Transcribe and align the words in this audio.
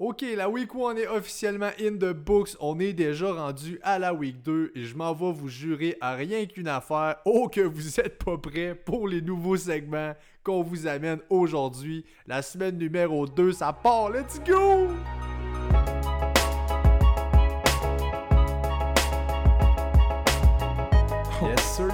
Ok, 0.00 0.24
la 0.36 0.48
week 0.48 0.76
1 0.76 0.94
est 0.94 1.08
officiellement 1.08 1.70
in 1.80 1.96
the 1.96 2.12
books. 2.12 2.50
On 2.60 2.78
est 2.78 2.92
déjà 2.92 3.32
rendu 3.32 3.80
à 3.82 3.98
la 3.98 4.14
week 4.14 4.40
2 4.44 4.70
et 4.76 4.84
je 4.84 4.94
m'en 4.96 5.12
vais 5.12 5.32
vous 5.32 5.48
jurer 5.48 5.96
à 6.00 6.14
rien 6.14 6.46
qu'une 6.46 6.68
affaire. 6.68 7.16
Oh, 7.24 7.48
que 7.48 7.62
vous 7.62 7.98
êtes 7.98 8.22
pas 8.24 8.38
prêts 8.38 8.76
pour 8.76 9.08
les 9.08 9.20
nouveaux 9.20 9.56
segments 9.56 10.14
qu'on 10.44 10.62
vous 10.62 10.86
amène 10.86 11.18
aujourd'hui. 11.30 12.04
La 12.28 12.42
semaine 12.42 12.78
numéro 12.78 13.26
2, 13.26 13.50
ça 13.50 13.72
part. 13.72 14.10
Let's 14.10 14.40
go! 14.46 14.86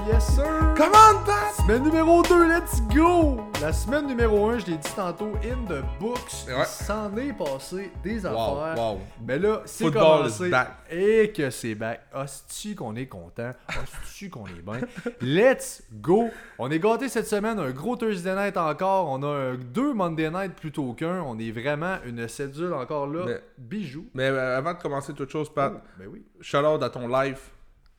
Yes 0.07 0.34
sir! 0.36 0.75
Come 0.77 0.93
on, 0.93 1.25
Pat! 1.25 1.55
Semaine 1.57 1.82
numéro 1.84 2.23
2, 2.23 2.46
let's 2.48 2.82
go! 2.95 3.41
La 3.62 3.73
semaine 3.73 4.07
numéro 4.07 4.48
1, 4.50 4.59
je 4.59 4.66
l'ai 4.66 4.77
dit 4.77 4.93
tantôt, 4.95 5.32
in 5.43 5.64
the 5.66 5.82
books. 5.98 6.45
Ouais. 6.46 6.54
Il 6.59 6.66
s'en 6.66 7.16
est 7.16 7.32
passé 7.32 7.91
des 8.03 8.27
affaires. 8.27 8.75
wow. 8.77 9.00
Mais 9.27 9.39
là, 9.39 9.62
c'est 9.64 9.90
commencé. 9.90 10.50
Et 10.90 11.32
que 11.35 11.48
c'est 11.48 11.75
back. 11.75 12.03
Hostie 12.14 12.75
qu'on 12.75 12.95
est 12.96 13.07
content. 13.07 13.53
Hostie 13.71 14.29
qu'on 14.29 14.46
est 14.46 14.62
bien. 14.62 14.81
Let's 15.22 15.82
go! 15.93 16.29
On 16.59 16.71
est 16.71 16.79
gâtés 16.81 17.09
cette 17.09 17.26
semaine. 17.29 17.59
Un 17.59 17.71
gros 17.71 17.96
Thursday 17.96 18.34
night 18.34 18.57
encore. 18.59 19.09
On 19.09 19.23
a 19.23 19.26
un- 19.29 19.54
deux 19.54 19.95
Monday 19.95 20.29
night 20.31 20.54
plutôt 20.54 20.93
qu'un. 20.93 21.23
On 21.23 21.39
est 21.39 21.50
vraiment 21.50 21.96
une 22.04 22.29
cédule 22.29 22.75
encore 22.75 23.07
là. 23.07 23.25
Mais- 23.26 23.43
Bijou. 23.57 24.07
Mais 24.12 24.25
euh, 24.29 24.59
avant 24.59 24.75
de 24.75 24.79
commencer 24.79 25.14
toute 25.14 25.31
chose, 25.31 25.48
Pat, 25.53 25.73
Oh, 25.75 25.81
ben 25.98 26.09
oui. 26.12 26.23
shout-out 26.43 26.82
à 26.82 26.90
ton 26.90 27.09
live 27.09 27.39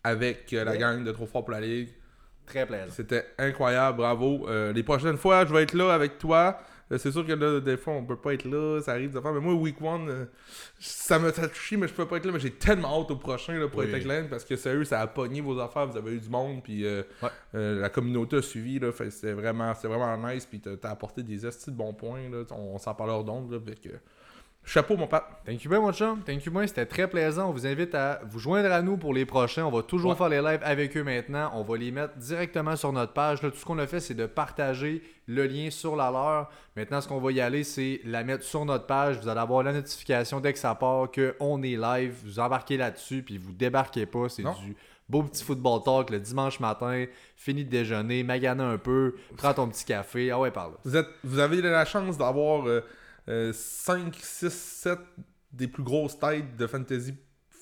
avec 0.05 0.54
euh, 0.54 0.64
la 0.64 0.72
Ouais. 0.72 0.77
gang 0.77 1.04
de 1.04 1.12
Trop 1.12 1.26
Fort 1.26 1.44
pour 1.44 1.52
la 1.54 1.62
Ligue. 1.62 1.90
Très 2.46 2.66
plaisant. 2.68 2.91
C'était 2.91 3.26
incroyable, 3.40 3.98
bravo. 3.98 4.48
Euh, 4.48 4.72
les 4.72 4.84
prochaines 4.84 5.18
fois, 5.18 5.46
je 5.46 5.52
vais 5.54 5.63
être 5.63 5.73
là 5.73 5.91
avec 5.94 6.20
toi. 6.20 6.59
Euh, 6.91 7.00
c'est 7.00 7.12
sûr 7.12 7.26
que 7.26 7.32
là, 7.34 7.59
des 7.59 7.76
fois, 7.77 7.94
on 7.96 8.05
peut 8.05 8.16
pas 8.16 8.36
être 8.36 8.46
là, 8.46 8.80
ça 8.82 8.91
arrive 8.91 9.12
de 9.12 9.20
faire. 9.20 9.34
Mais 9.34 9.40
moi, 9.40 9.55
week 9.55 9.82
one, 9.82 10.27
ça 10.80 11.18
me 11.18 11.32
chier, 11.55 11.77
mais 11.77 11.88
je 11.88 11.94
peux 11.94 12.05
pas 12.05 12.18
être 12.18 12.26
là. 12.27 12.32
Mais 12.32 12.40
j'ai 12.40 12.52
tellement 12.52 13.02
hâte 13.02 13.10
au 13.10 13.16
prochain 13.16 13.57
là, 13.57 13.68
pour 13.68 13.79
Oui. 13.79 13.88
être 13.91 14.29
parce 14.29 14.46
que 14.46 14.55
sérieux, 14.55 14.84
ça 14.84 15.02
a 15.02 15.07
pogné 15.07 15.41
vos 15.41 15.60
affaires. 15.60 15.88
Vous 15.88 15.98
avez 15.98 16.12
eu 16.13 16.20
du 16.20 16.29
monde, 16.29 16.62
puis 16.63 16.85
Ouais. 16.85 17.32
la 17.54 17.90
communauté 17.90 18.35
a 18.38 18.41
suivi. 18.44 18.77
Là, 18.77 18.91
fait 18.91 19.10
c'était 19.10 19.34
vraiment, 19.34 19.74
c'était 19.74 19.88
vraiment 19.88 20.16
nice. 20.29 20.46
Puis 20.46 20.60
t'as 20.60 20.77
t'as 20.77 20.91
apporté 20.91 21.24
des 21.24 21.44
estis 21.48 21.72
de 21.72 21.76
bons 21.76 21.94
points. 21.96 22.29
Là, 22.32 22.44
on, 22.51 22.76
on 22.76 22.77
s'en 22.77 22.94
là, 23.51 23.57
fait 23.66 23.82
que, 23.90 23.96
Chapeau, 24.68 24.98
mon 24.98 25.05
Pat. 25.05 25.24
Thank 25.46 25.63
you 25.63 25.70
bien, 25.70 25.80
mon 25.80 25.91
chum. 25.94 26.21
Thank 26.24 26.44
you 26.44 26.52
bien. 26.52 26.66
C'était 26.66 26.88
très 26.88 27.08
plaisant. 27.08 27.49
On 27.49 27.52
vous 27.52 27.68
invite 27.68 27.94
à 27.94 28.20
vous 28.27 28.40
joindre 28.40 28.72
à 28.72 28.82
nous 28.82 28.98
pour 28.98 29.13
les 29.13 29.24
prochains. 29.26 29.63
On 29.63 29.70
va 29.70 29.84
toujours 29.84 30.12
Ouais. 30.12 30.18
faire 30.18 30.27
les 30.30 30.41
lives 30.41 30.62
avec 30.63 30.98
eux 30.98 31.04
maintenant. 31.04 31.52
On 31.54 31.62
va 31.62 31.77
les 31.77 31.91
mettre 31.91 32.16
directement 32.18 32.76
sur 32.76 32.91
notre 32.91 33.13
page. 33.13 33.44
Là, 33.44 33.52
tout 33.52 33.57
ce 33.57 33.63
qu'on 33.66 33.77
a 33.77 33.85
fait, 33.85 33.99
c'est 33.99 34.16
de 34.16 34.26
partager 34.26 35.04
le 35.27 35.46
lien 35.46 35.70
sur 35.70 35.96
la 35.96 36.10
leur. 36.10 36.49
Maintenant, 36.76 36.99
ce 36.99 37.07
qu'on 37.07 37.20
va 37.20 37.32
y 37.32 37.41
aller, 37.41 37.63
c'est 37.63 38.02
la 38.05 38.24
mettre 38.24 38.44
sur 38.44 38.66
notre 38.66 38.88
page. 38.88 39.20
Vous 39.22 39.27
allez 39.27 39.40
avoir 39.40 39.62
la 39.62 39.72
notification 39.72 40.40
dès 40.40 40.52
que 40.52 40.60
ça 40.60 40.74
part 40.74 41.10
qu'on 41.12 41.62
est 41.62 41.77
live. 41.77 42.16
Vous 42.26 42.40
embarquez 42.40 42.77
là-dessus, 42.77 43.22
puis 43.22 43.38
vous 43.38 43.54
débarquez 43.54 44.07
pas. 44.07 44.29
C'est 44.29 44.41
du 44.44 44.76
beau 45.07 45.22
petit 45.22 45.44
football 45.44 45.84
talk 45.84 46.10
le 46.10 46.20
dimanche 46.20 46.60
matin. 46.60 47.05
Fini 47.35 47.63
de 47.63 47.70
déjeuner, 47.70 48.24
magana 48.24 48.66
un 48.66 48.79
peu, 48.79 49.13
prends 49.38 49.54
ton 49.54 49.68
petit 49.70 49.85
café. 49.85 50.32
Ah 50.32 50.40
ouais, 50.40 50.50
par 50.50 50.70
là. 50.70 50.74
Vous, 50.84 50.98
êtes, 50.98 51.07
vous 51.24 51.38
avez 51.38 51.62
la 51.62 51.85
chance 51.85 52.18
d'avoir 52.18 52.68
euh, 52.68 52.82
5, 53.27 54.15
6, 54.15 54.49
7 54.54 54.99
des 55.51 55.68
plus 55.68 55.84
grosses 55.84 56.20
têtes 56.20 56.55
de 56.57 56.68
fantasy 56.68 57.15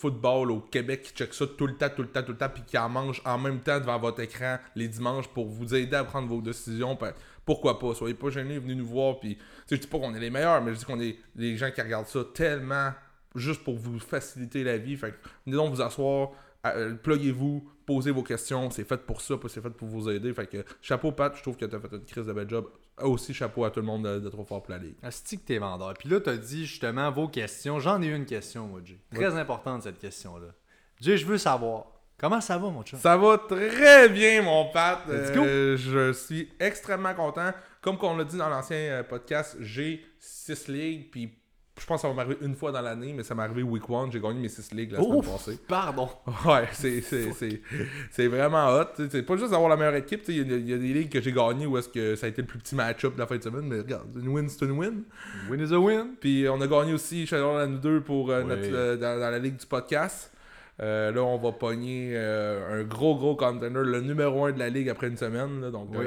football 0.04 0.52
au 0.52 0.60
Québec 0.60 1.04
qui 1.04 1.14
checkent 1.14 1.34
ça 1.34 1.48
tout 1.48 1.66
le 1.66 1.78
temps, 1.78 1.88
tout 1.96 2.02
le 2.02 2.10
temps, 2.10 2.24
tout 2.24 2.34
le 2.34 2.38
temps, 2.38 2.50
puis 2.50 2.64
qui 2.64 2.78
en 2.78 2.90
mangent 2.90 3.22
en 3.24 3.38
même 3.38 3.62
temps 3.62 3.80
devant 3.80 3.98
votre 3.98 4.20
écran 4.20 4.58
les 4.76 4.90
dimanches 4.90 5.30
pour 5.30 5.48
vous 5.48 5.74
aider 5.74 5.96
à 5.96 6.04
prendre 6.04 6.28
vos 6.28 6.42
décisions. 6.42 6.96
Ben, 7.00 7.14
pourquoi 7.46 7.80
pas? 7.80 7.94
Soyez 7.94 8.14
pas 8.14 8.30
gênés, 8.30 8.60
venez 8.60 8.76
nous 8.76 8.86
voir. 8.86 9.20
Puis, 9.20 9.38
je 9.70 9.76
dis 9.78 9.88
pas 9.88 10.00
qu'on 10.00 10.14
est 10.14 10.20
les 10.20 10.30
meilleurs, 10.30 10.62
mais 10.62 10.74
je 10.74 10.80
dis 10.80 10.86
qu'on 10.86 11.00
est 11.00 11.18
les 11.36 11.56
gens 11.56 11.72
qui 11.72 11.82
regardent 11.82 12.08
ça 12.08 12.20
tellement 12.34 12.92
juste 13.36 13.64
pour 13.64 13.78
vous 13.78 13.98
faciliter 14.00 14.64
la 14.66 14.78
vie. 14.78 14.98
Fait 14.98 15.12
que 15.12 15.16
venez 15.46 15.56
donc 15.56 15.74
vous 15.74 15.82
asseoir, 15.82 16.32
euh, 16.66 16.96
pluguez-vous, 16.96 17.68
posez 17.86 18.12
vos 18.12 18.24
questions. 18.24 18.70
C'est 18.70 18.84
fait 18.84 18.98
pour 19.06 19.22
ça, 19.22 19.36
c'est 19.48 19.62
fait 19.62 19.70
pour 19.70 19.88
vous 19.88 20.10
aider. 20.10 20.34
Fait 20.34 20.48
que 20.48 20.64
chapeau, 20.82 21.12
Pat, 21.12 21.36
je 21.36 21.42
trouve 21.42 21.58
que 21.58 21.66
tu 21.66 21.76
as 21.76 21.80
fait 21.80 21.92
une 21.92 22.06
crise 22.06 22.26
de 22.26 22.34
bel 22.34 22.50
job. 22.50 22.68
Aussi, 23.02 23.34
chapeau 23.34 23.66
à 23.66 23.72
tout 23.72 23.80
le 23.80 23.86
monde 23.86 24.06
de, 24.06 24.20
de 24.20 24.30
Trop 24.30 24.46
Fort 24.46 24.62
pour 24.62 24.72
la 24.72 24.78
Ligue. 24.78 24.96
Que 25.02 25.36
t'es 25.36 25.58
vendeur. 25.58 25.94
Puis 25.96 26.10
là, 26.10 26.20
t'as 26.20 26.38
dit 26.38 26.66
justement 26.66 27.12
vos 27.12 27.28
questions. 27.28 27.80
J'en 27.80 28.02
ai 28.02 28.08
une 28.08 28.26
question, 28.26 28.68
moi, 28.68 28.82
Jay. 28.84 29.00
Très 29.14 29.36
importante, 29.36 29.84
cette 29.84 30.00
question-là. 30.00 30.54
Jay, 31.02 31.18
je 31.18 31.26
veux 31.26 31.40
savoir, 31.40 31.88
comment 32.18 32.40
ça 32.40 32.58
va, 32.58 32.70
mon 32.70 32.84
chum? 32.84 33.00
Ça 33.00 33.18
va 33.18 33.40
très 33.40 34.10
bien, 34.10 34.44
mon 34.44 34.72
Pat. 34.72 35.00
Let's 35.08 35.36
Euh, 35.36 35.76
je 35.76 36.14
suis 36.14 36.50
extrêmement 36.60 37.16
content. 37.16 37.52
Comme 37.82 37.98
on 38.02 38.16
l'a 38.16 38.24
dit 38.24 38.38
dans 38.38 38.50
l'ancien 38.50 38.78
euh, 38.78 39.04
podcast, 39.04 39.58
j'ai 39.60 40.06
6 40.20 40.68
ligues. 40.68 41.12
Puis 41.12 41.34
je 41.80 41.86
pense 41.88 41.98
que 41.98 42.02
ça 42.04 42.08
va 42.08 42.14
m'arriver 42.14 42.38
une 42.42 42.56
fois 42.56 42.72
dans 42.72 42.82
l'année, 42.82 43.14
mais 43.14 43.24
ça 43.24 43.34
m'est 43.34 43.42
arrivé 43.44 43.64
week 43.64 43.90
one. 43.90 44.12
J'ai 44.12 44.20
gagné 44.20 44.40
mes 44.40 44.48
6 44.48 44.74
ligues 44.74 44.92
la 44.92 45.00
semaine 45.02 45.16
Ouf! 45.16 45.32
passée. 45.32 45.58
Pardon. 45.68 46.08
Ouais, 46.46 46.68
c'est, 46.72 48.28
vraiment 48.28 48.68
hot. 48.70 48.86
C'est 49.10 49.24
pas 49.24 49.36
juste 49.38 49.52
d'avoir 49.52 49.70
la 49.70 49.76
meilleure 49.78 49.96
équipe. 49.96 50.22
Il 50.28 50.38
y, 50.38 50.40
a- 50.54 50.58
il 50.58 50.70
y 50.70 50.74
a 50.74 50.78
des 50.78 50.94
ligues 50.94 51.10
que 51.12 51.20
j'ai 51.22 51.32
gagnées 51.32 51.66
où 51.66 51.78
est-ce 51.78 51.90
que 51.90 52.16
ça 52.16 52.28
a 52.28 52.30
été 52.30 52.42
le 52.42 52.48
plus 52.48 52.60
petit 52.60 52.76
match-up 52.76 53.16
de 53.16 53.20
la 53.20 53.28
fin 53.28 53.38
de 53.38 53.44
semaine. 53.44 53.66
Mais 53.68 53.80
regarde, 53.80 54.08
une 54.16 54.28
win, 54.30 54.48
c'est 54.50 54.64
une 54.66 54.72
win. 54.72 55.04
Win 55.50 55.60
is 55.62 55.74
a 55.74 55.80
win. 55.80 56.16
Puis 56.20 56.46
on 56.50 56.62
a 56.62 56.68
gagné 56.68 56.94
aussi 56.94 57.26
Shadow 57.26 57.50
à 57.52 57.66
nous 57.68 57.80
deux 57.80 58.02
pour 58.02 58.30
euh, 58.32 58.42
Oui. 58.42 58.48
notre, 58.50 58.74
euh, 58.74 58.96
dans, 58.96 59.20
dans 59.20 59.30
la 59.32 59.40
ligue 59.40 59.58
du 59.58 59.66
podcast. 59.66 60.32
Euh, 60.80 61.12
là, 61.12 61.22
on 61.24 61.38
va 61.38 61.52
pogner 61.52 62.18
un 62.18 62.84
gros, 62.84 63.16
gros 63.16 63.36
contender, 63.36 63.70
le 63.84 64.02
numéro 64.02 64.46
1 64.46 64.54
de 64.54 64.60
la 64.60 64.70
ligue 64.70 64.90
après 64.90 65.08
une 65.08 65.18
semaine. 65.18 65.62
là. 65.62 65.70
donc, 65.72 65.90
Oui. 65.92 66.06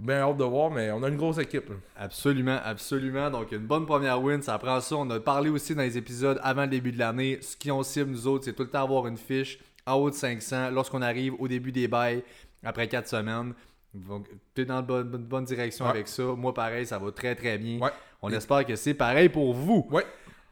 Bien 0.00 0.20
hâte 0.20 0.36
de 0.38 0.44
voir, 0.44 0.70
mais 0.70 0.90
on 0.90 1.02
a 1.02 1.08
une 1.08 1.16
grosse 1.16 1.38
équipe. 1.38 1.68
là. 1.68 1.74
Absolument, 1.96 2.58
absolument. 2.64 3.30
Donc, 3.30 3.52
une 3.52 3.66
bonne 3.66 3.84
première 3.86 4.20
win, 4.22 4.40
ça 4.42 4.58
prend 4.58 4.80
ça. 4.80 4.96
On 4.96 5.08
a 5.10 5.20
parlé 5.20 5.50
aussi 5.50 5.74
dans 5.74 5.82
les 5.82 5.98
épisodes 5.98 6.40
avant 6.42 6.62
le 6.62 6.68
début 6.68 6.92
de 6.92 6.98
l'année. 6.98 7.38
Ce 7.42 7.56
qui 7.56 7.70
on 7.70 7.82
cible, 7.82 8.10
nous 8.10 8.26
autres, 8.26 8.44
c'est 8.44 8.54
tout 8.54 8.62
le 8.62 8.70
temps 8.70 8.82
avoir 8.84 9.06
une 9.06 9.18
fiche 9.18 9.58
en 9.86 9.94
haut 9.94 10.10
de 10.10 10.14
500 10.14 10.70
lorsqu'on 10.70 11.02
arrive 11.02 11.34
au 11.38 11.46
début 11.48 11.72
des 11.72 11.88
bails 11.88 12.22
après 12.64 12.88
4 12.88 13.06
semaines. 13.08 13.52
Donc, 13.92 14.26
tu 14.54 14.62
es 14.62 14.64
dans 14.64 14.76
la 14.76 14.82
bonne, 14.82 15.08
bonne- 15.08 15.24
bonne 15.24 15.44
direction 15.44 15.84
Ouais. 15.84 15.90
avec 15.90 16.08
ça. 16.08 16.22
Moi, 16.22 16.54
pareil, 16.54 16.86
ça 16.86 16.98
va 16.98 17.10
très, 17.12 17.34
très 17.34 17.58
bien. 17.58 17.78
Ouais. 17.78 17.90
On 18.22 18.30
espère 18.30 18.64
que 18.64 18.74
c'est 18.76 18.94
pareil 18.94 19.28
pour 19.28 19.52
vous. 19.52 19.86
Ouais. 19.90 20.06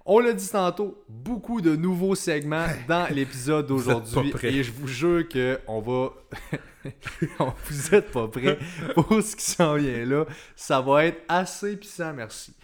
On 0.05 0.19
l'a 0.19 0.33
dit 0.33 0.49
tantôt, 0.51 1.03
beaucoup 1.09 1.61
de 1.61 1.77
nouveaux 1.77 2.15
segments 2.15 2.67
dans 2.89 3.07
l'épisode 3.15 3.67
d'aujourd'hui. 3.67 4.33
Et 4.43 4.63
je 4.63 4.73
vous 4.73 4.89
jure 4.89 5.27
que 5.29 5.59
on 5.67 5.81
va. 5.81 6.11
Vous 7.69 7.95
êtes 7.95 8.11
pas 8.11 8.29
prêts 8.29 8.59
pour 8.95 9.23
ce 9.23 9.37
qui 9.37 9.45
s'en 9.45 9.75
vient 9.75 10.05
là. 10.05 10.25
Ça 10.57 10.81
va 10.81 11.07
être 11.07 11.23
assez 11.29 11.77
puissant, 11.77 12.13
merci. 12.15 12.55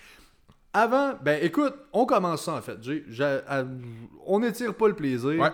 Avant, 0.72 1.14
ben 1.22 1.38
écoute, 1.42 1.74
on 1.92 2.04
commence 2.06 2.44
ça 2.44 2.52
en 2.54 2.60
fait. 2.62 2.82
Jay. 2.82 3.04
J'ai- 3.08 3.40
à- 3.48 3.64
on 4.26 4.40
n'étire 4.40 4.74
pas 4.74 4.88
le 4.88 4.94
plaisir. 4.94 5.38
Ouais. 5.40 5.50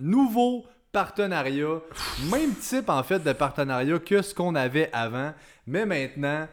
Nouveau 0.00 0.64
partenariat, 0.92 1.80
même 2.30 2.54
type 2.54 2.88
en 2.88 3.02
fait 3.02 3.18
de 3.18 3.32
partenariat 3.32 3.98
que 3.98 4.22
ce 4.22 4.32
qu'on 4.34 4.54
avait 4.54 4.90
avant, 4.92 5.32
mais 5.66 5.86
maintenant, 5.86 6.46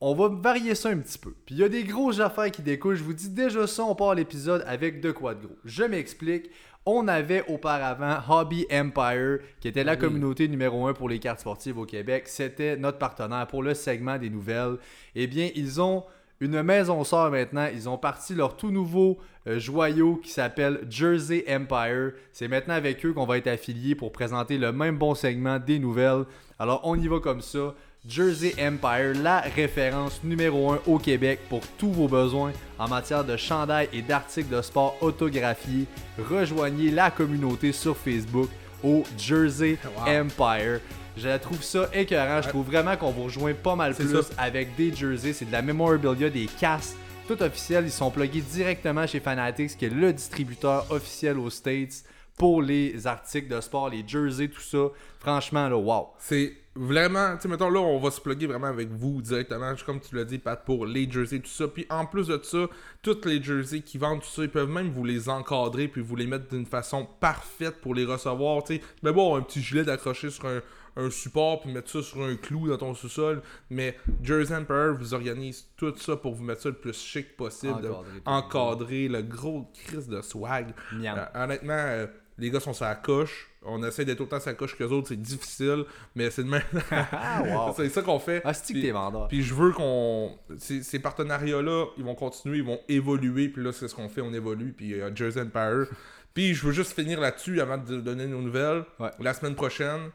on 0.00 0.14
va 0.14 0.28
varier 0.28 0.74
ça 0.74 0.88
un 0.90 0.98
petit 0.98 1.18
peu. 1.18 1.34
Puis 1.46 1.56
il 1.56 1.58
y 1.60 1.64
a 1.64 1.68
des 1.68 1.84
grosses 1.84 2.20
affaires 2.20 2.50
qui 2.50 2.62
découlent. 2.62 2.94
Je 2.96 3.02
vous 3.04 3.12
dis 3.12 3.28
déjà 3.28 3.66
ça, 3.66 3.84
on 3.84 3.94
part 3.94 4.10
à 4.10 4.14
l'épisode 4.14 4.64
avec 4.66 5.00
de 5.00 5.10
quoi 5.12 5.34
de 5.34 5.46
gros. 5.46 5.56
Je 5.64 5.84
m'explique. 5.84 6.50
On 6.84 7.06
avait 7.06 7.44
auparavant 7.46 8.16
Hobby 8.28 8.66
Empire, 8.72 9.38
qui 9.60 9.68
était 9.68 9.84
la 9.84 9.92
Oui. 9.92 9.98
communauté 9.98 10.48
numéro 10.48 10.86
un 10.88 10.94
pour 10.94 11.08
les 11.08 11.20
cartes 11.20 11.38
sportives 11.40 11.78
au 11.78 11.86
Québec. 11.86 12.24
C'était 12.26 12.76
notre 12.76 12.98
partenaire 12.98 13.46
pour 13.46 13.62
le 13.62 13.74
segment 13.74 14.18
des 14.18 14.30
nouvelles. 14.30 14.78
Eh 15.14 15.28
bien, 15.28 15.48
ils 15.54 15.80
ont 15.80 16.02
une 16.40 16.60
maison 16.62 17.04
sœur 17.04 17.30
maintenant. 17.30 17.68
Ils 17.72 17.88
ont 17.88 17.98
parti 17.98 18.34
leur 18.34 18.56
tout 18.56 18.72
nouveau 18.72 19.18
euh, 19.46 19.60
joyau 19.60 20.16
qui 20.16 20.30
s'appelle 20.30 20.80
Jersey 20.90 21.44
Empire. 21.48 22.14
C'est 22.32 22.48
maintenant 22.48 22.74
avec 22.74 23.06
eux 23.06 23.12
qu'on 23.12 23.26
va 23.26 23.38
être 23.38 23.46
affilié 23.46 23.94
pour 23.94 24.10
présenter 24.10 24.58
le 24.58 24.72
même 24.72 24.98
bon 24.98 25.14
segment 25.14 25.60
des 25.60 25.78
nouvelles. 25.78 26.24
Alors, 26.58 26.80
on 26.82 26.98
y 26.98 27.06
va 27.06 27.20
comme 27.20 27.42
ça. 27.42 27.74
Jersey 28.06 28.52
Empire, 28.58 29.14
la 29.22 29.42
référence 29.42 30.24
numéro 30.24 30.72
1 30.72 30.80
au 30.88 30.98
Québec 30.98 31.38
pour 31.48 31.60
tous 31.78 31.92
vos 31.92 32.08
besoins 32.08 32.52
en 32.76 32.88
matière 32.88 33.24
de 33.24 33.36
chandail 33.36 33.88
et 33.92 34.02
d'articles 34.02 34.48
de 34.48 34.60
sport 34.60 34.96
autographiés. 35.00 35.86
Rejoignez 36.18 36.90
la 36.90 37.12
communauté 37.12 37.70
sur 37.70 37.96
Facebook 37.96 38.48
au 38.82 39.04
Jersey 39.16 39.78
Wow. 39.96 40.22
Empire. 40.22 40.80
Je 41.16 41.36
trouve 41.38 41.62
ça 41.62 41.88
écœurant. 41.92 42.42
Je 42.42 42.48
trouve 42.48 42.66
vraiment 42.66 42.96
qu'on 42.96 43.12
vous 43.12 43.24
rejoint 43.24 43.54
pas 43.54 43.76
mal 43.76 43.94
plus 43.94 44.20
ça. 44.20 44.28
avec 44.36 44.74
des 44.74 44.92
jerseys. 44.92 45.34
C'est 45.34 45.44
de 45.44 45.52
la 45.52 45.62
memorabilia, 45.62 46.28
des 46.28 46.46
casques, 46.46 46.96
tout 47.28 47.40
officiel. 47.40 47.84
Ils 47.84 47.92
sont 47.92 48.10
plugués 48.10 48.40
directement 48.40 49.06
chez 49.06 49.20
Fanatics, 49.20 49.76
qui 49.78 49.84
est 49.84 49.90
le 49.90 50.12
distributeur 50.12 50.90
officiel 50.90 51.38
aux 51.38 51.50
States 51.50 52.02
pour 52.36 52.62
les 52.62 53.06
articles 53.06 53.46
de 53.54 53.60
sport, 53.60 53.90
les 53.90 54.02
jerseys, 54.04 54.48
tout 54.48 54.60
ça. 54.60 54.88
Franchement, 55.20 55.68
là, 55.68 55.76
wow. 55.76 56.08
C'est 56.18 56.54
vraiment, 56.74 57.36
tu 57.36 57.42
sais, 57.42 57.48
mettons 57.48 57.70
là, 57.70 57.80
on 57.80 57.98
va 57.98 58.10
se 58.10 58.20
plugger 58.20 58.46
vraiment 58.46 58.68
avec 58.68 58.90
vous 58.90 59.20
directement, 59.20 59.74
comme 59.84 60.00
tu 60.00 60.14
l'as 60.16 60.24
dit, 60.24 60.38
Pat, 60.38 60.64
pour 60.64 60.86
les 60.86 61.10
jerseys, 61.10 61.40
tout 61.40 61.50
ça. 61.50 61.68
Puis 61.68 61.86
en 61.90 62.06
plus 62.06 62.28
de 62.28 62.40
ça, 62.42 62.66
toutes 63.02 63.26
les 63.26 63.42
jerseys 63.42 63.82
qui 63.82 63.98
vendent 63.98 64.20
tout 64.20 64.28
ça, 64.28 64.42
ils 64.42 64.50
peuvent 64.50 64.70
même 64.70 64.90
vous 64.90 65.04
les 65.04 65.28
encadrer 65.28 65.88
puis 65.88 66.00
vous 66.00 66.16
les 66.16 66.26
mettre 66.26 66.48
d'une 66.48 66.66
façon 66.66 67.06
parfaite 67.20 67.80
pour 67.80 67.94
les 67.94 68.04
recevoir, 68.04 68.64
tu 68.64 68.76
sais. 68.76 68.82
Mais 69.02 69.12
bon, 69.12 69.36
un 69.36 69.42
petit 69.42 69.60
gilet 69.60 69.84
d'accrocher 69.84 70.30
sur 70.30 70.46
un, 70.46 70.60
un 70.96 71.10
support 71.10 71.60
puis 71.60 71.72
mettre 71.72 71.90
ça 71.90 72.02
sur 72.02 72.22
un 72.22 72.36
clou 72.36 72.68
dans 72.68 72.76
ton 72.76 72.94
sous-sol. 72.94 73.42
Mais 73.70 73.96
Jersey 74.22 74.54
Empire 74.54 74.94
vous 74.98 75.14
organise 75.14 75.66
tout 75.76 75.94
ça 75.96 76.16
pour 76.16 76.34
vous 76.34 76.44
mettre 76.44 76.62
ça 76.62 76.68
le 76.68 76.74
plus 76.74 76.96
chic 76.98 77.36
possible. 77.36 77.90
encadrer 78.24 79.08
le 79.08 79.22
gros 79.22 79.70
crise 79.86 80.08
de 80.08 80.20
swag. 80.20 80.74
Euh, 80.94 81.24
honnêtement, 81.34 81.72
euh, 81.72 82.06
les 82.38 82.50
gars 82.50 82.60
sont 82.60 82.72
sur 82.72 82.84
la 82.84 82.94
coche. 82.94 83.48
On 83.64 83.82
essaie 83.84 84.04
d'être 84.04 84.20
autant 84.20 84.40
sur 84.40 84.50
la 84.50 84.54
coche 84.54 84.76
que 84.76 84.82
les 84.82 84.90
autres, 84.90 85.08
c'est 85.08 85.20
difficile, 85.20 85.84
mais 86.16 86.30
c'est 86.30 86.42
de 86.42 86.48
même. 86.48 86.62
Ah, 86.90 87.42
wow. 87.44 87.74
c'est 87.76 87.88
ça 87.88 88.02
qu'on 88.02 88.18
fait. 88.18 88.42
Ah, 88.44 88.52
que 88.52 88.72
Puis-. 88.72 88.92
Puis 89.28 89.42
je 89.42 89.54
veux 89.54 89.72
qu'on. 89.72 90.36
Ces, 90.58 90.82
ces 90.82 90.98
partenariats-là, 90.98 91.86
ils 91.96 92.04
vont 92.04 92.14
continuer, 92.14 92.58
ils 92.58 92.64
vont 92.64 92.80
évoluer. 92.88 93.48
Puis 93.48 93.62
là, 93.62 93.72
c'est 93.72 93.86
ce 93.86 93.94
qu'on 93.94 94.08
fait, 94.08 94.20
on 94.20 94.32
évolue. 94.32 94.72
Puis 94.72 94.94
euh, 94.94 95.14
Jersey 95.14 95.40
Empire. 95.40 95.86
Puis 96.34 96.54
je 96.54 96.66
veux 96.66 96.72
juste 96.72 96.94
finir 96.94 97.20
là-dessus 97.20 97.60
avant 97.60 97.76
de 97.76 98.00
donner 98.00 98.26
nos 98.26 98.40
nouvelles. 98.40 98.84
Ouais. 98.98 99.10
La 99.20 99.34
semaine 99.34 99.54
prochaine, 99.54 100.10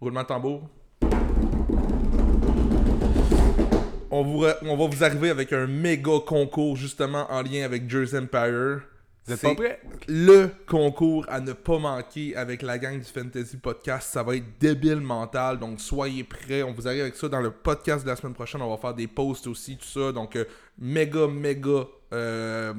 roulement 0.00 0.22
de 0.22 0.28
tambour. 0.28 0.68
On, 4.10 4.22
vous 4.22 4.46
on 4.62 4.76
va 4.76 4.86
vous 4.86 5.04
arriver 5.04 5.28
avec 5.30 5.52
un 5.52 5.66
méga 5.66 6.12
concours 6.24 6.76
justement 6.76 7.26
en 7.30 7.42
lien 7.42 7.64
avec 7.64 7.90
Jersey 7.90 8.18
Empire. 8.18 8.82
Vous 9.26 9.34
êtes 9.34 9.42
pas 9.42 9.54
prêts? 9.54 9.80
le 10.08 10.50
concours 10.66 11.24
à 11.28 11.40
ne 11.40 11.52
pas 11.52 11.78
manquer 11.78 12.36
avec 12.36 12.62
la 12.62 12.78
gang 12.78 12.98
du 12.98 13.04
Fantasy 13.04 13.56
Podcast. 13.56 14.10
Ça 14.12 14.22
va 14.22 14.36
être 14.36 14.58
débile 14.60 15.00
mental, 15.00 15.58
donc 15.58 15.80
soyez 15.80 16.22
prêts. 16.22 16.62
On 16.62 16.72
vous 16.72 16.86
arrive 16.86 17.02
avec 17.02 17.16
ça 17.16 17.28
dans 17.28 17.40
le 17.40 17.50
podcast 17.50 18.04
de 18.04 18.10
la 18.10 18.16
semaine 18.16 18.34
prochaine. 18.34 18.62
On 18.62 18.70
va 18.70 18.76
faire 18.76 18.94
des 18.94 19.08
posts 19.08 19.46
aussi, 19.48 19.76
tout 19.76 19.86
ça. 19.86 20.12
Donc, 20.12 20.36
euh, 20.36 20.44
méga, 20.78 21.26
méga 21.26 21.86
euh, 22.12 22.72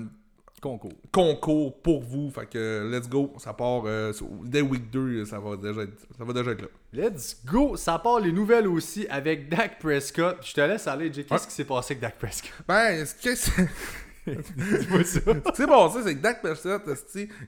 Concours. 0.59 0.93
concours 1.11 1.81
pour 1.81 2.01
vous. 2.01 2.31
Fait 2.31 2.47
que, 2.47 2.57
euh, 2.57 2.89
let's 2.89 3.07
go. 3.07 3.31
Ça 3.37 3.53
part 3.53 3.83
euh, 3.85 4.11
dès 4.43 4.61
week 4.61 4.89
2, 4.89 5.25
ça 5.25 5.39
va 5.39 5.55
déjà 5.55 5.81
être, 5.83 5.99
ça 6.17 6.23
va 6.23 6.33
déjà 6.33 6.51
être 6.51 6.61
là. 6.61 6.67
Let's 6.93 7.37
go! 7.45 7.77
Ça 7.77 7.99
part 7.99 8.19
les 8.19 8.31
nouvelles 8.31 8.67
aussi 8.67 9.05
avec 9.07 9.49
Dak 9.49 9.77
Prescott. 9.79 10.37
Je 10.41 10.53
te 10.53 10.61
laisse 10.61 10.87
aller, 10.87 11.13
Jay. 11.13 11.25
Qu'est-ce 11.25 11.47
qui 11.47 11.53
s'est 11.53 11.63
passé 11.63 11.93
avec 11.93 12.01
Dak 12.01 12.17
Prescott? 12.17 12.51
Ben, 12.67 13.05
ce 13.05 13.13
que 13.13 13.61
c'est. 15.05 15.65
Bon, 15.65 15.89
ça, 15.89 15.99
c'est 16.03 16.15
que 16.15 16.21
Dak 16.21 16.41
Prescott, 16.41 16.83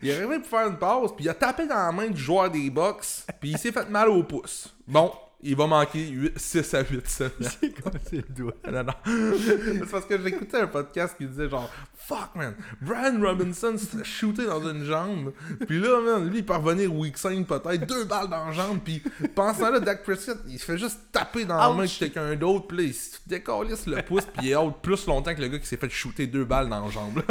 il 0.01 0.09
est 0.09 0.15
arrivé 0.15 0.39
pour 0.39 0.47
faire 0.47 0.67
une 0.67 0.77
passe, 0.77 1.11
puis 1.15 1.25
il 1.25 1.29
a 1.29 1.33
tapé 1.33 1.67
dans 1.67 1.75
la 1.75 1.91
main 1.91 2.07
du 2.07 2.21
joueur 2.21 2.49
des 2.49 2.69
Bucks, 2.69 3.25
puis 3.39 3.51
il 3.51 3.57
s'est 3.57 3.71
fait 3.71 3.89
mal 3.89 4.09
au 4.09 4.23
pouce. 4.23 4.73
Bon, 4.87 5.11
il 5.41 5.55
va 5.55 5.67
manquer 5.67 6.33
6 6.35 6.73
à 6.73 6.83
8 6.83 7.07
semaines. 7.07 7.31
C'est 7.39 7.81
comme 7.81 7.93
c'est 8.03 8.17
le 8.17 8.33
doigt. 8.35 8.53
Non, 8.69 8.83
non. 8.83 8.93
c'est 9.05 9.89
parce 9.89 10.05
que 10.05 10.21
j'écoutais 10.21 10.59
un 10.59 10.67
podcast 10.67 11.15
qui 11.17 11.25
disait 11.25 11.49
genre 11.49 11.69
Fuck 11.95 12.35
man, 12.35 12.55
Brian 12.81 13.19
Robinson 13.21 13.75
s'est 13.77 14.03
shooté 14.03 14.45
dans 14.45 14.61
une 14.67 14.83
jambe. 14.83 15.31
Puis 15.67 15.79
là, 15.79 16.01
man, 16.01 16.29
lui, 16.29 16.39
il 16.39 16.45
peut 16.45 16.55
revenir 16.55 16.93
week 16.93 17.17
5 17.17 17.45
peut-être, 17.45 17.85
deux 17.85 18.03
balles 18.05 18.27
dans 18.27 18.47
la 18.47 18.51
jambe. 18.51 18.79
Puis 18.83 19.01
pensant 19.35 19.71
là, 19.71 19.79
Dak 19.79 20.03
Prescott, 20.03 20.39
il 20.47 20.59
se 20.59 20.65
fait 20.65 20.77
juste 20.77 20.99
taper 21.11 21.45
dans 21.45 21.57
la 21.57 21.69
main 21.69 21.85
de 21.85 21.89
quelqu'un 21.89 22.35
d'autre. 22.35 22.67
Puis 22.67 22.77
là, 22.77 22.83
il 22.83 22.93
se 22.93 23.17
décalisse 23.27 23.85
le 23.85 24.01
pouce. 24.01 24.25
Puis 24.25 24.47
il 24.47 24.51
est 24.51 24.55
out 24.55 24.75
plus 24.81 25.05
longtemps 25.07 25.33
que 25.33 25.41
le 25.41 25.47
gars 25.47 25.59
qui 25.59 25.67
s'est 25.67 25.77
fait 25.77 25.89
shooter 25.89 26.27
deux 26.27 26.45
balles 26.45 26.69
dans 26.69 26.85
la 26.85 26.91
jambe. 26.91 27.21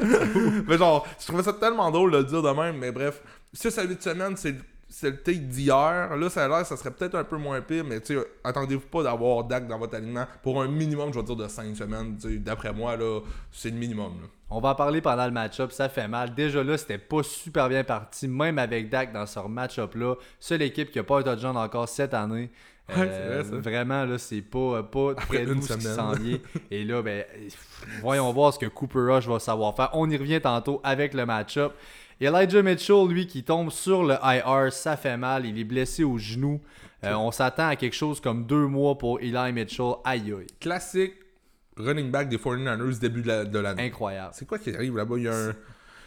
mais 0.66 0.78
genre, 0.78 1.06
je 1.20 1.26
trouvais 1.26 1.42
ça 1.42 1.52
tellement 1.52 1.90
drôle 1.90 2.10
de 2.12 2.18
le 2.18 2.24
dire 2.24 2.42
de 2.42 2.50
même. 2.50 2.78
Mais 2.78 2.92
bref, 2.92 3.20
6 3.52 3.78
à 3.78 3.84
8 3.84 4.02
semaines, 4.02 4.36
c'est 4.36 4.56
c'est 4.88 5.10
le 5.10 5.16
take 5.16 5.38
d'hier. 5.38 6.16
Là, 6.16 6.30
ça 6.30 6.44
a 6.44 6.48
l'air, 6.48 6.66
ça 6.66 6.76
serait 6.76 6.90
peut-être 6.90 7.14
un 7.16 7.24
peu 7.24 7.36
moins 7.36 7.60
pire, 7.60 7.84
mais 7.84 8.00
tu 8.00 8.18
attendez-vous 8.44 8.86
pas 8.86 9.02
d'avoir 9.02 9.44
Dak 9.44 9.66
dans 9.66 9.78
votre 9.78 9.96
alignement 9.96 10.26
pour 10.42 10.62
un 10.62 10.68
minimum, 10.68 11.12
je 11.12 11.18
vais 11.18 11.24
dire, 11.24 11.36
de 11.36 11.48
5 11.48 11.76
semaines. 11.76 12.16
D'après 12.40 12.72
moi, 12.72 12.96
là, 12.96 13.20
c'est 13.50 13.70
le 13.70 13.76
minimum. 13.76 14.20
là. 14.22 14.28
On 14.48 14.60
va 14.60 14.70
en 14.70 14.74
parler 14.76 15.00
pendant 15.00 15.26
le 15.26 15.32
match-up, 15.32 15.72
ça 15.72 15.88
fait 15.88 16.06
mal. 16.06 16.34
Déjà 16.34 16.62
là, 16.62 16.78
c'était 16.78 16.98
pas 16.98 17.22
super 17.24 17.68
bien 17.68 17.82
parti, 17.82 18.28
même 18.28 18.58
avec 18.58 18.88
Dak 18.88 19.12
dans 19.12 19.26
ce 19.26 19.40
match-up-là. 19.40 20.14
Seule 20.38 20.62
équipe 20.62 20.92
qui 20.92 21.00
a 21.00 21.04
pas 21.04 21.18
un 21.18 21.22
touchdown 21.24 21.56
encore 21.56 21.88
cette 21.88 22.14
année. 22.14 22.50
Ouais, 22.88 22.94
c'est 22.94 23.26
vrai, 23.26 23.44
ça. 23.44 23.56
Vraiment, 23.56 24.04
là, 24.04 24.16
c'est 24.16 24.42
pas, 24.42 24.84
pas 24.84 25.10
Après 25.10 25.44
très 25.44 25.46
doux 25.46 25.60
ce 25.60 25.72
qui 25.74 25.80
s'en 25.82 26.12
vient. 26.12 26.38
Et 26.70 26.84
là, 26.84 27.02
ben, 27.02 27.24
voyons 28.00 28.32
voir 28.32 28.54
ce 28.54 28.60
que 28.60 28.66
Cooper 28.66 29.00
Rush 29.00 29.26
va 29.26 29.40
savoir 29.40 29.74
faire. 29.74 29.90
On 29.94 30.08
y 30.08 30.16
revient 30.16 30.40
tantôt 30.40 30.80
avec 30.84 31.12
le 31.14 31.26
match-up. 31.26 31.72
Elijah 32.20 32.62
Mitchell, 32.62 33.06
lui, 33.08 33.26
qui 33.26 33.42
tombe 33.44 33.70
sur 33.70 34.04
le 34.04 34.14
IR, 34.22 34.72
ça 34.72 34.96
fait 34.96 35.16
mal. 35.16 35.44
Il 35.46 35.58
est 35.58 35.64
blessé 35.64 36.02
au 36.04 36.16
genou. 36.18 36.60
Euh, 37.04 37.14
on 37.14 37.30
s'attend 37.30 37.68
à 37.68 37.76
quelque 37.76 37.94
chose 37.94 38.20
comme 38.20 38.46
deux 38.46 38.66
mois 38.66 38.96
pour 38.96 39.20
Eli 39.20 39.52
Mitchell. 39.52 39.92
Aïe 40.04 40.32
aïe. 40.32 40.46
Classique 40.60 41.14
running 41.76 42.10
back 42.10 42.28
des 42.30 42.38
49ers 42.38 42.98
début 42.98 43.20
de 43.22 43.28
la- 43.28 43.44
l'année. 43.44 43.82
Incroyable. 43.84 44.30
C'est 44.32 44.46
quoi 44.46 44.58
qui 44.58 44.74
arrive 44.74 44.96
là-bas? 44.96 45.16
Il 45.18 45.24
y 45.24 45.28
a 45.28 45.34
un. 45.48 45.54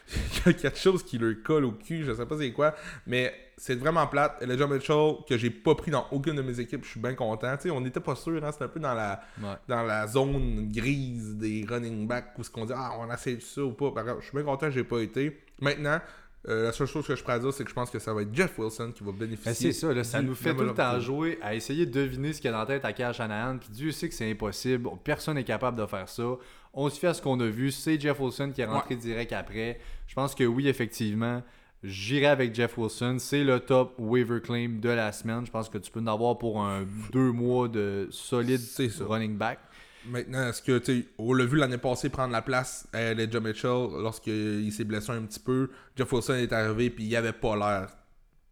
Il 0.47 0.47
y 0.47 0.49
a 0.49 0.53
quelque 0.53 0.79
chose 0.79 1.03
qui 1.03 1.19
leur 1.19 1.35
colle 1.43 1.65
au 1.65 1.71
cul, 1.73 2.03
je 2.03 2.11
sais 2.15 2.25
pas 2.25 2.35
c'est 2.39 2.51
quoi, 2.51 2.73
mais 3.05 3.31
c'est 3.55 3.75
vraiment 3.75 4.07
plate. 4.07 4.41
Elijah 4.41 4.65
Mitchell, 4.65 5.17
que 5.29 5.37
j'ai 5.37 5.51
pas 5.51 5.75
pris 5.75 5.91
dans 5.91 6.07
aucune 6.09 6.33
de 6.33 6.41
mes 6.41 6.59
équipes, 6.59 6.83
je 6.83 6.89
suis 6.89 6.99
bien 6.99 7.13
content. 7.13 7.55
On 7.71 7.79
n'était 7.81 7.99
pas 7.99 8.15
sûr, 8.15 8.43
hein, 8.43 8.51
c'était 8.51 8.63
un 8.65 8.69
peu 8.69 8.79
dans 8.79 8.95
la, 8.95 9.21
Ouais. 9.39 9.49
dans 9.67 9.83
la 9.83 10.07
zone 10.07 10.67
grise 10.71 11.35
des 11.35 11.63
running 11.69 12.07
backs 12.07 12.33
où 12.39 12.43
ce 12.43 12.49
qu'on 12.49 12.65
dit 12.65 12.73
ah 12.75 12.93
on 12.99 13.07
a 13.07 13.13
essayé 13.13 13.39
ça 13.39 13.61
ou 13.61 13.73
pas. 13.73 13.93
Je 14.19 14.25
suis 14.25 14.33
bien 14.35 14.43
content 14.43 14.65
que 14.65 14.71
j'ai 14.71 14.83
pas 14.83 14.99
été. 15.01 15.39
Maintenant, 15.61 15.99
euh, 16.47 16.63
la 16.63 16.71
seule 16.71 16.87
chose 16.87 17.05
que 17.05 17.15
je 17.15 17.21
pourrais 17.21 17.39
dire, 17.39 17.53
c'est 17.53 17.63
que 17.63 17.69
je 17.69 17.75
pense 17.75 17.89
que 17.89 17.99
ça 17.99 18.13
va 18.13 18.21
être 18.21 18.33
Jeff 18.33 18.57
Wilson 18.57 18.93
qui 18.95 19.03
va 19.03 19.11
bénéficier. 19.11 19.51
Ben, 19.51 19.53
c'est 19.53 19.73
ça, 19.73 19.93
là, 19.93 20.03
ça 20.05 20.21
nous 20.21 20.35
fait 20.35 20.55
tout 20.55 20.63
le 20.63 20.73
temps 20.73 20.99
jouer 20.99 21.37
à 21.41 21.53
essayer 21.53 21.85
de 21.85 21.91
deviner 21.91 22.31
ce 22.31 22.39
qu'il 22.39 22.49
y 22.49 22.53
a 22.53 22.57
dans 22.57 22.59
la 22.59 22.65
tête 22.65 22.85
à 22.85 22.93
Kyle 22.93 23.11
Shanahan. 23.11 23.57
Puis 23.57 23.69
Dieu 23.71 23.91
sait 23.91 24.07
que 24.07 24.15
c'est 24.15 24.29
impossible. 24.29 24.89
Personne 25.03 25.35
n'est 25.35 25.43
capable 25.43 25.77
de 25.77 25.85
faire 25.85 26.07
ça. 26.07 26.37
On 26.73 26.89
se 26.89 26.97
fie 26.97 27.07
à 27.07 27.13
ce 27.13 27.21
qu'on 27.21 27.39
a 27.41 27.47
vu. 27.47 27.71
C'est 27.71 27.99
Jeff 27.99 28.19
Wilson 28.19 28.51
qui 28.53 28.61
est 28.61 28.65
rentré 28.65 28.95
direct 28.95 29.33
après. 29.33 29.79
Je 30.07 30.15
pense 30.15 30.33
que 30.33 30.45
oui, 30.45 30.69
effectivement, 30.69 31.43
j'irai 31.83 32.27
avec 32.27 32.55
Jeff 32.55 32.77
Wilson. 32.77 33.17
C'est 33.19 33.43
le 33.43 33.59
top 33.59 33.95
waiver 33.97 34.39
claim 34.39 34.79
de 34.79 34.89
la 34.89 35.11
semaine. 35.11 35.45
Je 35.45 35.51
pense 35.51 35.67
que 35.67 35.77
tu 35.77 35.91
peux 35.91 35.99
en 35.99 36.07
avoir 36.07 36.37
pour 36.37 36.63
un 36.63 36.85
deux 37.11 37.33
mois 37.33 37.67
de 37.67 38.07
solide 38.11 38.61
running 39.01 39.37
back. 39.37 39.59
Maintenant, 40.05 40.49
est-ce 40.49 40.61
que, 40.61 40.77
tu 40.77 41.07
on 41.17 41.33
l'a 41.33 41.45
vu 41.45 41.57
l'année 41.57 41.77
passée 41.77 42.09
prendre 42.09 42.31
la 42.31 42.41
place 42.41 42.87
à 42.93 43.01
Elijah 43.01 43.39
Mitchell 43.39 43.87
lorsqu'il 44.01 44.71
s'est 44.71 44.85
blessé 44.85 45.11
un 45.11 45.23
petit 45.23 45.39
peu. 45.39 45.69
Jeff 45.95 46.11
Wilson 46.11 46.35
est 46.35 46.53
arrivé, 46.53 46.89
puis 46.89 47.05
il 47.05 47.15
avait 47.15 47.33
pas 47.33 47.55
l'air 47.55 47.89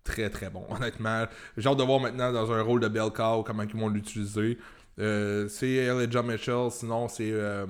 très 0.03 0.29
très 0.29 0.49
bon, 0.49 0.65
honnêtement. 0.69 1.25
J'ai 1.55 1.69
hâte 1.69 1.77
de 1.77 1.83
voir 1.83 1.99
maintenant 1.99 2.31
dans 2.31 2.51
un 2.51 2.61
rôle 2.61 2.81
de 2.81 2.88
bell 2.88 3.11
cow 3.15 3.44
comment 3.44 3.63
ils 3.63 3.79
vont 3.79 3.89
l'utiliser. 3.89 4.57
Euh, 4.99 5.47
c'est 5.47 5.69
Elijah 5.69 6.23
Mitchell, 6.23 6.69
sinon 6.71 7.07
c'est 7.07 7.31
euh, 7.31 7.65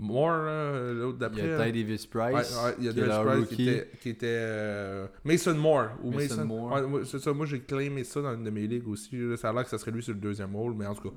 Moore, 0.00 0.30
euh, 0.32 0.94
l'autre 0.94 1.16
Il 1.16 1.18
d'après. 1.18 1.48
y 1.48 1.52
a 1.52 1.64
Ty 1.66 1.72
Davis 1.72 2.08
Ouais, 2.14 2.32
Price. 2.32 2.56
ouais, 2.64 2.74
il 2.78 2.84
y 2.84 2.88
a 2.88 2.92
Davis 2.92 3.16
Price 3.46 3.48
qui 3.56 3.68
était, 3.68 3.90
qui 4.00 4.08
était, 4.10 4.26
euh, 4.28 5.06
Mason 5.24 5.54
Moore. 5.54 5.88
Ou 6.04 6.12
Mason 6.12 6.36
Mason, 6.36 6.44
Moore. 6.46 6.90
Ouais, 6.90 7.00
c'est 7.04 7.18
ça, 7.18 7.32
moi 7.32 7.46
j'ai 7.46 7.60
claimé 7.60 8.04
ça 8.04 8.22
dans 8.22 8.34
une 8.34 8.44
de 8.44 8.50
mes 8.50 8.66
ligues 8.66 8.86
aussi. 8.86 9.16
là. 9.16 9.36
Ça 9.36 9.48
a 9.50 9.52
l'air 9.52 9.64
que 9.64 9.70
ça 9.70 9.78
serait 9.78 9.90
lui 9.90 10.02
sur 10.02 10.14
le 10.14 10.20
deuxième 10.20 10.54
rôle, 10.54 10.74
mais 10.74 10.86
en 10.86 10.94
tout 10.94 11.10
cas. 11.10 11.16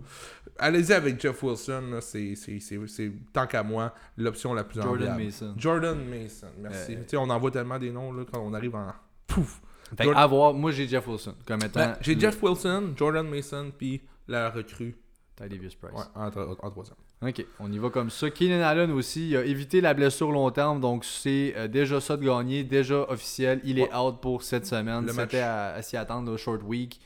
Allez-y 0.58 0.94
avec 0.94 1.22
Jeff 1.22 1.42
Wilson, 1.44 2.00
c'est, 2.02 2.36
c'est, 2.36 2.60
c'est, 2.60 2.80
c'est, 2.88 3.12
tant 3.32 3.46
qu'à 3.46 3.62
moi, 3.64 3.94
l'option 4.18 4.54
la 4.54 4.64
plus 4.64 4.82
Jordan 4.82 4.94
enviable. 5.12 5.24
Mason. 5.26 5.54
Jordan 5.58 5.98
Mason, 6.10 6.48
merci. 6.60 6.96
Euh, 6.96 7.18
on 7.18 7.30
envoie 7.30 7.52
tellement 7.52 7.78
des 7.78 7.92
noms 7.92 8.12
là, 8.12 8.24
quand 8.32 8.40
on 8.40 8.54
arrive 8.54 8.76
en. 8.76 8.94
Pouf! 9.28 9.62
Fait 9.92 9.98
que 9.98 10.04
Jordan- 10.06 10.24
à 10.24 10.28
voir, 10.28 10.54
moi 10.54 10.72
j'ai 10.72 10.88
Jeff 10.88 11.06
Wilson 11.08 11.36
comme 11.46 11.62
étant. 11.64 11.80
Ben, 11.82 11.98
j'ai 12.02 12.16
le- 12.16 12.22
Jeff 12.22 12.42
Wilson, 12.42 12.94
Jordan 12.96 13.28
Mason, 13.30 13.72
puis 13.78 14.02
la 14.28 14.50
recrue 14.50 14.96
Ty 15.36 15.50
Davis 15.50 15.76
Price. 15.76 15.94
ouais, 15.94 16.04
en, 16.16 16.28
en 16.28 16.72
troisième. 16.72 16.96
Ok, 17.24 17.46
on 17.60 17.72
y 17.72 17.78
va 17.78 17.92
comme 17.92 18.10
ça. 18.10 18.32
Keenan 18.32 18.62
Allen 18.62 18.92
aussi, 18.92 19.30
il 19.30 19.38
a 19.38 19.46
évité 19.46 19.80
la 19.80 19.94
blessure 19.94 20.32
long 20.32 20.50
terme, 20.50 20.80
donc 20.80 21.06
c'est 21.06 21.54
euh, 21.56 21.68
déjà 21.68 22.02
ça 22.02 22.18
de 22.18 22.26
gagner, 22.26 22.64
déjà 22.64 23.02
officiel. 23.10 23.62
Il 23.64 23.78
est 23.78 23.94
out 23.96 24.20
pour 24.22 24.42
cette 24.42 24.66
semaine. 24.66 25.06
Le 25.06 25.14
match. 25.14 25.30
C'était 25.30 25.44
à, 25.44 25.74
à 25.74 25.82
s'y 25.84 25.98
attendre, 25.98 26.32
le 26.32 26.38
short 26.38 26.64
week. 26.64 27.00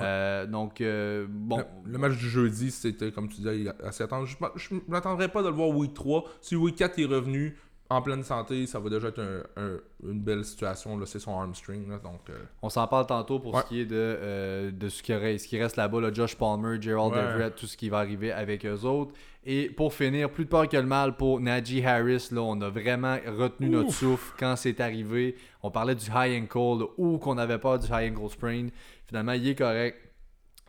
Euh, 0.00 0.46
donc, 0.46 0.80
euh, 0.80 1.26
bon. 1.28 1.58
Le, 1.58 1.92
le 1.92 1.98
match 1.98 2.16
du 2.16 2.30
jeudi, 2.30 2.70
c'était 2.70 3.12
comme 3.12 3.28
tu 3.28 3.36
disais, 3.36 3.66
assez 3.84 4.04
attendre. 4.04 4.26
Je 4.56 4.74
ne 4.74 4.80
m'attendrais 4.88 5.28
pas 5.28 5.42
de 5.42 5.48
le 5.48 5.54
voir 5.54 5.68
week 5.68 5.92
3. 5.92 6.24
Si 6.40 6.56
week 6.56 6.76
4 6.76 6.98
est 7.00 7.04
revenu 7.04 7.58
en 7.90 8.02
pleine 8.02 8.22
santé, 8.22 8.66
ça 8.66 8.78
va 8.80 8.90
déjà 8.90 9.08
être 9.08 9.20
un- 9.20 9.42
un- 9.62 9.78
une 10.10 10.20
belle 10.20 10.44
situation. 10.44 10.98
là. 10.98 11.06
C'est 11.06 11.18
son. 11.18 11.40
Là, 11.40 11.46
donc, 12.02 12.20
euh, 12.28 12.34
On 12.62 12.68
s'en 12.68 12.86
parle 12.86 13.06
tantôt 13.06 13.38
pour 13.38 13.54
Ouais. 13.54 13.62
ce 13.62 13.66
qui 13.68 13.80
est 13.80 13.86
de, 13.86 13.94
euh, 13.96 14.70
de 14.70 14.88
ce, 14.88 15.02
qui 15.02 15.14
reste, 15.14 15.44
ce 15.44 15.48
qui 15.48 15.58
reste 15.60 15.76
là-bas, 15.76 16.00
là, 16.00 16.12
Josh 16.12 16.36
Palmer, 16.36 16.80
Gerald 16.80 17.14
Ouais. 17.14 17.20
Everett, 17.20 17.54
tout 17.54 17.66
ce 17.66 17.76
qui 17.76 17.88
va 17.88 17.98
arriver 17.98 18.30
avec 18.32 18.66
eux 18.66 18.82
autres. 18.84 19.12
Et 19.44 19.70
pour 19.70 19.94
finir, 19.94 20.28
plus 20.30 20.44
de 20.44 20.50
peur 20.50 20.68
que 20.68 20.76
le 20.76 20.82
mal 20.82 21.16
pour 21.16 21.40
Najee 21.40 21.82
Harris. 21.84 22.28
Là, 22.32 22.42
on 22.42 22.60
a 22.60 22.68
vraiment 22.68 23.16
retenu 23.38 23.70
notre 23.70 23.92
souffle 23.92 24.34
quand 24.38 24.56
c'est 24.56 24.80
arrivé. 24.80 25.36
On 25.62 25.70
parlait 25.70 25.94
du 25.94 26.06
high 26.14 26.42
ankle 26.42 26.80
là, 26.80 26.86
ou 26.98 27.16
qu'on 27.18 27.38
avait 27.38 27.58
peur 27.58 27.78
du 27.78 27.86
high 27.90 28.12
ankle 28.12 28.30
sprain. 28.30 28.66
Finalement, 29.06 29.32
il 29.32 29.48
est 29.48 29.54
correct. 29.54 29.96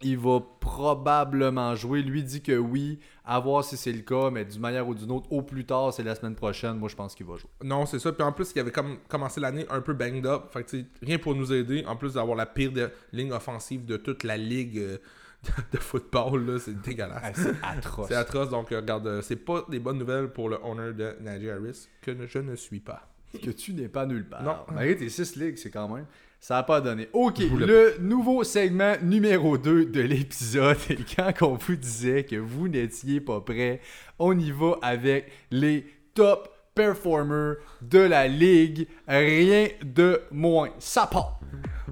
Il 0.01 0.17
va 0.17 0.39
probablement 0.59 1.75
jouer. 1.75 2.01
Lui 2.01 2.23
dit 2.23 2.41
que 2.41 2.57
oui. 2.57 2.99
À 3.25 3.39
voir 3.39 3.63
si 3.63 3.77
c'est 3.77 3.91
le 3.91 4.01
cas, 4.01 4.31
mais 4.31 4.43
d'une 4.45 4.59
manière 4.61 4.87
ou 4.87 4.95
d'une 4.95 5.11
autre, 5.11 5.31
au 5.31 5.43
plus 5.43 5.63
tard, 5.65 5.93
c'est 5.93 6.01
la 6.03 6.15
semaine 6.15 6.33
prochaine. 6.35 6.77
Moi, 6.77 6.89
je 6.89 6.95
pense 6.95 7.13
qu'il 7.13 7.25
va 7.27 7.35
jouer. 7.37 7.49
non, 7.63 7.85
c'est 7.85 7.99
ça. 7.99 8.11
Puis 8.11 8.23
en 8.23 8.31
plus, 8.31 8.51
il 8.55 8.59
avait 8.59 8.71
comme 8.71 8.97
commencé 9.07 9.39
l'année 9.39 9.65
un 9.69 9.81
peu 9.81 9.93
banged 9.93 10.25
up. 10.25 10.45
Fait 10.51 10.63
que, 10.63 10.77
rien 11.05 11.19
pour 11.19 11.35
nous 11.35 11.53
aider. 11.53 11.83
En 11.85 11.95
plus 11.95 12.13
d'avoir 12.15 12.35
la 12.35 12.45
pire 12.47 12.71
de- 12.71 12.89
ligne 13.13 13.31
offensive 13.31 13.85
de 13.85 13.97
toute 13.97 14.23
la 14.23 14.35
ligue 14.37 14.79
euh, 14.79 14.97
de, 15.71 15.77
football, 15.77 16.43
là, 16.45 16.59
c'est 16.59 16.81
dégueulasse. 16.81 17.21
Ah, 17.23 17.31
c'est 17.33 17.55
atroce. 17.77 18.07
C'est 18.07 18.15
atroce. 18.15 18.49
Donc, 18.49 18.71
euh, 18.71 18.77
regarde, 18.77 19.05
euh, 19.05 19.21
c'est 19.21 19.35
pas 19.35 19.63
des 19.69 19.79
bonnes 19.79 19.99
nouvelles 19.99 20.29
pour 20.31 20.49
le 20.49 20.57
owner 20.63 20.93
de 20.93 21.15
Najee 21.21 21.51
Harris, 21.51 21.87
que 22.01 22.11
ne- 22.11 22.25
je 22.25 22.39
ne 22.39 22.55
suis 22.55 22.79
pas. 22.79 23.07
que 23.43 23.51
tu 23.51 23.73
n'es 23.73 23.89
pas 23.89 24.07
nulle 24.07 24.27
part. 24.27 24.41
Non. 24.41 24.55
Malgré 24.73 24.95
tes 24.95 25.07
6 25.09 25.35
ligues, 25.35 25.57
c'est 25.57 25.69
quand 25.69 25.87
même. 25.87 26.07
Ça 26.39 26.55
n'a 26.55 26.63
pas 26.63 26.79
donné. 26.79 27.09
Ok, 27.11 27.39
le 27.39 27.97
nouveau 27.99 28.45
segment 28.45 28.93
numéro 29.01 29.57
2 29.57 29.85
de 29.85 30.01
l'épisode. 30.01 30.77
Et 30.89 30.97
quand 31.15 31.33
on 31.41 31.55
vous 31.55 31.75
disait 31.75 32.23
que 32.23 32.37
vous 32.37 32.69
n'étiez 32.69 33.19
pas 33.19 33.41
prêts, 33.41 33.81
on 34.19 34.37
y 34.39 34.51
va 34.51 34.77
avec 34.81 35.31
les 35.51 35.85
top 36.13 36.49
performers 36.73 37.55
de 37.81 37.99
la 37.99 38.27
ligue. 38.27 38.87
Rien 39.07 39.67
de 39.83 40.21
moins. 40.31 40.69
Ça 40.79 41.07
part. 41.07 41.41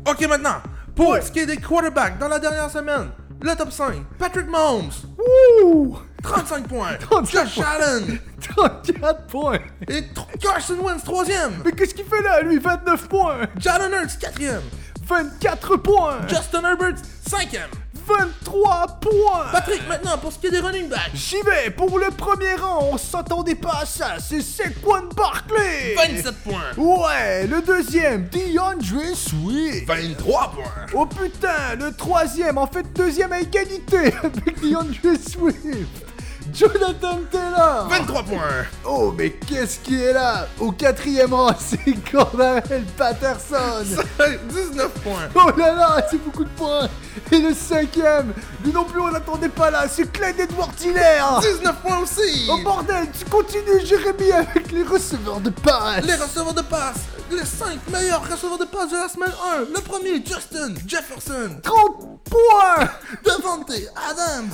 Ok, 0.08 0.26
maintenant, 0.28 0.62
pour 0.96 1.18
ce 1.18 1.30
qui 1.30 1.40
est 1.40 1.46
des 1.46 1.58
quarterbacks 1.58 2.18
dans 2.18 2.30
la 2.30 2.40
dernière 2.40 2.72
semaine, 2.72 3.10
le 3.42 3.56
top 3.56 3.72
5, 3.72 4.04
Patrick 4.18 4.48
Mahomes, 4.50 4.92
Wouh! 5.64 5.98
35 6.24 6.68
points. 6.68 6.94
35 7.00 7.48
Josh 7.48 7.60
Allen 7.66 8.20
34 8.56 9.28
points! 9.28 9.60
et 9.88 10.04
Carson 10.42 10.78
Wentz, 10.82 11.04
3ème. 11.04 11.52
Mais 11.64 11.72
qu'est-ce 11.72 11.94
qu'il 11.94 12.06
fait 12.06 12.22
là, 12.22 12.42
lui? 12.42 12.58
29 12.60 13.08
points! 13.08 13.38
Jalen 13.60 13.92
Hurts, 13.92 14.18
4ème. 14.20 14.62
24 15.06 15.78
points! 15.78 16.28
Justin 16.28 16.64
Herbert, 16.64 16.96
5ème. 17.30 17.70
23 18.08 18.88
points! 19.02 19.52
Patrick, 19.52 19.88
maintenant, 19.88 20.18
pour 20.18 20.32
ce 20.32 20.40
qui 20.40 20.48
est 20.48 20.52
des 20.52 20.60
running 20.60 20.88
backs, 20.88 21.12
J'y 21.14 21.42
vais 21.42 21.70
pour 21.72 22.00
le 22.00 22.10
premier 22.12 22.56
rang, 22.56 22.90
on 22.92 22.98
s'attendait 22.98 23.56
pas 23.56 23.80
à 23.82 23.86
ça, 23.86 24.16
c'est 24.20 24.42
Saquon 24.42 25.10
Barkley! 25.16 25.96
27 25.96 26.36
points. 26.44 26.74
Ouais, 26.78 27.48
le 27.48 27.62
deuxième, 27.62 28.28
DeAndre 28.30 29.16
Swift! 29.16 29.88
23 29.88 30.52
points. 30.52 30.64
Oh 30.94 31.06
putain, 31.06 31.76
le 31.80 31.92
troisième, 31.94 32.58
en 32.58 32.68
fait 32.68 32.86
deuxième 32.94 33.34
à 33.34 33.42
égalité 33.42 34.14
avec 34.24 34.62
DeAndre 34.62 35.20
Swift! 35.30 36.07
Jonathan 36.58 37.20
Taylor! 37.30 37.88
23 37.88 38.24
points. 38.24 38.66
Oh, 38.84 39.14
mais 39.16 39.30
qu'est-ce 39.30 39.78
qui 39.78 40.02
est 40.02 40.14
là? 40.14 40.48
Au 40.60 40.72
quatrième 40.72 41.32
rang, 41.32 41.52
c'est 41.60 41.94
Cordarel 42.12 42.84
Patterson! 42.98 43.86
19 44.50 44.90
points. 45.04 45.30
Oh 45.36 45.52
là 45.56 45.76
là, 45.76 46.08
c'est 46.10 46.18
beaucoup 46.18 46.46
de 46.46 46.50
points! 46.50 46.90
Et 47.32 47.38
le 47.40 47.54
cinquième, 47.54 48.34
lui 48.66 48.72
non 48.74 48.86
plus 48.86 49.00
on 49.00 49.08
l'attendait 49.08 49.50
pas 49.50 49.70
là, 49.70 49.88
c'est 49.88 50.12
Clyde 50.12 50.40
Edward 50.40 50.72
Hiller! 50.82 51.22
19 51.42 51.76
points 51.82 52.00
aussi. 52.00 52.48
Oh 52.50 52.58
bordel, 52.64 53.06
tu 53.18 53.26
continues 53.26 53.86
Jérémy 53.86 54.32
avec 54.32 54.72
les 54.72 54.84
receveurs 54.84 55.40
de 55.40 55.52
passe! 55.52 56.04
Les 56.06 56.16
receveurs 56.16 56.54
de 56.56 56.62
passe, 56.64 57.02
les 57.30 57.46
5 57.46 57.88
meilleurs 57.92 58.28
receveurs 58.28 58.58
de 58.58 58.66
passe 58.66 58.90
de 58.90 58.98
la 58.98 59.10
semaine 59.10 59.34
1. 59.58 59.76
Le 59.76 59.82
premier, 59.82 60.24
Justin 60.26 60.74
Jefferson. 60.88 61.52
30 61.62 62.20
points! 62.24 62.90
Devante 63.24 63.72
Adams. 64.10 64.50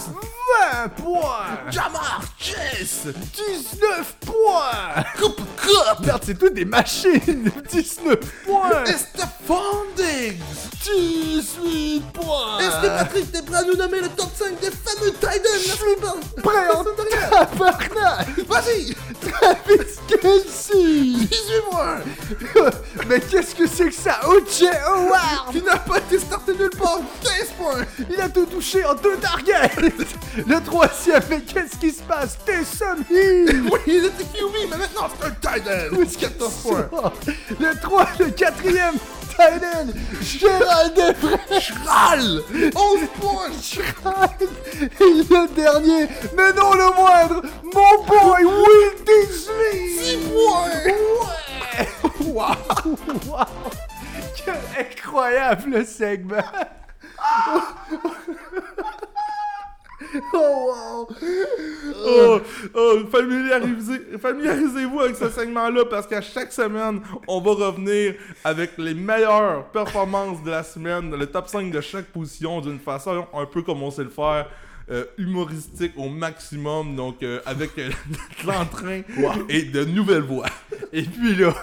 20 0.83 0.87
points! 1.01 1.71
Jamar 1.93 2.21
Chase. 2.39 3.13
19 3.35 4.15
points! 4.21 5.03
Cooper 5.17 5.43
Cup. 5.57 6.05
Merde, 6.05 6.21
c'est 6.25 6.37
tout 6.37 6.49
des 6.49 6.65
machines! 6.65 7.51
19 7.71 8.19
points! 8.45 8.83
Et 8.85 8.93
Stephon 8.93 9.85
Diggs. 9.95 10.41
18 10.83 12.03
points! 12.11 12.59
Est-ce 12.59 12.81
que 12.81 12.87
Patrick, 12.87 13.31
t'es 13.31 13.41
prêt 13.41 13.57
à 13.57 13.63
nous 13.63 13.75
nommer 13.75 14.01
le 14.01 14.09
top 14.09 14.29
5 14.35 14.59
des 14.59 14.69
fameux 14.71 15.11
Titans 15.13 15.39
la 15.43 15.75
semaine 15.75 15.95
passée 16.01 16.41
Prêt 16.41 16.69
en 16.75 16.83
tabarnak! 16.83 18.39
Vas-y. 18.47 18.95
Travis 19.21 19.99
Kelsey! 20.09 21.25
18 21.25 21.29
points. 21.69 21.99
Mais 23.07 23.19
qu'est-ce 23.21 23.55
que 23.55 23.65
c'est 23.65 23.87
que 23.87 23.93
ça? 23.93 24.19
O.J. 24.27 24.67
Howard! 24.85 25.51
Qui 25.51 25.61
n'a 25.61 25.77
pas 25.77 25.99
été 25.99 26.19
starté 26.19 26.53
nulle 26.53 26.69
part. 26.71 26.99
15 27.23 27.49
points. 27.57 27.85
Il 28.09 28.19
a 28.19 28.27
tout 28.27 28.45
touché 28.45 28.83
en 28.83 28.95
deux 28.95 29.15
targets! 29.17 29.71
Le 30.45 30.59
troisième, 30.61 31.23
mais 31.29 31.41
qu'est-ce 31.41 31.77
qui 31.77 31.91
se 31.91 32.01
passe? 32.03 32.37
Taysom 32.45 33.03
Hill! 33.09 33.69
Oui, 33.71 33.79
il 33.87 34.05
était 34.05 34.23
QB, 34.23 34.69
mais 34.69 34.77
maintenant 34.77 35.07
c'est 35.17 35.27
un 35.27 35.31
Titan. 35.31 35.95
Où 35.95 36.01
est-ce 36.01 36.17
qu'il 36.17 36.29
14 36.29 36.53
points. 36.63 36.89
Le 37.59 37.79
3, 37.81 38.07
le 38.19 38.25
quatrième, 38.31 38.95
Tylen, 39.35 39.93
Gérald 40.21 40.95
Devray! 40.95 41.37
Chral 41.59 42.41
11 42.75 43.07
points. 43.19 43.51
Et 44.81 45.13
le 45.29 45.47
dernier, 45.53 46.07
mais 46.35 46.53
non 46.53 46.73
le 46.73 46.95
moindre, 46.95 47.41
mon 47.63 48.03
boy 48.05 48.43
Will 48.43 48.93
Disley! 49.05 49.77
6 49.99 50.17
points. 50.29 50.69
Ouais! 51.21 51.87
Waouh! 52.31 52.97
Waouh! 53.27 53.71
Quel 54.35 54.59
incroyable 54.79 55.85
segment! 55.85 56.43
Oh 60.33 61.07
wow! 61.07 61.07
Oh, 62.05 62.41
oh, 62.75 62.99
familiarisez, 63.11 64.17
familiarisez-vous 64.19 64.99
avec 64.99 65.15
ce 65.15 65.29
segment-là 65.29 65.85
parce 65.85 66.05
qu'à 66.05 66.21
chaque 66.21 66.51
semaine, 66.51 67.01
on 67.27 67.41
va 67.41 67.51
revenir 67.67 68.15
avec 68.43 68.77
les 68.77 68.93
meilleures 68.93 69.65
performances 69.71 70.43
de 70.43 70.51
la 70.51 70.63
semaine, 70.63 71.15
le 71.15 71.25
top 71.25 71.47
5 71.47 71.71
de 71.71 71.81
chaque 71.81 72.05
position 72.05 72.61
d'une 72.61 72.79
façon 72.79 73.25
un 73.33 73.45
peu 73.45 73.61
comme 73.61 73.81
on 73.83 73.91
sait 73.91 74.03
le 74.03 74.09
faire. 74.09 74.47
Euh, 74.91 75.05
humoristique 75.17 75.93
au 75.95 76.09
maximum, 76.09 76.95
donc 76.95 77.23
euh, 77.23 77.39
avec 77.45 77.77
euh, 77.77 77.89
l'entrain 78.45 79.01
et 79.47 79.63
de 79.63 79.85
nouvelles 79.85 80.23
voix. 80.23 80.47
Et 80.93 81.03
puis 81.03 81.35
là, 81.35 81.53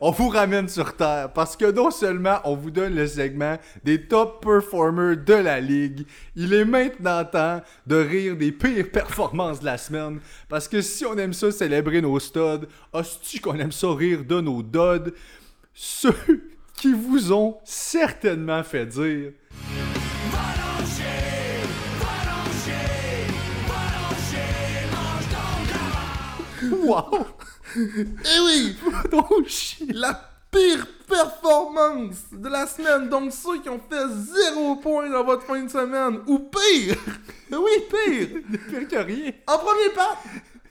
on 0.00 0.10
vous 0.10 0.28
ramène 0.28 0.68
sur 0.68 0.96
Terre 0.96 1.32
parce 1.32 1.56
que 1.56 1.70
non 1.70 1.90
seulement 1.90 2.40
on 2.44 2.56
vous 2.56 2.70
donne 2.70 2.94
le 2.94 3.06
segment 3.06 3.56
des 3.84 4.02
top 4.02 4.44
performers 4.44 5.16
de 5.16 5.34
la 5.34 5.60
ligue, 5.60 6.04
il 6.34 6.52
est 6.52 6.64
maintenant 6.64 7.24
temps 7.24 7.62
de 7.86 7.96
rire 7.96 8.36
des 8.36 8.52
pires 8.52 8.90
performances 8.90 9.60
de 9.60 9.66
la 9.66 9.78
semaine 9.78 10.18
parce 10.48 10.66
que 10.66 10.82
si 10.82 11.06
on 11.06 11.16
aime 11.16 11.32
ça 11.32 11.52
célébrer 11.52 12.02
nos 12.02 12.18
studs, 12.18 12.66
hostie 12.92 13.38
qu'on 13.38 13.58
aime 13.58 13.72
ça 13.72 13.94
rire 13.94 14.24
de 14.24 14.40
nos 14.40 14.62
dods, 14.62 15.12
ceux 15.72 16.14
qui 16.76 16.92
vous 16.92 17.32
ont 17.32 17.56
certainement 17.64 18.62
fait 18.62 18.86
dire 18.86 19.32
Wow! 26.84 27.26
Eh 27.76 28.40
oui, 28.44 28.76
Oh 29.12 29.42
shit! 29.46 29.90
la 29.92 30.30
pire 30.50 30.86
performance 31.08 32.16
de 32.32 32.48
la 32.48 32.66
semaine, 32.66 33.08
donc 33.08 33.32
ceux 33.32 33.60
qui 33.60 33.68
ont 33.68 33.80
fait 33.90 34.06
0 34.52 34.76
points 34.76 35.10
dans 35.10 35.24
votre 35.24 35.42
fin 35.44 35.60
de 35.62 35.68
semaine, 35.70 36.20
ou 36.26 36.38
pire, 36.38 36.96
oui, 37.52 37.72
pire, 37.90 38.28
Pire 38.70 38.88
que 38.88 38.96
rien! 38.96 39.32
en 39.46 39.58
premier 39.58 39.90
pas, 39.94 40.18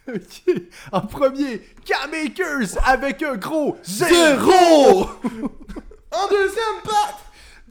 Ok. 0.05 0.55
En 0.91 1.01
premier, 1.01 1.59
K-Makers 1.85 2.77
avec 2.85 3.23
un 3.23 3.35
gros 3.37 3.77
zéro! 3.83 5.05
en 6.11 6.27
deuxième 6.29 6.81
pas, 6.83 7.19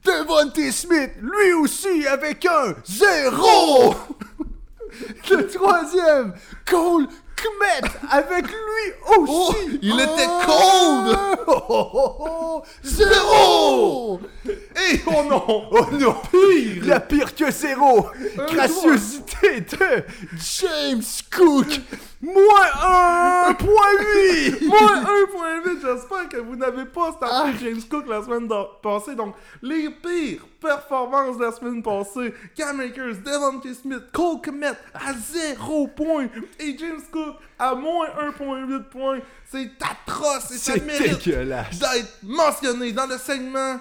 Devontae 0.05 0.73
Smith, 0.73 1.13
lui 1.21 1.53
aussi 1.55 2.07
avec 2.07 2.45
un 2.47 2.75
zéro! 2.85 3.95
Le 5.31 5.47
troisième, 5.47 6.35
Cole 6.67 7.07
Kmet 7.37 7.89
avec 8.11 8.47
lui 8.47 8.93
aussi! 9.17 9.31
Oh, 9.31 9.55
il 9.83 10.01
était 10.01 10.27
cold! 10.47 11.19
Oh, 11.47 11.63
oh, 12.21 12.63
Zéro! 12.83 14.21
et 14.47 15.01
oh 15.07 15.23
non, 15.29 15.45
Oh 15.71 15.87
non! 15.93 16.17
Pire! 16.31 16.85
La 16.87 17.01
pire 17.01 17.35
que 17.35 17.51
zéro! 17.51 18.07
Graciosité 18.53 19.61
de 19.61 20.05
James 20.61 21.03
Cook! 21.35 21.81
Moins 22.23 23.53
1.8! 23.59 24.65
Moins 24.69 25.03
1.8, 25.03 25.81
j'espère 25.83 26.29
que 26.29 26.37
vous 26.37 26.55
n'avez 26.55 26.85
pas 26.85 27.11
starté 27.13 27.59
James 27.61 27.83
Cook 27.91 28.07
la 28.07 28.23
semaine 28.23 28.49
passée. 28.81 29.17
Donc, 29.17 29.35
les 29.61 29.91
pires 29.91 30.47
performances 30.61 31.37
de 31.37 31.45
la 31.45 31.51
semaine 31.51 31.83
passée, 31.83 32.33
Cam 32.55 32.79
Akers, 32.79 33.17
Devontae 33.25 33.75
Smith, 33.75 34.05
Cole 34.13 34.41
Kmet 34.41 34.79
à 34.95 35.13
0 35.15 35.89
points 35.89 36.29
et 36.61 36.79
James 36.79 37.03
Cook 37.11 37.35
à 37.59 37.75
moins 37.75 38.07
1.8 38.39 38.85
points. 38.85 39.19
C'est 39.51 39.71
atroce 39.81 40.53
et 40.53 40.59
ça 40.59 40.75
C'est 40.75 40.85
mérite 40.85 41.29
d'être 41.29 42.19
mentionné 42.23 42.93
dans 42.93 43.07
le 43.07 43.19
segment 43.19 43.81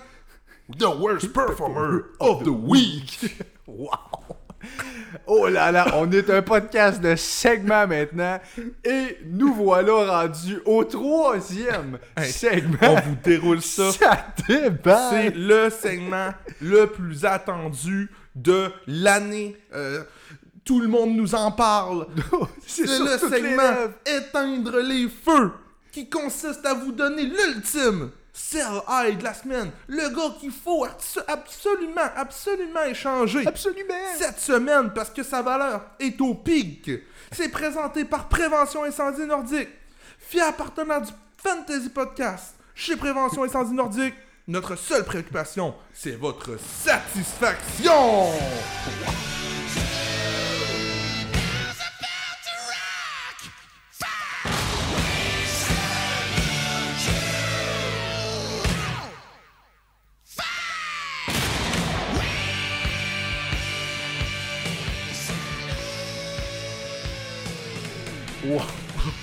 The 0.79 0.85
Worst 0.99 1.31
Performer 1.31 2.05
of 2.19 2.43
the 2.43 2.47
Week. 2.47 3.19
Wow! 3.67 4.20
Oh 5.27 5.47
là 5.47 5.71
là, 5.71 5.87
on 5.95 6.09
est 6.11 6.29
un 6.29 6.41
podcast 6.41 7.01
de 7.01 7.15
segments 7.15 7.85
maintenant 7.87 8.39
et 8.83 9.17
nous 9.25 9.53
voilà 9.53 10.21
rendus 10.21 10.59
au 10.65 10.83
troisième 10.83 11.99
Hey, 12.17 12.31
segment. 12.31 12.77
On 12.81 12.95
vous 13.01 13.17
déroule 13.23 13.61
ça. 13.61 13.91
Ça 13.91 14.27
C'est 14.47 15.35
le 15.35 15.69
segment 15.69 16.33
le 16.61 16.85
plus 16.87 17.25
attendu 17.25 18.09
de 18.35 18.71
l'année. 18.87 19.57
Euh, 19.73 20.03
tout 20.63 20.79
le 20.79 20.87
monde 20.87 21.15
nous 21.15 21.35
en 21.35 21.51
parle. 21.51 22.07
C'est 22.65 22.87
sur 22.87 23.03
le 23.03 23.11
les 23.11 23.17
segment. 23.17 23.91
Éteindre 24.05 24.79
les 24.79 25.07
feux 25.09 25.51
qui 25.91 26.09
consiste 26.09 26.65
à 26.65 26.73
vous 26.73 26.91
donner 26.93 27.23
l'ultime 27.23 28.11
sell 28.33 28.81
high 28.87 29.17
de 29.17 29.23
la 29.23 29.33
semaine. 29.33 29.71
Le 29.87 30.09
gars 30.09 30.35
qu'il 30.39 30.51
faut 30.51 30.85
abso- 30.85 31.23
absolument, 31.27 32.09
absolument 32.15 32.83
échanger 32.83 33.45
Absolument! 33.45 33.93
cette 34.17 34.39
semaine 34.39 34.91
parce 34.93 35.09
que 35.09 35.23
sa 35.23 35.41
valeur 35.41 35.81
est 35.99 36.19
au 36.21 36.33
pic. 36.35 36.89
C'est 37.31 37.49
présenté 37.49 38.05
par 38.05 38.27
Prévention 38.29 38.83
Incendie 38.83 39.25
Nordique, 39.25 39.69
fier 40.19 40.53
partenaire 40.55 41.01
du 41.01 41.11
Fantasy 41.43 41.89
Podcast, 41.89 42.55
chez 42.75 42.95
Prévention 42.95 43.43
Incendie 43.43 43.73
Nordique, 43.73 44.15
notre 44.47 44.75
seule 44.75 45.03
préoccupation, 45.05 45.73
c'est 45.93 46.15
votre 46.15 46.57
satisfaction! 46.83 48.31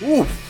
Ouf! 0.09 0.45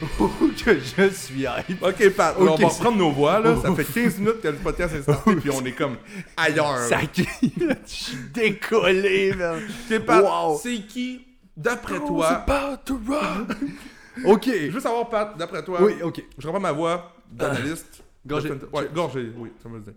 que 0.64 0.78
je 0.78 1.08
suis 1.10 1.42
hype. 1.42 1.82
Ok, 1.82 2.10
Pat, 2.10 2.34
on 2.38 2.44
va 2.44 2.52
reprendre 2.68 2.98
nos 2.98 3.10
voix, 3.12 3.38
là. 3.40 3.56
Ça 3.62 3.74
fait 3.74 3.84
15 3.84 4.18
minutes 4.18 4.40
que 4.40 4.48
le 4.48 4.56
podcast 4.56 4.94
est 4.94 5.02
starté, 5.02 5.36
puis 5.36 5.50
on 5.50 5.64
est 5.64 5.72
comme 5.72 5.96
ailleurs. 6.36 6.78
Sacré, 6.88 7.26
je 7.42 7.74
suis 7.86 8.16
décollé, 8.32 9.32
man. 9.34 9.62
Ok, 9.90 9.98
Pat, 10.00 10.22
Wow. 10.24 10.58
c'est 10.62 10.80
qui, 10.86 11.24
d'après 11.56 11.98
toi... 12.00 12.44
c'est 12.46 12.52
about 12.52 12.76
to 12.84 13.00
rock? 13.08 13.56
ok. 14.24 14.44
Je 14.46 14.70
veux 14.70 14.80
savoir, 14.80 15.08
Pat, 15.08 15.36
d'après 15.38 15.64
toi... 15.64 15.80
Oui, 15.82 15.94
ok. 16.02 16.22
Je 16.38 16.46
reprends 16.46 16.60
ma 16.60 16.72
voix 16.72 17.12
d'analyste. 17.30 18.02
Gorgé. 18.26 18.48
De 18.48 18.54
fanta- 18.56 18.68
Ouais, 18.76 18.88
gorgé, 18.92 19.32
oui, 19.36 19.52
ça 19.62 19.68
me 19.68 19.76
le 19.76 19.82
dit. 19.82 19.90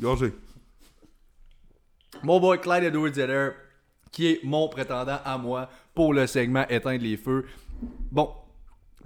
Gorgé. 0.00 0.32
Mon 2.22 2.38
boy 2.40 2.60
Clyde 2.60 2.84
edwards 2.84 3.14
Zeller, 3.14 3.50
qui 4.12 4.28
est 4.28 4.40
mon 4.44 4.68
prétendant 4.68 5.18
à 5.24 5.38
moi 5.38 5.68
pour 5.94 6.12
le 6.14 6.26
segment 6.26 6.66
Éteindre 6.68 7.02
les 7.02 7.16
feux. 7.16 7.46
Bon, 8.10 8.30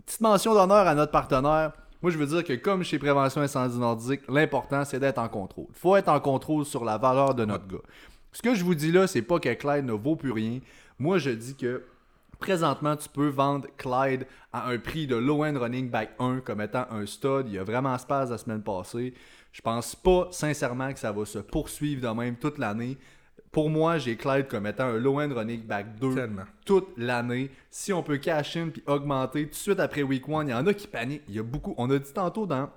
petite 0.07 0.21
mention 0.21 0.55
d'honneur 0.55 0.87
à 0.87 0.95
notre 0.95 1.13
partenaire. 1.13 1.73
Moi, 2.03 2.11
je 2.11 2.19
veux 2.19 2.27
dire 2.27 2.45
que 2.45 2.53
comme 2.53 2.83
chez 2.83 2.99
Prévention 2.99 3.41
Incendie 3.41 3.79
Nordique, 3.79 4.21
l'important, 4.29 4.85
c'est 4.85 5.01
d'être 5.01 5.19
en 5.19 5.29
contrôle. 5.29 5.67
faut 5.73 5.97
être 5.97 6.09
en 6.09 6.21
contrôle 6.21 6.65
sur 6.65 6.85
la 6.85 6.99
valeur 6.99 7.35
de 7.35 7.45
notre 7.45 7.67
gars. 7.67 7.83
Ce 8.33 8.43
que 8.43 8.55
je 8.55 8.65
vous 8.65 8.75
dis 8.75 8.93
là, 8.93 9.07
c'est 9.07 9.23
pas 9.23 9.39
que 9.39 9.53
Clyde 9.55 9.87
ne 9.87 9.93
vaut 9.93 10.17
plus 10.17 10.33
rien. 10.33 10.61
Moi, 10.99 11.19
je 11.19 11.31
dis 11.31 11.57
que 11.57 11.83
présentement, 12.39 12.97
tu 12.97 13.09
peux 13.09 13.29
vendre 13.29 13.69
Clyde 13.79 14.27
à 14.53 14.69
un 14.69 14.79
prix 14.79 15.07
de 15.07 15.17
low-end 15.17 15.59
running 15.59 15.89
back 15.89 16.11
1 16.19 16.41
comme 16.41 16.61
étant 16.61 16.85
un 16.91 17.07
stud. 17.07 17.45
Il 17.47 17.55
y 17.55 17.59
a 17.59 17.65
vraiment 17.65 17.97
space 17.97 18.29
la 18.29 18.39
semaine 18.39 18.63
passée. 18.63 19.15
Je 19.53 19.63
pense 19.63 19.95
pas 19.95 20.29
sincèrement 20.31 20.93
que 20.93 20.99
ça 20.99 21.13
va 21.13 21.25
se 21.25 21.39
poursuivre 21.39 22.03
de 22.03 22.15
même 22.15 22.37
toute 22.37 22.59
l'année. 22.59 22.99
Pour 23.55 23.71
moi, 23.71 23.99
j'ai 23.99 24.17
Clyde 24.17 24.49
comme 24.49 24.67
étant 24.67 24.87
un 24.87 24.99
low-end 24.99 25.33
running 25.33 25.63
back 25.63 25.97
2 26.01 26.17
Tellement. 26.17 26.43
toute 26.67 26.89
l'année. 26.97 27.53
Si 27.71 27.93
on 27.93 28.03
peut 28.03 28.17
cash 28.17 28.57
in 28.57 28.71
puis 28.71 28.83
augmenter 28.85 29.45
tout 29.45 29.51
de 29.51 29.55
suite 29.55 29.79
après 29.79 30.03
week 30.03 30.25
1, 30.29 30.43
il 30.43 30.51
y 30.51 30.55
en 30.55 30.67
a 30.67 30.75
qui 30.75 30.89
paniquent. 30.89 31.23
Il 31.29 31.37
y 31.37 31.39
a 31.39 31.45
beaucoup. 31.45 31.73
On 31.79 31.89
a 31.91 31.99
dit 32.01 32.13
tantôt 32.13 32.47
dans 32.47 32.69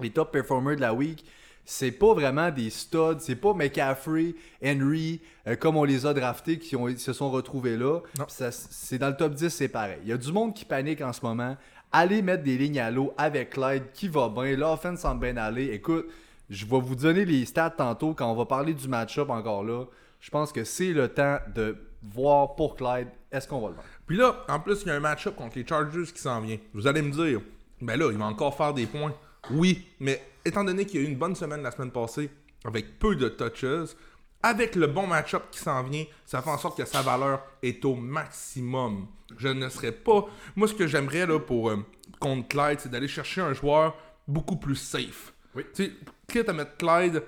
les 0.00 0.08
top 0.08 0.32
performers 0.32 0.76
de 0.76 0.80
la 0.80 0.94
week, 0.94 1.22
c'est 1.66 1.92
pas 1.92 2.14
vraiment 2.14 2.50
des 2.50 2.70
studs, 2.70 3.18
c'est 3.18 3.36
pas 3.36 3.52
McCaffrey, 3.52 4.34
Henry, 4.64 5.20
euh, 5.46 5.54
comme 5.54 5.76
on 5.76 5.84
les 5.84 6.06
a 6.06 6.14
draftés 6.14 6.58
qui 6.58 6.76
ont, 6.76 6.88
se 6.96 7.12
sont 7.12 7.30
retrouvés 7.30 7.76
là. 7.76 8.00
C'est 8.38 8.96
dans 8.96 9.10
le 9.10 9.16
top 9.16 9.34
10, 9.34 9.50
c'est 9.50 9.68
pareil. 9.68 9.98
Il 10.02 10.08
y 10.08 10.12
a 10.12 10.16
du 10.16 10.32
monde 10.32 10.54
qui 10.54 10.64
panique 10.64 11.02
en 11.02 11.12
ce 11.12 11.20
moment. 11.22 11.58
Allez 11.92 12.22
mettre 12.22 12.42
des 12.42 12.56
lignes 12.56 12.80
à 12.80 12.90
l'eau 12.90 13.12
avec 13.18 13.50
Clyde 13.50 13.92
qui 13.92 14.08
va 14.08 14.30
bien. 14.30 14.56
L'offense 14.56 15.00
semble 15.00 15.20
bien 15.20 15.36
aller. 15.36 15.66
Écoute, 15.74 16.06
je 16.48 16.64
vais 16.64 16.80
vous 16.80 16.96
donner 16.96 17.26
les 17.26 17.44
stats 17.44 17.68
tantôt 17.68 18.14
quand 18.14 18.32
on 18.32 18.34
va 18.34 18.46
parler 18.46 18.72
du 18.72 18.88
match-up 18.88 19.28
encore 19.28 19.62
là. 19.62 19.84
Je 20.22 20.30
pense 20.30 20.52
que 20.52 20.62
c'est 20.62 20.92
le 20.92 21.08
temps 21.08 21.38
de 21.52 21.76
voir 22.00 22.54
pour 22.54 22.76
Clyde, 22.76 23.08
est-ce 23.32 23.48
qu'on 23.48 23.60
va 23.60 23.70
le 23.70 23.74
vendre? 23.74 23.88
Puis 24.06 24.16
là, 24.16 24.44
en 24.48 24.60
plus, 24.60 24.82
il 24.82 24.88
y 24.88 24.90
a 24.92 24.94
un 24.94 25.00
match-up 25.00 25.34
contre 25.34 25.58
les 25.58 25.66
Chargers 25.66 26.12
qui 26.14 26.20
s'en 26.20 26.40
vient. 26.40 26.58
Vous 26.72 26.86
allez 26.86 27.02
me 27.02 27.10
dire, 27.10 27.40
ben 27.80 27.98
là, 27.98 28.08
il 28.12 28.18
va 28.18 28.26
encore 28.26 28.56
faire 28.56 28.72
des 28.72 28.86
points. 28.86 29.12
Oui, 29.50 29.84
mais 29.98 30.24
étant 30.44 30.62
donné 30.62 30.86
qu'il 30.86 31.00
y 31.00 31.04
a 31.04 31.08
eu 31.08 31.10
une 31.10 31.18
bonne 31.18 31.34
semaine 31.34 31.60
la 31.60 31.72
semaine 31.72 31.90
passée, 31.90 32.30
avec 32.64 33.00
peu 33.00 33.16
de 33.16 33.28
touches, 33.28 33.96
avec 34.40 34.76
le 34.76 34.86
bon 34.86 35.08
match-up 35.08 35.42
qui 35.50 35.58
s'en 35.58 35.82
vient, 35.82 36.04
ça 36.24 36.40
fait 36.40 36.50
en 36.50 36.58
sorte 36.58 36.78
que 36.78 36.84
sa 36.84 37.02
valeur 37.02 37.42
est 37.60 37.84
au 37.84 37.96
maximum. 37.96 39.08
Je 39.36 39.48
ne 39.48 39.68
serais 39.68 39.92
pas. 39.92 40.26
Moi, 40.54 40.68
ce 40.68 40.74
que 40.74 40.86
j'aimerais 40.86 41.26
là 41.26 41.40
pour 41.40 41.68
euh, 41.68 41.84
contre 42.20 42.46
Clyde, 42.46 42.78
c'est 42.78 42.90
d'aller 42.90 43.08
chercher 43.08 43.40
un 43.40 43.54
joueur 43.54 43.96
beaucoup 44.28 44.56
plus 44.56 44.76
safe. 44.76 45.32
Oui. 45.56 45.64
Tu 45.74 45.84
sais, 45.84 45.92
quitte 46.28 46.48
à 46.48 46.52
mettre 46.52 46.76
Clyde 46.76 47.24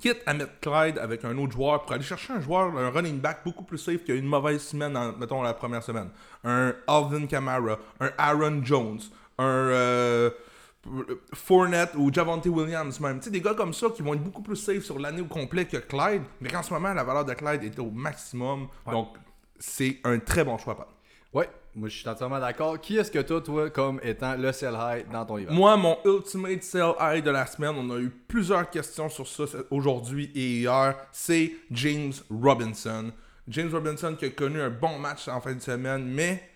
quitte 0.00 0.22
à 0.26 0.34
mettre 0.34 0.60
Clyde 0.60 0.98
avec 0.98 1.24
un 1.24 1.36
autre 1.38 1.52
joueur 1.52 1.82
pour 1.82 1.92
aller 1.92 2.02
chercher 2.02 2.32
un 2.32 2.40
joueur, 2.40 2.76
un 2.76 2.90
running 2.90 3.18
back 3.20 3.40
beaucoup 3.44 3.64
plus 3.64 3.78
safe 3.78 4.04
qui 4.04 4.12
a 4.12 4.14
une 4.14 4.26
mauvaise 4.26 4.62
semaine, 4.62 4.96
en, 4.96 5.12
mettons 5.12 5.42
la 5.42 5.54
première 5.54 5.82
semaine. 5.82 6.10
Un 6.44 6.74
Alvin 6.86 7.26
Kamara, 7.26 7.78
un 8.00 8.10
Aaron 8.18 8.60
Jones, 8.62 9.00
un 9.38 9.44
euh, 9.44 10.30
Fournette 11.34 11.94
ou 11.96 12.12
Javante 12.12 12.46
Williams 12.46 13.00
même. 13.00 13.18
Tu 13.18 13.24
sais, 13.24 13.30
des 13.30 13.40
gars 13.40 13.54
comme 13.54 13.72
ça 13.72 13.88
qui 13.90 14.02
vont 14.02 14.14
être 14.14 14.22
beaucoup 14.22 14.42
plus 14.42 14.56
safe 14.56 14.82
sur 14.84 14.98
l'année 14.98 15.20
au 15.20 15.26
complet 15.26 15.64
que 15.64 15.78
Clyde, 15.78 16.22
mais 16.40 16.48
qu'en 16.48 16.62
ce 16.62 16.72
moment, 16.72 16.94
la 16.94 17.04
valeur 17.04 17.24
de 17.24 17.34
Clyde 17.34 17.64
est 17.64 17.78
au 17.78 17.90
maximum. 17.90 18.68
Donc, 18.90 19.16
c'est 19.58 19.98
un 20.04 20.18
très 20.18 20.44
bon 20.44 20.58
choix, 20.58 20.76
Pat. 20.76 20.88
Ouais, 21.32 21.48
moi 21.76 21.90
je 21.90 21.98
suis 21.98 22.08
entièrement 22.08 22.40
d'accord. 22.40 22.80
Qui 22.80 22.96
est-ce 22.96 23.10
que 23.10 23.18
toi, 23.20 23.40
toi, 23.42 23.70
comme 23.70 24.00
étant 24.02 24.34
le 24.34 24.50
sell 24.50 24.74
high 24.74 25.08
dans 25.10 25.26
ton 25.26 25.36
event? 25.36 25.52
Moi, 25.52 25.76
mon 25.76 25.98
Ultimate 26.04 26.62
Sell 26.62 26.94
High 26.98 27.22
de 27.22 27.30
la 27.30 27.46
semaine, 27.46 27.74
on 27.76 27.90
a 27.90 27.98
eu 27.98 28.08
plusieurs 28.08 28.68
questions 28.70 29.10
sur 29.10 29.28
ça 29.28 29.44
aujourd'hui 29.70 30.32
et 30.34 30.60
hier, 30.60 30.96
c'est 31.12 31.52
James 31.70 32.14
Robinson. 32.30 33.12
James 33.46 33.70
Robinson 33.70 34.16
qui 34.18 34.24
a 34.24 34.30
connu 34.30 34.60
un 34.60 34.70
bon 34.70 34.98
match 34.98 35.28
en 35.28 35.40
fin 35.40 35.54
de 35.54 35.60
semaine, 35.60 36.04
mais 36.04 36.50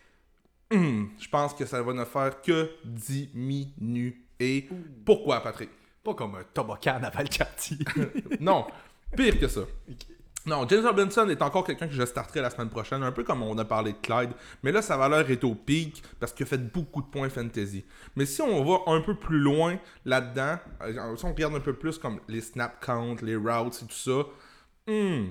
hum, 0.72 1.11
je 1.20 1.28
pense 1.28 1.52
que 1.54 1.66
ça 1.66 1.83
va 1.83 1.92
ne 1.92 2.04
faire 2.04 2.40
que 2.40 2.70
diminuer. 2.85 4.16
Et 4.40 4.66
pourquoi, 5.04 5.42
Patrick? 5.42 5.68
Pas 6.02 6.14
comme 6.14 6.37
un 6.37 6.44
toboggan 6.54 7.02
à 7.02 7.11
Valcartier. 7.11 7.76
Non, 8.40 8.66
pire 9.14 9.38
que 9.38 9.48
ça. 9.48 9.61
Non, 10.46 10.66
James 10.68 10.85
Robinson 10.85 11.29
est 11.29 11.42
encore 11.42 11.64
quelqu'un 11.64 11.87
que 11.87 11.92
je 11.92 12.05
starterai 12.05 12.40
la 12.40 12.48
semaine 12.50 12.70
prochaine, 12.70 13.03
un 13.03 13.12
peu 13.12 13.24
comme 13.24 13.42
on 13.42 13.57
a 13.59 13.64
parlé 13.64 13.92
de 13.92 13.98
Clyde, 13.98 14.31
mais 14.62 14.72
là 14.72 14.81
sa 14.81 14.96
valeur 14.96 15.31
est 15.31 15.44
au 15.44 15.55
pic 15.55 16.03
parce 16.18 16.33
qu'il 16.33 16.44
a 16.44 16.48
fait 16.48 16.72
beaucoup 16.72 17.03
de 17.03 17.07
points 17.09 17.29
fantasy. 17.29 17.85
Mais 18.16 18.24
si 18.24 18.40
on 18.40 18.64
va 18.64 18.90
un 18.90 19.03
peu 19.03 19.14
plus 19.14 19.38
loin 19.38 19.79
là-dedans, 20.07 20.57
euh, 20.83 21.16
si 21.16 21.24
on 21.26 21.29
regarde 21.35 21.55
un 21.55 21.61
peu 21.61 21.74
plus 21.74 21.98
comme 21.98 22.20
les 22.26 22.40
snap 22.40 22.83
counts, 22.85 23.16
les 23.22 23.37
routes 23.37 23.83
et 23.83 23.87
tout 23.87 23.92
ça, 23.94 24.22
hmm, 24.87 25.26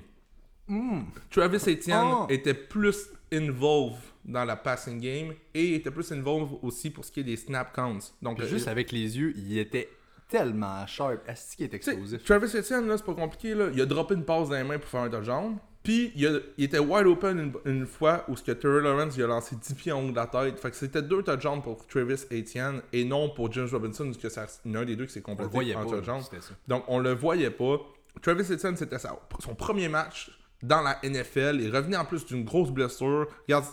Travis 1.31 1.57
Etienne 1.67 2.05
Oh. 2.05 2.25
était 2.29 2.53
plus 2.53 3.09
involved 3.33 3.97
dans 4.25 4.45
la 4.45 4.55
passing 4.55 4.99
game 4.99 5.33
et 5.55 5.75
était 5.75 5.91
plus 5.91 6.11
involved 6.11 6.59
aussi 6.61 6.91
pour 6.91 7.03
ce 7.03 7.11
qui 7.11 7.21
est 7.21 7.23
des 7.23 7.37
snap 7.37 7.73
counts. 7.73 8.13
Donc 8.21 8.41
Juste 8.43 8.67
euh, 8.67 8.71
avec 8.71 8.91
les 8.91 9.17
yeux, 9.17 9.33
il 9.35 9.57
était 9.57 9.89
tellement 10.29 10.85
sharp. 10.87 11.27
Est-ce 11.27 11.57
qu'il 11.57 11.65
est 11.65 11.73
explosif? 11.73 12.23
Travis 12.23 12.55
Etienne, 12.55 12.87
là, 12.87 12.97
c'est 12.97 13.05
pas 13.05 13.13
compliqué, 13.15 13.53
là. 13.55 13.67
Il 13.73 13.81
a 13.81 13.85
droppé 13.85 14.13
une 14.15 14.23
passe 14.23 14.49
dans 14.49 14.55
les 14.55 14.63
mains 14.63 14.77
pour 14.79 14.89
faire 14.89 15.01
un 15.01 15.09
touchdown. 15.09 15.57
Puis, 15.83 16.11
il, 16.15 16.27
a- 16.27 16.39
il 16.57 16.65
était 16.65 16.77
wide 16.79 17.07
open 17.07 17.39
une, 17.65 17.71
une 17.79 17.85
fois 17.85 18.25
où 18.27 18.35
ce 18.37 18.43
que 18.43 18.51
Terry 18.51 18.83
Lawrence 18.83 19.15
il 19.17 19.23
a 19.23 19.27
lancé 19.27 19.55
10 19.55 19.73
pieds 19.75 19.91
en 19.91 20.03
haut 20.05 20.11
de 20.11 20.15
la 20.15 20.27
tête. 20.27 20.59
Fait 20.59 20.69
que 20.69 20.75
c'était 20.75 21.01
deux 21.01 21.23
touchdowns 21.23 21.61
pour 21.61 21.85
Travis 21.87 22.25
Etienne 22.31 22.81
et 22.93 23.05
non 23.05 23.29
pour 23.29 23.51
James 23.53 23.69
Robinson, 23.71 24.05
parce 24.05 24.17
que 24.17 24.29
c'est 24.29 24.41
un 24.75 24.85
des 24.85 24.95
deux 24.95 25.05
qui 25.05 25.13
s'est 25.13 25.23
On 25.25 25.31
le 25.31 25.37
complété 25.37 25.75
en 25.75 25.83
touchdown. 25.97 26.21
Donc, 26.67 26.83
on 26.87 26.99
le 26.99 27.13
voyait 27.13 27.49
pas. 27.51 27.77
Travis 28.21 28.43
Etienne, 28.51 28.75
c'était 28.75 28.99
sa- 28.99 29.17
son 29.39 29.55
premier 29.55 29.87
match 29.87 30.31
dans 30.61 30.81
la 30.81 30.99
NFL. 31.01 31.59
Il 31.61 31.73
revenait 31.73 31.97
en 31.97 32.05
plus 32.05 32.25
d'une 32.25 32.43
grosse 32.43 32.71
blessure. 32.71 33.27
Regarde, 33.47 33.65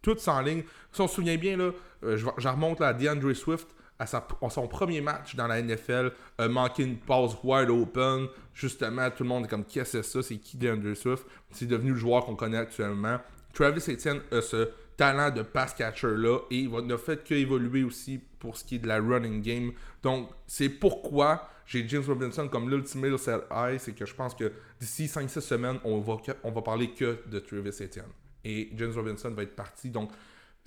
tout 0.00 0.16
en 0.28 0.40
ligne. 0.40 0.62
Si 0.92 1.00
on 1.00 1.08
se 1.08 1.16
souvient 1.16 1.36
bien, 1.36 1.56
là, 1.56 1.72
euh, 2.04 2.16
je, 2.16 2.24
je 2.38 2.48
remonte 2.48 2.78
là, 2.78 2.88
à 2.88 2.92
DeAndre 2.94 3.34
Swift. 3.34 3.66
À, 3.98 4.06
son 4.06 4.68
premier 4.68 5.00
match 5.00 5.34
dans 5.34 5.48
la 5.48 5.60
NFL, 5.60 6.12
a 6.38 6.48
manqué 6.48 6.84
une 6.84 6.98
passe 6.98 7.32
wide 7.42 7.70
open. 7.70 8.28
Justement, 8.54 9.10
tout 9.10 9.24
le 9.24 9.28
monde 9.28 9.46
est 9.46 9.48
comme 9.48 9.64
Qu'est-ce 9.64 9.98
que 9.98 10.02
c'est 10.02 10.10
ça? 10.10 10.22
C'est 10.22 10.36
qui 10.36 10.56
DeAndre 10.56 10.96
Swift? 10.96 11.26
C'est 11.50 11.66
devenu 11.66 11.90
le 11.90 11.96
joueur 11.96 12.24
qu'on 12.24 12.36
connaît 12.36 12.58
actuellement. 12.58 13.18
Travis 13.52 13.82
Etienne 13.88 14.20
a 14.30 14.40
ce 14.40 14.68
talent 14.96 15.30
de 15.30 15.42
pass 15.42 15.74
catcher-là 15.74 16.40
et 16.50 16.58
il 16.58 16.70
ne 16.70 16.96
fait 16.96 17.24
qu'évoluer 17.24 17.82
aussi 17.82 18.20
pour 18.38 18.56
ce 18.56 18.64
qui 18.64 18.76
est 18.76 18.78
de 18.78 18.88
la 18.88 19.00
running 19.00 19.42
game. 19.42 19.72
Donc, 20.02 20.30
c'est 20.46 20.68
pourquoi 20.68 21.48
j'ai 21.66 21.86
James 21.88 22.04
Robinson 22.06 22.48
comme 22.48 22.70
l'ultimate 22.70 23.16
sell 23.18 23.40
c'est 23.78 23.94
que 23.94 24.06
je 24.06 24.14
pense 24.14 24.34
que 24.34 24.52
d'ici 24.80 25.06
5-6 25.06 25.40
semaines, 25.40 25.78
on 25.84 26.00
va, 26.00 26.16
on 26.44 26.50
va 26.50 26.62
parler 26.62 26.90
que 26.90 27.18
de 27.26 27.38
Travis 27.38 27.70
Etienne. 27.80 28.06
Et 28.44 28.70
James 28.74 28.92
Robinson 28.94 29.30
va 29.30 29.42
être 29.42 29.54
parti. 29.54 29.90
Donc, 29.90 30.10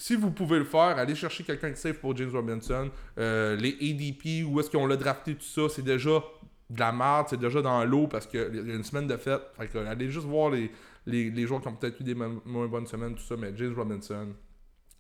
si 0.02 0.16
vous 0.16 0.32
pouvez 0.32 0.58
le 0.58 0.66
faire, 0.66 0.98
allez 0.98 1.14
chercher 1.16 1.44
quelqu'un 1.44 1.70
de 1.70 1.76
safe 1.76 2.00
pour 2.00 2.16
James 2.18 2.32
Robinson. 2.32 2.90
Euh, 3.20 3.56
les 3.56 3.74
ADP, 3.80 4.46
où 4.50 4.60
est-ce 4.60 4.70
qu'on 4.72 4.88
l'a 4.88 4.96
drafté, 4.98 5.36
tout 5.36 5.44
ça, 5.44 5.70
c'est 5.70 5.84
déjà 5.84 6.24
de 6.70 6.80
la 6.80 6.92
merde, 6.92 7.28
c'est 7.30 7.40
déjà 7.40 7.62
dans 7.62 7.84
l'eau 7.86 8.08
parce 8.08 8.26
qu'il 8.26 8.40
y 8.40 8.72
a 8.72 8.76
une 8.76 8.84
semaine 8.84 9.06
de 9.08 9.16
fête. 9.18 9.42
Fait 9.58 9.68
que, 9.68 9.78
allez 9.78 10.10
juste 10.10 10.26
voir 10.26 10.50
les, 10.50 10.72
les, 11.06 11.30
les 11.30 11.46
joueurs 11.46 11.62
qui 11.62 11.68
ont 11.68 11.76
peut-être 11.76 12.00
eu 12.00 12.04
des 12.04 12.16
mo- 12.16 12.42
moins 12.46 12.68
bonnes 12.68 12.88
semaines, 12.88 13.14
tout 13.14 13.22
ça. 13.22 13.36
Mais 13.38 13.52
James 13.56 13.76
Robinson, 13.78 14.30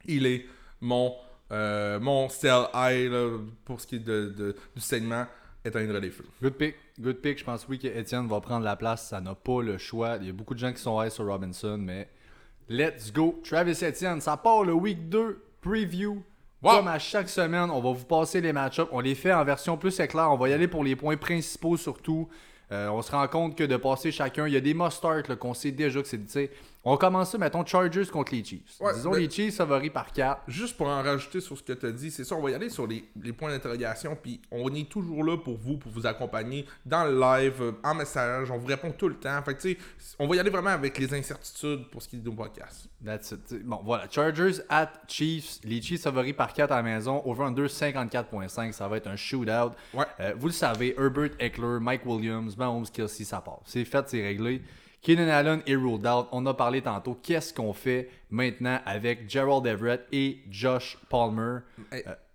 il 0.06 0.26
est 0.28 0.46
mon, 0.82 1.16
euh, 1.52 2.00
mon 2.00 2.28
high 2.28 3.10
là, 3.12 3.38
pour 3.66 3.82
ce 3.82 3.88
qui 3.88 3.96
est 3.96 4.00
de- 4.00 4.56
du 4.76 4.82
segment 4.82 5.26
éteindre 5.66 5.98
les 6.00 6.12
feux. 6.12 6.26
Good 6.44 6.54
pick. 6.54 6.76
Good 7.00 7.18
pick. 7.22 7.40
Je 7.40 7.44
pense 7.44 7.68
oui 7.68 7.80
que 7.80 7.88
Etienne 7.88 8.28
va 8.28 8.40
prendre 8.42 8.66
la 8.66 8.76
place. 8.76 9.08
Ça 9.10 9.20
n'a 9.22 9.34
pas 9.34 9.62
le 9.64 9.78
choix. 9.80 10.18
Il 10.22 10.28
y 10.28 10.30
a 10.30 10.34
beaucoup 10.34 10.54
de 10.54 10.60
gens 10.60 10.74
qui 10.74 10.82
sont 10.82 11.02
high 11.02 11.10
sur 11.10 11.26
Robinson, 11.26 11.78
mais 11.80 12.08
let's 12.70 13.12
go. 13.12 13.40
Travis 13.44 13.84
Etienne, 13.84 14.22
ça 14.22 14.38
part 14.38 14.64
le 14.64 14.74
week 14.74 15.10
2 15.10 15.44
preview 15.62 16.24
Wow. 16.62 16.76
Comme 16.76 16.90
à 16.90 17.00
chaque 17.00 17.28
semaine, 17.28 17.72
on 17.72 17.80
va 17.82 17.92
vous 17.92 18.06
passer 18.06 18.40
les 18.40 18.54
match-ups. 18.54 18.88
On 18.92 19.00
les 19.00 19.16
fait 19.16 19.34
en 19.34 19.44
version 19.44 19.78
plus 19.78 20.00
éclair. 20.00 20.32
On 20.32 20.38
va 20.38 20.48
y 20.50 20.54
aller 20.54 20.68
pour 20.68 20.84
les 20.84 20.96
points 20.96 21.18
principaux 21.18 21.76
surtout. 21.76 22.30
Euh, 22.72 22.88
on 22.90 23.02
se 23.02 23.12
rend 23.12 23.28
compte 23.28 23.58
que 23.58 23.64
de 23.64 23.78
passer 23.78 24.12
chacun, 24.12 24.48
il 24.48 24.54
y 24.54 24.58
a 24.58 24.62
des 24.62 24.76
must-start 24.76 25.36
qu'on 25.36 25.56
sait 25.56 25.72
déjà 25.72 26.04
que 26.04 26.08
c'est. 26.08 26.52
On 26.84 26.98
commence 26.98 27.30
ça, 27.32 27.38
mettons, 27.38 27.64
Chargers 27.64 28.08
contre 28.08 28.34
les 28.34 28.44
Chiefs. 28.44 28.80
Ouais, 28.80 28.92
Disons 28.96 29.12
mais- 29.12 29.20
les 29.20 29.30
Chiefs 29.30 29.56
favoris 29.58 29.92
par 29.92 30.12
4. 30.12 30.42
Juste 30.48 30.76
pour 30.78 30.88
en 30.88 31.04
rajouter 31.04 31.40
sur 31.40 31.56
ce 31.56 31.62
que 31.62 31.74
tu 31.74 31.86
as 31.86 31.92
dit, 31.92 32.10
c'est 32.10 32.24
ça, 32.24 32.34
on 32.36 32.42
va 32.42 32.50
y 32.50 32.56
aller 32.56 32.70
sur 32.70 32.88
les, 32.88 33.06
les 33.22 33.34
points 33.34 33.52
d'interrogation, 33.52 34.18
puis 34.20 34.42
on 34.50 34.74
est 34.74 34.90
toujours 34.90 35.24
là 35.24 35.38
pour 35.38 35.58
vous, 35.58 35.78
pour 35.78 35.92
vous 35.92 36.08
accompagner 36.08 36.66
dans 36.84 37.06
le 37.06 37.20
live, 37.20 37.62
euh, 37.62 37.72
en 37.84 37.94
message, 37.94 38.50
on 38.50 38.58
vous 38.58 38.66
répond 38.66 38.92
tout 38.92 39.08
le 39.10 39.14
temps. 39.16 39.40
Fait 39.44 39.54
que 39.54 39.62
tu 39.62 39.70
sais, 39.74 39.78
on 40.18 40.28
va 40.28 40.36
y 40.36 40.40
aller 40.40 40.50
vraiment 40.50 40.72
avec 40.72 40.98
les 40.98 41.14
incertitudes 41.14 41.88
pour 41.92 42.02
ce 42.02 42.08
qui 42.08 42.16
est 42.16 42.20
du 42.20 42.32
podcast. 42.36 42.88
That's 43.06 43.30
it. 43.32 43.64
Bon, 43.64 43.80
voilà. 43.84 44.08
Chargers 44.10 44.62
at 44.68 44.92
Chiefs. 45.08 45.60
Les 45.64 45.82
Chiefs 45.84 46.02
favoris 46.02 46.34
par 46.34 46.52
4 46.52 46.72
à 46.72 46.78
la 46.78 46.84
maison. 46.84 47.22
Over-under 47.26 47.68
54.5. 47.68 48.72
Ça 48.74 48.88
va 48.88 48.98
être 48.98 49.08
un 49.08 49.16
shootout. 49.16 49.76
Ouais. 49.94 50.06
Euh, 50.20 50.34
vous 50.38 50.48
le 50.48 50.54
savez, 50.54 50.96
Herbert 50.98 51.32
Eckler, 51.40 51.78
Mike 51.80 52.06
Williams, 52.06 52.58
Mahomes, 52.58 52.88
Kelsey, 52.92 53.24
ça 53.24 53.40
part. 53.42 53.60
C'est 53.66 53.86
fait, 53.86 54.04
c'est 54.10 54.22
réglé. 54.24 54.62
Keenan 55.02 55.30
Allen 55.30 55.62
est 55.66 55.76
ruled 55.76 56.06
out. 56.06 56.28
On 56.32 56.46
a 56.46 56.54
parlé 56.54 56.82
tantôt. 56.82 57.18
Qu'est-ce 57.24 57.54
qu'on 57.54 57.74
fait 57.74 58.10
maintenant 58.30 58.80
avec 58.86 59.30
Gerald 59.30 59.66
Everett 59.66 60.06
et 60.12 60.40
Josh 60.50 60.98
Palmer? 61.10 61.60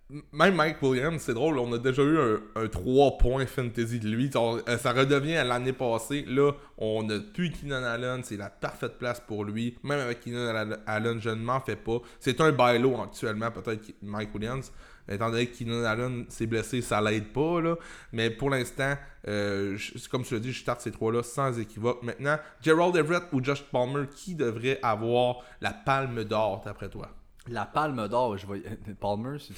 M- 0.09 0.21
Même 0.31 0.55
Mike 0.55 0.81
Williams, 0.81 1.21
c'est 1.21 1.33
drôle, 1.33 1.59
on 1.59 1.71
a 1.73 1.77
déjà 1.77 2.01
eu 2.01 2.17
un, 2.17 2.39
un 2.55 2.67
3 2.67 3.17
points 3.17 3.45
fantasy 3.45 3.99
de 3.99 4.07
lui. 4.07 4.29
Euh, 4.35 4.77
ça 4.77 4.93
redevient 4.93 5.35
à 5.35 5.43
l'année 5.43 5.73
passée. 5.73 6.23
Là, 6.27 6.51
on 6.77 7.09
a 7.09 7.19
plus 7.19 7.51
Keenan 7.51 7.83
Allen, 7.83 8.21
c'est 8.23 8.37
la 8.37 8.49
parfaite 8.49 8.97
place 8.97 9.19
pour 9.19 9.43
lui. 9.43 9.77
Même 9.83 9.99
avec 9.99 10.21
Keenan 10.21 10.47
Al- 10.55 10.79
Allen, 10.87 11.19
je 11.21 11.29
ne 11.29 11.35
m'en 11.43 11.59
fais 11.59 11.75
pas. 11.75 11.99
C'est 12.21 12.39
un 12.39 12.51
bailo 12.53 12.99
actuellement, 13.01 13.51
peut-être 13.51 13.93
Mike 14.01 14.33
Williams. 14.33 14.71
Étant 15.09 15.29
donné 15.29 15.47
que 15.47 15.57
Keenan 15.57 15.83
Allen 15.85 16.25
s'est 16.29 16.45
blessé, 16.47 16.81
ça 16.81 16.99
l'aide 17.01 17.31
pas. 17.31 17.61
Là. 17.61 17.75
Mais 18.11 18.29
pour 18.29 18.49
l'instant, 18.49 18.95
euh, 19.27 19.75
je- 19.77 20.07
comme 20.09 20.23
tu 20.23 20.33
l'as 20.33 20.39
dit, 20.39 20.51
je 20.51 20.59
starte 20.59 20.81
ces 20.81 20.91
trois-là 20.91 21.23
sans 21.23 21.57
équivoque. 21.59 22.03
Maintenant, 22.03 22.37
Gerald 22.61 22.95
Everett 22.95 23.23
ou 23.31 23.43
Josh 23.43 23.63
Palmer, 23.63 24.05
qui 24.15 24.35
devrait 24.35 24.79
avoir 24.83 25.37
la 25.61 25.71
palme 25.71 26.23
d'or 26.23 26.61
d'après 26.65 26.89
toi? 26.89 27.09
La 27.49 27.63
palme 27.63 28.09
d'or, 28.09 28.35
je 28.37 28.45
vais. 28.45 28.59
Palmer, 28.99 29.37
c'est 29.39 29.53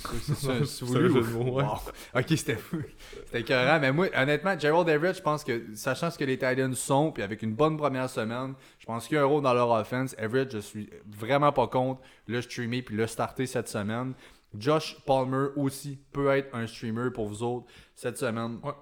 un 0.95 1.09
mots, 1.09 1.55
ouais. 1.57 1.63
Wow. 1.63 1.79
Ok, 2.15 2.25
c'était 2.27 2.55
fou. 2.55 2.77
C'était 3.25 3.39
écœurant. 3.39 3.79
Mais 3.79 3.91
moi, 3.91 4.05
honnêtement, 4.15 4.53
Gerald 4.59 4.87
Everett, 4.89 5.17
je 5.17 5.23
pense 5.23 5.43
que, 5.43 5.63
sachant 5.73 6.11
ce 6.11 6.19
que 6.19 6.23
les 6.23 6.37
Titans 6.37 6.75
sont, 6.75 7.11
puis 7.11 7.23
avec 7.23 7.41
une 7.41 7.55
bonne 7.55 7.77
première 7.77 8.07
semaine, 8.07 8.53
je 8.77 8.85
pense 8.85 9.07
qu'il 9.07 9.15
y 9.15 9.17
a 9.17 9.23
un 9.23 9.25
rôle 9.25 9.41
dans 9.41 9.55
leur 9.55 9.71
offense. 9.71 10.15
Everett, 10.19 10.51
je 10.51 10.59
suis 10.59 10.87
vraiment 11.07 11.51
pas 11.51 11.65
contre 11.65 11.99
le 12.27 12.39
streamer 12.43 12.83
puis 12.83 12.95
le 12.95 13.07
starter 13.07 13.47
cette 13.47 13.67
semaine. 13.69 14.13
Josh 14.57 14.97
Palmer 15.05 15.47
aussi 15.55 15.99
peut 16.11 16.29
être 16.29 16.53
un 16.55 16.65
streamer 16.67 17.11
pour 17.11 17.27
vous 17.27 17.43
autres 17.43 17.67
cette 17.95 18.17
semaine. 18.17 18.59
Ouais. 18.63 18.73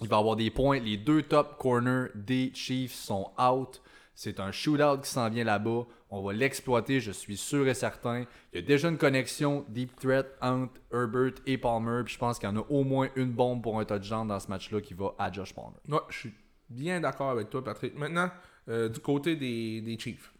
Il 0.00 0.08
va 0.08 0.16
avoir 0.16 0.36
des 0.36 0.50
points. 0.50 0.80
Les 0.80 0.96
deux 0.96 1.22
top 1.22 1.58
corners 1.58 2.08
des 2.14 2.52
Chiefs 2.54 2.94
sont 2.94 3.30
out. 3.38 3.82
C'est 4.14 4.40
un 4.40 4.50
shootout 4.50 5.00
qui 5.02 5.10
s'en 5.10 5.28
vient 5.28 5.44
là-bas. 5.44 5.86
On 6.10 6.22
va 6.22 6.32
l'exploiter, 6.32 7.00
je 7.00 7.12
suis 7.12 7.36
sûr 7.36 7.68
et 7.68 7.74
certain. 7.74 8.24
Il 8.52 8.60
y 8.60 8.62
a 8.62 8.66
déjà 8.66 8.88
une 8.88 8.98
connexion 8.98 9.64
deep 9.68 9.94
threat 9.96 10.26
entre 10.40 10.74
Herbert 10.92 11.34
et 11.46 11.56
Palmer. 11.56 12.02
Puis 12.04 12.14
je 12.14 12.18
pense 12.18 12.38
qu'il 12.38 12.48
y 12.48 12.52
en 12.52 12.56
a 12.56 12.64
au 12.68 12.84
moins 12.84 13.08
une 13.16 13.30
bombe 13.30 13.62
pour 13.62 13.78
un 13.78 13.84
touchdown 13.84 14.26
dans 14.26 14.40
ce 14.40 14.48
match-là 14.48 14.80
qui 14.80 14.94
va 14.94 15.14
à 15.18 15.30
Josh 15.30 15.54
Palmer. 15.54 15.76
Ouais, 15.88 16.00
je 16.08 16.18
suis 16.18 16.34
bien 16.68 17.00
d'accord 17.00 17.30
avec 17.30 17.50
toi, 17.50 17.62
Patrick. 17.62 17.96
Maintenant, 17.96 18.30
euh, 18.68 18.88
du 18.88 19.00
côté 19.00 19.36
des, 19.36 19.80
des 19.80 19.98
Chiefs. 19.98 20.32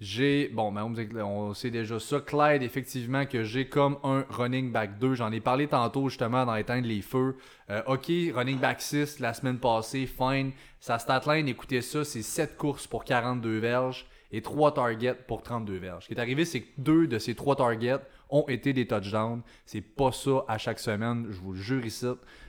J'ai, 0.00 0.48
bon, 0.48 0.70
Mahomes, 0.70 0.96
on 1.22 1.52
sait 1.52 1.70
déjà 1.70 2.00
ça. 2.00 2.20
Clyde, 2.20 2.62
effectivement, 2.62 3.26
que 3.26 3.44
j'ai 3.44 3.68
comme 3.68 3.98
un 4.02 4.24
running 4.30 4.72
back 4.72 4.98
2. 4.98 5.14
J'en 5.14 5.30
ai 5.30 5.40
parlé 5.40 5.66
tantôt, 5.66 6.08
justement, 6.08 6.46
dans 6.46 6.54
éteindre 6.54 6.88
les 6.88 7.02
feux. 7.02 7.36
Euh, 7.68 7.82
ok, 7.86 8.06
running 8.34 8.58
back 8.58 8.80
6 8.80 9.20
la 9.20 9.34
semaine 9.34 9.58
passée, 9.58 10.06
fine. 10.06 10.52
Sa 10.80 10.98
statline, 10.98 11.48
écoutez 11.48 11.82
ça, 11.82 12.02
c'est 12.02 12.22
7 12.22 12.56
courses 12.56 12.86
pour 12.86 13.04
42 13.04 13.58
verges 13.58 14.06
et 14.32 14.40
3 14.40 14.72
targets 14.72 15.18
pour 15.28 15.42
32 15.42 15.76
verges. 15.76 16.04
Ce 16.04 16.08
qui 16.08 16.14
est 16.14 16.20
arrivé, 16.20 16.46
c'est 16.46 16.62
que 16.62 16.68
deux 16.78 17.06
de 17.06 17.18
ces 17.18 17.34
3 17.34 17.56
targets 17.56 18.00
ont 18.30 18.46
été 18.48 18.72
des 18.72 18.86
touchdowns. 18.86 19.42
C'est 19.66 19.82
pas 19.82 20.12
ça 20.12 20.44
à 20.48 20.56
chaque 20.56 20.78
semaine, 20.78 21.26
je 21.28 21.38
vous 21.40 21.52
le 21.52 21.58
jure 21.58 21.84
ici. 21.84 22.06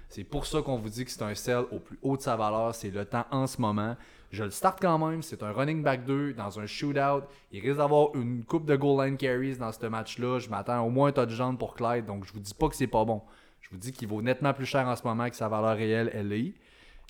C'est 0.07 0.23
pour 0.23 0.45
ça 0.45 0.61
qu'on 0.61 0.77
vous 0.77 0.89
dit 0.89 1.03
que 1.03 1.11
c'est 1.11 1.23
un 1.23 1.35
sell 1.35 1.63
au 1.71 1.79
plus 1.79 1.97
haut 2.01 2.15
de 2.15 2.21
sa 2.21 2.35
valeur. 2.37 2.75
C'est 2.75 2.91
le 2.91 3.03
temps 3.03 3.25
en 3.31 3.47
ce 3.47 3.59
moment. 3.59 3.97
Je 4.31 4.43
le 4.43 4.49
starte 4.51 4.79
quand 4.81 4.97
même. 4.97 5.21
C'est 5.21 5.43
un 5.43 5.51
running 5.51 5.83
back 5.83 6.05
2 6.05 6.33
dans 6.33 6.59
un 6.59 6.65
shootout. 6.65 7.25
Il 7.51 7.59
risque 7.61 7.77
d'avoir 7.77 8.15
une 8.15 8.45
coupe 8.45 8.65
de 8.65 8.75
goal 8.75 9.05
line 9.05 9.17
carries 9.17 9.57
dans 9.57 9.71
ce 9.71 9.85
match-là. 9.85 10.39
Je 10.39 10.49
m'attends 10.49 10.81
au 10.85 10.89
moins 10.89 11.09
un 11.09 11.11
touchdown 11.11 11.57
pour 11.57 11.75
Clyde. 11.75 12.05
Donc, 12.05 12.25
je 12.25 12.33
vous 12.33 12.39
dis 12.39 12.53
pas 12.53 12.69
que 12.69 12.75
c'est 12.75 12.87
pas 12.87 13.03
bon. 13.03 13.21
Je 13.59 13.69
vous 13.69 13.77
dis 13.77 13.91
qu'il 13.91 14.07
vaut 14.07 14.21
nettement 14.21 14.53
plus 14.53 14.65
cher 14.65 14.87
en 14.87 14.95
ce 14.95 15.03
moment 15.03 15.29
que 15.29 15.35
sa 15.35 15.47
valeur 15.49 15.75
réelle, 15.75 16.09
elle 16.13 16.31
est. 16.33 16.53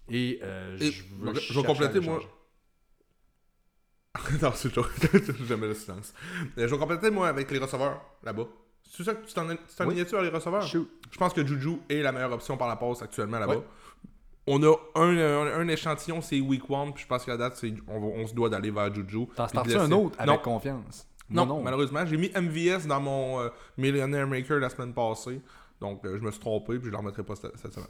Et, 0.10 0.39
euh, 0.43 0.77
Et 0.79 0.91
je, 0.91 1.03
je 1.39 1.60
vais 1.60 1.65
compléter, 1.65 1.99
moi. 1.99 2.19
non, 4.41 4.51
c'est 4.53 4.69
toujours. 4.69 4.89
Jamais 5.47 5.67
le 5.67 5.73
silence. 5.73 6.13
Euh, 6.57 6.67
je 6.67 6.73
vais 6.73 6.77
compléter, 6.77 7.10
moi, 7.12 7.27
avec 7.29 7.49
les 7.51 7.60
receveurs, 7.60 8.01
là-bas. 8.23 8.47
C'est 8.84 9.03
ça 9.03 9.13
que 9.13 9.25
tu 9.25 9.34
t'en 9.34 9.47
tu 9.47 9.57
t'enlignais-tu 9.77 10.15
à 10.17 10.21
les 10.21 10.29
receveurs? 10.29 10.63
Shoot. 10.63 10.89
Je 11.10 11.17
pense 11.17 11.34
que 11.34 11.45
Juju 11.45 11.77
est 11.88 12.01
la 12.01 12.12
meilleure 12.12 12.34
option 12.34 12.57
par 12.57 12.67
la 12.67 12.75
passe 12.75 13.01
actuellement 13.01 13.39
là-bas. 13.39 13.63
On 14.47 14.62
a 14.63 14.73
un, 14.95 15.17
un, 15.17 15.60
un 15.62 15.67
échantillon, 15.67 16.21
c'est 16.21 16.39
Week 16.39 16.63
1, 16.69 16.91
puis 16.91 17.04
je 17.04 17.08
pense 17.08 17.23
qu'à 17.25 17.38
date, 17.38 17.56
c'est- 17.58 17.73
on, 17.88 18.01
on 18.01 18.25
se 18.27 18.34
doit 18.34 18.49
d'aller 18.49 18.71
vers 18.71 18.93
Juju. 18.93 19.27
T'en 19.36 19.47
startes 19.47 19.71
un 19.75 19.91
autre 19.91 20.15
avec 20.17 20.36
Non, 20.36 20.41
confiance? 20.41 21.08
non, 21.30 21.62
malheureusement. 21.62 22.06
J'ai 22.06 22.17
mis 22.17 22.30
MVS 22.36 22.88
dans 22.88 22.99
mon 22.99 23.39
euh, 23.39 23.49
Millionaire 23.77 24.27
Maker 24.27 24.60
la 24.60 24.69
semaine 24.69 24.93
passée. 24.93 25.41
Donc, 25.80 26.04
euh, 26.06 26.17
je 26.17 26.23
me 26.23 26.32
suis 26.32 26.39
trompé, 26.39 26.73
puis 26.80 26.84
je 26.84 26.88
ne 26.88 26.91
le 26.91 26.97
remettrai 26.97 27.23
pas 27.23 27.36
cette, 27.36 27.56
cette 27.58 27.73
semaine. 27.73 27.88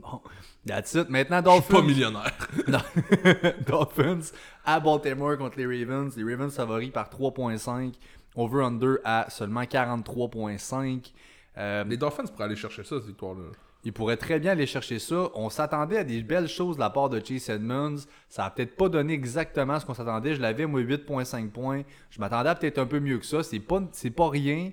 Bon, 0.00 0.20
that's 0.66 0.92
it. 0.94 1.08
Maintenant, 1.08 1.38
Je 1.44 1.50
suis 1.50 1.60
pas 1.62 1.72
Dolphins. 1.80 1.86
millionnaire. 1.86 2.32
Non. 2.68 2.78
Dolphins 3.66 4.32
à 4.64 4.78
Baltimore 4.78 5.38
contre 5.38 5.58
les 5.58 5.66
Ravens. 5.66 6.14
Les 6.16 6.22
Ravens 6.34 6.54
favoris 6.54 6.90
par 6.90 7.08
3.5. 7.08 7.94
Over-under 8.36 8.96
à 9.04 9.26
seulement 9.30 9.62
43.5. 9.62 11.12
Euh, 11.58 11.84
Les 11.84 11.96
Dolphins 11.96 12.24
pourraient 12.26 12.44
aller 12.44 12.56
chercher 12.56 12.84
ça, 12.84 12.96
cette 12.98 13.06
victoire-là. 13.06 13.44
Ils 13.86 13.92
pourraient 13.92 14.16
très 14.16 14.40
bien 14.40 14.50
aller 14.50 14.66
chercher 14.66 14.98
ça. 14.98 15.30
On 15.34 15.48
s'attendait 15.48 15.98
à 15.98 16.02
des 16.02 16.20
belles 16.24 16.48
choses 16.48 16.74
de 16.74 16.80
la 16.80 16.90
part 16.90 17.08
de 17.08 17.24
Chase 17.24 17.50
Edmonds. 17.50 17.98
Ça 18.28 18.44
a 18.44 18.50
peut-être 18.50 18.76
pas 18.76 18.88
donné 18.88 19.12
exactement 19.12 19.78
ce 19.78 19.86
qu'on 19.86 19.94
s'attendait. 19.94 20.34
Je 20.34 20.40
l'avais, 20.40 20.66
moi, 20.66 20.80
8.5 20.80 21.50
points. 21.50 21.82
Je 22.10 22.18
m'attendais 22.18 22.48
à 22.48 22.56
peut-être 22.56 22.78
un 22.78 22.86
peu 22.86 22.98
mieux 22.98 23.18
que 23.18 23.24
ça. 23.24 23.44
C'est 23.44 23.60
pas, 23.60 23.80
pas 24.16 24.28
rien. 24.28 24.72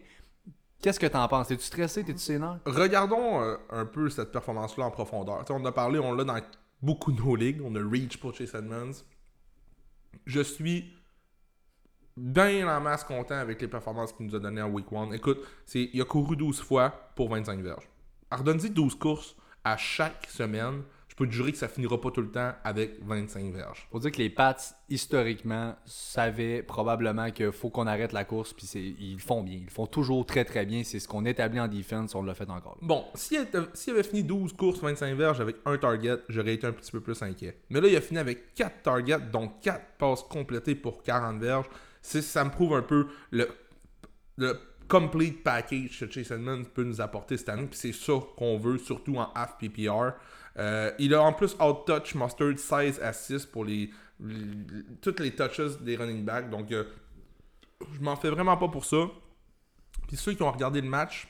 Qu'est-ce 0.82 1.00
que 1.00 1.06
t'en 1.06 1.28
penses? 1.28 1.52
Es-tu 1.52 1.64
stressé? 1.64 2.04
T'es-tu 2.04 2.18
sénère? 2.18 2.58
Regardons 2.66 3.40
euh, 3.40 3.56
un 3.70 3.86
peu 3.86 4.10
cette 4.10 4.32
performance-là 4.32 4.86
en 4.86 4.92
profondeur. 4.92 5.46
On 5.48 5.64
a 5.64 5.72
parlé, 5.72 6.00
on 6.00 6.14
l'a 6.14 6.24
dans 6.24 6.42
beaucoup 6.82 7.12
de 7.12 7.22
nos 7.22 7.36
ligues. 7.36 7.62
On 7.64 7.76
a 7.76 7.88
Reach 7.88 8.18
pour 8.18 8.34
Chase 8.34 8.56
Edmonds. 8.56 9.04
Je 10.26 10.42
suis 10.42 10.92
bien 12.18 12.68
en 12.68 12.82
masse 12.82 13.04
content 13.04 13.36
avec 13.36 13.62
les 13.62 13.68
performances 13.68 14.12
qu'il 14.12 14.26
nous 14.26 14.36
a 14.36 14.40
données 14.40 14.64
en 14.64 14.72
Week 14.72 14.88
1. 14.92 15.12
Écoute, 15.12 15.38
il 15.76 16.02
a 16.02 16.06
couru 16.06 16.36
12 16.36 16.60
fois 16.62 16.90
pour 17.16 17.30
25 17.30 17.60
verges. 17.60 17.93
Alors, 18.34 18.46
donne-y 18.46 18.72
12 18.72 18.96
courses 18.96 19.36
à 19.64 19.78
chaque 19.78 20.26
semaine. 20.28 20.82
Je 21.08 21.14
peux 21.14 21.28
te 21.28 21.32
jurer 21.32 21.52
que 21.52 21.58
ça 21.60 21.68
finira 21.68 22.02
pas 22.02 22.10
tout 22.10 22.22
le 22.22 22.32
temps 22.32 22.52
avec 22.64 22.98
25 23.06 23.54
verges. 23.54 23.88
Faut 23.92 24.00
dire 24.00 24.12
que 24.12 24.18
les 24.18 24.32
Pats, 24.32 24.58
historiquement, 24.90 25.76
savaient 25.86 26.64
probablement 26.64 27.30
qu'il 27.30 27.52
faut 27.52 27.70
qu'on 27.70 27.86
arrête 27.86 28.12
la 28.12 28.26
course. 28.26 28.52
Puis 28.54 28.66
ils 29.00 29.14
le 29.14 29.20
font 29.20 29.44
bien. 29.44 29.58
Ils 29.58 29.66
le 29.66 29.70
font 29.70 29.86
toujours 29.86 30.26
très 30.26 30.46
très 30.46 30.66
bien. 30.66 30.84
C'est 30.84 30.98
ce 30.98 31.08
qu'on 31.08 31.26
établit 31.26 31.60
en 31.60 31.68
defense. 31.68 32.16
On 32.16 32.24
l'a 32.24 32.34
fait 32.34 32.50
encore. 32.50 32.80
Bon, 32.82 33.06
s'il 33.14 33.38
avait 33.38 34.02
fini 34.02 34.24
12 34.24 34.54
courses, 34.54 34.80
25 34.80 35.16
verges 35.16 35.40
avec 35.40 35.58
un 35.68 35.78
target, 35.78 36.18
j'aurais 36.28 36.56
été 36.56 36.66
un 36.66 36.72
petit 36.72 36.92
peu 36.92 37.02
plus 37.02 37.22
inquiet. 37.22 37.60
Mais 37.70 37.82
là, 37.82 37.88
il 37.88 37.96
a 37.96 38.02
fini 38.02 38.18
avec 38.18 38.56
4 38.56 38.82
targets, 38.82 39.20
donc 39.32 39.62
4 39.62 39.80
passes 40.00 40.24
complétées 40.24 40.74
pour 40.74 41.04
40 41.04 41.40
verges. 41.40 41.68
Ça 42.02 42.44
me 42.44 42.50
prouve 42.50 42.74
un 42.74 42.82
peu 42.82 43.06
le, 43.30 43.48
le 44.38 44.60
complete 44.88 45.44
package 45.44 46.00
que 46.00 46.12
Chase 46.12 46.32
Edmonds 46.32 46.64
peut 46.74 46.84
nous 46.84 47.02
apporter 47.02 47.38
cette 47.38 47.50
année. 47.50 47.68
Puis 47.68 47.80
c'est 47.80 47.94
ça 47.94 48.14
qu'on 48.38 48.58
veut, 48.58 48.78
surtout 48.78 49.18
en 49.18 49.32
half 49.34 49.58
PPR. 49.58 50.14
Euh, 50.58 50.92
il 51.00 51.14
a 51.14 51.22
en 51.22 51.34
plus 51.34 51.56
out-touch 51.60 52.16
Mustard 52.16 52.58
16 52.58 53.00
à 53.02 53.14
6 53.14 53.46
pour 53.48 53.66
les, 53.66 53.90
toutes 55.02 55.20
les 55.20 55.32
touches 55.32 55.80
des 55.82 55.96
running 55.96 56.24
backs. 56.24 56.50
Donc, 56.50 56.72
euh, 56.72 56.84
je 57.94 58.00
m'en 58.02 58.16
fais 58.16 58.30
vraiment 58.30 58.58
pas 58.58 58.68
pour 58.68 58.86
ça. 58.86 59.08
Puis 60.08 60.18
ceux 60.18 60.34
qui 60.34 60.44
ont 60.44 60.52
regardé 60.52 60.82
le 60.82 60.90
match, 60.90 61.28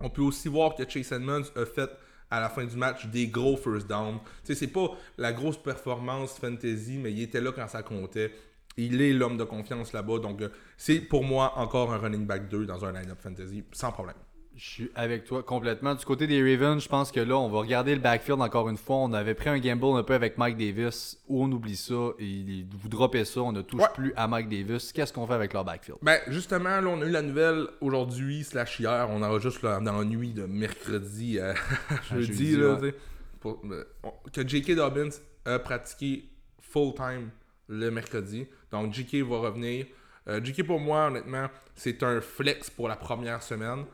on 0.00 0.10
peut 0.10 0.22
aussi 0.22 0.48
voir 0.48 0.74
que 0.74 0.88
Chase 0.88 1.12
Edmonds 1.12 1.46
a 1.56 1.66
fait 1.66 1.90
à 2.30 2.40
la 2.40 2.48
fin 2.48 2.64
du 2.64 2.76
match 2.76 3.06
des 3.06 3.26
gros 3.26 3.56
first 3.56 3.86
down. 3.88 4.18
C'est 4.44 4.66
pas 4.68 4.90
la 5.18 5.32
grosse 5.32 5.60
performance 5.60 6.38
fantasy, 6.38 6.96
mais 6.98 7.12
il 7.12 7.22
était 7.22 7.40
là 7.40 7.52
quand 7.52 7.66
ça 7.68 7.82
comptait. 7.82 8.32
Il 8.76 9.02
est 9.02 9.12
l'homme 9.12 9.36
de 9.36 9.44
confiance 9.44 9.92
là-bas. 9.92 10.18
Donc, 10.20 10.40
euh, 10.42 10.48
c'est 10.76 11.00
pour 11.00 11.24
moi 11.24 11.52
encore 11.58 11.92
un 11.92 11.98
running 11.98 12.26
back 12.26 12.48
2 12.48 12.66
dans 12.66 12.84
un 12.84 12.92
line-up 12.92 13.18
fantasy, 13.20 13.64
sans 13.72 13.92
problème. 13.92 14.16
Je 14.56 14.68
suis 14.68 14.90
avec 14.94 15.24
toi 15.24 15.42
complètement. 15.42 15.94
Du 15.94 16.04
côté 16.04 16.26
des 16.26 16.42
Ravens, 16.42 16.82
je 16.82 16.88
pense 16.88 17.10
que 17.10 17.20
là, 17.20 17.36
on 17.38 17.48
va 17.48 17.60
regarder 17.60 17.94
le 17.94 18.00
backfield 18.00 18.42
encore 18.42 18.68
une 18.68 18.76
fois. 18.76 18.96
On 18.96 19.12
avait 19.14 19.34
pris 19.34 19.48
un 19.48 19.58
gamble 19.58 19.96
un 19.96 20.02
peu 20.02 20.12
avec 20.12 20.36
Mike 20.38 20.58
Davis, 20.58 21.18
où 21.28 21.42
on 21.42 21.50
oublie 21.50 21.76
ça, 21.76 22.10
et 22.18 22.66
vous 22.70 22.88
droppez 22.88 23.24
ça, 23.24 23.40
on 23.40 23.52
ne 23.52 23.62
touche 23.62 23.80
Ouais. 23.80 23.88
plus 23.94 24.12
à 24.16 24.28
Mike 24.28 24.48
Davis. 24.50 24.92
Qu'est-ce 24.92 25.12
qu'on 25.14 25.26
fait 25.26 25.34
avec 25.34 25.52
leur 25.54 25.64
backfield? 25.64 25.98
Ben, 26.02 26.18
justement, 26.28 26.80
là, 26.80 26.88
on 26.88 27.00
a 27.00 27.06
eu 27.06 27.10
la 27.10 27.22
nouvelle 27.22 27.68
aujourd'hui, 27.80 28.44
slash 28.44 28.80
hier. 28.80 29.08
On 29.10 29.22
a 29.22 29.38
juste 29.38 29.62
là, 29.62 29.80
dans 29.80 29.98
la 29.98 30.04
nuit 30.04 30.32
de 30.32 30.44
mercredi 30.44 31.38
à 31.40 31.54
jeudi, 32.10 32.26
jeudi, 32.26 32.56
là, 32.56 32.74
ouais. 32.74 32.80
tu 32.80 32.86
sais, 32.88 32.94
pour- 33.40 33.62
euh, 33.70 33.84
on- 34.02 34.12
que 34.30 34.46
J.K. 34.46 34.74
Dobbins 34.74 35.08
a 35.46 35.58
pratiqué 35.58 36.28
full-time 36.60 37.30
le 37.70 37.90
mercredi. 37.90 38.46
Donc, 38.70 38.92
J.K. 38.92 39.22
va 39.26 39.38
revenir. 39.38 39.86
Euh, 40.28 40.40
J.K. 40.42 40.66
pour 40.66 40.80
moi, 40.80 41.06
honnêtement, 41.06 41.48
c'est 41.74 42.02
un 42.02 42.20
flex 42.20 42.68
pour 42.68 42.88
la 42.88 42.96
première 42.96 43.42
semaine. 43.42 43.84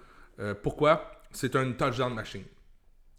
Euh, 0.41 0.55
pourquoi? 0.61 1.13
C'est 1.31 1.55
un 1.55 1.73
touchdown 1.73 2.13
machine. 2.13 2.45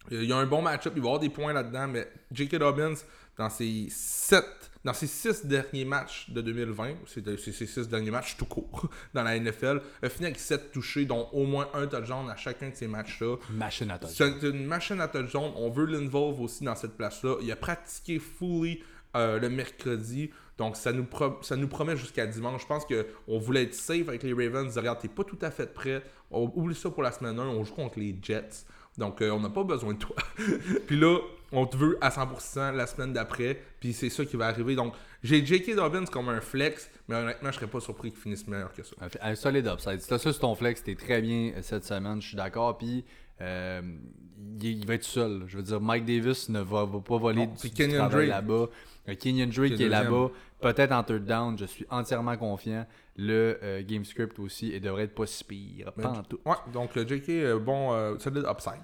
Il 0.09 0.23
y 0.23 0.33
a 0.33 0.37
un 0.37 0.45
bon 0.45 0.61
match-up, 0.61 0.93
il 0.95 1.01
va 1.01 1.05
y 1.05 1.09
avoir 1.09 1.19
des 1.19 1.29
points 1.29 1.53
là-dedans, 1.53 1.87
mais 1.87 2.11
J.K. 2.31 2.57
Dobbins, 2.57 2.95
dans 3.37 3.49
ses 3.49 3.87
sept, 3.89 4.71
dans 4.83 4.93
ses 4.93 5.07
six 5.07 5.45
derniers 5.45 5.85
matchs 5.85 6.29
de 6.29 6.41
2020, 6.41 6.95
c'est 7.05 7.37
ses 7.37 7.65
six 7.65 7.87
derniers 7.87 8.09
matchs 8.09 8.37
tout 8.37 8.45
court 8.45 8.89
dans 9.13 9.23
la 9.23 9.37
NFL, 9.37 9.81
a 10.01 10.09
fini 10.09 10.27
avec 10.27 10.39
7 10.39 10.71
touchés, 10.71 11.05
dont 11.05 11.27
au 11.33 11.45
moins 11.45 11.67
un 11.73 11.87
touchdown 11.87 12.29
à 12.29 12.35
chacun 12.35 12.69
de 12.69 12.75
ces 12.75 12.87
matchs-là. 12.87 13.35
Machine 13.51 13.91
à 13.91 13.99
touch. 13.99 14.11
C'est 14.11 14.43
une 14.43 14.65
machine 14.65 15.01
à 15.01 15.07
touchdown. 15.07 15.51
On 15.55 15.69
veut 15.69 15.85
l'involve 15.85 16.39
aussi 16.41 16.63
dans 16.63 16.75
cette 16.75 16.95
place-là. 16.95 17.35
Il 17.41 17.51
a 17.51 17.55
pratiqué 17.55 18.19
fully 18.19 18.81
euh, 19.15 19.39
le 19.39 19.49
mercredi. 19.49 20.31
Donc, 20.57 20.75
ça 20.75 20.91
nous, 20.91 21.03
pro- 21.03 21.37
ça 21.41 21.55
nous 21.55 21.67
promet 21.67 21.95
jusqu'à 21.95 22.25
dimanche. 22.25 22.63
Je 22.63 22.67
pense 22.67 22.83
qu'on 22.85 23.39
voulait 23.39 23.63
être 23.63 23.75
safe 23.75 24.07
avec 24.09 24.23
les 24.23 24.33
Ravens. 24.33 24.75
Regarde, 24.75 24.99
t'es 24.99 25.07
pas 25.07 25.23
tout 25.23 25.37
à 25.41 25.51
fait 25.51 25.73
prêt. 25.73 26.01
On 26.31 26.51
oublie 26.55 26.75
ça 26.75 26.89
pour 26.89 27.03
la 27.03 27.11
semaine 27.11 27.39
1. 27.39 27.43
On 27.43 27.63
joue 27.63 27.75
contre 27.75 27.99
les 27.99 28.15
Jets. 28.21 28.65
Donc, 28.97 29.21
euh, 29.21 29.29
on 29.29 29.39
n'a 29.39 29.49
pas 29.49 29.63
besoin 29.63 29.93
de 29.93 29.99
toi. 29.99 30.15
Puis 30.87 30.99
là, 30.99 31.19
on 31.51 31.67
te 31.67 31.77
veut 31.77 31.97
à 32.01 32.09
100% 32.09 32.75
la 32.75 32.87
semaine 32.87 33.13
d'après. 33.13 33.61
Puis 33.79 33.93
c'est 33.93 34.09
ça 34.09 34.25
qui 34.25 34.35
va 34.35 34.47
arriver. 34.47 34.75
Donc, 34.75 34.93
j'ai 35.23 35.45
J.K. 35.45 35.75
Dobbins 35.75 36.05
comme 36.05 36.29
un 36.29 36.41
flex. 36.41 36.89
Mais 37.07 37.15
honnêtement, 37.15 37.51
je 37.51 37.57
serais 37.57 37.67
pas 37.67 37.79
surpris 37.79 38.09
qu'il 38.11 38.19
finisse 38.19 38.47
meilleur 38.47 38.73
que 38.73 38.81
ça. 38.81 38.95
Un, 39.21 39.35
solide 39.35 39.67
upside. 39.67 40.01
Si 40.01 40.09
t'as 40.09 40.17
ça 40.17 40.31
sur 40.31 40.41
ton 40.41 40.55
flex, 40.55 40.83
t'es 40.83 40.95
très 40.95 41.21
bien 41.21 41.51
euh, 41.55 41.61
cette 41.61 41.85
semaine, 41.85 42.19
je 42.19 42.29
suis 42.29 42.37
d'accord. 42.37 42.79
Puis, 42.79 43.05
euh, 43.39 43.81
il, 44.61 44.85
va 44.87 44.95
être 44.95 45.03
seul. 45.03 45.43
Je 45.47 45.57
veux 45.57 45.63
dire, 45.63 45.79
Mike 45.79 46.05
Davis 46.05 46.49
ne 46.49 46.61
va, 46.61 46.85
va 46.85 46.99
pas 46.99 47.17
voler 47.17 47.45
Non, 47.45 47.51
du, 47.53 47.57
c'est 47.57 47.69
du 47.69 47.75
Kenyon 47.75 48.09
travail 48.09 48.27
Drake. 48.27 48.41
là-bas. 48.47 48.69
Kenyon 49.15 49.47
Drake 49.47 49.75
Qui 49.75 49.83
est 49.83 49.89
là-bas, 49.89 50.31
peut-être 50.61 50.91
en 50.91 51.03
third 51.03 51.25
down, 51.25 51.57
je 51.57 51.65
suis 51.65 51.85
entièrement 51.89 52.37
confiant. 52.37 52.85
Le 53.15 53.57
euh, 53.63 53.83
game 53.85 54.05
script 54.05 54.37
aussi, 54.39 54.71
et 54.73 54.79
devrait 54.79 55.03
être 55.03 55.15
pas 55.15 55.25
si 55.25 55.43
pire. 55.43 55.91
Mais- 55.97 56.03
Pas 56.03 56.09
en 56.09 56.23
tout. 56.23 56.39
Ouais, 56.45 56.55
donc 56.71 56.95
euh, 56.97 57.07
J.K. 57.07 57.29
euh, 57.29 57.59
bon, 57.59 57.93
euh, 57.93 58.17
solide 58.19 58.45
upside. 58.49 58.81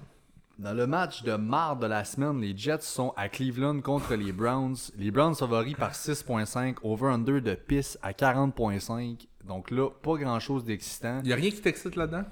Dans 0.58 0.72
le 0.72 0.86
match 0.86 1.22
de 1.24 1.34
marde 1.34 1.82
de 1.82 1.86
la 1.86 2.04
semaine, 2.04 2.40
les 2.40 2.56
Jets 2.56 2.80
sont 2.82 3.12
à 3.16 3.28
Cleveland 3.28 3.80
contre 3.80 4.14
les 4.14 4.30
Browns. 4.32 4.76
Les 4.96 5.10
Browns 5.10 5.34
favoris 5.34 5.74
par 5.74 5.92
6.5, 5.94 6.76
over-under 6.82 7.40
de 7.40 7.54
pisse 7.54 7.98
à 8.02 8.12
40.5. 8.12 9.26
Donc 9.44 9.70
là, 9.72 9.88
pas 9.90 10.14
grand-chose 10.16 10.64
d'excitant. 10.64 11.20
Il 11.24 11.32
a 11.32 11.36
rien 11.36 11.50
qui 11.50 11.60
t'excite 11.60 11.96
là-dedans? 11.96 12.24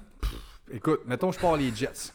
Écoute, 0.71 1.01
mettons, 1.05 1.31
je 1.33 1.39
pars 1.39 1.57
les 1.57 1.73
Jets. 1.75 2.13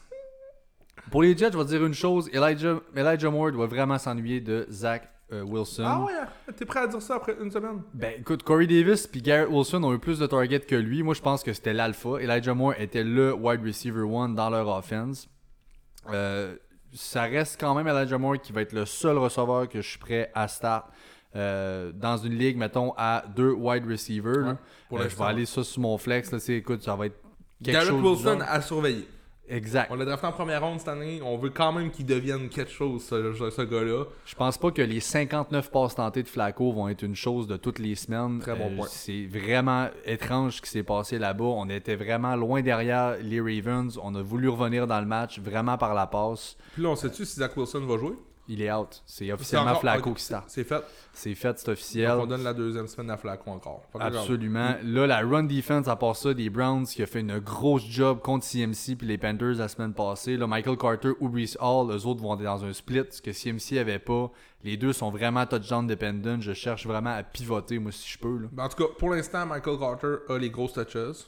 Pour 1.11 1.21
les 1.21 1.37
Jets, 1.37 1.51
je 1.53 1.57
vais 1.57 1.63
te 1.63 1.69
dire 1.69 1.85
une 1.85 1.93
chose. 1.93 2.27
Elijah, 2.33 2.79
Elijah 2.95 3.29
Moore 3.29 3.51
doit 3.51 3.67
vraiment 3.67 3.97
s'ennuyer 3.97 4.41
de 4.41 4.65
Zach 4.69 5.09
euh, 5.31 5.43
Wilson. 5.43 5.83
Ah 5.85 6.01
ouais, 6.01 6.13
t'es 6.55 6.65
prêt 6.65 6.79
à 6.81 6.87
dire 6.87 7.01
ça 7.01 7.15
après 7.15 7.35
une 7.39 7.51
semaine? 7.51 7.81
Ben 7.93 8.13
écoute, 8.19 8.43
Corey 8.43 8.65
Davis 8.67 9.05
puis 9.07 9.21
Garrett 9.21 9.49
Wilson 9.49 9.83
ont 9.83 9.93
eu 9.93 9.99
plus 9.99 10.17
de 10.19 10.25
targets 10.25 10.59
que 10.61 10.75
lui. 10.75 11.03
Moi, 11.03 11.13
je 11.13 11.21
pense 11.21 11.43
que 11.43 11.53
c'était 11.53 11.73
l'alpha. 11.73 12.17
Elijah 12.19 12.53
Moore 12.53 12.73
était 12.79 13.03
le 13.03 13.33
wide 13.33 13.61
receiver 13.65 14.01
one 14.01 14.33
dans 14.35 14.49
leur 14.49 14.67
offense. 14.67 15.27
Euh, 16.11 16.55
ça 16.93 17.23
reste 17.23 17.59
quand 17.59 17.75
même 17.75 17.87
Elijah 17.87 18.17
Moore 18.17 18.39
qui 18.41 18.51
va 18.51 18.61
être 18.61 18.73
le 18.73 18.85
seul 18.85 19.17
receveur 19.17 19.69
que 19.69 19.81
je 19.81 19.87
suis 19.89 19.99
prêt 19.99 20.31
à 20.33 20.47
start 20.47 20.87
euh, 21.35 21.91
dans 21.93 22.17
une 22.17 22.33
ligue, 22.35 22.57
mettons, 22.57 22.93
à 22.97 23.23
deux 23.35 23.51
wide 23.51 23.85
receivers. 23.87 24.37
là. 24.39 24.47
Ouais, 24.49 24.55
pour 24.89 24.99
je 25.01 25.15
vais 25.15 25.23
aller 25.25 25.45
ça 25.45 25.63
sur 25.63 25.81
mon 25.81 25.97
flex. 25.99 26.31
Là, 26.31 26.39
c'est- 26.39 26.55
écoute, 26.55 26.81
ça 26.81 26.95
va 26.95 27.05
être 27.05 27.21
quelque 27.63 27.73
Garrett 27.75 27.89
chose 27.91 28.25
Wilson 28.25 28.39
à 28.47 28.61
surveiller. 28.61 29.07
Exact. 29.49 29.89
On 29.91 29.95
l'a 29.95 30.05
drafté 30.05 30.27
en 30.27 30.31
première 30.31 30.61
ronde 30.61 30.79
cette 30.79 30.87
année. 30.87 31.21
On 31.23 31.37
veut 31.37 31.49
quand 31.49 31.71
même 31.71 31.89
qu'il 31.89 32.05
devienne 32.05 32.49
quelque 32.49 32.71
chose, 32.71 33.03
ce, 33.03 33.61
gars-là. 33.63 34.05
Je 34.25 34.35
pense 34.35 34.57
pas 34.57 34.71
que 34.71 34.81
les 34.81 34.99
59 34.99 35.71
passes 35.71 35.95
tentées 35.95 36.23
de 36.23 36.27
Flacco 36.27 36.71
vont 36.71 36.87
être 36.87 37.01
une 37.03 37.15
chose 37.15 37.47
de 37.47 37.57
toutes 37.57 37.79
les 37.79 37.95
semaines. 37.95 38.37
Euh, 38.39 38.41
Très 38.41 38.55
bon 38.55 38.75
point. 38.75 38.87
C'est 38.89 39.25
vraiment 39.25 39.87
étrange 40.05 40.57
ce 40.57 40.61
qui 40.61 40.69
s'est 40.69 40.83
passé 40.83 41.17
là-bas. 41.17 41.43
On 41.43 41.69
était 41.69 41.95
vraiment 41.95 42.35
loin 42.35 42.61
derrière 42.61 43.17
les 43.21 43.41
Ravens. 43.41 43.99
On 44.01 44.13
a 44.15 44.21
voulu 44.21 44.49
revenir 44.49 44.85
dans 44.85 44.99
le 44.99 45.07
match 45.07 45.39
vraiment 45.39 45.77
par 45.77 45.93
la 45.95 46.05
passe. 46.05 46.55
Puis 46.73 46.83
là, 46.83 46.89
on 46.89 46.95
sait-tu 46.95 47.25
si 47.25 47.39
Zach 47.39 47.57
Wilson 47.57 47.85
va 47.87 47.97
jouer? 47.97 48.13
Il 48.51 48.63
est 48.63 48.71
out. 48.71 49.03
C'est 49.05 49.31
officiellement 49.31 49.69
encore- 49.69 49.81
Flacco 49.81 50.09
ok, 50.09 50.17
qui 50.17 50.23
start. 50.23 50.45
C'est 50.47 50.63
fait. 50.63 50.83
C'est 51.13 51.35
fait, 51.35 51.59
c'est 51.59 51.67
Donc, 51.67 51.73
officiel. 51.73 52.11
on 52.19 52.25
donne 52.25 52.43
la 52.43 52.53
deuxième 52.55 52.87
semaine 52.87 53.11
à 53.11 53.17
Flacco 53.17 53.51
encore. 53.51 53.83
Absolument. 53.99 54.75
Là, 54.83 55.05
la 55.05 55.19
run 55.21 55.43
defense, 55.43 55.87
à 55.87 55.95
part 55.95 56.15
ça, 56.15 56.33
des 56.33 56.49
Browns 56.49 56.85
qui 56.87 57.03
a 57.03 57.05
fait 57.05 57.19
une 57.19 57.37
grosse 57.37 57.85
job 57.85 58.19
contre 58.21 58.43
CMC 58.45 58.95
puis 58.97 59.05
les 59.07 59.19
Panthers 59.19 59.55
la 59.57 59.67
semaine 59.67 59.93
passée. 59.93 60.35
Là, 60.35 60.47
Michael 60.47 60.77
Carter 60.77 61.11
ou 61.19 61.29
Brees 61.29 61.55
Hall, 61.59 61.91
eux 61.91 62.05
autres 62.07 62.21
vont 62.23 62.33
être 62.33 62.43
dans 62.43 62.65
un 62.65 62.73
split, 62.73 63.03
ce 63.11 63.21
que 63.21 63.31
CMC 63.31 63.77
avait 63.77 63.99
pas. 63.99 64.31
Les 64.63 64.77
deux 64.77 64.93
sont 64.93 65.11
vraiment 65.11 65.45
touchdown 65.45 65.85
dependent. 65.85 66.37
Je 66.41 66.53
cherche 66.53 66.87
vraiment 66.87 67.11
à 67.15 67.21
pivoter, 67.21 67.77
moi, 67.77 67.91
si 67.91 68.09
je 68.09 68.17
peux. 68.17 68.37
là. 68.39 68.47
Ben, 68.51 68.63
en 68.65 68.69
tout 68.69 68.83
cas, 68.83 68.91
pour 68.97 69.11
l'instant, 69.11 69.45
Michael 69.45 69.77
Carter 69.77 70.15
a 70.27 70.37
les 70.39 70.49
grosses 70.49 70.73
touches. 70.73 71.27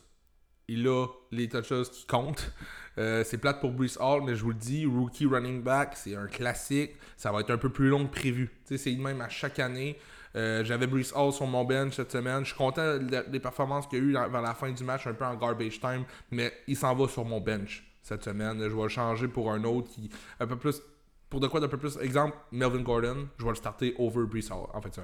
Il 0.68 0.88
a 0.88 1.06
les 1.32 1.48
touches 1.50 1.92
qui 1.92 2.06
comptent. 2.08 2.52
Euh, 2.98 3.24
c'est 3.24 3.38
plate 3.38 3.62
pour 3.62 3.72
Brees 3.72 3.98
Hall, 4.00 4.24
mais 4.26 4.36
je 4.36 4.44
vous 4.44 4.50
le 4.50 4.56
dis, 4.56 4.86
rookie 4.86 5.26
running 5.26 5.62
back, 5.64 5.94
c'est 5.96 6.16
un 6.16 6.28
classique. 6.28 6.92
Ça 7.18 7.32
va 7.32 7.40
être 7.42 7.52
un 7.52 7.58
peu 7.58 7.70
plus 7.70 7.90
long 7.90 8.06
que 8.06 8.12
prévu. 8.12 8.52
C'est 8.66 8.92
le 8.92 9.02
même 9.02 9.22
à 9.22 9.30
chaque 9.30 9.60
année. 9.60 9.98
Euh, 10.36 10.64
J'avais 10.64 10.88
Brees 10.88 11.12
Hall 11.16 11.32
sur 11.34 11.46
mon 11.48 11.64
bench 11.66 11.96
cette 11.96 12.12
semaine. 12.12 12.42
Je 12.44 12.50
suis 12.50 12.58
content 12.58 12.98
de- 12.98 13.30
des 13.30 13.40
performances 13.40 13.88
qu'il 13.88 14.00
y 14.00 14.02
a 14.02 14.06
eu 14.06 14.12
vers 14.30 14.42
la 14.42 14.54
fin 14.54 14.72
du 14.72 14.84
match, 14.84 15.08
un 15.08 15.14
peu 15.14 15.26
en 15.26 15.36
garbage 15.36 15.80
time, 15.80 16.04
mais 16.32 16.54
il 16.68 16.76
s'en 16.78 16.96
va 16.96 17.08
sur 17.08 17.26
mon 17.26 17.40
bench 17.42 17.84
cette 18.02 18.24
semaine. 18.24 18.60
Je 18.62 18.76
vais 18.76 18.84
le 18.84 18.88
changer 18.90 19.28
pour 19.28 19.52
un 19.52 19.64
autre 19.64 19.90
qui 19.92 20.10
un 20.40 20.48
peu 20.48 20.58
plus. 20.58 20.82
Pour 21.30 21.40
de 21.40 21.48
quoi 21.48 21.62
d'un 21.62 21.70
peu 21.70 21.78
plus. 21.78 21.98
Exemple, 22.02 22.36
Melvin 22.52 22.82
Gordon, 22.82 23.28
je 23.38 23.44
vais 23.46 23.50
le 23.52 23.56
starter 23.56 23.96
over 23.98 24.26
Brees 24.26 24.50
Hall 24.52 24.68
en 24.74 24.82
fait. 24.82 25.00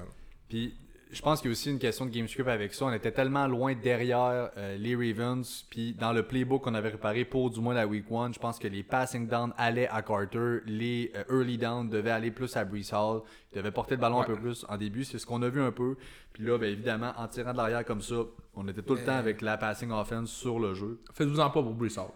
Puis 0.48 0.74
je 1.10 1.22
pense 1.22 1.40
qu'il 1.40 1.48
y 1.48 1.50
a 1.50 1.52
aussi 1.52 1.70
une 1.70 1.78
question 1.78 2.04
de 2.04 2.10
game 2.10 2.28
script 2.28 2.48
avec 2.48 2.74
ça. 2.74 2.84
On 2.84 2.92
était 2.92 3.12
tellement 3.12 3.46
loin 3.46 3.74
derrière 3.74 4.50
euh, 4.56 4.76
les 4.76 4.94
Ravens. 4.94 5.64
Puis 5.70 5.94
dans 5.94 6.12
le 6.12 6.22
playbook 6.22 6.62
qu'on 6.62 6.74
avait 6.74 6.90
préparé 6.90 7.24
pour 7.24 7.50
du 7.50 7.60
moins 7.60 7.74
la 7.74 7.86
week 7.86 8.06
1, 8.10 8.32
je 8.32 8.38
pense 8.38 8.58
que 8.58 8.68
les 8.68 8.82
passing 8.82 9.26
down 9.26 9.52
allaient 9.56 9.88
à 9.88 10.02
Carter. 10.02 10.58
Les 10.66 11.12
euh, 11.16 11.38
early 11.38 11.56
down 11.56 11.88
devaient 11.88 12.10
aller 12.10 12.30
plus 12.30 12.56
à 12.56 12.64
Brees 12.64 12.92
Hall. 12.92 13.22
Il 13.52 13.58
devait 13.58 13.70
porter 13.70 13.94
le 13.94 14.00
ballon 14.00 14.20
un 14.20 14.24
peu 14.24 14.36
plus 14.36 14.66
en 14.68 14.76
début. 14.76 15.04
C'est 15.04 15.18
ce 15.18 15.26
qu'on 15.26 15.42
a 15.42 15.48
vu 15.48 15.62
un 15.62 15.72
peu. 15.72 15.96
Puis 16.32 16.44
là, 16.44 16.58
ben, 16.58 16.70
évidemment, 16.70 17.12
en 17.16 17.26
tirant 17.28 17.52
de 17.52 17.56
l'arrière 17.56 17.84
comme 17.84 18.02
ça, 18.02 18.16
on 18.54 18.68
était 18.68 18.82
tout 18.82 18.94
le 18.94 19.04
temps 19.04 19.16
avec 19.16 19.40
la 19.40 19.56
passing 19.56 19.90
offense 19.90 20.30
sur 20.30 20.58
le 20.58 20.74
jeu. 20.74 21.00
Faites-vous 21.14 21.40
en 21.40 21.50
pas 21.50 21.62
pour 21.62 21.74
Brees 21.74 21.98
Hall. 21.98 22.12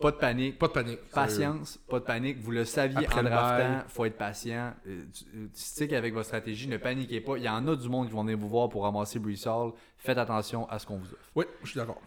Pas 0.00 0.12
de 0.12 0.16
panique. 0.16 0.58
Pas 0.58 0.68
de 0.68 0.72
panique. 0.72 0.98
Patience, 1.12 1.78
pas 1.88 1.98
de 1.98 2.04
panique. 2.04 2.38
Vous 2.40 2.52
le 2.52 2.64
saviez 2.64 3.04
Après 3.06 3.20
en 3.20 3.24
draftant, 3.24 3.68
bail. 3.68 3.82
faut 3.88 4.04
être 4.04 4.16
patient. 4.16 4.72
Euh, 4.86 5.02
tu- 5.12 5.24
euh, 5.36 5.46
Stick 5.52 5.92
avec 5.92 6.14
votre 6.14 6.26
stratégie, 6.26 6.68
ne 6.68 6.76
paniquez 6.76 7.20
pas. 7.20 7.36
Il 7.36 7.42
y 7.42 7.48
en 7.48 7.66
a 7.66 7.74
du 7.74 7.88
monde 7.88 8.06
qui 8.06 8.12
vont 8.12 8.22
venir 8.22 8.38
vous 8.38 8.48
voir 8.48 8.68
pour 8.68 8.84
ramasser 8.84 9.18
Brees 9.18 9.46
Hall. 9.46 9.72
Faites 9.96 10.18
attention 10.18 10.68
à 10.68 10.78
ce 10.78 10.86
qu'on 10.86 10.98
vous 10.98 11.06
offre. 11.06 11.30
Oui, 11.34 11.44
je 11.64 11.70
suis 11.70 11.78
d'accord. 11.80 12.00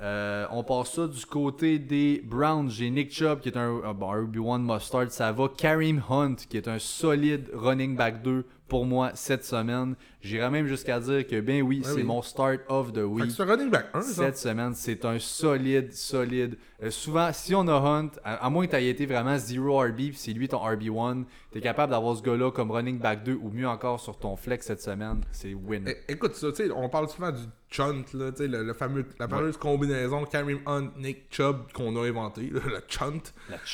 Euh, 0.00 0.46
on 0.50 0.64
passe 0.64 0.94
ça 0.94 1.06
du 1.06 1.24
côté 1.26 1.78
des 1.78 2.20
Browns. 2.24 2.68
J'ai 2.70 2.88
Nick 2.90 3.12
Chubb 3.12 3.40
qui 3.40 3.48
est 3.50 3.56
un, 3.56 3.68
un, 3.84 3.90
un 3.90 3.92
RB1 4.24 4.60
mustard, 4.62 5.10
ça 5.10 5.30
va. 5.30 5.48
Kareem 5.56 6.02
Hunt 6.08 6.36
qui 6.48 6.56
est 6.56 6.66
un 6.66 6.78
solide 6.78 7.50
running 7.52 7.94
back 7.94 8.22
2 8.22 8.44
pour 8.68 8.86
moi 8.86 9.10
cette 9.14 9.44
semaine. 9.44 9.94
J'irais 10.22 10.50
même 10.50 10.66
jusqu'à 10.66 10.98
dire 11.00 11.26
que 11.26 11.40
ben 11.40 11.62
oui, 11.62 11.78
Ouais, 11.78 11.84
c'est 11.84 11.94
oui. 11.96 12.02
mon 12.02 12.22
start 12.22 12.60
of 12.68 12.92
the 12.92 12.96
Fait 12.96 13.02
week. 13.02 13.24
que 13.26 13.30
c'est 13.30 13.42
un 13.42 13.46
running 13.46 13.70
back 13.70 13.86
1, 13.92 14.00
ça. 14.02 14.12
Cette 14.24 14.38
semaine, 14.38 14.72
c'est 14.74 15.04
un 15.04 15.18
solide, 15.18 15.92
solide. 15.92 16.56
Euh, 16.82 16.90
souvent, 16.90 17.30
si 17.32 17.54
on 17.54 17.68
a 17.68 17.72
Hunt, 17.74 18.10
à, 18.24 18.44
à 18.46 18.50
moins 18.50 18.66
que 18.66 18.70
tu 18.70 18.76
aies 18.76 18.88
été 18.88 19.04
vraiment 19.06 19.36
zero 19.38 19.78
RB, 19.80 19.96
puis 19.96 20.14
c'est 20.16 20.32
lui 20.32 20.48
ton 20.48 20.58
RB1, 20.58 21.24
tu 21.52 21.58
es 21.58 21.60
capable 21.60 21.90
d'avoir 21.92 22.16
ce 22.16 22.22
gars-là 22.22 22.50
comme 22.50 22.70
running 22.70 22.98
back 22.98 23.22
2 23.24 23.34
ou 23.42 23.50
mieux 23.50 23.68
encore 23.68 24.00
sur 24.00 24.18
ton 24.18 24.34
flex 24.36 24.66
cette 24.66 24.80
semaine. 24.80 25.20
C'est 25.30 25.52
win. 25.54 25.86
É- 25.86 25.98
Écoute 26.08 26.34
ça, 26.34 26.48
tu 26.50 26.56
sais, 26.66 26.70
on 26.70 26.88
parle 26.88 27.08
souvent 27.10 27.30
du 27.32 27.42
chunt, 27.74 28.04
là, 28.14 28.30
le, 28.38 28.62
le 28.62 28.72
fameux, 28.74 29.04
la 29.18 29.26
fameuse 29.28 29.56
combinaison 29.56 30.24
Kareem 30.24 30.60
Hunt, 30.66 30.90
Nick 30.96 31.24
Chubb 31.30 31.72
qu'on 31.72 31.96
a 31.96 32.06
inventé, 32.06 32.42
le 32.42 32.60
chunt. 32.88 33.20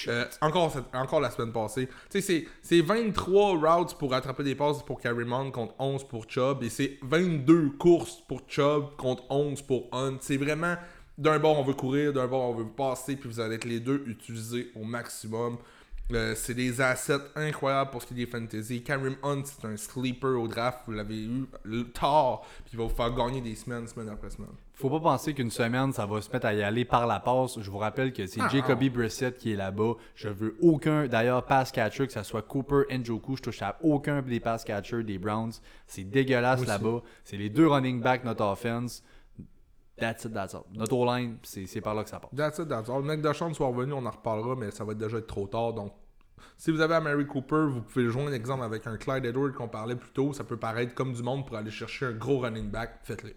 Euh, 0.09 0.25
encore, 0.41 0.73
cette- 0.73 0.95
encore 0.95 1.21
la 1.21 1.31
semaine 1.31 1.53
passée. 1.53 1.89
C'est- 2.09 2.47
c'est 2.63 2.81
23 2.81 3.57
routes 3.77 3.99
pour 3.99 4.15
attraper 4.15 4.43
des 4.45 4.55
passes 4.55 4.83
pour 4.83 5.01
Kareem 5.01 5.33
Hunt 5.33 5.51
contre 5.51 5.75
11 5.79 6.05
pour 6.05 6.25
Chubb. 6.29 6.63
Et 6.63 6.71
c'est 6.71 6.99
22 7.03 7.71
courses 7.79 8.23
pour 8.27 8.41
Chubb 8.49 8.97
contre 8.97 9.25
11 9.31 9.61
pour 9.63 9.89
Hunt. 9.93 10.17
C'est 10.21 10.37
vraiment 10.39 10.77
d'un 11.19 11.39
bord 11.39 11.59
on 11.59 11.63
veut 11.65 11.75
courir, 11.75 12.13
d'un 12.15 12.27
bord 12.27 12.49
on 12.51 12.55
veut 12.55 12.67
passer, 12.67 13.17
puis 13.17 13.29
vous 13.29 13.41
allez 13.41 13.57
être 13.57 13.67
les 13.67 13.81
deux 13.81 14.03
utilisés 14.07 14.71
au 14.75 14.85
maximum. 14.85 15.59
Euh, 16.13 16.35
c'est 16.35 16.55
des 16.55 16.81
assets 16.81 17.19
incroyables 17.37 17.91
pour 17.91 18.03
ce 18.03 18.07
qui 18.07 18.15
est 18.15 18.25
des 18.25 18.31
fantasy. 18.31 18.83
Karim 18.83 19.17
Hunt, 19.23 19.43
c'est 19.45 19.67
un 19.67 19.77
sleeper 19.77 20.41
au 20.41 20.49
draft. 20.49 20.81
Vous 20.87 20.93
l'avez 20.93 21.23
eu 21.25 21.45
le- 21.63 21.91
tard. 21.91 22.43
Puis 22.65 22.73
il 22.75 22.79
va 22.79 22.85
vous 22.85 22.95
faire 22.95 23.15
gagner 23.15 23.41
des 23.41 23.55
semaines, 23.55 23.87
semaine 23.87 24.09
après 24.09 24.31
semaine. 24.31 24.51
Faut 24.75 24.89
pas 24.89 25.01
penser 25.01 25.35
qu'une 25.35 25.51
semaine, 25.51 25.93
ça 25.93 26.07
va 26.07 26.21
se 26.23 26.31
mettre 26.33 26.47
à 26.47 26.55
y 26.55 26.63
aller 26.63 26.85
par 26.87 27.07
la 27.07 27.21
passe. 27.21 27.61
Je 27.61 27.71
vous 27.71 27.77
rappelle 27.79 28.13
que 28.15 28.27
c'est 28.27 28.41
Ah, 28.41 28.49
Jacoby 28.49 28.89
Brissett 28.89 29.37
qui 29.37 29.53
est 29.53 29.57
là-bas. 29.57 29.93
Je 30.15 30.29
veux 30.31 30.57
aucun, 30.63 31.07
d'ailleurs, 31.07 31.45
pass 31.45 31.71
catcher, 31.71 32.07
que 32.07 32.13
ce 32.13 32.23
soit 32.23 32.43
Cooper, 32.43 32.85
Njoku. 32.91 33.37
Je 33.37 33.43
touche 33.43 33.61
à 33.63 33.77
aucun 33.83 34.23
des 34.23 34.41
pass 34.41 34.65
catchers 34.65 35.03
des 35.05 35.19
Browns. 35.19 35.53
C'est 35.87 36.05
dégueulasse 36.05 36.65
là-bas. 36.67 37.03
C'est 37.25 37.37
les 37.37 37.51
deux 37.51 37.67
running 37.69 38.01
backs, 38.01 38.25
notre 38.25 38.45
offense. 38.45 39.03
That's 40.01 40.25
it, 40.25 40.33
that's 40.33 40.55
all. 40.55 40.65
Notre 40.75 40.97
O-line, 40.97 41.37
c'est 41.43 41.81
par 41.81 41.95
là 41.95 42.03
que 42.03 42.11
ça 42.11 42.19
passe. 42.19 42.31
That's 42.35 42.59
it, 42.59 42.69
that's 42.69 42.89
all. 42.89 43.03
Le 43.03 43.07
mec 43.07 43.23
de 43.23 43.33
Sean 43.33 43.55
soit 43.55 43.69
revenu, 43.69 43.93
on 43.93 44.05
en 44.05 44.11
reparlera, 44.11 44.57
mais 44.57 44.71
ça 44.71 44.85
va 44.85 44.95
déjà 44.95 45.19
être 45.19 45.27
trop 45.27 45.47
tard. 45.47 45.75
Donc, 45.75 45.93
si 46.57 46.71
vous 46.71 46.81
avez 46.81 46.95
à 46.95 47.01
Mary 47.01 47.27
Cooper, 47.27 47.67
vous 47.69 47.83
pouvez 47.83 48.05
le 48.05 48.11
joindre, 48.11 48.33
exemple, 48.33 48.65
avec 48.65 48.87
un 48.87 48.97
Clyde 48.97 49.25
Edward 49.25 49.53
qu'on 49.53 49.69
parlait 49.69 49.97
plus 49.97 50.11
tôt. 50.11 50.33
Ça 50.33 50.45
peut 50.45 50.57
paraître 50.57 50.95
comme 50.95 51.13
du 51.13 51.23
monde 51.23 51.47
pour 51.47 51.57
aller 51.57 51.71
chercher 51.71 52.07
un 52.07 52.13
gros 52.13 52.41
running 52.41 52.71
back. 52.71 53.01
Faites-le. 53.03 53.35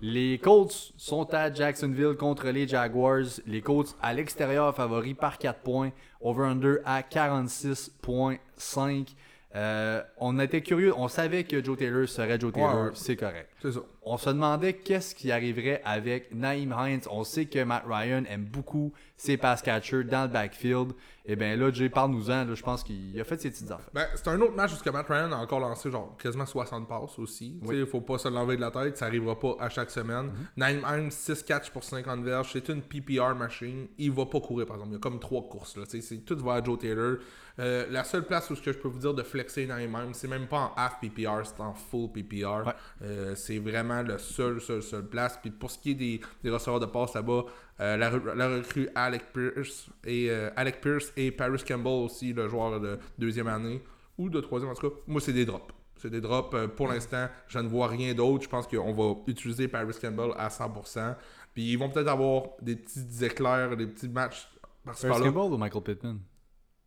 Les 0.00 0.38
Colts 0.38 0.92
sont 0.96 1.34
à 1.34 1.52
Jacksonville 1.52 2.16
contre 2.16 2.50
les 2.50 2.68
Jaguars. 2.68 3.40
Les 3.46 3.62
Colts 3.62 3.96
à 4.00 4.14
l'extérieur 4.14 4.72
favoris 4.74 5.14
par 5.14 5.38
4 5.38 5.60
points. 5.60 5.90
Over-under 6.20 6.78
à 6.84 7.02
46.5. 7.02 9.08
Euh, 9.54 10.02
on 10.18 10.38
était 10.38 10.60
curieux. 10.60 10.92
On 10.96 11.08
savait 11.08 11.44
que 11.44 11.64
Joe 11.64 11.78
Taylor 11.78 12.06
serait 12.08 12.38
Joe 12.38 12.52
Taylor. 12.52 12.84
Ouais. 12.84 12.90
C'est 12.94 13.16
correct. 13.16 13.50
C'est 13.62 13.72
ça. 13.72 13.80
On 14.02 14.16
se 14.18 14.30
demandait 14.30 14.74
qu'est-ce 14.74 15.14
qui 15.14 15.32
arriverait 15.32 15.80
avec 15.84 16.34
Naïm 16.34 16.74
Hines. 16.78 17.00
On 17.10 17.24
sait 17.24 17.46
que 17.46 17.62
Matt 17.62 17.84
Ryan 17.86 18.24
aime 18.28 18.44
beaucoup 18.44 18.92
ses 19.16 19.36
pass 19.36 19.62
catchers 19.62 20.04
dans 20.04 20.22
le 20.22 20.28
backfield. 20.28 20.92
Et 21.24 21.36
bien 21.36 21.56
là, 21.56 21.70
Jay, 21.70 21.88
parle-nous-en. 21.88 22.54
Je 22.54 22.62
pense 22.62 22.82
qu'il 22.82 23.18
a 23.20 23.24
fait 23.24 23.40
ses 23.40 23.50
petites 23.50 23.70
affaires. 23.70 23.90
Ben, 23.92 24.06
c'est 24.14 24.28
un 24.28 24.40
autre 24.40 24.54
match 24.54 24.72
où 24.72 24.92
Matt 24.92 25.08
Ryan 25.08 25.32
a 25.32 25.36
encore 25.36 25.60
lancé 25.60 25.90
genre 25.90 26.16
quasiment 26.16 26.46
60 26.46 26.88
passes 26.88 27.18
aussi. 27.18 27.58
Il 27.70 27.86
faut 27.86 28.00
pas 28.00 28.18
se 28.18 28.28
l'enlever 28.28 28.56
de 28.56 28.62
la 28.62 28.70
tête, 28.70 28.96
ça 28.96 29.06
arrivera 29.06 29.38
pas 29.38 29.56
à 29.60 29.68
chaque 29.68 29.90
semaine. 29.90 30.30
Naïm 30.56 30.82
Hines, 30.86 31.10
6 31.10 31.42
catch 31.42 31.70
pour 31.70 31.84
50 31.84 32.22
verges, 32.22 32.50
c'est 32.52 32.68
une 32.68 32.82
PPR 32.82 33.34
machine. 33.34 33.88
Il 33.98 34.12
va 34.12 34.26
pas 34.26 34.40
courir 34.40 34.66
par 34.66 34.76
exemple, 34.76 34.92
il 34.92 34.94
y 34.94 34.98
a 34.98 35.00
comme 35.00 35.20
trois 35.20 35.42
courses 35.42 35.76
là, 35.76 35.84
tout 36.24 36.38
va 36.38 36.54
à 36.54 36.62
Joe 36.62 36.78
Taylor. 36.78 37.16
Euh, 37.60 37.86
la 37.90 38.04
seule 38.04 38.24
place 38.24 38.48
où 38.50 38.56
ce 38.56 38.62
que 38.62 38.72
je 38.72 38.78
peux 38.78 38.88
vous 38.88 39.00
dire 39.00 39.14
de 39.14 39.22
flexer 39.22 39.66
Naïm 39.66 39.90
Hines, 39.90 40.14
c'est 40.14 40.28
même 40.28 40.46
pas 40.46 40.58
en 40.58 40.72
half 40.76 41.00
PPR, 41.00 41.44
c'est 41.44 41.60
en 41.60 41.74
full 41.74 42.10
PPR. 42.12 42.66
Ouais. 42.66 42.72
Euh, 43.02 43.34
c'est 43.34 43.58
vraiment 43.58 44.02
le 44.02 44.18
seul, 44.18 44.60
seul, 44.60 44.82
seul 44.82 45.06
place. 45.06 45.38
Puis 45.40 45.50
pour 45.50 45.70
ce 45.70 45.78
qui 45.78 45.92
est 45.92 45.94
des, 45.94 46.20
des 46.42 46.50
receveurs 46.50 46.80
de 46.80 46.86
passe 46.86 47.14
là-bas, 47.14 47.44
euh, 47.80 47.96
la, 47.96 48.10
la 48.34 48.48
recrue 48.48 48.88
Alec 48.94 49.32
Pierce 49.32 49.88
et 50.04 50.30
Alec 50.56 50.80
Pierce 50.80 51.12
et 51.16 51.30
Paris 51.32 51.62
Campbell 51.66 52.04
aussi, 52.04 52.32
le 52.32 52.48
joueur 52.48 52.80
de 52.80 52.98
deuxième 53.18 53.48
année 53.48 53.82
ou 54.16 54.30
de 54.30 54.40
troisième 54.40 54.70
en 54.70 54.74
tout 54.74 54.90
cas. 54.90 54.96
Moi, 55.06 55.20
c'est 55.20 55.32
des 55.32 55.44
drops. 55.44 55.74
C'est 55.96 56.10
des 56.10 56.20
drops. 56.20 56.54
Pour 56.76 56.86
l'instant, 56.86 57.28
je 57.48 57.58
ne 57.58 57.68
vois 57.68 57.88
rien 57.88 58.14
d'autre. 58.14 58.44
Je 58.44 58.48
pense 58.48 58.68
qu'on 58.68 58.92
va 58.92 59.16
utiliser 59.26 59.66
Paris 59.66 59.94
Campbell 60.00 60.30
à 60.36 60.48
100%. 60.48 61.16
Puis 61.54 61.72
ils 61.72 61.76
vont 61.76 61.88
peut-être 61.90 62.08
avoir 62.08 62.44
des 62.62 62.76
petits 62.76 63.24
éclairs, 63.24 63.76
des 63.76 63.88
petits 63.88 64.08
matchs 64.08 64.48
par-ci 64.84 65.08
Paris. 65.08 65.24
Campbell 65.24 65.52
ou 65.52 65.56
Michael 65.56 65.82
Pittman? 65.82 66.18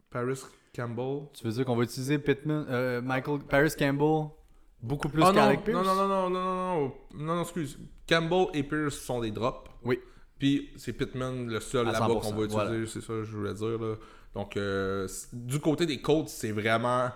Paris 0.10 0.42
Campbell. 0.76 1.28
Tu 1.34 1.44
veux 1.44 1.52
dire 1.52 1.66
qu'on 1.66 1.76
va 1.76 1.84
utiliser 1.84 2.18
Pittman, 2.20 2.66
euh, 2.70 3.02
Michael, 3.02 3.40
Paris 3.40 3.74
Campbell 3.78 4.30
beaucoup 4.82 5.10
plus 5.10 5.24
ah 5.24 5.28
oh, 5.30 5.34
qu'Alec 5.34 5.64
Pierce? 5.64 5.86
Non, 5.86 5.96
non, 5.96 6.08
non, 6.08 6.08
non, 6.08 6.30
non, 6.30 6.56
non, 6.56 6.94
non, 7.14 7.36
non, 7.36 7.42
excuse. 7.42 7.78
Campbell 8.08 8.48
et 8.54 8.64
Pierce 8.64 8.96
sont 8.96 9.22
des 9.22 9.32
drops. 9.32 9.70
Oui. 9.84 10.00
Puis 10.40 10.72
c'est 10.76 10.94
Pittman 10.94 11.48
le 11.48 11.60
seul 11.60 11.86
là-bas 11.86 12.08
qu'on 12.08 12.34
va 12.34 12.46
utiliser, 12.46 12.50
voilà. 12.50 12.88
c'est 12.88 13.02
ça 13.02 13.14
que 13.14 13.24
je 13.24 13.38
voulais 13.38 13.54
dire. 13.54 13.80
Là. 13.80 13.96
Donc, 14.34 14.58
euh, 14.58 15.08
du 15.34 15.60
côté 15.60 15.86
des 15.86 16.02
Colts, 16.02 16.30
c'est 16.30 16.52
vraiment 16.52 17.10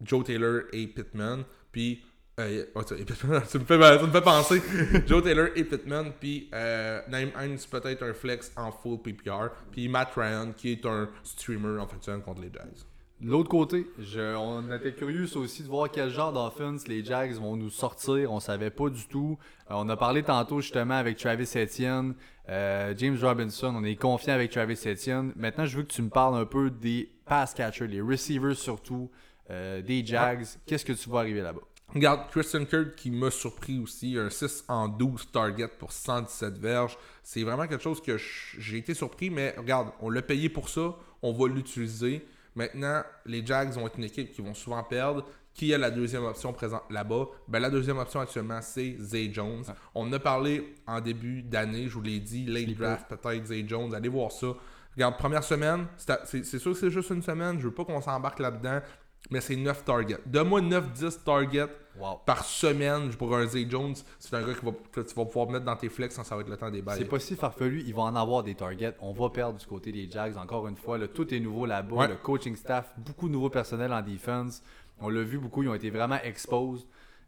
Joe 0.00 0.24
Taylor 0.24 0.62
et 0.72 0.86
Pittman. 0.86 1.44
Puis, 1.72 2.04
euh, 2.38 2.66
oh, 2.74 2.82
tu, 2.84 2.94
tu, 3.04 3.26
me 3.26 3.40
fais, 3.40 3.46
tu, 3.50 3.58
me 3.58 3.64
fais, 3.64 4.20
penser. 4.20 4.62
Joe 5.06 5.22
Taylor 5.22 5.48
et 5.56 5.64
Pittman. 5.64 6.12
Puis, 6.20 6.48
euh, 6.54 7.00
Naim 7.08 7.56
peut-être 7.70 8.02
un 8.02 8.12
flex 8.12 8.52
en 8.56 8.70
full 8.70 9.00
PPR. 9.02 9.48
Puis, 9.72 9.88
Matt 9.88 10.12
Ryan, 10.14 10.52
qui 10.56 10.72
est 10.72 10.86
un 10.86 11.08
streamer 11.22 11.80
en 11.80 11.86
fonction 11.86 12.20
contre 12.20 12.42
les 12.42 12.52
Jazz. 12.52 12.86
L'autre 13.22 13.50
côté, 13.50 13.86
on 14.16 14.72
était 14.72 14.94
curieux 14.94 15.26
aussi 15.36 15.62
de 15.62 15.68
voir 15.68 15.90
quel 15.90 16.08
genre 16.08 16.32
d'offense 16.32 16.88
les 16.88 17.04
Jags 17.04 17.34
vont 17.34 17.54
nous 17.54 17.68
sortir. 17.68 18.32
On 18.32 18.40
savait 18.40 18.70
pas 18.70 18.88
du 18.88 19.06
tout. 19.08 19.36
Euh, 19.70 19.74
on 19.76 19.90
a 19.90 19.96
parlé 19.96 20.22
tantôt 20.22 20.62
justement 20.62 20.94
avec 20.94 21.18
Travis 21.18 21.50
Etienne, 21.54 22.14
euh, 22.48 22.94
James 22.96 23.18
Robinson. 23.20 23.74
On 23.76 23.84
est 23.84 23.96
confiant 23.96 24.32
avec 24.32 24.50
Travis 24.50 24.80
Etienne. 24.86 25.34
Maintenant, 25.36 25.66
je 25.66 25.76
veux 25.76 25.82
que 25.82 25.92
tu 25.92 26.00
me 26.00 26.08
parles 26.08 26.34
un 26.34 26.46
peu 26.46 26.70
des 26.70 27.10
pass 27.26 27.52
catchers, 27.52 27.88
les 27.88 28.00
receivers 28.00 28.56
surtout, 28.56 29.10
euh, 29.50 29.82
des 29.82 30.04
Jags. 30.04 30.46
Qu'est-ce 30.64 30.86
que 30.86 30.94
tu 30.94 31.10
vois 31.10 31.20
arriver 31.20 31.42
là-bas? 31.42 31.60
Regarde, 31.92 32.30
Christian 32.30 32.64
Kirk 32.64 32.94
qui 32.94 33.10
m'a 33.10 33.30
surpris 33.30 33.78
aussi, 33.80 34.16
un 34.16 34.30
6 34.30 34.64
en 34.68 34.88
12 34.88 35.30
target 35.30 35.68
pour 35.78 35.92
117 35.92 36.56
verges. 36.56 36.96
C'est 37.22 37.42
vraiment 37.42 37.66
quelque 37.66 37.82
chose 37.82 38.00
que 38.00 38.16
j'ai 38.16 38.78
été 38.78 38.94
surpris, 38.94 39.28
mais 39.28 39.54
regarde, 39.58 39.88
on 40.00 40.08
l'a 40.08 40.22
payé 40.22 40.48
pour 40.48 40.70
ça, 40.70 40.96
on 41.20 41.32
va 41.32 41.48
l'utiliser. 41.48 42.24
Maintenant, 42.54 43.02
les 43.26 43.44
Jags 43.44 43.70
vont 43.72 43.86
être 43.86 43.96
une 43.96 44.04
équipe 44.04 44.32
qui 44.32 44.42
vont 44.42 44.54
souvent 44.54 44.82
perdre. 44.82 45.26
Qui 45.52 45.72
est 45.72 45.78
la 45.78 45.90
deuxième 45.90 46.24
option 46.24 46.52
présente 46.52 46.84
là-bas? 46.90 47.26
Ben, 47.48 47.58
la 47.58 47.70
deuxième 47.70 47.98
option 47.98 48.20
actuellement, 48.20 48.62
c'est 48.62 48.96
Zay 49.00 49.30
Jones. 49.32 49.64
On 49.94 50.06
en 50.06 50.12
a 50.12 50.18
parlé 50.20 50.74
en 50.86 51.00
début 51.00 51.42
d'année, 51.42 51.88
je 51.88 51.94
vous 51.94 52.02
l'ai 52.02 52.20
dit, 52.20 52.46
late 52.46 52.76
draft, 52.76 53.08
peut-être 53.08 53.46
Zay 53.46 53.64
Jones. 53.66 53.92
Allez 53.92 54.08
voir 54.08 54.30
ça. 54.30 54.54
Regarde, 54.94 55.16
première 55.18 55.44
semaine, 55.44 55.86
c'est 56.24 56.44
sûr 56.44 56.72
que 56.72 56.78
c'est 56.78 56.90
juste 56.90 57.10
une 57.10 57.22
semaine, 57.22 57.58
je 57.58 57.66
veux 57.66 57.74
pas 57.74 57.84
qu'on 57.84 58.00
s'embarque 58.00 58.38
là-dedans, 58.38 58.80
mais 59.30 59.40
c'est 59.40 59.56
9 59.56 59.84
targets. 59.84 60.18
Donne-moi 60.26 60.60
9-10 60.62 61.22
targets 61.24 61.66
Wow. 61.98 62.20
par 62.24 62.44
semaine 62.44 63.10
pour 63.10 63.36
un 63.36 63.44
Zay 63.46 63.66
Jones. 63.68 63.94
C'est 64.18 64.34
un 64.34 64.42
gars 64.46 64.54
que, 64.54 64.64
va- 64.64 64.72
que 64.92 65.00
tu 65.00 65.12
vas 65.14 65.24
pouvoir 65.24 65.50
mettre 65.50 65.64
dans 65.64 65.74
tes 65.76 65.88
flex 65.88 66.16
quand 66.16 66.24
ça 66.24 66.36
va 66.36 66.42
être 66.42 66.48
le 66.48 66.56
temps 66.56 66.70
des 66.70 66.80
bails. 66.82 66.98
C'est 66.98 67.04
pas 67.04 67.18
si 67.18 67.34
farfelu, 67.36 67.82
ils 67.84 67.92
vont 67.94 68.04
en 68.04 68.14
avoir 68.16 68.42
des 68.44 68.54
targets. 68.54 68.94
On 69.00 69.12
va 69.12 69.28
perdre 69.28 69.58
du 69.58 69.66
côté 69.66 69.90
des 69.92 70.08
Jags 70.10 70.36
encore 70.36 70.66
une 70.68 70.76
fois. 70.76 70.96
là, 70.98 71.08
tout 71.08 71.34
est 71.34 71.40
nouveau 71.40 71.66
là-bas. 71.66 71.94
Ouais. 71.96 72.08
Le 72.08 72.16
coaching 72.16 72.54
staff, 72.56 72.92
beaucoup 72.96 73.26
de 73.28 73.32
nouveaux 73.32 73.50
personnels 73.50 73.92
en 73.92 74.00
defense. 74.02 74.62
On 75.00 75.08
l'a 75.08 75.22
vu 75.22 75.38
beaucoup, 75.38 75.62
ils 75.64 75.68
ont 75.68 75.74
été 75.74 75.90
vraiment 75.90 76.18
exposed. 76.22 76.86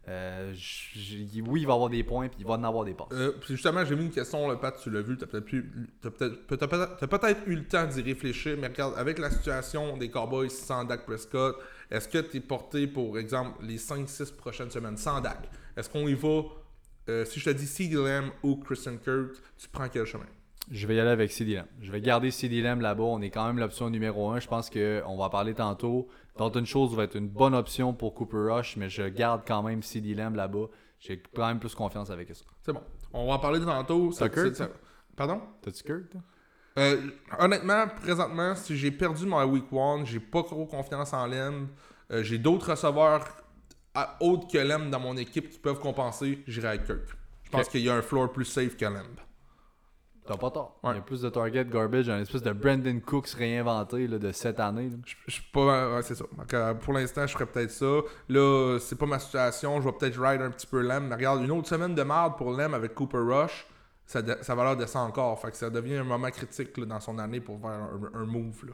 Euh, 0.09 0.53
oui, 1.47 1.61
il 1.61 1.67
va 1.67 1.73
avoir 1.73 1.89
des 1.89 2.03
points, 2.03 2.27
puis 2.27 2.37
il 2.41 2.45
va 2.45 2.53
en 2.55 2.63
avoir 2.63 2.83
des 2.85 2.93
passes. 2.93 3.07
Euh, 3.13 3.31
puis 3.39 3.53
justement, 3.55 3.85
j'ai 3.85 3.95
mis 3.95 4.03
une 4.05 4.11
question, 4.11 4.55
Pat, 4.57 4.77
tu 4.81 4.89
l'as 4.89 5.01
vu, 5.01 5.15
pu- 5.17 5.87
t'as 6.01 6.09
peut-être 6.09 6.45
peut-être- 6.47 6.97
t'as 6.99 7.07
peut-être 7.07 7.41
eu 7.47 7.55
le 7.55 7.65
temps 7.65 7.85
d'y 7.85 8.01
réfléchir, 8.01 8.57
mais 8.59 8.67
regarde, 8.67 8.93
avec 8.97 9.17
la 9.17 9.29
situation 9.31 9.95
des 9.97 10.09
Cowboys 10.09 10.49
sans 10.49 10.83
Dak 10.83 11.05
Prescott, 11.05 11.55
est-ce 11.93 12.07
que 12.07 12.17
tu 12.17 12.37
es 12.37 12.39
porté 12.39 12.87
pour 12.87 13.19
exemple 13.19 13.63
les 13.63 13.77
5-6 13.77 14.35
prochaines 14.35 14.71
semaines 14.71 14.97
sans 14.97 15.21
Dak 15.21 15.47
Est-ce 15.77 15.87
qu'on 15.87 16.07
y 16.07 16.15
va 16.15 16.41
euh, 17.07 17.23
Si 17.23 17.39
je 17.39 17.45
te 17.45 17.49
dis 17.51 17.67
CeeDee 17.67 17.93
Lamb 17.93 18.31
ou 18.41 18.55
Christian 18.55 18.97
Kirk, 18.97 19.33
tu 19.57 19.69
prends 19.69 19.87
quel 19.87 20.05
chemin? 20.05 20.25
Je 20.71 20.87
vais 20.87 20.95
y 20.95 20.99
aller 20.99 21.11
avec 21.11 21.31
CD 21.31 21.55
Lamb. 21.55 21.67
Je 21.81 21.91
vais 21.91 22.01
garder 22.01 22.31
CD 22.31 22.61
Lamb 22.61 22.81
là-bas. 22.81 23.03
On 23.03 23.21
est 23.21 23.29
quand 23.29 23.45
même 23.45 23.59
l'option 23.59 23.91
numéro 23.91 24.31
1. 24.31 24.39
Je 24.39 24.47
pense 24.47 24.71
qu'on 24.71 25.17
va 25.17 25.25
en 25.25 25.29
parler 25.29 25.53
tantôt. 25.53 26.07
Dalton 26.35 26.65
Schultz 26.65 26.95
va 26.95 27.03
être 27.03 27.15
une 27.15 27.29
bonne 27.29 27.53
option 27.53 27.93
pour 27.93 28.15
Cooper 28.15 28.51
Rush, 28.51 28.75
mais 28.75 28.89
je 28.89 29.03
garde 29.03 29.43
quand 29.45 29.61
même 29.61 29.83
CD 29.83 30.15
Lamb 30.15 30.35
là-bas. 30.35 30.69
J'ai 30.99 31.21
quand 31.35 31.45
même 31.45 31.59
plus 31.59 31.75
confiance 31.75 32.09
avec 32.09 32.33
ça. 32.33 32.43
C'est 32.61 32.73
bon. 32.73 32.81
On 33.11 33.27
va 33.27 33.33
en 33.33 33.39
parler 33.39 33.59
tantôt. 33.59 34.11
T'as 34.17 34.29
Kirk, 34.29 34.55
Pardon? 35.15 35.41
T'as-tu 35.61 35.83
Kirk, 35.83 36.09
toi? 36.09 36.21
Euh, 36.77 36.97
honnêtement, 37.39 37.87
présentement, 37.87 38.55
si 38.55 38.75
j'ai 38.77 38.91
perdu 38.91 39.25
ma 39.25 39.45
week 39.45 39.65
one, 39.71 40.05
j'ai 40.05 40.19
pas 40.19 40.41
trop 40.43 40.65
confiance 40.65 41.13
en 41.13 41.27
Lem. 41.27 41.67
Euh, 42.11 42.23
j'ai 42.23 42.37
d'autres 42.39 42.71
receveurs 42.71 43.25
à- 43.93 44.17
autres 44.21 44.47
que 44.51 44.57
Lem 44.57 44.89
dans 44.89 44.99
mon 44.99 45.15
équipe 45.17 45.49
qui 45.49 45.59
peuvent 45.59 45.79
compenser. 45.79 46.43
J'irai 46.47 46.69
avec 46.69 46.85
Kirk. 46.85 46.99
Je 47.43 47.49
pense 47.51 47.69
qu'il 47.69 47.81
y 47.81 47.89
a 47.89 47.95
un 47.95 48.01
floor 48.01 48.31
plus 48.31 48.45
safe 48.45 48.75
que 48.75 48.85
Lem. 48.85 49.05
T'as 50.25 50.37
pas 50.37 50.49
tort. 50.51 50.79
Ouais. 50.83 50.91
Il 50.93 50.95
y 50.95 50.99
a 50.99 51.01
plus 51.01 51.21
de 51.21 51.29
target 51.29 51.65
garbage, 51.65 52.07
un 52.09 52.21
espèce 52.21 52.41
de 52.41 52.53
Brandon 52.53 52.97
Cooks 53.05 53.27
réinventé 53.31 54.07
là, 54.07 54.17
de 54.17 54.31
cette 54.31 54.57
année. 54.59 54.89
là. 54.89 54.95
Je 55.05 55.15
je 55.27 55.31
suis 55.33 55.43
pas. 55.51 55.95
ouais, 55.95 56.01
c'est 56.01 56.15
ça. 56.15 56.23
Donc, 56.37 56.53
euh, 56.53 56.73
pour 56.75 56.93
l'instant, 56.93 57.27
je 57.27 57.33
ferais 57.33 57.45
peut-être 57.45 57.71
ça. 57.71 57.99
Là, 58.29 58.77
c'est 58.79 58.97
pas 58.97 59.05
ma 59.05 59.19
situation. 59.19 59.81
Je 59.81 59.85
vais 59.89 59.91
peut-être 59.95 60.19
ride 60.19 60.41
un 60.41 60.49
petit 60.49 60.65
peu 60.65 60.81
Lem. 60.81 61.07
Mais 61.09 61.15
regarde, 61.15 61.43
une 61.43 61.51
autre 61.51 61.67
semaine 61.67 61.93
de 61.93 62.03
merde 62.03 62.37
pour 62.37 62.53
Lem 62.53 62.73
avec 62.73 62.95
Cooper 62.95 63.17
Rush. 63.17 63.67
De- 64.21 64.37
sa 64.41 64.53
valeur 64.55 64.75
descend 64.77 65.09
encore. 65.09 65.39
Fait 65.39 65.51
que 65.51 65.57
ça 65.57 65.69
devient 65.69 65.97
un 65.97 66.03
moment 66.03 66.29
critique 66.29 66.77
là, 66.77 66.85
dans 66.85 66.99
son 66.99 67.17
année 67.19 67.39
pour 67.39 67.59
faire 67.59 67.69
un, 67.71 68.19
un 68.21 68.25
move. 68.25 68.65
Là. 68.67 68.73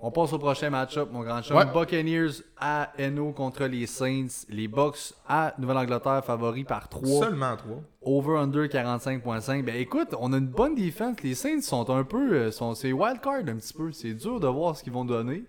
On 0.00 0.12
passe 0.12 0.32
au 0.32 0.38
prochain 0.38 0.70
match-up, 0.70 1.08
mon 1.10 1.22
grand 1.24 1.42
chum. 1.42 1.56
Ouais. 1.56 1.64
Buccaneers 1.64 2.30
à 2.56 2.90
NO 3.10 3.32
contre 3.32 3.64
les 3.64 3.86
Saints. 3.86 4.28
Les 4.48 4.68
Bucks 4.68 5.12
à 5.28 5.54
Nouvelle-Angleterre 5.58 6.24
favoris 6.24 6.64
par 6.64 6.88
3. 6.88 7.24
Seulement 7.24 7.56
trois. 7.56 7.80
Over-under 8.02 8.66
45.5. 8.68 9.64
Ben 9.64 9.74
écoute, 9.74 10.14
on 10.20 10.32
a 10.32 10.36
une 10.38 10.46
bonne 10.46 10.76
défense. 10.76 11.20
Les 11.24 11.34
Saints 11.34 11.62
sont 11.62 11.90
un 11.90 12.04
peu. 12.04 12.32
euh, 12.32 12.50
Sont, 12.52 12.74
c'est 12.76 12.92
wild 12.92 13.20
card 13.20 13.40
un 13.48 13.56
petit 13.56 13.74
peu. 13.74 13.90
C'est 13.90 14.14
dur 14.14 14.38
de 14.38 14.46
voir 14.46 14.76
ce 14.76 14.84
qu'ils 14.84 14.92
vont 14.92 15.04
donner. 15.04 15.42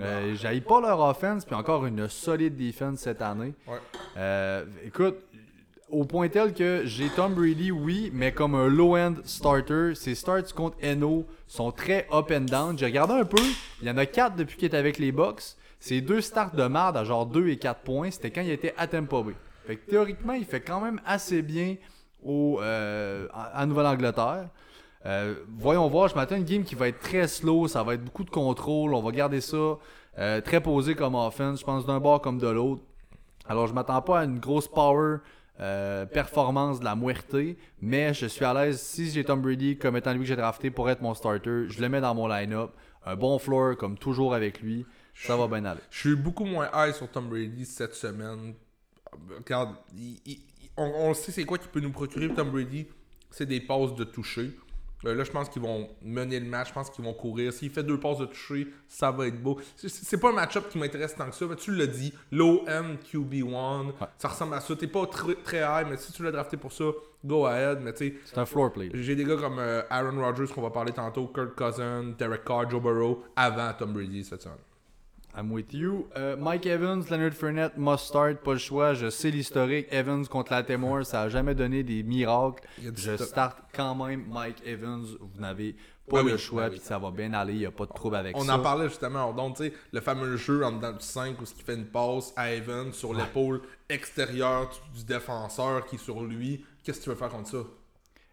Euh, 0.00 0.34
J'aille 0.34 0.60
pas 0.60 0.80
leur 0.80 0.98
offense, 0.98 1.44
puis 1.44 1.54
encore 1.54 1.86
une 1.86 2.08
solide 2.08 2.56
défense 2.56 2.98
cette 2.98 3.22
année. 3.22 3.54
Ouais. 3.68 3.78
Euh, 4.16 4.64
écoute, 4.84 5.18
au 5.94 6.04
point 6.04 6.28
tel 6.28 6.52
que 6.52 6.82
j'ai 6.84 7.08
Tom 7.08 7.34
Brady, 7.34 7.70
oui, 7.70 8.10
mais 8.12 8.32
comme 8.32 8.56
un 8.56 8.66
low-end 8.66 9.14
starter. 9.24 9.94
Ses 9.94 10.16
starts 10.16 10.52
contre 10.54 10.76
Eno 10.82 11.24
sont 11.46 11.70
très 11.70 12.08
up 12.12 12.32
and 12.32 12.46
down. 12.46 12.76
J'ai 12.76 12.86
regardé 12.86 13.14
un 13.14 13.24
peu, 13.24 13.42
il 13.80 13.86
y 13.86 13.90
en 13.90 13.96
a 13.96 14.04
4 14.04 14.34
depuis 14.34 14.56
qu'il 14.56 14.74
est 14.74 14.76
avec 14.76 14.98
les 14.98 15.12
Bucks. 15.12 15.56
C'est 15.78 16.00
deux 16.00 16.20
starts 16.20 16.56
de 16.56 16.64
merde 16.64 16.96
à 16.96 17.04
genre 17.04 17.26
2 17.26 17.48
et 17.48 17.58
4 17.58 17.80
points. 17.82 18.10
C'était 18.10 18.32
quand 18.32 18.40
il 18.40 18.50
était 18.50 18.74
à 18.76 18.88
Tampa 18.88 19.22
Bay. 19.22 19.76
Théoriquement, 19.88 20.32
il 20.32 20.44
fait 20.44 20.60
quand 20.60 20.80
même 20.80 21.00
assez 21.06 21.42
bien 21.42 21.76
au, 22.24 22.58
euh, 22.60 23.28
à 23.32 23.64
Nouvelle-Angleterre. 23.64 24.48
Euh, 25.06 25.34
voyons 25.56 25.88
voir, 25.88 26.08
je 26.08 26.16
m'attends 26.16 26.34
à 26.34 26.38
une 26.38 26.44
game 26.44 26.64
qui 26.64 26.74
va 26.74 26.88
être 26.88 27.00
très 27.00 27.28
slow, 27.28 27.68
ça 27.68 27.82
va 27.82 27.94
être 27.94 28.04
beaucoup 28.04 28.24
de 28.24 28.30
contrôle, 28.30 28.94
on 28.94 29.02
va 29.02 29.12
garder 29.12 29.42
ça 29.42 29.76
euh, 30.18 30.40
très 30.40 30.62
posé 30.62 30.94
comme 30.94 31.14
offense, 31.14 31.60
je 31.60 31.64
pense 31.64 31.84
d'un 31.84 32.00
bord 32.00 32.22
comme 32.22 32.38
de 32.38 32.48
l'autre. 32.48 32.82
Alors 33.46 33.66
je 33.66 33.74
m'attends 33.74 34.00
pas 34.00 34.20
à 34.20 34.24
une 34.24 34.38
grosse 34.38 34.66
power 34.66 35.18
performance 35.58 36.80
de 36.80 36.84
la 36.84 36.96
muerte, 36.96 37.36
mais 37.80 38.12
je 38.12 38.26
suis 38.26 38.44
à 38.44 38.54
l'aise 38.54 38.80
si 38.80 39.10
j'ai 39.10 39.24
Tom 39.24 39.40
Brady 39.40 39.78
comme 39.78 39.96
étant 39.96 40.12
lui 40.12 40.20
que 40.20 40.26
j'ai 40.26 40.36
drafté 40.36 40.70
pour 40.70 40.90
être 40.90 41.00
mon 41.00 41.14
starter, 41.14 41.68
je 41.68 41.80
le 41.80 41.88
mets 41.88 42.00
dans 42.00 42.14
mon 42.14 42.26
line-up, 42.26 42.70
un 43.06 43.16
bon 43.16 43.38
floor 43.38 43.76
comme 43.76 43.96
toujours 43.96 44.34
avec 44.34 44.60
lui, 44.60 44.84
ça 45.14 45.36
va 45.36 45.46
bien 45.46 45.64
aller. 45.64 45.80
Je 45.90 46.00
suis 46.00 46.16
beaucoup 46.16 46.44
moins 46.44 46.68
high 46.74 46.94
sur 46.94 47.08
Tom 47.10 47.28
Brady 47.28 47.64
cette 47.64 47.94
semaine. 47.94 48.54
Regarde, 49.36 49.76
on, 50.76 50.82
on, 50.82 51.14
sait 51.14 51.32
c'est 51.32 51.44
quoi 51.44 51.58
qui 51.58 51.68
peut 51.68 51.80
nous 51.80 51.92
procurer 51.92 52.28
Tom 52.28 52.50
Brady. 52.50 52.86
C'est 53.30 53.46
des 53.46 53.60
passes 53.60 53.94
de 53.94 54.04
toucher. 54.04 54.50
Euh, 55.06 55.14
là, 55.14 55.24
je 55.24 55.30
pense 55.30 55.48
qu'ils 55.48 55.62
vont 55.62 55.88
mener 56.02 56.40
le 56.40 56.46
match. 56.46 56.68
Je 56.68 56.74
pense 56.74 56.90
qu'ils 56.90 57.04
vont 57.04 57.14
courir. 57.14 57.52
S'il 57.52 57.70
fait 57.70 57.82
deux 57.82 57.98
passes 57.98 58.18
de 58.18 58.26
toucher, 58.26 58.68
ça 58.88 59.10
va 59.10 59.26
être 59.26 59.42
beau. 59.42 59.58
C'est 59.76 60.18
pas 60.18 60.30
un 60.30 60.34
match-up 60.34 60.68
qui 60.68 60.78
m'intéresse 60.78 61.14
tant 61.14 61.28
que 61.28 61.34
ça. 61.34 61.46
Mais 61.46 61.56
tu 61.56 61.74
l'as 61.74 61.86
dit, 61.86 62.12
low 62.32 62.64
end 62.68 62.96
QB1. 63.12 63.92
Ça 64.18 64.28
ressemble 64.28 64.54
à 64.54 64.60
ça. 64.60 64.74
T'es 64.76 64.86
pas 64.86 65.06
très, 65.06 65.34
très 65.36 65.60
high, 65.60 65.86
mais 65.88 65.96
si 65.96 66.12
tu 66.12 66.22
l'as 66.22 66.32
drafté 66.32 66.56
pour 66.56 66.72
ça, 66.72 66.84
go 67.24 67.46
ahead. 67.46 67.80
Mais 67.82 67.92
tu 67.92 68.20
C'est 68.24 68.38
un 68.38 68.46
floor 68.46 68.72
play. 68.72 68.90
J'ai 68.94 69.16
des 69.16 69.24
gars 69.24 69.36
comme 69.36 69.58
euh, 69.58 69.82
Aaron 69.90 70.20
Rodgers 70.20 70.52
qu'on 70.52 70.62
va 70.62 70.70
parler 70.70 70.92
tantôt, 70.92 71.26
Kirk 71.28 71.54
Cousins, 71.54 72.14
Derek 72.18 72.44
Carr, 72.44 72.68
Joe 72.70 72.82
Burrow, 72.82 73.24
avant 73.36 73.72
Tom 73.78 73.92
Brady 73.92 74.24
cette 74.24 74.42
semaine. 74.42 74.58
I'm 75.36 75.50
with 75.50 75.72
you. 75.72 76.08
Euh, 76.16 76.36
Mike 76.36 76.66
Evans, 76.66 77.02
Leonard 77.10 77.32
Fournette, 77.32 77.76
must 77.76 78.06
start, 78.06 78.38
pas 78.38 78.52
le 78.52 78.58
choix. 78.58 78.94
Je 78.94 79.10
sais 79.10 79.30
l'historique. 79.30 79.88
Evans 79.90 80.26
contre 80.26 80.52
la 80.52 80.62
Temor, 80.62 81.04
ça 81.04 81.22
a 81.22 81.28
jamais 81.28 81.54
donné 81.54 81.82
des 81.82 82.02
miracles. 82.02 82.62
Je 82.80 83.16
start 83.16 83.58
quand 83.74 83.94
même 83.96 84.24
Mike 84.28 84.62
Evans. 84.64 85.04
Vous 85.20 85.40
n'avez 85.40 85.74
pas 86.08 86.22
le 86.22 86.36
choix, 86.36 86.70
puis 86.70 86.78
ça 86.78 86.98
va 86.98 87.10
bien 87.10 87.32
aller. 87.32 87.54
Il 87.54 87.58
n'y 87.60 87.66
a 87.66 87.70
pas 87.70 87.86
de 87.86 87.92
trouble 87.92 88.16
avec 88.16 88.36
On 88.36 88.44
ça. 88.44 88.54
On 88.54 88.58
en 88.60 88.62
parlait 88.62 88.88
justement. 88.88 89.32
Donc, 89.32 89.56
tu 89.56 89.64
sais, 89.64 89.72
le 89.92 90.00
fameux 90.00 90.36
jeu 90.36 90.64
en 90.64 90.72
dedans 90.72 90.92
du 90.92 91.04
5 91.04 91.40
où 91.40 91.44
il 91.44 91.62
fait 91.64 91.74
une 91.74 91.86
passe 91.86 92.32
à 92.36 92.52
Evans 92.52 92.92
sur 92.92 93.12
l'épaule 93.12 93.62
extérieure 93.88 94.70
du 94.94 95.04
défenseur 95.04 95.84
qui 95.86 95.96
est 95.96 95.98
sur 95.98 96.22
lui. 96.22 96.64
Qu'est-ce 96.84 96.98
que 96.98 97.04
tu 97.04 97.10
veux 97.10 97.16
faire 97.16 97.30
contre 97.30 97.48
ça? 97.48 97.58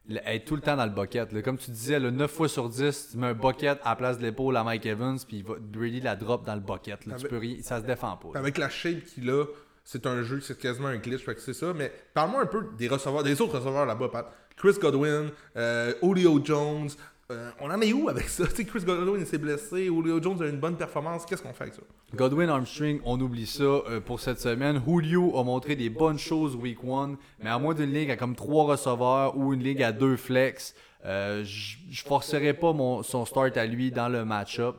Être 0.09 0.45
tout 0.45 0.55
le 0.55 0.61
temps 0.61 0.75
dans 0.75 0.85
le 0.85 0.91
bucket. 0.91 1.41
Comme 1.43 1.57
tu 1.57 1.71
disais, 1.71 1.99
le 1.99 2.11
9 2.11 2.31
fois 2.31 2.49
sur 2.49 2.69
10, 2.69 3.09
tu 3.11 3.17
mets 3.17 3.27
un 3.27 3.33
bucket 3.33 3.79
à 3.83 3.89
la 3.89 3.95
place 3.95 4.17
de 4.17 4.23
l'épaule 4.23 4.57
à 4.57 4.63
Mike 4.63 4.85
Evans, 4.85 5.17
puis 5.27 5.43
Brady 5.43 6.01
la 6.01 6.15
drop 6.15 6.45
dans 6.45 6.55
le 6.55 6.61
bucket. 6.61 6.99
Tu 6.99 7.27
peux 7.27 7.41
ça 7.61 7.81
se 7.81 7.85
défend 7.85 8.17
pas. 8.17 8.37
Avec 8.37 8.57
la 8.57 8.69
shape 8.69 9.03
qu'il 9.05 9.29
a, 9.29 9.45
c'est 9.83 10.05
un 10.05 10.23
jeu, 10.23 10.39
c'est 10.41 10.57
quasiment 10.57 10.87
un 10.87 10.97
glitch, 10.97 11.23
fait 11.23 11.35
que 11.35 11.41
c'est 11.41 11.53
ça. 11.53 11.73
Mais 11.73 11.91
parle-moi 12.13 12.41
un 12.41 12.45
peu 12.45 12.65
des 12.77 12.87
receveurs, 12.87 13.23
des 13.23 13.41
autres 13.41 13.57
receveurs 13.59 13.85
là-bas, 13.85 14.09
Pat. 14.09 14.31
Chris 14.57 14.75
Godwin, 14.79 15.31
euh, 15.57 15.93
Julio 16.03 16.39
Jones, 16.43 16.89
euh, 17.31 17.49
on 17.59 17.71
en 17.71 17.81
est 17.81 17.93
où 17.93 18.09
avec 18.09 18.29
ça? 18.29 18.47
sais, 18.55 18.65
Chris 18.65 18.83
Godwin 18.83 19.25
s'est 19.25 19.37
blessé, 19.37 19.85
Julio 19.85 20.21
Jones 20.21 20.41
a 20.41 20.47
une 20.47 20.59
bonne 20.59 20.77
performance, 20.77 21.25
qu'est-ce 21.25 21.41
qu'on 21.41 21.53
fait 21.53 21.63
avec 21.63 21.75
ça? 21.75 21.81
Godwin 22.15 22.49
Armstring, 22.49 22.99
on 23.05 23.19
oublie 23.19 23.47
ça 23.47 23.63
euh, 23.63 23.99
pour 23.99 24.19
cette 24.19 24.39
semaine. 24.39 24.81
Julio 24.85 25.37
a 25.37 25.43
montré 25.43 25.75
des 25.75 25.89
bonnes 25.89 26.19
choses 26.19 26.55
week 26.55 26.79
1, 26.83 27.17
mais 27.41 27.49
à 27.49 27.57
moins 27.57 27.73
d'une 27.73 27.93
ligue 27.93 28.11
à 28.11 28.17
comme 28.17 28.35
trois 28.35 28.65
receveurs 28.65 29.37
ou 29.37 29.53
une 29.53 29.63
ligue 29.63 29.81
à 29.81 29.91
deux 29.91 30.17
flex, 30.17 30.75
euh, 31.05 31.43
je 31.43 32.03
forcerai 32.03 32.53
pas 32.53 32.73
son 33.03 33.25
start 33.25 33.57
à 33.57 33.65
lui 33.65 33.91
dans 33.91 34.09
le 34.09 34.25
match-up. 34.25 34.77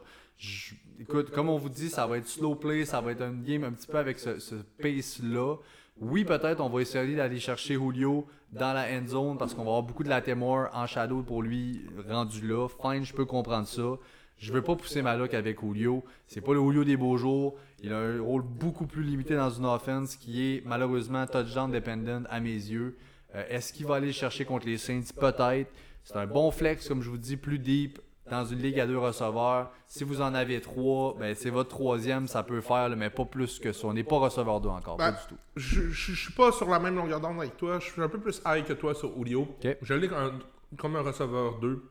Écoute, 1.00 1.30
comme 1.30 1.48
on 1.48 1.58
vous 1.58 1.68
dit, 1.68 1.88
ça 1.88 2.06
va 2.06 2.18
être 2.18 2.28
slow 2.28 2.54
play, 2.54 2.84
ça 2.84 3.00
va 3.00 3.12
être 3.12 3.22
un 3.22 3.32
game 3.32 3.64
un 3.64 3.72
petit 3.72 3.86
peu 3.86 3.98
avec 3.98 4.18
ce 4.18 4.54
pace-là. 4.80 5.56
Oui, 6.00 6.24
peut-être 6.24 6.60
on 6.60 6.68
va 6.68 6.80
essayer 6.80 7.16
d'aller 7.16 7.38
chercher 7.38 7.74
Julio 7.74 8.26
dans 8.52 8.72
la 8.72 8.86
end 8.92 9.06
zone 9.06 9.38
parce 9.38 9.54
qu'on 9.54 9.62
va 9.62 9.70
avoir 9.70 9.82
beaucoup 9.82 10.02
de 10.02 10.08
Latimore 10.08 10.68
en 10.72 10.86
shadow 10.86 11.22
pour 11.22 11.42
lui 11.42 11.82
rendu 12.08 12.46
là. 12.46 12.68
Fine, 12.68 13.04
je 13.04 13.14
peux 13.14 13.24
comprendre 13.24 13.66
ça. 13.66 13.98
Je 14.38 14.52
veux 14.52 14.62
pas 14.62 14.74
pousser 14.74 15.02
ma 15.02 15.16
luck 15.16 15.34
avec 15.34 15.60
Julio. 15.60 16.04
C'est 16.26 16.40
pas 16.40 16.52
le 16.52 16.60
Julio 16.60 16.84
des 16.84 16.96
beaux 16.96 17.16
jours. 17.16 17.54
Il 17.82 17.92
a 17.92 17.98
un 17.98 18.20
rôle 18.20 18.42
beaucoup 18.42 18.86
plus 18.86 19.04
limité 19.04 19.36
dans 19.36 19.50
une 19.50 19.66
offense 19.66 20.16
qui 20.16 20.42
est 20.42 20.66
malheureusement 20.66 21.26
touchdown 21.26 21.70
dependent 21.70 22.26
à 22.28 22.40
mes 22.40 22.50
yeux. 22.50 22.96
Euh, 23.34 23.44
est-ce 23.48 23.72
qu'il 23.72 23.86
va 23.86 23.96
aller 23.96 24.12
chercher 24.12 24.44
contre 24.44 24.66
les 24.66 24.78
Saints? 24.78 25.12
Peut-être. 25.18 25.70
C'est 26.04 26.16
un 26.16 26.26
bon 26.26 26.50
flex, 26.50 26.88
comme 26.88 27.02
je 27.02 27.10
vous 27.10 27.18
dis, 27.18 27.36
plus 27.36 27.60
deep 27.60 28.00
dans 28.30 28.44
une 28.44 28.58
ligue 28.60 28.78
à 28.80 28.86
deux 28.86 28.98
receveurs. 28.98 29.70
Si 29.86 30.04
vous 30.04 30.20
en 30.20 30.34
avez 30.34 30.60
trois, 30.60 31.14
ben 31.18 31.34
c'est 31.34 31.50
votre 31.50 31.70
troisième, 31.70 32.26
ça 32.28 32.42
peut 32.42 32.60
faire, 32.60 32.88
mais 32.96 33.10
pas 33.10 33.24
plus 33.24 33.58
que 33.58 33.72
ça. 33.72 33.86
On 33.88 33.92
n'est 33.92 34.04
pas 34.04 34.18
receveur 34.18 34.60
deux 34.60 34.68
encore, 34.68 34.96
pas 34.96 35.10
Ben, 35.12 35.18
du 35.20 35.26
tout. 35.28 35.36
Je, 35.56 35.80
je, 35.90 36.12
je 36.12 36.20
suis 36.24 36.32
pas 36.32 36.52
sur 36.52 36.68
la 36.68 36.78
même 36.78 36.94
longueur 36.94 37.20
d'onde 37.20 37.38
avec 37.38 37.56
toi. 37.56 37.78
Je 37.80 37.90
suis 37.90 38.00
un 38.02 38.08
peu 38.08 38.18
plus 38.20 38.40
high 38.46 38.64
que 38.64 38.72
toi 38.74 38.94
sur 38.94 39.12
Julio. 39.16 39.42
Ok. 39.62 39.76
Je 39.82 39.94
l'ai 39.94 40.08
comme, 40.08 40.18
un- 40.18 40.76
comme 40.76 40.96
un 40.96 41.02
receveur 41.02 41.58
2. 41.58 41.82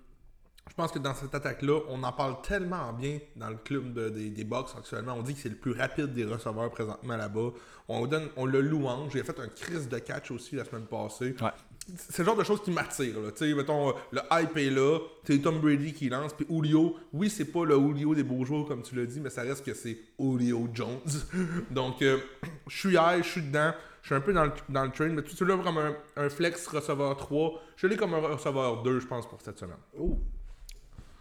Je 0.69 0.75
pense 0.75 0.91
que 0.91 0.99
dans 0.99 1.13
cette 1.13 1.35
attaque-là, 1.35 1.81
on 1.89 2.01
en 2.03 2.13
parle 2.13 2.41
tellement 2.43 2.93
bien 2.93 3.19
dans 3.35 3.49
le 3.49 3.57
club 3.57 3.93
de- 3.93 4.09
des, 4.09 4.29
des 4.29 4.43
Bucks 4.45 4.69
actuellement. 4.77 5.15
On 5.17 5.21
dit 5.21 5.33
que 5.33 5.41
c'est 5.41 5.49
le 5.49 5.55
plus 5.55 5.73
rapide 5.73 6.13
des 6.13 6.23
receveurs 6.23 6.69
présentement 6.69 7.17
là-bas. 7.17 7.49
On, 7.89 8.05
donne, 8.07 8.29
on 8.37 8.45
le 8.45 8.61
louange. 8.61 9.11
J'ai 9.11 9.23
fait 9.23 9.37
un 9.39 9.49
crise 9.49 9.89
de 9.89 9.97
catch 9.99 10.31
aussi 10.31 10.55
la 10.55 10.63
semaine 10.63 10.85
passée. 10.85 11.35
Ouais. 11.41 11.49
C'est 11.97 12.19
le 12.19 12.25
genre 12.25 12.35
de 12.37 12.43
choses 12.43 12.61
qui 12.61 12.71
m'attire. 12.71 13.19
là. 13.19 13.31
Tu 13.31 13.49
sais, 13.49 13.53
mettons, 13.53 13.89
euh, 13.89 13.93
le 14.11 14.21
hype 14.31 14.55
est 14.57 14.69
là. 14.69 14.99
C'est 15.23 15.39
Tom 15.39 15.59
Brady 15.59 15.93
qui 15.93 16.09
lance. 16.09 16.33
Puis 16.33 16.45
Julio, 16.49 16.95
oui, 17.11 17.29
c'est 17.29 17.45
pas 17.51 17.65
le 17.65 17.75
Julio 17.75 18.13
des 18.15 18.23
beaux 18.23 18.45
jours, 18.45 18.67
comme 18.67 18.83
tu 18.83 18.95
l'as 18.95 19.05
dit, 19.05 19.19
mais 19.19 19.29
ça 19.29 19.41
reste 19.41 19.65
que 19.65 19.73
c'est 19.73 19.97
Julio 20.19 20.69
Jones. 20.73 20.99
Donc, 21.71 22.01
euh, 22.01 22.19
je 22.67 22.77
suis 22.77 22.95
high, 22.95 23.23
je 23.23 23.29
suis 23.29 23.41
dedans. 23.41 23.73
Je 24.03 24.07
suis 24.07 24.15
un 24.15 24.21
peu 24.21 24.33
dans 24.33 24.45
le, 24.45 24.51
dans 24.69 24.83
le 24.85 24.91
train. 24.91 25.09
Mais 25.09 25.23
tu 25.23 25.35
tu 25.35 25.45
l'as 25.45 25.57
comme 25.57 25.77
un, 25.77 25.95
un 26.17 26.29
flex 26.29 26.67
receveur 26.67 27.17
3. 27.17 27.61
Je 27.75 27.87
l'ai 27.87 27.97
comme 27.97 28.13
un 28.13 28.19
receveur 28.19 28.83
2, 28.83 28.99
je 28.99 29.07
pense, 29.07 29.27
pour 29.27 29.41
cette 29.41 29.59
semaine. 29.59 29.77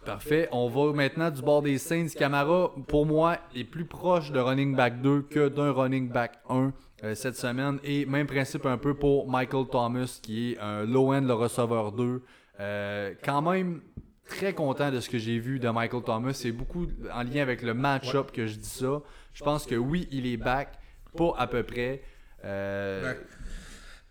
Parfait. 0.05 0.49
On 0.51 0.67
va 0.67 0.93
maintenant 0.93 1.29
du 1.29 1.41
bord 1.43 1.61
des 1.61 1.77
Saints. 1.77 2.07
Camara, 2.17 2.73
pour 2.87 3.05
moi, 3.05 3.37
est 3.55 3.63
plus 3.63 3.85
proche 3.85 4.31
de 4.31 4.39
running 4.39 4.75
back 4.75 4.99
2 5.01 5.23
que 5.23 5.47
d'un 5.47 5.71
running 5.71 6.09
back 6.09 6.39
1 6.49 6.73
euh, 7.03 7.15
cette 7.15 7.35
semaine. 7.35 7.79
Et 7.83 8.05
même 8.05 8.27
principe 8.27 8.65
un 8.65 8.77
peu 8.77 8.93
pour 8.93 9.29
Michael 9.29 9.67
Thomas, 9.71 10.19
qui 10.21 10.51
est 10.51 10.59
un 10.59 10.85
low-end, 10.85 11.21
le 11.21 11.33
receveur 11.33 11.91
2. 11.91 12.21
Euh, 12.59 13.13
quand 13.23 13.41
même 13.41 13.81
très 14.27 14.53
content 14.53 14.91
de 14.91 14.99
ce 14.99 15.09
que 15.09 15.17
j'ai 15.17 15.39
vu 15.39 15.59
de 15.59 15.69
Michael 15.69 16.03
Thomas. 16.03 16.33
C'est 16.33 16.51
beaucoup 16.51 16.87
en 17.13 17.23
lien 17.23 17.41
avec 17.41 17.61
le 17.61 17.73
match-up 17.73 18.31
que 18.31 18.47
je 18.47 18.55
dis 18.55 18.69
ça. 18.69 19.01
Je 19.33 19.43
pense 19.43 19.65
que 19.65 19.75
oui, 19.75 20.07
il 20.11 20.25
est 20.25 20.37
back, 20.37 20.69
pas 21.17 21.33
à 21.37 21.47
peu 21.47 21.63
près. 21.63 22.01
Euh, 22.43 23.13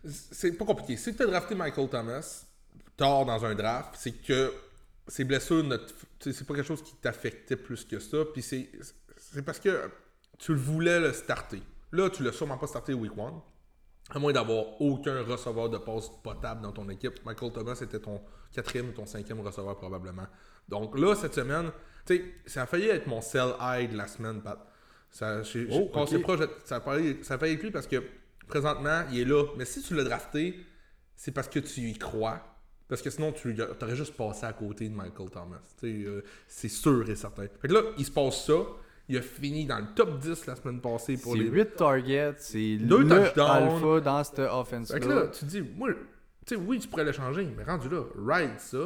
Ben, 0.03 0.11
c'est 0.31 0.53
pas 0.57 0.65
compliqué. 0.65 0.97
Si 0.97 1.15
tu 1.15 1.23
as 1.23 1.27
drafté 1.27 1.55
Michael 1.55 1.89
Thomas 1.89 2.45
tard 2.97 3.25
dans 3.25 3.45
un 3.45 3.55
draft, 3.55 3.95
c'est 3.97 4.11
que 4.11 4.53
ses 5.07 5.23
blessures, 5.23 5.63
c'est 6.19 6.45
pas 6.45 6.55
quelque 6.55 6.67
chose 6.67 6.83
qui 6.83 6.95
t'affectait 6.95 7.55
plus 7.55 7.83
que 7.85 7.99
ça. 7.99 8.17
Puis 8.33 8.41
c'est, 8.41 8.69
c'est 9.17 9.43
parce 9.43 9.59
que 9.59 9.89
tu 10.37 10.53
le 10.53 10.59
voulais 10.59 10.99
le 10.99 11.13
starter. 11.13 11.61
Là, 11.91 12.09
tu 12.09 12.23
l'as 12.23 12.31
sûrement 12.31 12.57
pas 12.57 12.67
starté 12.67 12.93
week 12.93 13.11
1. 13.17 13.43
À 14.13 14.19
moins 14.19 14.33
d'avoir 14.33 14.81
aucun 14.81 15.23
receveur 15.23 15.69
de 15.69 15.77
passe 15.77 16.09
potable 16.23 16.61
dans 16.61 16.71
ton 16.71 16.89
équipe. 16.89 17.23
Michael 17.25 17.51
Thomas 17.53 17.79
était 17.81 17.99
ton 17.99 18.21
quatrième 18.51 18.89
ou 18.89 18.91
ton 18.91 19.05
cinquième 19.05 19.39
receveur 19.39 19.77
probablement. 19.77 20.27
Donc 20.67 20.97
là, 20.97 21.15
cette 21.15 21.33
semaine, 21.33 21.71
tu 22.05 22.17
sais, 22.17 22.23
ça 22.45 22.63
a 22.63 22.65
failli 22.65 22.87
être 22.87 23.07
mon 23.07 23.21
sell 23.21 23.53
high 23.61 23.89
de 23.89 23.97
la 23.97 24.07
semaine, 24.07 24.41
Pat. 24.41 24.59
Ça, 25.11 25.43
j'ai, 25.43 25.67
Oh, 25.71 25.87
proche 25.87 26.09
ça, 26.63 26.77
a 26.77 26.81
failli, 26.81 27.23
ça 27.23 27.35
a 27.35 27.37
failli 27.37 27.53
être 27.55 27.63
lui 27.63 27.71
parce 27.71 27.87
que 27.87 28.01
présentement, 28.47 29.03
il 29.11 29.19
est 29.19 29.25
là. 29.25 29.45
Mais 29.57 29.65
si 29.65 29.81
tu 29.81 29.93
l'as 29.95 30.03
drafté, 30.03 30.65
c'est 31.15 31.31
parce 31.31 31.47
que 31.47 31.59
tu 31.59 31.81
y 31.81 31.97
crois. 31.97 32.41
Parce 32.87 33.01
que 33.01 33.09
sinon, 33.09 33.31
tu 33.31 33.55
aurais 33.81 33.95
juste 33.95 34.15
passé 34.17 34.45
à 34.45 34.51
côté 34.53 34.89
de 34.89 34.93
Michael 34.93 35.29
Thomas. 35.29 35.61
Euh, 35.83 36.21
c'est 36.47 36.67
sûr 36.69 37.09
et 37.09 37.15
certain. 37.15 37.43
Fait 37.61 37.67
que 37.69 37.73
là, 37.73 37.81
il 37.97 38.05
se 38.05 38.11
passe 38.11 38.45
ça. 38.45 38.53
Il 39.09 39.17
a 39.17 39.21
fini 39.21 39.65
dans 39.65 39.79
le 39.79 39.87
top 39.95 40.19
10 40.19 40.45
la 40.45 40.55
semaine 40.55 40.79
passée 40.79 41.17
pour 41.17 41.33
c'est 41.33 41.39
les 41.39 41.49
8 41.49 41.75
targets, 41.75 42.33
c'est 42.37 42.77
le 42.79 43.11
alpha 43.41 43.99
dans 43.99 44.23
cette 44.23 44.35
Fait 44.37 44.41
que 44.43 44.47
là, 44.47 44.59
offense-là. 44.59 45.27
tu 45.27 45.45
dis, 45.45 45.61
moi, 45.61 45.89
tu 46.45 46.55
sais, 46.55 46.55
oui, 46.55 46.79
tu 46.79 46.87
pourrais 46.87 47.03
le 47.03 47.11
changer, 47.11 47.47
mais 47.57 47.63
rendu 47.63 47.89
là, 47.89 48.03
ride 48.17 48.59
ça. 48.59 48.77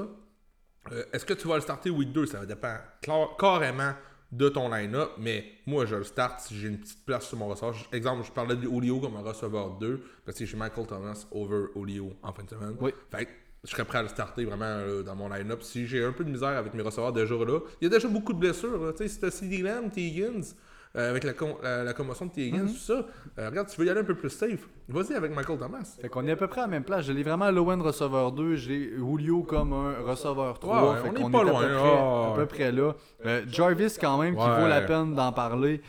Euh, 0.92 1.04
Est-ce 1.14 1.26
que 1.26 1.34
tu 1.34 1.48
vas 1.48 1.56
le 1.56 1.62
starter 1.62 1.90
week 1.90 2.12
2 2.12 2.26
Ça 2.28 2.40
va 2.40 2.46
dépendre 2.46 3.36
carrément 3.38 3.94
de 4.32 4.50
ton 4.50 4.70
line-up, 4.70 5.12
mais 5.20 5.46
moi, 5.66 5.86
je 5.86 5.96
le 5.96 6.04
start 6.04 6.40
si 6.42 6.56
j'ai 6.58 6.68
une 6.68 6.80
petite 6.80 7.06
place 7.06 7.28
sur 7.28 7.38
mon. 7.38 7.54
J- 7.56 7.86
Exemple, 7.92 8.24
je 8.26 8.32
parlais 8.32 8.56
de 8.56 8.64
Julio 8.64 9.00
comme 9.00 9.16
un 9.16 9.22
receveur 9.22 9.78
2, 9.78 10.02
parce 10.26 10.38
que 10.38 10.46
j'ai 10.46 10.58
Michael 10.58 10.88
Thomas 10.88 11.26
over 11.32 11.68
Julio 11.76 12.14
en 12.24 12.34
fin 12.34 12.44
de 12.44 12.50
semaine. 12.50 12.76
Oui. 12.82 12.92
Fait 13.12 13.26
que 13.26 13.32
je 13.66 13.72
serais 13.72 13.84
prêt 13.86 13.98
à 13.98 14.04
le 14.04 14.08
starter 14.08 14.46
vraiment 14.46 14.66
euh, 14.66 15.04
dans 15.04 15.16
mon 15.16 15.28
line-up. 15.30 15.62
Si 15.64 15.86
j'ai 15.88 16.04
un 16.04 16.12
peu 16.12 16.24
de 16.24 16.30
misère 16.30 16.50
avec 16.58 16.74
mes 16.74 16.82
receveurs 16.84 17.12
déjà 17.12 17.36
là, 17.36 17.60
il 17.82 17.86
y 17.86 17.88
a 17.88 17.90
déjà 17.90 18.08
beaucoup 18.08 18.34
de 18.34 18.40
blessures. 18.40 18.94
Tu 18.96 19.04
sais, 19.04 19.08
si 19.10 19.20
t'as 19.20 19.32
CD 19.32 19.58
Lamb, 19.58 19.92
T. 19.92 20.02
Higgins, 20.02 20.42
euh, 20.96 21.10
avec 21.10 21.24
la, 21.26 21.34
la, 21.62 21.84
la 21.84 21.94
commotion 21.94 22.26
de 22.28 22.32
Mhm. 22.32 22.40
Higgins, 22.48 22.68
tout 22.68 22.78
ça. 22.78 23.06
Euh, 23.40 23.50
regarde, 23.50 23.68
tu 23.68 23.80
veux 23.82 23.86
y 23.88 23.90
aller 23.90 24.00
un 24.00 24.04
peu 24.06 24.16
plus 24.16 24.30
safe. 24.30 24.70
Vas-y 24.88 25.14
avec 25.14 25.36
Michael 25.36 25.58
Thomas. 25.58 25.98
Fait 26.02 26.08
qu'on 26.08 26.26
est 26.28 26.32
à 26.32 26.36
peu 26.38 26.48
près 26.48 26.62
à 26.62 26.66
la 26.66 26.70
même 26.70 26.84
place. 26.86 27.06
Je 27.06 27.12
l'ai 27.12 27.24
vraiment 27.24 27.52
Lowen 27.52 27.82
receveur 27.82 28.32
2, 28.32 28.56
j'ai 28.56 28.92
Julio 28.96 29.44
comme 29.44 29.74
un 29.74 29.96
receveur 30.06 30.58
3. 30.60 30.94
Ouais, 30.94 31.02
fait 31.02 31.10
on 31.10 31.28
est 31.28 31.32
pas 31.32 31.38
à 31.40 31.42
peu 31.42 31.50
loin, 31.50 31.62
près, 31.62 32.32
à 32.32 32.34
peu 32.36 32.46
près 32.46 32.72
là. 32.72 32.94
Jarvis 33.48 33.98
quand 34.00 34.18
même, 34.20 34.36
qui 34.36 34.42
vaut 34.42 34.68
la 34.68 34.82
peine 34.82 35.16
d'en 35.16 35.32
parler. 35.34 35.82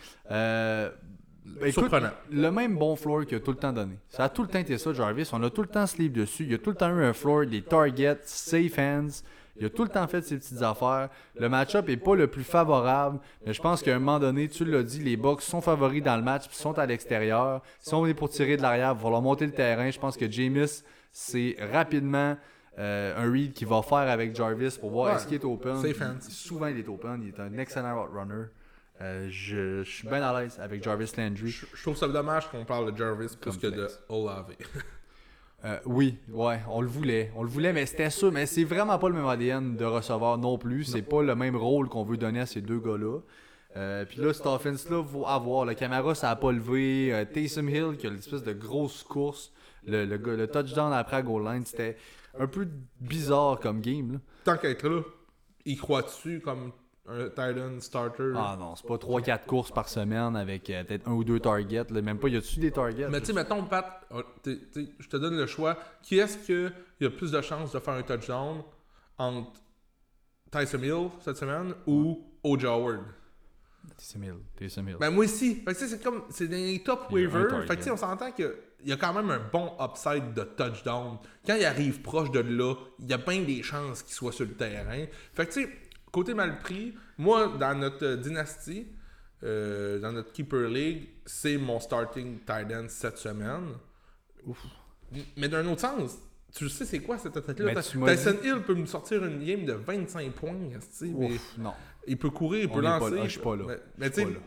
Écoute, 1.61 1.73
Surprenant. 1.73 2.11
le 2.31 2.51
même 2.51 2.77
bon 2.77 2.97
floor 2.97 3.25
qu'il 3.25 3.37
a 3.37 3.41
tout 3.41 3.53
le 3.53 3.57
temps 3.57 3.73
donné. 3.73 3.97
Ça 4.09 4.25
a 4.25 4.29
tout 4.29 4.43
le 4.43 4.49
temps 4.49 4.59
été 4.59 4.77
ça, 4.79 4.93
Jarvis. 4.93 5.29
On 5.33 5.43
a 5.43 5.51
tout 5.51 5.63
le 5.63 5.69
temps 5.69 5.87
sleep 5.87 6.13
dessus. 6.13 6.45
Il 6.45 6.55
a 6.55 6.59
tout 6.59 6.71
le 6.71 6.77
temps 6.77 6.89
eu 6.97 7.03
un 7.05 7.13
floor, 7.13 7.47
des 7.47 7.63
targets, 7.63 8.19
safe 8.25 8.79
hands. 8.79 9.23
Il 9.59 9.65
a 9.65 9.71
tout 9.71 9.85
le 9.85 9.89
temps 9.89 10.07
fait 10.07 10.21
ses 10.23 10.37
petites 10.37 10.61
affaires. 10.61 11.09
Le 11.39 11.49
match-up 11.49 11.89
est 11.89 11.97
pas 11.97 12.15
le 12.15 12.27
plus 12.27 12.45
favorable, 12.45 13.19
mais 13.47 13.55
je 13.55 13.63
pense 13.63 13.83
qu'à 13.83 13.97
un 13.97 13.99
moment 13.99 14.19
donné, 14.19 14.49
tu 14.49 14.67
l'as 14.67 14.83
dit, 14.83 14.99
les 15.03 15.17
Bucks 15.17 15.41
sont 15.41 15.63
favoris 15.63 16.03
dans 16.03 16.17
le 16.17 16.23
match 16.23 16.47
puis 16.47 16.57
sont 16.59 16.79
à 16.79 16.85
l'extérieur. 16.85 17.63
Si 17.81 17.95
on 17.95 18.05
est 18.07 18.13
pour 18.13 18.29
tirer 18.29 18.59
de 18.59 18.63
l'arrière, 18.63 18.91
il 18.93 18.97
va 18.97 19.03
falloir 19.03 19.23
monter 19.23 19.47
le 19.47 19.53
terrain. 19.53 19.91
Je 19.91 19.99
pense 19.99 20.19
que 20.19 20.31
Jameis, 20.31 20.83
c'est 21.11 21.57
rapidement 21.73 22.37
euh, 22.79 23.15
un 23.17 23.33
read 23.33 23.55
qu'il 23.55 23.67
va 23.67 23.81
faire 23.81 23.97
avec 24.11 24.37
Jarvis 24.37 24.77
pour 24.79 24.91
voir 24.91 25.07
Ouais. 25.09 25.17
est-ce 25.17 25.27
qu'il 25.27 25.37
est 25.39 25.45
open. 25.47 25.81
Safe 25.81 26.03
hands. 26.03 26.21
Souvent, 26.29 26.67
il 26.67 26.79
est 26.79 26.89
open. 26.89 27.23
Il 27.23 27.29
est 27.29 27.41
un 27.41 27.57
excellent 27.57 27.99
route 27.99 28.11
runner. 28.13 28.45
Euh, 29.01 29.29
je, 29.31 29.83
je 29.85 29.91
suis 29.91 30.09
bien 30.09 30.23
à 30.23 30.41
l'aise 30.41 30.59
avec 30.61 30.83
Jarvis 30.83 31.13
Landry. 31.19 31.49
Je, 31.49 31.67
je 31.73 31.83
trouve 31.83 31.97
ça 31.97 32.09
dommage 32.09 32.51
qu'on 32.51 32.65
parle 32.65 32.93
de 32.93 32.97
Jarvis 32.97 33.37
plus 33.39 33.57
que 33.57 33.67
de. 33.67 33.89
Olave. 34.09 34.53
Euh, 35.65 35.81
oui, 35.87 36.19
ouais, 36.29 36.61
on 36.69 36.83
le 36.83 36.87
voulait. 36.87 37.33
On 37.35 37.43
le 37.43 37.49
voulait, 37.49 37.73
mais 37.73 37.87
c'était 37.87 38.11
sûr. 38.11 38.31
Mais 38.31 38.45
c'est 38.45 38.63
vraiment 38.63 38.99
pas 38.99 39.09
le 39.09 39.15
même 39.15 39.27
ADN 39.27 39.75
de 39.75 39.85
receveur 39.87 40.37
non 40.37 40.59
plus. 40.59 40.85
C'est 40.85 41.03
pas 41.03 41.23
le 41.23 41.35
même 41.35 41.57
rôle 41.57 41.89
qu'on 41.89 42.05
veut 42.05 42.19
donner 42.19 42.41
à 42.41 42.47
ces 42.47 42.61
deux 42.61 42.79
gars-là. 42.79 43.21
Euh, 43.75 44.05
Puis 44.05 44.21
là, 44.21 44.33
cette 44.35 44.47
offense-là, 44.47 45.03
faut 45.03 45.27
avoir. 45.27 45.65
Le 45.65 45.75
Camara, 45.75 46.15
ça 46.15 46.31
a 46.31 46.37
pas 46.37 46.53
levé. 46.53 47.25
Taysom 47.33 47.69
Hill, 47.69 47.97
qui 47.99 48.07
a 48.07 48.11
l'espèce 48.11 48.45
de 48.45 48.53
grosse 48.53 49.03
course. 49.03 49.51
Le, 49.87 50.05
le, 50.05 50.47
touchdown 50.47 50.93
après 50.93 51.17
à 51.17 51.23
goal 51.23 51.45
line, 51.45 51.65
c'était 51.65 51.97
un 52.39 52.47
peu 52.47 52.69
bizarre 53.01 53.59
comme 53.59 53.81
game. 53.81 54.13
Là. 54.13 54.19
Tant 54.45 54.59
qu'à 54.59 54.69
être 54.69 54.87
là, 54.87 55.01
il 55.65 55.79
croit 55.79 56.03
dessus 56.03 56.41
comme 56.45 56.71
un 57.09 57.29
Titan 57.29 57.81
starter. 57.81 58.33
Ah 58.37 58.57
non, 58.59 58.75
c'est 58.77 58.87
pas 58.87 58.97
3-4 58.97 59.45
courses 59.47 59.71
par 59.71 59.89
semaine 59.89 60.35
avec 60.37 60.69
euh, 60.71 60.83
peut-être 60.85 61.07
un 61.09 61.13
ou 61.13 61.25
deux 61.25 61.41
targets. 61.41 61.85
là. 61.91 62.03
Même 62.03 62.19
pas, 62.19 62.29
y 62.29 62.37
a-tu 62.37 62.59
des 62.61 62.71
targets? 62.73 63.09
Mais 63.09 63.21
tu 63.21 63.27
sais, 63.27 63.33
mettons, 63.33 63.63
Pat, 63.65 64.07
t'es- 64.43 64.59
je 64.99 65.09
te 65.09 65.17
donne 65.17 65.37
le 65.37 65.47
choix. 65.47 65.79
Qui 66.03 66.19
est-ce 66.19 66.39
qu'il 66.39 66.73
y 67.01 67.07
a 67.07 67.11
plus 67.11 67.31
de 67.31 67.41
chances 67.41 67.73
de 67.73 67.79
faire 67.79 67.95
un 67.95 68.03
touchdown 68.03 68.63
entre 69.19 69.53
Tyson 70.51 70.83
Hill 70.83 71.09
cette 71.21 71.37
semaine 71.37 71.75
ou 71.87 72.25
O.J. 72.43 72.67
Howard? 72.67 73.01
Taysom 73.97 74.23
Hill. 74.25 74.35
Taysom 74.57 74.89
Hill. 74.89 74.97
Ben 74.99 75.11
moi 75.11 75.25
aussi. 75.25 75.57
Fait 75.57 75.73
que 75.73 75.79
tu 75.79 75.85
sais, 75.87 75.89
c'est 75.97 76.03
comme, 76.03 76.23
c'est 76.31 76.49
des 76.49 76.83
top 76.85 77.07
Il 77.11 77.15
waivers. 77.15 77.63
Fait 77.67 77.69
que 77.69 77.75
tu 77.77 77.83
sais, 77.85 77.91
on 77.93 77.97
s'entend 77.97 78.33
qu'il 78.33 78.53
y 78.85 78.93
a 78.93 78.97
quand 78.97 79.13
même 79.15 79.31
un 79.31 79.39
bon 79.53 79.73
upside 79.81 80.35
de 80.35 80.43
touchdown. 80.43 81.19
Quand 81.47 81.55
il 81.55 81.65
arrive 81.65 82.03
proche 82.03 82.31
de 82.33 82.41
là, 82.41 82.75
il 82.99 83.09
y 83.09 83.13
a 83.13 83.17
bien 83.19 83.43
des 83.43 83.63
chances 83.63 84.03
qu'il 84.03 84.13
soit 84.15 84.33
sur 84.33 84.45
le 84.45 84.55
terrain. 84.55 85.05
Fait 85.35 85.47
que 85.47 85.53
tu 85.53 85.63
sais, 85.63 85.71
côté 86.13 86.35
mal 86.35 86.59
pris, 86.59 86.95
moi, 87.19 87.57
dans 87.59 87.79
notre 87.79 88.05
euh, 88.05 88.17
dynastie, 88.17 88.87
euh, 89.43 89.99
dans 89.99 90.13
notre 90.13 90.33
Keeper 90.33 90.69
League, 90.69 91.09
c'est 91.25 91.57
mon 91.57 91.79
starting 91.81 92.39
tight 92.47 92.73
end 92.73 92.87
cette 92.89 93.19
semaine. 93.19 93.75
Mais 95.37 95.49
d'un 95.49 95.67
autre 95.67 95.81
sens, 95.81 96.19
tu 96.55 96.69
sais 96.69 96.85
c'est 96.85 97.01
quoi 97.01 97.19
cette 97.19 97.35
tu 97.55 97.99
m'as 97.99 98.15
Tyson 98.17 98.37
Hill 98.43 98.63
peut 98.67 98.75
me 98.75 98.87
sortir 98.87 99.25
une 99.25 99.45
game 99.45 99.65
de 99.65 99.73
25 99.73 100.33
points. 100.33 100.55
mais 100.55 101.27
Ouf, 101.27 101.59
non. 101.59 101.75
il 102.07 102.17
peut 102.17 102.31
courir, 102.31 102.63
il 102.65 102.71
On 102.71 102.75
peut 102.75 102.83
pas 102.83 102.99
lancer. 102.99 103.15
là, 103.17 103.25
je 103.25 103.29
suis 103.31 103.41
pas 103.41 103.57
là. 103.57 103.65
Mais, 103.99 104.11
tu 104.11 104.17
sais, 104.17 104.25
là. 104.25 104.39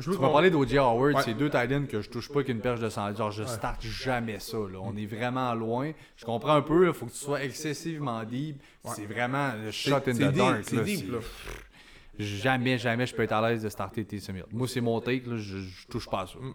Je 0.00 0.10
veux 0.10 0.16
Tu 0.16 0.20
qu'on- 0.22 0.32
parlé 0.32 0.50
d'O.J. 0.50 0.78
Howard, 0.78 1.14
Ouais. 1.16 1.22
c'est 1.24 1.34
deux 1.34 1.50
tight 1.50 1.86
que 1.88 2.00
je 2.00 2.08
touche 2.10 2.28
pas 2.30 2.42
qu'une 2.42 2.60
perche 2.60 2.80
de 2.80 2.88
100. 2.88 3.14
Genre, 3.14 3.30
je 3.30 3.44
starte 3.44 3.82
jamais 3.82 4.38
ça. 4.38 4.56
Là. 4.56 4.78
On 4.82 4.96
est 4.96 5.06
vraiment 5.06 5.54
loin. 5.54 5.92
Je 6.16 6.24
comprends 6.24 6.54
un 6.54 6.62
peu, 6.62 6.86
il 6.88 6.92
faut 6.94 7.06
que 7.06 7.10
tu 7.12 7.16
sois 7.18 7.42
excessivement 7.42 8.22
deep. 8.24 8.60
C'est 8.84 9.06
vraiment 9.06 9.52
le 9.64 9.70
shot 9.70 9.96
in 9.96 10.00
the 10.12 10.14
deep, 10.14 10.32
dark. 10.32 10.58
c'est 10.62 10.76
là. 10.76 10.82
deep, 10.82 10.98
C'est- 11.00 11.12
là. 11.12 11.18
Jamais, 12.18 12.78
jamais 12.78 13.06
je 13.06 13.14
peux 13.14 13.22
être 13.22 13.32
à 13.32 13.48
l'aise 13.48 13.62
de 13.62 13.68
starter 13.68 14.04
Taysom 14.04 14.34
Hill. 14.36 14.44
Moi, 14.52 14.66
c'est 14.66 14.80
mon 14.80 15.00
take, 15.00 15.22
là, 15.28 15.36
je, 15.36 15.58
je 15.58 15.86
touche 15.86 16.08
pas 16.08 16.22
à 16.22 16.26
ça. 16.26 16.38
Mm. 16.40 16.52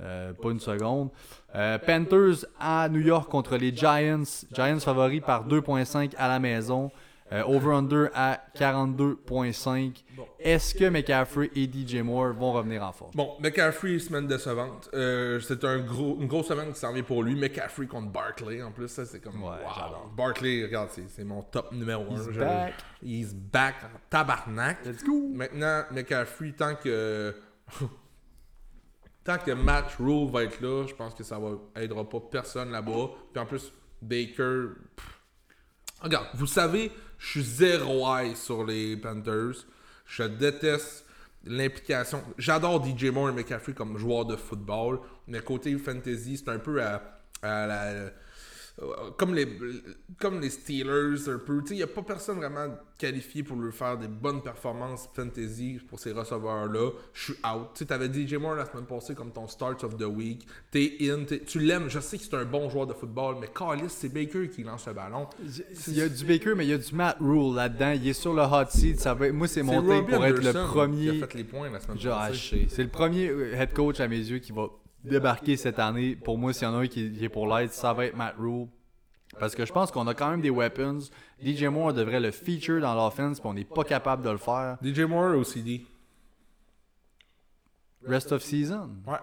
Euh, 0.00 0.32
pas 0.34 0.50
une 0.50 0.60
seconde. 0.60 1.10
Euh, 1.54 1.78
Panthers 1.78 2.44
à 2.58 2.88
New 2.88 3.00
York 3.00 3.30
contre 3.30 3.56
les 3.56 3.74
Giants. 3.74 4.24
Giants 4.52 4.80
favoris 4.80 5.22
par 5.24 5.44
2.5 5.46 6.12
à 6.18 6.28
la 6.28 6.38
maison. 6.40 6.90
Euh, 7.34 7.42
Over-under 7.46 8.10
à 8.14 8.40
42.5. 8.54 10.04
Est-ce 10.38 10.72
que 10.72 10.84
McCaffrey 10.84 11.50
et 11.56 11.64
DJ 11.64 11.96
Moore 11.96 12.32
vont 12.32 12.52
revenir 12.52 12.84
en 12.84 12.92
forme? 12.92 13.10
Bon, 13.14 13.36
McCaffrey, 13.40 13.98
semaine 13.98 14.28
décevante. 14.28 14.88
Euh, 14.94 15.40
c'est 15.40 15.64
un 15.64 15.80
gros, 15.80 16.16
une 16.20 16.28
grosse 16.28 16.46
semaine 16.46 16.72
qui 16.72 16.78
s'en 16.78 16.92
vient 16.92 17.02
pour 17.02 17.24
lui. 17.24 17.34
McCaffrey 17.34 17.86
contre 17.88 18.12
Barkley, 18.12 18.62
en 18.62 18.70
plus, 18.70 18.86
ça 18.86 19.04
c'est 19.04 19.18
comme. 19.18 19.42
Ouais, 19.42 19.56
wow. 19.64 20.10
Barkley, 20.16 20.64
regarde, 20.64 20.90
c'est, 21.08 21.24
mon 21.24 21.42
top 21.42 21.72
numéro 21.72 22.04
1. 22.04 22.14
He's 22.14 22.36
back. 22.36 22.74
He's 23.02 23.34
back 23.34 23.74
en 23.82 23.98
tabarnak. 24.08 24.84
Let's 24.84 25.02
go! 25.02 25.28
Maintenant, 25.32 25.82
McCaffrey, 25.90 26.52
tant 26.52 26.76
que. 26.76 27.34
tant 29.24 29.38
que 29.38 29.50
Matt 29.50 29.96
Rule 29.98 30.30
va 30.30 30.44
être 30.44 30.60
là, 30.60 30.86
je 30.86 30.94
pense 30.94 31.14
que 31.14 31.24
ça 31.24 31.38
va 31.40 31.58
aidera 31.82 32.08
pas 32.08 32.20
personne 32.20 32.70
là-bas. 32.70 33.08
Puis 33.32 33.42
en 33.42 33.46
plus, 33.46 33.72
Baker. 34.00 34.68
pff. 34.94 35.20
Regarde, 36.04 36.26
vous 36.34 36.46
savez, 36.46 36.92
je 37.18 37.30
suis 37.30 37.42
zéro 37.44 38.04
high 38.06 38.36
sur 38.36 38.64
les 38.64 38.96
Panthers. 38.96 39.66
Je 40.06 40.22
déteste 40.24 41.04
l'implication. 41.44 42.22
J'adore 42.38 42.84
DJ 42.84 43.06
Moore 43.06 43.30
et 43.30 43.32
McCaffrey 43.32 43.72
comme 43.74 43.96
joueur 43.98 44.24
de 44.24 44.36
football, 44.36 45.00
mais 45.26 45.40
côté 45.40 45.76
fantasy, 45.78 46.36
c'est 46.36 46.50
un 46.50 46.58
peu 46.58 46.82
à, 46.82 47.02
à 47.42 47.66
la. 47.66 48.10
Euh, 48.82 48.86
Comme 49.16 49.34
les, 49.34 49.46
comme 50.18 50.40
les 50.40 50.50
Steelers, 50.50 51.28
un 51.28 51.38
peu. 51.38 51.62
Il 51.70 51.76
n'y 51.76 51.82
a 51.82 51.86
pas 51.86 52.02
personne 52.02 52.38
vraiment 52.38 52.66
qualifié 52.98 53.42
pour 53.42 53.56
lui 53.56 53.70
faire 53.72 53.96
des 53.98 54.08
bonnes 54.08 54.42
performances 54.42 55.08
fantasy 55.14 55.78
pour 55.88 55.98
ces 56.00 56.12
receveurs-là. 56.12 56.90
Je 57.12 57.22
suis 57.22 57.32
out. 57.44 57.68
Tu 57.74 57.78
sais, 57.80 57.86
t'avais 57.86 58.06
DJ 58.12 58.34
Moore 58.34 58.54
la 58.56 58.66
semaine 58.66 58.86
passée 58.86 59.14
comme 59.14 59.30
ton 59.32 59.46
start 59.48 59.82
of 59.84 59.96
the 59.96 60.02
week. 60.04 60.46
T'es 60.70 60.96
in. 61.02 61.24
t'es- 61.24 61.40
tu 61.40 61.58
l'aimes. 61.60 61.88
Je 61.88 62.00
sais 62.00 62.18
que 62.18 62.24
c'est 62.24 62.34
un 62.34 62.44
bon 62.44 62.68
joueur 62.68 62.86
de 62.86 62.94
football, 62.94 63.36
mais 63.40 63.48
Callis, 63.48 63.90
c'est 63.90 64.08
Baker 64.12 64.48
qui 64.48 64.62
lance 64.64 64.86
le 64.86 64.92
ballon. 64.94 65.26
Il 65.88 65.94
y 65.94 66.02
a 66.02 66.08
du 66.08 66.24
Baker, 66.24 66.54
mais 66.56 66.64
il 66.66 66.70
y 66.70 66.74
a 66.74 66.78
du 66.78 66.94
Matt 66.94 67.16
Rule 67.20 67.54
là-dedans. 67.54 67.92
Il 67.94 68.08
est 68.08 68.12
sur 68.12 68.34
le 68.34 68.42
hot 68.42 68.70
seat. 68.70 68.98
Ça 69.00 69.14
va... 69.14 69.30
Moi, 69.32 69.46
c'est 69.48 69.62
mon 69.62 69.72
C'est 69.80 69.86
take 69.86 69.92
Robbie 70.00 70.12
pour 70.14 70.24
être 70.24 70.42
le 70.44 70.52
premier. 70.66 71.10
qui 71.18 71.22
a 71.22 71.26
fait 71.28 71.34
les 71.38 71.44
points 71.44 71.70
la 71.70 71.80
semaine 71.80 71.98
Je- 72.00 72.08
passée. 72.08 72.66
C'est 72.68 72.82
le 72.82 72.88
premier 72.88 73.28
euh, 73.28 73.54
head 73.54 73.72
coach 73.72 74.00
à 74.00 74.08
mes 74.08 74.18
yeux 74.18 74.38
qui 74.38 74.52
va 74.52 74.68
débarquer 75.04 75.56
cette 75.56 75.78
année. 75.78 76.16
Pour 76.16 76.38
moi, 76.38 76.52
s'il 76.52 76.64
y 76.64 76.70
en 76.70 76.74
a 76.74 76.78
un 76.78 76.86
qui, 76.86 77.12
qui 77.12 77.24
est 77.24 77.28
pour 77.28 77.46
l'aide, 77.46 77.70
ça 77.70 77.92
va 77.92 78.06
être 78.06 78.16
Matt 78.16 78.34
Rule. 78.38 78.68
Parce 79.38 79.54
que 79.54 79.64
je 79.64 79.72
pense 79.72 79.90
qu'on 79.90 80.06
a 80.06 80.14
quand 80.14 80.30
même 80.30 80.40
des 80.40 80.50
weapons. 80.50 81.00
DJ 81.42 81.64
Moore 81.64 81.92
devrait 81.92 82.20
le 82.20 82.30
feature 82.30 82.80
dans 82.80 82.94
l'offense, 82.94 83.40
puis 83.40 83.48
on 83.48 83.54
n'est 83.54 83.64
pas 83.64 83.84
capable 83.84 84.22
de 84.24 84.30
le 84.30 84.38
faire. 84.38 84.78
DJ 84.82 85.00
Moore 85.00 85.36
ou 85.36 85.44
CD? 85.44 85.84
Rest 88.06 88.32
of 88.32 88.42
season. 88.42 88.90
Ouais. 89.06 89.18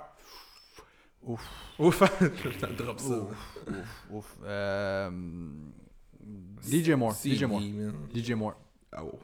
Ouf. 1.24 1.48
Ouf. 1.78 2.02
Je 2.22 2.66
drop 2.76 3.00
ça. 3.00 3.10
Ouf, 3.10 3.60
ouf, 3.68 4.06
ouf. 4.10 4.38
Euh, 4.44 5.12
DJ 6.64 6.90
Moore. 6.92 7.14
CD, 7.14 7.36
DJ 7.36 7.44
Moore. 7.44 7.62
man. 7.62 7.94
DJ 8.14 8.32
Moore. 8.32 8.56
Ah, 8.92 9.04
oh. 9.04 9.20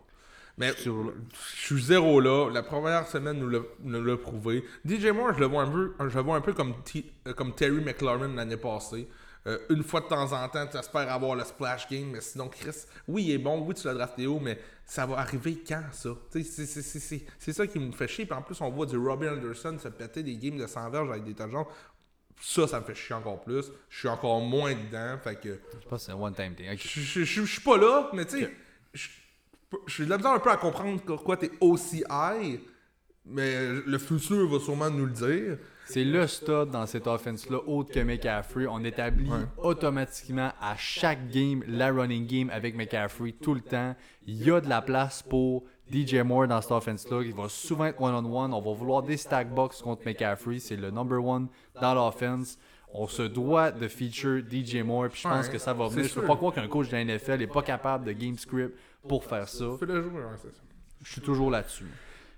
Mais 0.58 0.74
Sur 0.74 1.14
je 1.56 1.66
suis 1.76 1.82
zéro 1.84 2.20
là. 2.20 2.50
La 2.52 2.64
première 2.64 3.08
semaine 3.08 3.38
nous 3.40 3.50
l'a- 3.50 3.60
nous 3.82 4.04
l'a 4.04 4.18
prouvé. 4.18 4.64
DJ 4.86 5.08
Moore, 5.08 5.34
je 5.36 5.40
le 5.40 5.46
vois 5.46 5.64
un 5.64 5.70
peu, 5.72 5.94
je 6.10 6.18
le 6.18 6.24
vois 6.24 6.36
un 6.36 6.42
peu 6.42 6.54
comme, 6.54 6.82
T- 6.84 7.06
euh, 7.28 7.34
comme 7.34 7.54
Terry 7.54 7.80
McLaurin 7.82 8.30
l'année 8.36 8.58
passée. 8.58 9.08
Euh, 9.46 9.60
une 9.70 9.84
fois 9.84 10.02
de 10.02 10.08
temps 10.08 10.34
en 10.34 10.50
temps, 10.50 10.66
tu 10.68 10.76
espères 10.78 11.10
avoir 11.12 11.36
le 11.36 11.44
splash 11.46 11.88
game, 11.90 12.10
mais 12.12 12.20
sinon, 12.22 12.50
Chris, 12.50 12.76
oui, 13.08 13.24
il 13.26 13.32
est 13.32 13.38
bon, 13.38 13.62
oui, 13.62 13.76
tu 13.76 13.86
l'as 13.88 13.94
drafté 13.94 14.26
haut, 14.28 14.40
mais 14.42 14.60
ça 14.84 15.06
va 15.06 15.20
arriver 15.20 15.64
quand, 15.66 15.84
ça? 15.94 16.10
Tu 16.32 16.44
sais, 16.44 16.50
c'est- 16.50 16.66
c'est- 16.66 16.82
c'est- 16.82 17.00
C'est 17.00 17.26
c'est 17.40 17.54
ça 17.54 17.66
qui 17.68 17.80
me 17.80 17.92
fait 17.94 18.08
chier. 18.08 18.26
Puis 18.26 18.34
en 18.38 18.42
plus, 18.42 18.60
on 18.60 18.70
voit 18.72 18.86
du 18.88 18.98
Robbie 18.98 19.30
Anderson 19.30 19.78
se 19.82 19.88
péter 19.90 20.24
des 20.24 20.36
games 20.38 20.58
de 20.58 20.68
100 20.68 20.90
verges 20.90 21.10
avec 21.12 21.24
des 21.24 21.34
touchdowns. 21.34 21.66
Ça, 22.42 22.68
ça 22.68 22.80
me 22.82 22.86
fait 22.86 22.96
chier 22.96 23.16
encore 23.16 23.42
plus. 23.42 23.66
Je 23.90 24.00
suis 24.00 24.08
encore 24.10 24.42
moins 24.42 24.74
dedans. 24.74 25.18
Fait 25.24 25.40
que 25.40 25.60
Je 25.82 25.88
pense 25.88 26.00
que 26.02 26.06
c'est 26.08 26.12
un 26.12 26.16
one-time 26.22 26.54
thing. 26.56 26.70
Ok. 26.74 26.80
je, 26.84 27.24
suis 27.46 27.62
pas 27.62 27.78
là, 27.78 28.10
mais 28.14 28.26
tu 28.26 28.40
sais, 28.42 28.52
je 29.88 29.94
suis 29.94 30.06
de 30.06 30.10
la 30.10 30.18
misère 30.18 30.32
un 30.32 30.40
peu 30.40 30.52
à 30.52 30.58
comprendre 30.58 31.00
pourquoi 31.06 31.38
t'es 31.38 31.52
aussi 31.60 32.04
high, 32.10 32.60
mais 33.26 33.68
le 33.86 33.98
futur 33.98 34.48
va 34.50 34.60
sûrement 34.60 34.90
nous 34.90 35.06
le 35.06 35.12
dire. 35.12 35.58
C'est 35.86 36.04
le 36.04 36.28
stud 36.28 36.70
dans 36.72 36.86
cette 36.86 37.08
offense-là, 37.08 37.60
autre 37.66 37.92
que 37.94 38.00
McCaffrey. 38.02 38.68
On 38.68 38.84
établit 38.84 39.30
automatiquement 39.58 40.52
à 40.62 40.76
chaque 40.76 41.30
game 41.30 41.64
la 41.68 41.92
running 41.92 42.28
game 42.28 42.50
avec 42.50 42.76
McCaffrey 42.76 43.34
tout 43.34 43.54
le 43.54 43.62
temps. 43.62 43.96
Il 44.26 44.44
y 44.44 44.52
a 44.52 44.60
de 44.60 44.68
la 44.68 44.82
place 44.82 45.24
pour 45.24 45.64
DJ 45.90 46.16
Moore 46.16 46.48
dans 46.48 46.62
cette 46.62 46.72
offense-là. 46.72 47.22
Il 47.24 47.34
va 47.34 47.48
souvent 47.48 47.86
être 47.86 48.02
one-on-one. 48.02 48.54
On 48.54 48.62
va 48.62 48.74
vouloir 48.74 49.02
des 49.04 49.16
stack 49.16 49.54
box 49.54 49.82
contre 49.82 50.06
McCaffrey. 50.06 50.60
C'est 50.60 50.76
le 50.76 50.92
number 50.92 51.24
one 51.24 51.48
dans 51.82 51.94
l'offense. 51.94 52.58
On 52.94 53.08
se 53.08 53.22
doit 53.24 53.72
de 53.72 53.88
feature 53.88 54.42
DJ 54.50 54.78
Moore. 54.84 55.08
Puis 55.10 55.22
je 55.24 55.28
pense 55.30 55.46
Ouais, 55.48 55.52
que 55.54 55.58
ça 55.58 55.74
va 55.74 55.88
venir. 55.88 56.04
Je 56.06 56.14
peux 56.14 56.20
sûr. 56.22 56.28
pas 56.28 56.36
croire 56.36 56.54
qu'un 56.54 56.68
coach 56.68 56.88
de 56.90 56.94
la 56.98 57.04
NFL 57.06 57.38
n'est 57.40 57.48
pas 57.48 57.62
capable 57.62 58.06
de 58.06 58.12
game 58.14 58.38
script 58.38 58.78
pour 59.08 59.24
faire 59.26 59.48
ça. 59.48 59.66
Fais 59.80 59.86
le 59.86 60.02
jouer, 60.02 60.12
ouais, 60.22 60.38
c'est 60.42 60.54
ça. 60.54 60.62
Je 61.04 61.12
suis 61.12 61.22
toujours 61.22 61.50
là-dessus. 61.52 61.86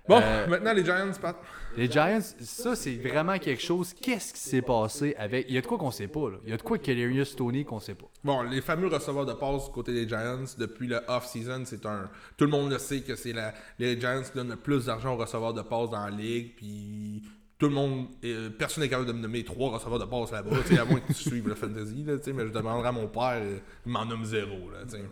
Bon, 0.08 0.18
Euh, 0.20 0.46
maintenant 0.48 0.72
les 0.72 0.84
Giants, 0.84 1.12
Pat. 1.20 1.36
Les 1.76 1.88
Giants, 1.88 2.18
ça, 2.40 2.74
c'est 2.74 2.96
vraiment 2.96 3.38
quelque 3.38 3.62
chose. 3.62 3.94
Qu'est-ce 3.94 4.32
qui 4.32 4.40
s'est 4.40 4.62
passé 4.62 5.14
avec. 5.18 5.46
Il 5.48 5.54
y 5.54 5.58
a 5.58 5.60
de 5.60 5.66
quoi 5.66 5.78
qu'on 5.78 5.90
sait 5.90 6.08
pas, 6.08 6.30
là. 6.30 6.38
Il 6.44 6.50
y 6.50 6.52
a 6.52 6.56
de 6.56 6.62
quoi 6.62 6.78
Kadarius 6.78 7.36
Tony 7.36 7.64
qu'on 7.64 7.78
sait 7.80 7.94
pas. 7.94 8.06
Bon, 8.24 8.42
les 8.42 8.60
fameux 8.60 8.88
receveurs 8.88 9.26
de 9.26 9.34
passe 9.34 9.68
côté 9.68 9.92
des 9.92 10.08
Giants, 10.08 10.44
depuis 10.58 10.88
le 10.88 11.00
off-season, 11.06 11.62
c'est 11.64 11.84
un. 11.86 12.10
Tout 12.36 12.44
le 12.46 12.50
monde 12.50 12.70
le 12.72 12.78
sait 12.78 13.02
que 13.02 13.14
c'est 13.14 13.32
la... 13.32 13.54
les 13.78 14.00
Giants 14.00 14.22
qui 14.22 14.32
donnent 14.36 14.48
le 14.50 14.56
plus 14.56 14.86
d'argent 14.86 15.14
aux 15.14 15.18
receveurs 15.18 15.54
de 15.54 15.62
passe 15.62 15.90
dans 15.90 16.04
la 16.04 16.10
ligue, 16.10 16.56
puis 16.56 17.22
tout 17.58 17.68
le 17.68 17.74
monde. 17.74 18.08
euh, 18.24 18.48
personne 18.50 18.82
n'est 18.82 18.88
capable 18.90 19.06
de 19.08 19.12
me 19.12 19.20
nommer 19.20 19.44
trois 19.44 19.70
receveurs 19.70 19.98
de 19.98 20.06
passe 20.06 20.32
là-bas, 20.32 20.56
à 20.80 20.84
moins 20.86 21.00
que 21.00 21.12
tu 21.12 21.28
suives 21.28 21.46
le 21.46 21.54
fantasy, 21.54 22.02
là, 22.04 22.16
tu 22.16 22.24
sais, 22.24 22.32
mais 22.32 22.46
je 22.46 22.52
demanderai 22.52 22.88
à 22.88 22.92
mon 22.92 23.06
père, 23.06 23.40
il 23.86 23.92
m'en 23.92 24.06
nomme 24.06 24.24
zéro, 24.24 24.70
là, 24.72 24.78
sais. 24.88 25.04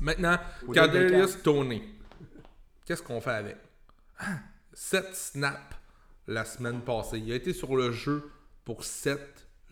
Maintenant, 0.00 0.38
Kadarius 0.72 1.42
Tony. 1.42 1.82
Qu'est-ce 2.84 3.02
qu'on 3.02 3.20
fait 3.20 3.30
avec? 3.30 3.56
7 4.72 5.14
snaps 5.14 5.76
la 6.26 6.44
semaine 6.44 6.80
passée. 6.80 7.18
Il 7.18 7.32
a 7.32 7.34
été 7.34 7.52
sur 7.52 7.76
le 7.76 7.90
jeu 7.90 8.30
pour 8.64 8.84
7 8.84 9.20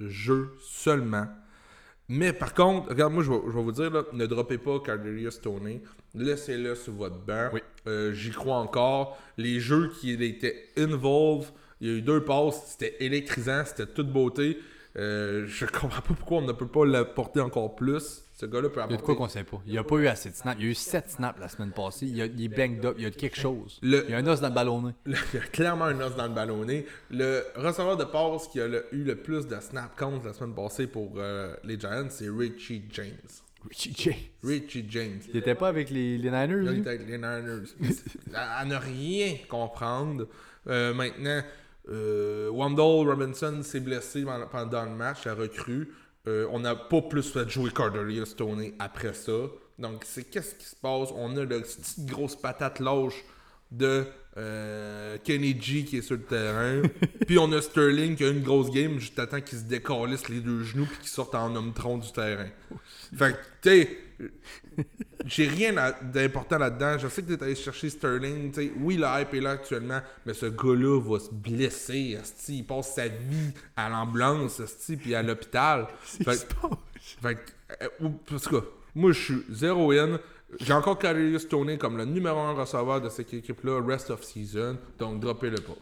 jeux 0.00 0.54
seulement. 0.60 1.26
Mais 2.08 2.32
par 2.32 2.54
contre, 2.54 2.90
regarde, 2.90 3.12
moi 3.12 3.22
je 3.22 3.30
vais, 3.30 3.40
je 3.46 3.52
vais 3.52 3.62
vous 3.62 3.72
dire, 3.72 3.90
là, 3.90 4.02
ne 4.12 4.26
droppez 4.26 4.58
pas 4.58 4.80
Kadarius 4.80 5.40
Tony. 5.40 5.80
Laissez-le 6.14 6.74
sur 6.74 6.92
votre 6.92 7.18
banc. 7.18 7.50
Oui. 7.52 7.60
Euh, 7.86 8.12
J'y 8.12 8.30
crois 8.30 8.56
encore. 8.56 9.18
Les 9.36 9.60
jeux 9.60 9.92
qui 10.00 10.12
étaient 10.12 10.70
involved, 10.76 11.48
il 11.80 11.88
y 11.88 11.90
a 11.90 11.94
eu 11.94 12.02
deux 12.02 12.24
passes, 12.24 12.62
c'était 12.66 12.96
électrisant, 13.00 13.64
c'était 13.64 13.86
toute 13.86 14.10
beauté. 14.10 14.58
Euh, 14.96 15.46
je 15.46 15.66
comprends 15.66 16.00
pas 16.00 16.14
pourquoi 16.14 16.38
on 16.38 16.42
ne 16.42 16.52
peut 16.52 16.68
pas 16.68 16.86
l'apporter 16.86 17.40
encore 17.40 17.74
plus. 17.76 18.22
Ce 18.38 18.44
gars-là 18.44 18.68
peut 18.68 18.74
Il 18.74 18.80
y 18.80 18.84
a 18.84 18.86
de 18.88 18.92
apporter. 18.94 19.04
quoi 19.06 19.16
qu'on 19.16 19.28
sait 19.28 19.44
pas. 19.44 19.62
Il 19.64 19.72
n'y 19.72 19.78
a 19.78 19.82
pas 19.84 19.96
eu 19.96 20.06
assez 20.08 20.28
de 20.28 20.34
snaps. 20.34 20.56
Il 20.60 20.64
y 20.66 20.68
a 20.68 20.70
eu 20.70 20.74
7 20.74 21.08
snaps 21.10 21.40
la 21.40 21.48
semaine 21.48 21.72
passée. 21.72 22.04
Il, 22.06 22.16
y 22.16 22.20
a, 22.20 22.26
il 22.26 22.44
est 22.44 22.48
banged 22.48 22.84
up. 22.84 22.94
Il 22.98 23.04
y 23.04 23.06
a 23.06 23.10
quelque 23.10 23.36
chose. 23.38 23.78
Le- 23.82 24.04
Il 24.08 24.10
y 24.10 24.14
a 24.14 24.18
un 24.18 24.26
os 24.26 24.40
dans 24.42 24.48
le 24.48 24.54
ballonné. 24.54 24.92
Le- 25.06 25.16
il 25.32 25.36
y 25.40 25.42
a 25.42 25.46
clairement 25.46 25.86
un 25.86 25.98
os 26.02 26.14
dans 26.16 26.26
le 26.26 26.34
ballonné. 26.34 26.84
Le 27.10 27.42
receveur 27.56 27.96
de 27.96 28.04
passe 28.04 28.48
qui 28.48 28.60
a 28.60 28.68
le- 28.68 28.84
eu 28.92 29.04
le 29.04 29.16
plus 29.16 29.46
de 29.48 29.58
snap 29.58 29.96
count 29.96 30.20
la 30.22 30.34
semaine 30.34 30.54
passée 30.54 30.86
pour 30.86 31.14
euh, 31.16 31.56
les 31.64 31.80
Giants, 31.80 32.08
c'est 32.10 32.28
Richie 32.28 32.84
James. 32.92 33.08
Richie 33.70 33.94
James. 33.96 34.14
Richie 34.44 34.86
James. 34.90 35.20
Il 35.30 35.36
était 35.38 35.54
pas 35.54 35.68
avec 35.68 35.88
les, 35.88 36.18
les 36.18 36.30
Niners, 36.30 36.72
Il 36.72 36.78
était 36.80 36.90
avec 36.90 37.06
les 37.08 37.16
Niners. 37.16 37.64
à, 38.34 38.58
à 38.58 38.64
ne 38.66 38.76
rien 38.76 39.34
comprendre. 39.48 40.28
Euh, 40.68 40.92
maintenant, 40.92 41.40
euh, 41.88 42.50
Wendell 42.52 43.08
Robinson 43.08 43.60
s'est 43.62 43.80
blessé 43.80 44.24
pendant- 44.24 44.46
pendant 44.46 44.84
le 44.84 44.90
match, 44.90 45.24
la 45.24 45.34
recrue. 45.34 45.88
Euh, 46.28 46.46
on 46.50 46.60
n'a 46.60 46.74
pas 46.74 47.02
plus 47.02 47.30
fait 47.30 47.48
jouer 47.48 47.70
Cardarius 47.70 48.30
Stoney 48.30 48.74
après 48.78 49.14
ça. 49.14 49.32
Donc, 49.78 50.04
c'est 50.04 50.24
qu'est-ce 50.24 50.54
qui 50.54 50.64
se 50.64 50.76
passe? 50.76 51.10
On 51.14 51.36
a 51.36 51.40
la 51.40 51.60
petite 51.60 52.06
grosse 52.06 52.34
patate 52.34 52.80
lâche 52.80 53.24
de 53.70 54.04
euh, 54.36 55.18
Kenny 55.24 55.60
G 55.60 55.84
qui 55.84 55.98
est 55.98 56.02
sur 56.02 56.16
le 56.16 56.22
terrain. 56.22 56.82
puis 57.26 57.38
on 57.38 57.50
a 57.52 57.62
Sterling 57.62 58.16
qui 58.16 58.24
a 58.24 58.28
une 58.28 58.42
grosse 58.42 58.70
game 58.70 58.98
juste 58.98 59.18
à 59.18 59.26
temps 59.26 59.40
qu'il 59.40 59.58
se 59.58 59.64
décalisse 59.64 60.28
les 60.28 60.40
deux 60.40 60.62
genoux 60.62 60.86
puis 60.86 60.98
qu'il 60.98 61.08
sorte 61.08 61.34
en 61.34 61.54
homme 61.54 61.72
tronc 61.72 61.98
du 61.98 62.10
terrain. 62.12 62.48
Fait 63.16 63.32
que, 63.32 63.38
tu 63.62 63.70
sais, 63.70 63.98
j'ai 65.26 65.46
rien 65.46 65.74
d'important 66.02 66.58
là-dedans. 66.58 66.98
Je 66.98 67.08
sais 67.08 67.22
que 67.22 67.28
tu 67.28 67.34
es 67.34 67.42
allé 67.42 67.54
chercher 67.54 67.90
Sterling. 67.90 68.52
Oui, 68.78 68.96
le 68.96 69.06
hype 69.06 69.34
est 69.34 69.40
là 69.40 69.50
actuellement, 69.52 70.00
mais 70.24 70.34
ce 70.34 70.46
gars-là 70.46 71.00
va 71.00 71.18
se 71.18 71.30
blesser. 71.30 72.18
Il 72.48 72.66
passe 72.66 72.94
sa 72.94 73.08
vie 73.08 73.52
à 73.76 73.88
l'ambulance 73.88 74.60
puis 75.00 75.14
à 75.14 75.22
l'hôpital. 75.22 75.86
Fait, 76.24 76.46
fait 77.20 77.38
euh, 77.82 78.08
parce 78.28 78.48
que 78.48 78.56
moi, 78.94 79.12
je 79.12 79.20
suis 79.20 79.42
zéro 79.50 79.92
in. 79.92 80.18
J'ai 80.60 80.72
encore 80.72 80.98
Kadarius 80.98 81.48
Tony 81.48 81.76
comme 81.76 81.96
le 81.96 82.04
numéro 82.04 82.38
un 82.38 82.52
receveur 82.52 83.00
de 83.00 83.08
cette 83.08 83.34
équipe-là, 83.34 83.82
rest 83.84 84.10
of 84.10 84.22
season. 84.22 84.78
Donc, 84.98 85.20
droppez-le 85.20 85.58
pas. 85.58 85.76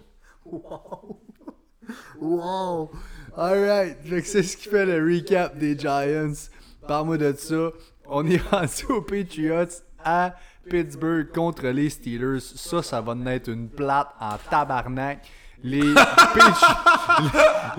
Wow! 2.20 2.90
Alright, 3.36 3.98
fait 4.02 4.22
que 4.22 4.26
c'est 4.26 4.42
ce 4.42 4.56
qui 4.56 4.68
fait 4.68 4.86
le 4.86 5.04
recap 5.04 5.56
des 5.58 5.78
Giants. 5.78 6.32
Parle-moi 6.86 7.18
de 7.18 7.32
ça. 7.36 7.70
On 8.08 8.26
est 8.28 8.40
rendu 8.50 8.84
aux 8.90 9.02
Patriots 9.02 9.64
à 10.04 10.34
Pittsburgh 10.68 11.30
contre 11.32 11.66
les 11.68 11.90
Steelers. 11.90 12.40
Ça, 12.40 12.82
ça 12.82 13.00
va 13.00 13.14
naître 13.14 13.48
une 13.50 13.68
plate 13.68 14.08
en 14.20 14.36
tabarnak. 14.50 15.26
Les, 15.66 15.94
Patri- 15.94 16.66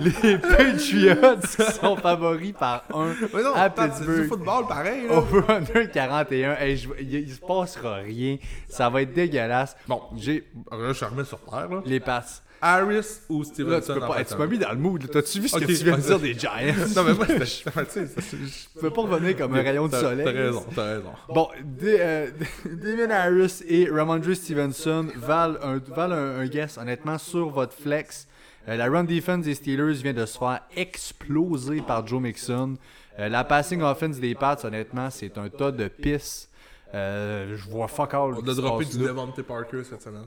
les 0.00 0.38
Patriots 0.38 1.40
sont 1.80 1.94
favoris 1.96 2.52
par 2.52 2.82
un 2.92 3.12
à 3.54 3.70
Pittsburgh. 3.70 4.26
football 4.28 4.66
pareil. 4.66 5.06
Over-under 5.08 5.88
41. 5.92 6.56
Hey, 6.56 6.76
je- 6.76 6.88
il, 7.00 7.14
il 7.14 7.32
se 7.32 7.40
passera 7.40 7.96
rien. 7.96 8.38
Ça 8.68 8.88
va 8.90 9.02
être 9.02 9.12
dégueulasse. 9.12 9.76
Bon, 9.86 10.02
J'ai 10.16 10.44
là, 10.72 10.92
je 10.92 11.04
remets 11.04 11.24
sur 11.24 11.38
terre. 11.44 11.68
Là. 11.68 11.82
les 11.86 12.00
passes. 12.00 12.42
Harris 12.60 13.20
ou 13.28 13.40
Là, 13.42 13.46
tu 13.48 13.52
Stevenson 13.54 13.94
peux 13.94 14.00
pas. 14.00 14.24
tu 14.24 14.34
m'as 14.36 14.46
mis 14.46 14.58
dans 14.58 14.70
le 14.72 14.78
mood. 14.78 15.10
T'as-tu 15.10 15.40
vu 15.40 15.48
ce 15.48 15.56
que 15.58 15.64
tu 15.64 15.72
viens 15.84 15.96
de 15.96 16.02
dire 16.02 16.18
des 16.18 16.34
Giants? 16.38 16.50
Non, 16.96 17.04
mais 17.04 17.14
moi, 17.14 17.26
c'était- 17.86 18.06
Je 18.24 18.80
peux 18.80 18.90
pas 18.90 19.02
revenir 19.02 19.36
comme 19.36 19.54
un 19.54 19.62
rayon 19.62 19.88
de 19.88 19.94
soleil. 19.96 20.24
T'as 20.24 20.32
raison, 20.32 20.64
t'as 20.74 20.84
raison. 20.94 21.10
Bon, 21.28 21.48
D- 21.64 21.96
euh, 22.00 22.30
Damien 22.64 23.10
Harris 23.10 23.62
et 23.68 23.88
Ramondre 23.90 24.34
Stevenson 24.34 25.06
valent 25.16 25.58
un, 25.62 25.78
valent 25.94 26.14
un, 26.14 26.40
un 26.40 26.46
guess, 26.46 26.78
honnêtement, 26.78 27.18
sur 27.18 27.50
votre 27.50 27.74
flex. 27.74 28.26
Euh, 28.68 28.76
la 28.76 28.86
run 28.88 29.04
defense 29.04 29.44
des 29.44 29.54
Steelers 29.54 29.92
vient 30.02 30.12
de 30.12 30.26
se 30.26 30.36
faire 30.38 30.60
exploser 30.74 31.80
par 31.82 32.06
Joe 32.06 32.20
Mixon. 32.20 32.74
Euh, 33.18 33.28
la 33.28 33.44
passing 33.44 33.80
offense 33.82 34.18
des 34.18 34.34
Pats, 34.34 34.58
honnêtement, 34.64 35.08
c'est 35.10 35.38
un 35.38 35.48
tas 35.48 35.70
de 35.70 35.88
pisse. 35.88 36.48
Euh, 36.94 37.56
je 37.56 37.68
vois 37.68 37.88
fuck 37.88 38.14
all. 38.14 38.34
On 38.34 38.48
a 38.48 38.54
droppé 38.54 38.84
du 38.84 38.98
là. 38.98 39.08
Devontae 39.08 39.42
Parker 39.42 39.82
cette 39.88 40.02
semaine. 40.02 40.24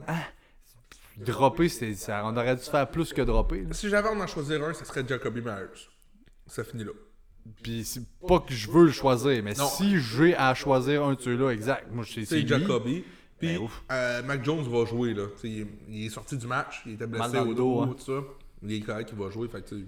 Dropper, 1.24 1.68
c'est- 1.68 1.94
ça, 1.94 2.22
on 2.24 2.36
aurait 2.36 2.56
dû 2.56 2.62
faire 2.62 2.88
plus 2.90 3.12
que 3.12 3.22
dropper. 3.22 3.62
là. 3.62 3.72
Si 3.72 3.88
j'avais 3.88 4.08
à 4.08 4.12
en 4.12 4.26
choisir 4.26 4.62
un, 4.64 4.72
ce 4.74 4.84
serait 4.84 5.06
Jacoby 5.06 5.40
Myers. 5.40 5.88
Ça 6.46 6.64
finit 6.64 6.84
là. 6.84 6.92
Puis 7.62 7.84
c'est 7.84 8.02
pas 8.26 8.40
que 8.40 8.52
je 8.52 8.70
veux 8.70 8.84
le 8.86 8.92
choisir, 8.92 9.42
mais 9.42 9.54
Non. 9.54 9.66
si 9.66 9.98
j'ai 9.98 10.36
à 10.36 10.54
choisir 10.54 11.04
un 11.04 11.14
de 11.14 11.20
ceux-là, 11.20 11.50
exact, 11.50 11.86
moi 11.90 12.04
c'est 12.06 12.20
c'est 12.24 12.36
C'est 12.36 12.40
lui. 12.40 12.48
Jacoby. 12.48 13.04
Puis 13.38 13.48
Ben, 13.54 13.58
ouf. 13.58 13.82
euh, 13.90 14.22
Mac 14.22 14.44
Jones 14.44 14.62
va 14.68 14.84
jouer 14.84 15.14
là. 15.14 15.26
Tu 15.36 15.40
sais, 15.40 15.48
il, 15.48 15.60
est- 15.62 15.66
il 15.88 16.06
est 16.06 16.10
sorti 16.10 16.36
du 16.36 16.46
match, 16.46 16.82
il 16.84 16.92
était 16.92 17.06
blessé 17.06 17.38
au 17.38 17.46
dos, 17.46 17.54
dos, 17.54 17.80
hein. 17.80 17.94
tout 17.98 18.04
ça. 18.04 18.22
Il 18.62 18.72
est 18.72 18.80
correct, 18.80 19.08
il 19.12 19.18
va 19.18 19.30
jouer. 19.30 19.48
Fait 19.48 19.62
que, 19.62 19.68
tu 19.70 19.78
sais, 19.80 19.84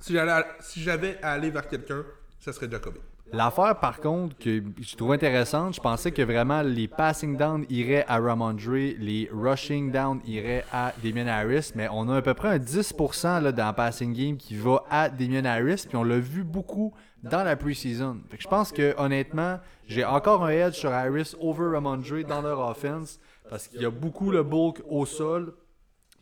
si 0.00 0.12
j'allais 0.14 0.32
à- 0.32 0.56
si 0.60 0.80
j'avais 0.82 1.18
à 1.22 1.32
aller 1.32 1.50
vers 1.50 1.68
quelqu'un, 1.68 2.04
ça 2.40 2.52
serait 2.54 2.70
Jacoby. 2.70 2.98
L'affaire, 3.34 3.78
par 3.80 3.98
contre, 4.00 4.36
que 4.36 4.62
je 4.78 4.94
trouve 4.94 5.12
intéressante, 5.12 5.74
je 5.76 5.80
pensais 5.80 6.12
que 6.12 6.20
vraiment 6.20 6.60
les 6.60 6.86
passing 6.86 7.38
down 7.38 7.64
iraient 7.70 8.04
à 8.06 8.18
Ramondre, 8.18 8.74
les 8.74 9.30
rushing 9.32 9.90
down 9.90 10.20
iraient 10.26 10.66
à 10.70 10.92
Damien 11.02 11.26
Harris, 11.26 11.72
mais 11.74 11.88
on 11.90 12.10
a 12.10 12.18
à 12.18 12.22
peu 12.22 12.34
près 12.34 12.48
un 12.48 12.58
10% 12.58 13.42
là, 13.42 13.50
dans 13.50 13.68
le 13.68 13.74
passing 13.74 14.12
game 14.12 14.36
qui 14.36 14.54
va 14.54 14.84
à 14.90 15.08
Damien 15.08 15.46
Harris, 15.46 15.86
puis 15.88 15.96
on 15.96 16.04
l'a 16.04 16.18
vu 16.18 16.44
beaucoup 16.44 16.92
dans 17.22 17.42
la 17.42 17.56
preseason. 17.56 18.18
Je 18.38 18.48
pense 18.48 18.70
que, 18.70 18.94
honnêtement, 18.98 19.60
j'ai 19.86 20.04
encore 20.04 20.44
un 20.44 20.50
edge 20.50 20.74
sur 20.74 20.92
Harris 20.92 21.34
over 21.40 21.70
Ramondre 21.72 22.26
dans 22.28 22.42
leur 22.42 22.60
offense, 22.60 23.18
parce 23.48 23.66
qu'il 23.66 23.80
y 23.80 23.86
a 23.86 23.90
beaucoup 23.90 24.30
le 24.30 24.42
bulk 24.42 24.82
au 24.86 25.06
sol, 25.06 25.54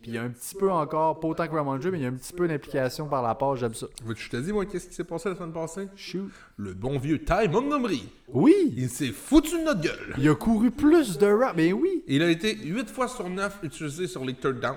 puis 0.03 0.13
il 0.13 0.15
y 0.15 0.19
a 0.19 0.23
un 0.23 0.31
petit 0.31 0.55
peu 0.55 0.71
encore, 0.71 1.21
pas 1.21 1.29
autant 1.29 1.47
que 1.47 1.55
Ramondre, 1.55 1.85
mais 1.91 1.99
il 1.99 2.03
y 2.03 2.07
a 2.07 2.09
un 2.09 2.15
petit 2.15 2.33
peu 2.33 2.49
d'implication 2.49 3.07
par 3.07 3.23
la 3.23 3.35
passe, 3.35 3.59
j'aime 3.59 3.75
ça. 3.75 3.87
Je 4.07 4.29
te 4.29 4.37
dis, 4.39 4.53
moi, 4.53 4.65
qu'est-ce 4.65 4.89
qui 4.89 4.95
s'est 4.95 5.05
passé 5.05 5.29
la 5.29 5.35
semaine 5.37 5.53
passée? 5.53 5.89
Shoot. 5.95 6.31
Le 6.57 6.73
bon 6.73 6.99
vieux 6.99 7.23
Ty 7.23 7.49
Montgomery. 7.51 8.09
Oui! 8.29 8.75
Il 8.77 8.89
s'est 8.89 9.13
foutu 9.13 9.59
de 9.59 9.65
notre 9.65 9.81
gueule. 9.83 10.15
Il 10.17 10.29
a 10.29 10.35
couru 10.35 10.71
plus 10.71 11.19
de 11.19 11.27
rap, 11.27 11.55
mais 11.57 11.73
oui! 11.73 12.03
Il 12.07 12.23
a 12.23 12.31
été 12.31 12.57
8 12.57 12.89
fois 12.89 13.09
sur 13.09 13.29
9 13.29 13.59
utilisé 13.63 14.07
sur 14.07 14.25
les 14.25 14.35
third 14.35 14.61
down. 14.61 14.77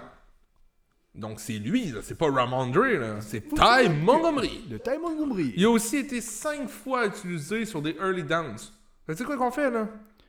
Donc 1.16 1.40
c'est 1.40 1.54
lui, 1.54 1.92
là. 1.92 2.00
c'est 2.02 2.18
pas 2.18 2.30
Ramondre, 2.30 2.82
là. 2.82 3.22
c'est 3.22 3.42
Ty 3.42 3.88
Montgomery. 4.04 4.66
Le 4.70 4.80
Ty 4.80 4.98
Montgomery. 5.02 5.54
Il 5.56 5.64
a 5.66 5.70
aussi 5.70 5.98
été 5.98 6.20
5 6.22 6.68
fois 6.68 7.06
utilisé 7.06 7.66
sur 7.66 7.82
des 7.82 7.96
early 8.00 8.24
downs. 8.24 8.58
Que 9.08 9.14
C'est 9.14 9.24
quoi 9.24 9.38
qu'on 9.38 9.52
fait 9.52 9.70
là? 9.70 9.88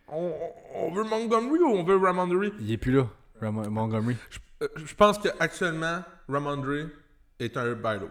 On, 0.09 0.92
veut 0.92 1.05
Montgomery 1.05 1.61
ou 1.61 1.68
on 1.68 1.82
veut 1.82 1.97
Ramondre? 1.97 2.45
Il 2.61 2.70
est 2.70 2.76
plus 2.76 2.92
là, 2.92 3.09
Ram- 3.40 3.66
Montgomery. 3.70 4.16
Je, 4.28 4.38
je 4.77 4.95
pense 4.95 5.19
qu'actuellement, 5.19 6.01
Ramondre 6.29 6.89
est 7.41 7.57
un 7.57 7.73
bailo. 7.75 8.09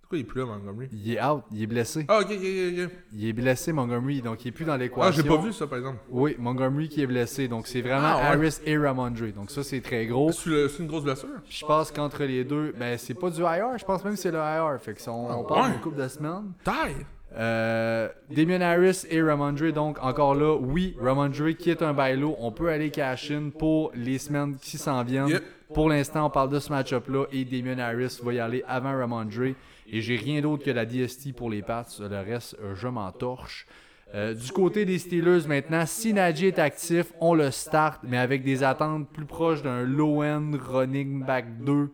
Pourquoi 0.00 0.18
il 0.18 0.20
est 0.20 0.24
plus 0.24 0.40
là, 0.40 0.46
Montgomery? 0.46 0.88
Il 0.92 1.12
est 1.14 1.24
out, 1.24 1.44
il 1.50 1.62
est 1.62 1.66
blessé. 1.66 2.04
Ah, 2.08 2.18
ok, 2.20 2.26
ok, 2.26 2.32
ok. 2.32 2.90
Il 3.14 3.26
est 3.26 3.32
blessé, 3.32 3.72
Montgomery, 3.72 4.20
donc 4.20 4.44
il 4.44 4.48
est 4.48 4.52
plus 4.52 4.66
dans 4.66 4.76
l'équation. 4.76 5.02
Ah, 5.02 5.10
j'ai 5.10 5.22
pas 5.22 5.38
vu 5.38 5.50
ça 5.52 5.66
par 5.66 5.78
exemple. 5.78 5.98
Oui, 6.10 6.36
Montgomery 6.38 6.90
qui 6.90 7.00
est 7.00 7.06
blessé, 7.06 7.48
donc 7.48 7.66
c'est 7.66 7.80
vraiment 7.80 8.08
Ah, 8.08 8.16
ouais. 8.16 8.22
Harris 8.46 8.58
et 8.66 8.76
Ramondre. 8.76 9.32
Donc 9.34 9.50
ça, 9.50 9.62
c'est 9.64 9.80
très 9.80 10.04
gros. 10.04 10.30
C'est 10.30 10.78
une 10.78 10.86
grosse 10.88 11.04
blessure. 11.04 11.28
Je 11.48 11.64
pense 11.64 11.90
qu'entre 11.90 12.22
les 12.24 12.44
deux, 12.44 12.74
ben 12.78 12.98
c'est 12.98 13.14
pas 13.14 13.30
du 13.30 13.40
IR, 13.40 13.78
je 13.78 13.84
pense 13.84 14.04
même 14.04 14.12
que 14.14 14.20
c'est 14.20 14.30
le 14.30 14.38
IR. 14.38 14.78
Fait 14.78 14.92
que 14.92 15.00
si 15.00 15.08
on, 15.08 15.40
on 15.40 15.44
parle 15.44 15.72
d'une 15.72 15.80
couple 15.80 15.96
de 16.02 16.08
semaines. 16.08 16.52
Ty! 16.64 16.94
Euh, 17.36 18.08
Damien 18.30 18.60
Harris 18.60 19.06
et 19.10 19.20
Ramondre, 19.20 19.72
donc 19.72 19.98
encore 20.02 20.34
là, 20.36 20.54
oui, 20.54 20.94
Ramondre 21.00 21.56
qui 21.56 21.70
est 21.70 21.82
un 21.82 21.92
bailo, 21.92 22.36
on 22.38 22.52
peut 22.52 22.68
aller 22.68 22.90
cash 22.90 23.30
in 23.32 23.48
pour 23.50 23.90
les 23.94 24.18
semaines 24.18 24.56
qui 24.56 24.78
s'en 24.78 25.02
viennent. 25.02 25.28
Yep. 25.28 25.42
Pour 25.72 25.88
l'instant, 25.88 26.26
on 26.26 26.30
parle 26.30 26.50
de 26.50 26.58
ce 26.58 26.70
match-up-là 26.70 27.26
et 27.32 27.44
Damien 27.44 27.78
Harris 27.78 28.18
va 28.22 28.32
y 28.32 28.38
aller 28.38 28.64
avant 28.66 28.96
Ramondre. 28.96 29.54
Et 29.86 30.00
j'ai 30.00 30.16
rien 30.16 30.40
d'autre 30.40 30.64
que 30.64 30.70
la 30.70 30.84
DST 30.84 31.34
pour 31.34 31.50
les 31.50 31.62
Pats. 31.62 31.86
Le 31.98 32.20
reste, 32.20 32.56
euh, 32.62 32.74
je 32.74 32.88
m'en 32.88 33.10
torche. 33.12 33.66
Euh, 34.14 34.34
du 34.34 34.52
côté 34.52 34.84
des 34.84 34.98
Steelers 34.98 35.46
maintenant, 35.48 35.84
si 35.86 36.12
Najee 36.12 36.48
est 36.48 36.58
actif, 36.58 37.12
on 37.20 37.34
le 37.34 37.50
start, 37.50 38.00
mais 38.04 38.18
avec 38.18 38.44
des 38.44 38.62
attentes 38.62 39.08
plus 39.08 39.24
proches 39.24 39.62
d'un 39.62 39.82
low-end 39.82 40.52
running 40.68 41.24
back 41.24 41.46
2, 41.64 41.90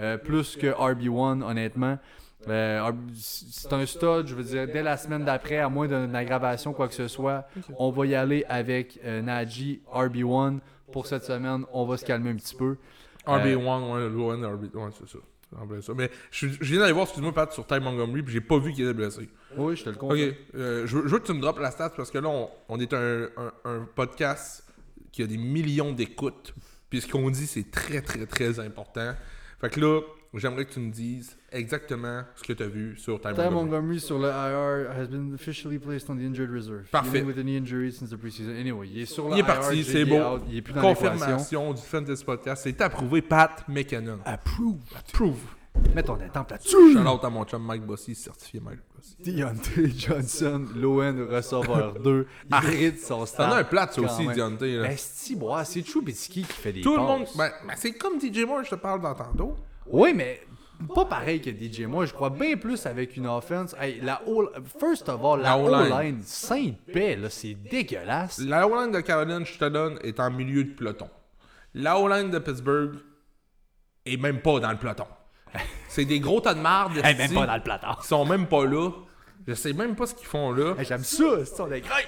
euh, 0.00 0.16
plus 0.16 0.56
que 0.56 0.66
RB1, 0.66 1.42
honnêtement. 1.42 1.98
Euh, 2.48 2.92
c'est 3.14 3.72
un 3.72 3.84
stud, 3.84 4.26
je 4.26 4.34
veux 4.34 4.42
dire, 4.42 4.66
dès 4.66 4.82
la 4.82 4.96
semaine 4.96 5.24
d'après, 5.24 5.58
à 5.58 5.68
moins 5.68 5.86
d'une 5.86 6.14
aggravation, 6.14 6.72
quoi 6.72 6.88
que 6.88 6.94
ce 6.94 7.08
soit, 7.08 7.46
on 7.78 7.90
va 7.90 8.06
y 8.06 8.14
aller 8.14 8.44
avec 8.48 8.98
euh, 9.04 9.20
Najee 9.20 9.80
RB1. 9.92 10.58
Pour 10.92 11.06
cette 11.06 11.24
semaine, 11.24 11.64
on 11.72 11.84
va 11.84 11.96
se 11.96 12.04
calmer 12.04 12.30
un 12.30 12.36
petit 12.36 12.54
peu. 12.54 12.76
RB1, 13.38 13.92
ouais, 13.94 14.08
low 14.08 14.32
end, 14.32 14.52
RB, 14.54 14.74
ouais, 14.74 14.90
c'est 14.98 15.08
ça. 15.08 15.18
En 15.60 15.66
plein 15.66 15.80
ça. 15.80 15.92
Mais 15.96 16.10
je, 16.30 16.46
je 16.48 16.64
viens 16.72 16.78
d'aller 16.80 16.92
voir, 16.92 17.04
excuse-moi, 17.06 17.32
Pat, 17.34 17.52
sur 17.52 17.66
Ty 17.66 17.80
Montgomery, 17.80 18.22
puis 18.22 18.32
j'ai 18.32 18.40
pas 18.40 18.58
vu 18.58 18.72
qu'il 18.72 18.84
était 18.84 18.94
blessé. 18.94 19.28
Oui, 19.56 19.74
je 19.74 19.82
te 19.82 19.88
le 19.90 19.96
Ok, 19.96 20.00
confirme. 20.00 20.34
euh, 20.54 20.86
je, 20.86 20.96
veux- 20.96 21.08
je 21.08 21.12
veux 21.12 21.18
que 21.18 21.26
tu 21.26 21.32
me 21.32 21.40
droppes 21.40 21.58
la 21.58 21.72
stat 21.72 21.90
parce 21.96 22.10
que 22.12 22.18
là, 22.18 22.28
on, 22.28 22.48
on 22.68 22.78
est 22.78 22.92
un, 22.94 23.24
un- 23.36 23.52
un 23.64 23.88
podcast 23.96 24.64
qui 25.10 25.24
a 25.24 25.26
des 25.26 25.36
millions 25.38 25.92
d'écoutes. 25.92 26.54
Puis 26.88 27.00
ce 27.00 27.08
qu'on 27.10 27.30
dit, 27.30 27.46
c'est 27.48 27.68
très, 27.70 28.00
très, 28.00 28.26
très 28.26 28.60
important. 28.60 29.12
Fait 29.60 29.70
que 29.70 29.80
là, 29.80 30.00
j'aimerais 30.38 30.64
que 30.64 30.72
tu 30.72 30.80
me 30.80 30.90
dises 30.92 31.36
exactement 31.50 32.22
ce 32.36 32.44
que 32.44 32.52
tu 32.52 32.62
as 32.62 32.68
vu 32.68 32.96
sur 32.96 33.20
Ty 33.20 33.28
Ty 33.28 33.34
Montgomery. 33.34 33.54
Montgomery 33.54 34.00
sur 34.00 34.18
le 34.18 34.28
IR 34.28 34.90
has 34.96 35.06
been 35.08 35.34
officially 35.34 35.78
placed 35.78 36.08
on 36.08 36.16
the 36.16 36.20
injured 36.22 36.50
reserve. 36.50 36.88
Parfait. 36.90 37.22
With 37.22 37.38
a 37.38 37.42
knee 37.42 37.56
injury 37.56 37.92
since 37.92 38.10
the 38.10 38.16
preseason. 38.16 38.54
Anyway, 38.58 38.88
il 38.88 39.00
est 39.02 39.06
sur 39.06 39.28
le 39.28 39.36
Il 39.36 39.38
est 39.38 39.40
IR, 39.40 39.46
parti, 39.46 39.84
c'est 39.84 40.04
beau. 40.04 40.16
out, 40.16 40.42
il 40.48 40.58
est 40.58 40.62
plus 40.62 40.72
dans. 40.72 40.82
Confirmation 40.82 41.72
du 41.74 41.82
Fantasy 41.82 42.24
Podcast. 42.24 42.62
C'est 42.64 42.80
approuvé 42.80 43.22
Pat 43.22 43.64
McKinnon. 43.68 44.20
Approve. 44.24 44.78
Approve. 44.96 45.40
Mets 45.94 46.02
ton 46.02 46.14
attente 46.14 46.50
là-dessus. 46.50 46.92
Shout 46.92 46.98
out 47.06 47.24
à 47.24 47.30
mon 47.30 47.44
chum 47.44 47.62
Mike 47.64 47.84
Bossy, 47.86 48.14
certifié 48.14 48.60
Mike 48.60 48.80
Bossy. 48.94 49.16
Deontay 49.18 49.90
Johnson, 49.96 50.66
l'ON 50.76 51.26
receveur 51.30 51.94
2. 52.00 52.26
Il 52.44 52.50
mérite 52.50 53.00
son 53.00 53.20
T'en 53.20 53.26
start. 53.26 53.52
as 53.52 53.56
un 53.56 53.64
plat, 53.64 53.88
aussi. 53.98 54.26
Deontay. 54.26 54.96
bois, 55.36 55.64
c'est 55.64 55.82
Trubisky 55.82 56.42
qui 56.42 56.52
fait 56.52 56.72
des 56.72 56.80
Tout 56.80 56.96
le 56.96 57.02
monde. 57.02 57.26
Ben, 57.36 57.50
ben, 57.66 57.74
c'est 57.76 57.92
comme 57.92 58.20
DJ 58.20 58.44
Moore, 58.46 58.64
je 58.64 58.70
te 58.70 58.74
parle 58.74 59.00
dans 59.00 59.14
tantôt. 59.14 59.56
Oui, 59.86 60.12
mais 60.14 60.40
pas 60.94 61.04
pareil 61.04 61.40
que 61.40 61.50
DJ. 61.50 61.82
Moi, 61.82 62.06
je 62.06 62.12
crois 62.12 62.30
bien 62.30 62.56
plus 62.56 62.86
avec 62.86 63.16
une 63.16 63.26
offense. 63.26 63.74
Hey, 63.78 64.00
la 64.00 64.22
O- 64.26 64.48
First 64.78 65.08
of 65.08 65.20
all, 65.24 65.40
la 65.40 65.50
La 65.50 65.58
O-line. 65.58 66.20
Saint-Paix, 66.24 67.18
c'est 67.28 67.54
dégueulasse. 67.54 68.38
La 68.40 68.66
O-line 68.66 68.92
de 68.92 69.00
Caroline, 69.00 69.44
je 69.44 69.58
te 69.58 69.64
donne, 69.68 69.98
est 70.02 70.18
en 70.20 70.30
milieu 70.30 70.64
de 70.64 70.70
peloton. 70.74 71.08
La 71.74 71.98
O-line 71.98 72.30
de 72.30 72.38
Pittsburgh 72.38 72.94
est 74.06 74.16
même 74.16 74.40
pas 74.40 74.58
dans 74.60 74.70
le 74.70 74.78
peloton. 74.78 75.06
C'est 75.88 76.04
des 76.04 76.20
gros 76.20 76.40
tas 76.40 76.54
de 76.54 76.60
marde. 76.60 76.96
Hey, 76.98 77.16
même 77.16 77.28
pas 77.34 77.46
dans 77.46 77.56
le 77.56 77.62
plateau. 77.62 77.86
Ils 78.02 78.06
sont 78.06 78.24
même 78.24 78.46
pas 78.46 78.64
là. 78.64 78.90
Je 79.46 79.54
sais 79.54 79.72
même 79.72 79.96
pas 79.96 80.06
ce 80.06 80.14
qu'ils 80.14 80.26
font 80.26 80.52
là. 80.52 80.74
Hey, 80.78 80.84
J'aime 80.84 81.02
ça, 81.02 81.24
on. 81.24 81.38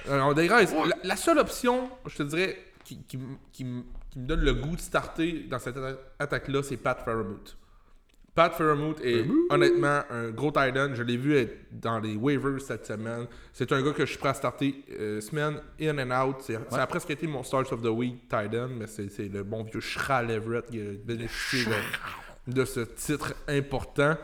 Euh, 0.09 0.21
on 0.21 0.33
dégraisse. 0.33 0.73
La, 0.73 0.95
la 1.03 1.15
seule 1.15 1.39
option, 1.39 1.89
je 2.07 2.17
te 2.17 2.23
dirais, 2.23 2.57
qui, 2.85 3.03
qui 3.03 3.19
qui 3.51 3.65
me 3.65 3.83
donne 4.15 4.41
le 4.41 4.53
goût 4.53 4.75
de 4.75 4.81
starter 4.81 5.45
dans 5.49 5.59
cette 5.59 5.75
atta- 5.75 5.97
attaque-là, 6.19 6.63
c'est 6.63 6.77
Pat 6.77 6.99
Fairmouth. 7.03 7.57
Pat 8.35 8.51
Fairmouth 8.53 8.99
est 9.03 9.25
honnêtement 9.51 10.01
un 10.09 10.29
gros 10.31 10.49
tight 10.51 10.75
end. 10.75 10.91
Je 10.95 11.03
l'ai 11.03 11.17
vu 11.17 11.35
être 11.35 11.55
dans 11.71 11.99
les 11.99 12.15
waivers 12.15 12.59
cette 12.61 12.85
semaine. 12.87 13.27
C'est 13.53 13.71
un 13.71 13.81
gars 13.83 13.91
que 13.91 14.05
je 14.05 14.09
suis 14.11 14.17
prêt 14.19 14.29
à 14.29 14.33
starter 14.33 14.83
euh, 14.99 15.21
semaine 15.21 15.57
in 15.79 15.97
and 15.99 16.27
out. 16.29 16.37
C'est, 16.41 16.57
Ça 16.71 16.81
a 16.81 16.87
presque 16.87 17.11
été 17.11 17.27
mon 17.27 17.43
start 17.43 17.71
of 17.71 17.81
the 17.83 17.87
week 17.89 18.27
tight 18.27 18.53
end, 18.55 18.69
mais 18.79 18.87
c'est, 18.87 19.29
le 19.31 19.43
bon 19.43 19.63
vieux 19.63 19.79
Schral 19.81 20.31
Everett 20.31 20.65
qui 20.71 20.79
a 20.79 20.83
bénéficié 21.05 21.65
de, 22.47 22.53
de 22.53 22.65
ce 22.65 22.79
titre 22.79 23.35
important. 23.47 24.17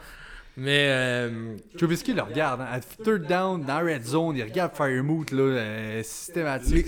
Mais 0.58 0.88
euh, 0.90 1.56
Trubisky 1.78 2.14
le 2.14 2.24
regarde. 2.24 2.62
hein. 2.62 2.68
À 2.72 2.80
third 2.82 3.28
down, 3.28 3.64
dans 3.64 3.80
Red 3.80 4.04
Zone, 4.06 4.36
il 4.36 4.44
regarde 4.44 4.76
Firemouth, 4.76 5.32
là, 5.32 5.42
euh, 5.44 6.04
systématique. 6.04 6.88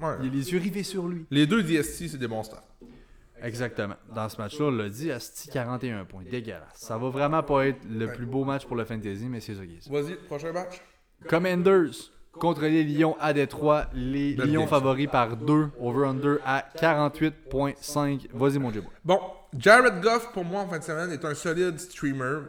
Ouais. 0.00 0.14
Il 0.22 0.28
a 0.28 0.32
les 0.32 0.52
yeux 0.52 0.58
rivés 0.58 0.82
sur 0.82 1.06
lui. 1.06 1.24
les 1.30 1.46
deux 1.46 1.62
DST, 1.62 2.08
c'est 2.08 2.16
des 2.18 2.26
bons. 2.26 2.42
Exactement. 3.44 3.94
Dans 4.14 4.28
ce 4.28 4.40
match-là, 4.40 4.66
on 4.66 4.70
l'a 4.70 4.88
dit, 4.88 5.12
Asti 5.12 5.50
41 5.50 6.04
points. 6.06 6.22
Dégueulasse. 6.28 6.62
Ça 6.74 6.96
va 6.96 7.10
vraiment 7.10 7.42
pas 7.42 7.66
être 7.66 7.80
le 7.88 8.06
plus 8.12 8.26
beau 8.26 8.44
match 8.44 8.64
pour 8.64 8.76
le 8.76 8.84
fantasy, 8.84 9.26
mais 9.28 9.40
c'est 9.40 9.54
ça 9.54 9.66
qui 9.66 9.74
est. 9.74 9.90
Vas-y, 9.90 10.14
prochain 10.26 10.52
match. 10.52 10.80
Commanders 11.28 12.10
contre 12.32 12.62
les 12.62 12.84
Lions 12.84 13.16
à 13.20 13.32
Détroit. 13.32 13.86
Les 13.94 14.34
Lions 14.34 14.66
favoris 14.66 15.08
par 15.08 15.36
2, 15.36 15.68
over-under 15.78 16.38
à 16.44 16.64
48.5. 16.76 18.28
Vas-y, 18.32 18.58
mon 18.58 18.70
Dieu. 18.70 18.82
Bon, 19.04 19.20
Jared 19.56 20.00
Goff, 20.00 20.32
pour 20.32 20.44
moi, 20.44 20.62
en 20.62 20.68
fin 20.68 20.78
de 20.78 20.84
semaine, 20.84 21.12
est 21.12 21.24
un 21.24 21.34
solide 21.34 21.78
streamer. 21.78 22.46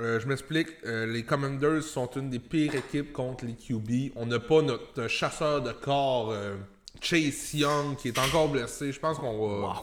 Euh, 0.00 0.20
je 0.20 0.28
m'explique, 0.28 0.68
euh, 0.84 1.06
les 1.06 1.24
Commanders 1.24 1.82
sont 1.82 2.08
une 2.16 2.30
des 2.30 2.38
pires 2.38 2.74
équipes 2.74 3.12
contre 3.12 3.44
les 3.44 3.54
QB. 3.54 4.12
On 4.14 4.26
n'a 4.26 4.38
pas 4.38 4.62
notre 4.62 5.08
chasseur 5.08 5.60
de 5.60 5.72
corps, 5.72 6.30
euh, 6.30 6.54
Chase 7.00 7.54
Young, 7.54 7.96
qui 7.96 8.08
est 8.08 8.18
encore 8.18 8.48
blessé. 8.48 8.92
Je 8.92 9.00
pense 9.00 9.18
qu'on 9.18 9.62
va, 9.62 9.82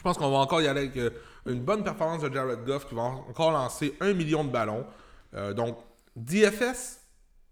je 0.00 0.02
pense 0.02 0.16
qu'on 0.16 0.30
va 0.30 0.38
encore 0.38 0.62
y 0.62 0.66
aller 0.66 0.80
avec 0.80 0.96
euh, 0.96 1.10
une 1.44 1.60
bonne 1.60 1.84
performance 1.84 2.22
de 2.22 2.32
Jared 2.32 2.64
Goff, 2.64 2.88
qui 2.88 2.94
va 2.94 3.02
encore 3.02 3.50
lancer 3.50 3.94
un 4.00 4.14
million 4.14 4.44
de 4.44 4.48
ballons. 4.48 4.86
Euh, 5.34 5.52
donc, 5.52 5.76
DFS, 6.16 7.00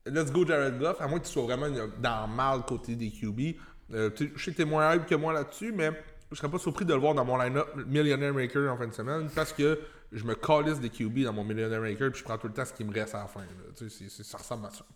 let's 0.06 0.32
go 0.32 0.46
Jared 0.46 0.78
Goff, 0.78 0.98
à 0.98 1.08
moins 1.08 1.18
que 1.18 1.26
tu 1.26 1.30
sois 1.30 1.42
vraiment 1.42 1.66
dans 1.68 2.26
le 2.26 2.34
mal 2.34 2.62
côté 2.64 2.96
des 2.96 3.10
QB. 3.10 3.58
Euh, 3.92 4.08
je 4.16 4.42
sais 4.42 4.52
que 4.52 4.56
t'es 4.56 4.64
moins 4.64 4.94
hype 4.94 5.04
que 5.04 5.14
moi 5.14 5.34
là-dessus, 5.34 5.72
mais 5.72 5.90
je 6.32 6.38
serais 6.38 6.50
pas 6.50 6.58
surpris 6.58 6.86
de 6.86 6.94
le 6.94 7.00
voir 7.00 7.12
dans 7.12 7.26
mon 7.26 7.36
line-up 7.36 7.68
Millionaire 7.86 8.32
Maker 8.32 8.72
en 8.72 8.78
fin 8.78 8.86
de 8.86 8.94
semaine 8.94 9.28
parce 9.34 9.52
que 9.52 9.78
je 10.10 10.24
me 10.24 10.34
calisse 10.34 10.80
des 10.80 10.88
QB 10.88 11.24
dans 11.24 11.34
mon 11.34 11.44
Millionaire 11.44 11.82
Maker 11.82 12.10
puis 12.10 12.20
je 12.20 12.24
prends 12.24 12.38
tout 12.38 12.46
le 12.46 12.54
temps 12.54 12.64
ce 12.64 12.72
qui 12.72 12.82
me 12.82 12.94
reste 12.94 13.14
à 13.14 13.18
la 13.18 13.26
fin. 13.26 13.42
ça 13.76 14.38
ressemble 14.38 14.68
à 14.68 14.70
ça. 14.70 14.86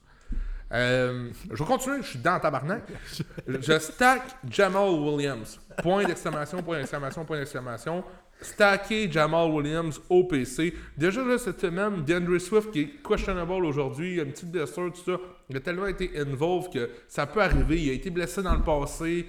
Euh, 0.72 1.28
je 1.50 1.62
vais 1.62 1.64
continuer, 1.64 1.98
je 2.02 2.08
suis 2.08 2.18
dans 2.18 2.38
tabarnak. 2.40 2.84
Je 3.46 3.78
stack 3.78 4.22
Jamal 4.48 4.90
Williams. 4.90 5.60
Point 5.82 6.04
d'exclamation, 6.04 6.62
point 6.62 6.78
d'exclamation, 6.78 7.24
point 7.24 7.38
d'exclamation. 7.38 8.04
Stacker 8.40 9.10
Jamal 9.10 9.50
Williams 9.50 10.00
au 10.08 10.24
PC. 10.24 10.74
Déjà 10.96 11.24
là, 11.24 11.38
cette 11.38 11.60
semaine, 11.60 12.02
DeAndre 12.04 12.40
Swift 12.40 12.70
qui 12.72 12.80
est 12.80 13.02
questionable 13.06 13.64
aujourd'hui, 13.64 14.16
une 14.20 14.32
petite 14.32 14.50
blessure, 14.50 14.92
tout 14.92 15.12
ça. 15.12 15.18
Il 15.48 15.56
a 15.56 15.60
tellement 15.60 15.86
été 15.86 16.10
involved 16.18 16.72
que 16.72 16.90
ça 17.06 17.26
peut 17.26 17.40
arriver. 17.40 17.80
Il 17.80 17.90
a 17.90 17.92
été 17.92 18.10
blessé 18.10 18.42
dans 18.42 18.54
le 18.54 18.62
passé. 18.62 19.26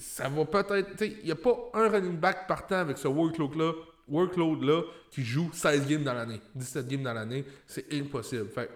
Ça 0.00 0.28
va 0.28 0.44
peut-être. 0.44 1.02
Il 1.02 1.24
n'y 1.24 1.30
a 1.30 1.36
pas 1.36 1.70
un 1.74 1.88
running 1.88 2.16
back 2.16 2.46
partant 2.46 2.76
avec 2.76 2.98
ce 2.98 3.08
workload-là 3.08 3.72
workload-là 4.10 4.82
qui 5.10 5.22
joue 5.22 5.50
16 5.52 5.86
games 5.86 6.02
dans 6.02 6.14
l'année, 6.14 6.40
17 6.54 6.88
games 6.88 7.02
dans 7.02 7.14
l'année. 7.14 7.44
C'est 7.66 7.92
impossible. 7.94 8.48
Fait 8.48 8.68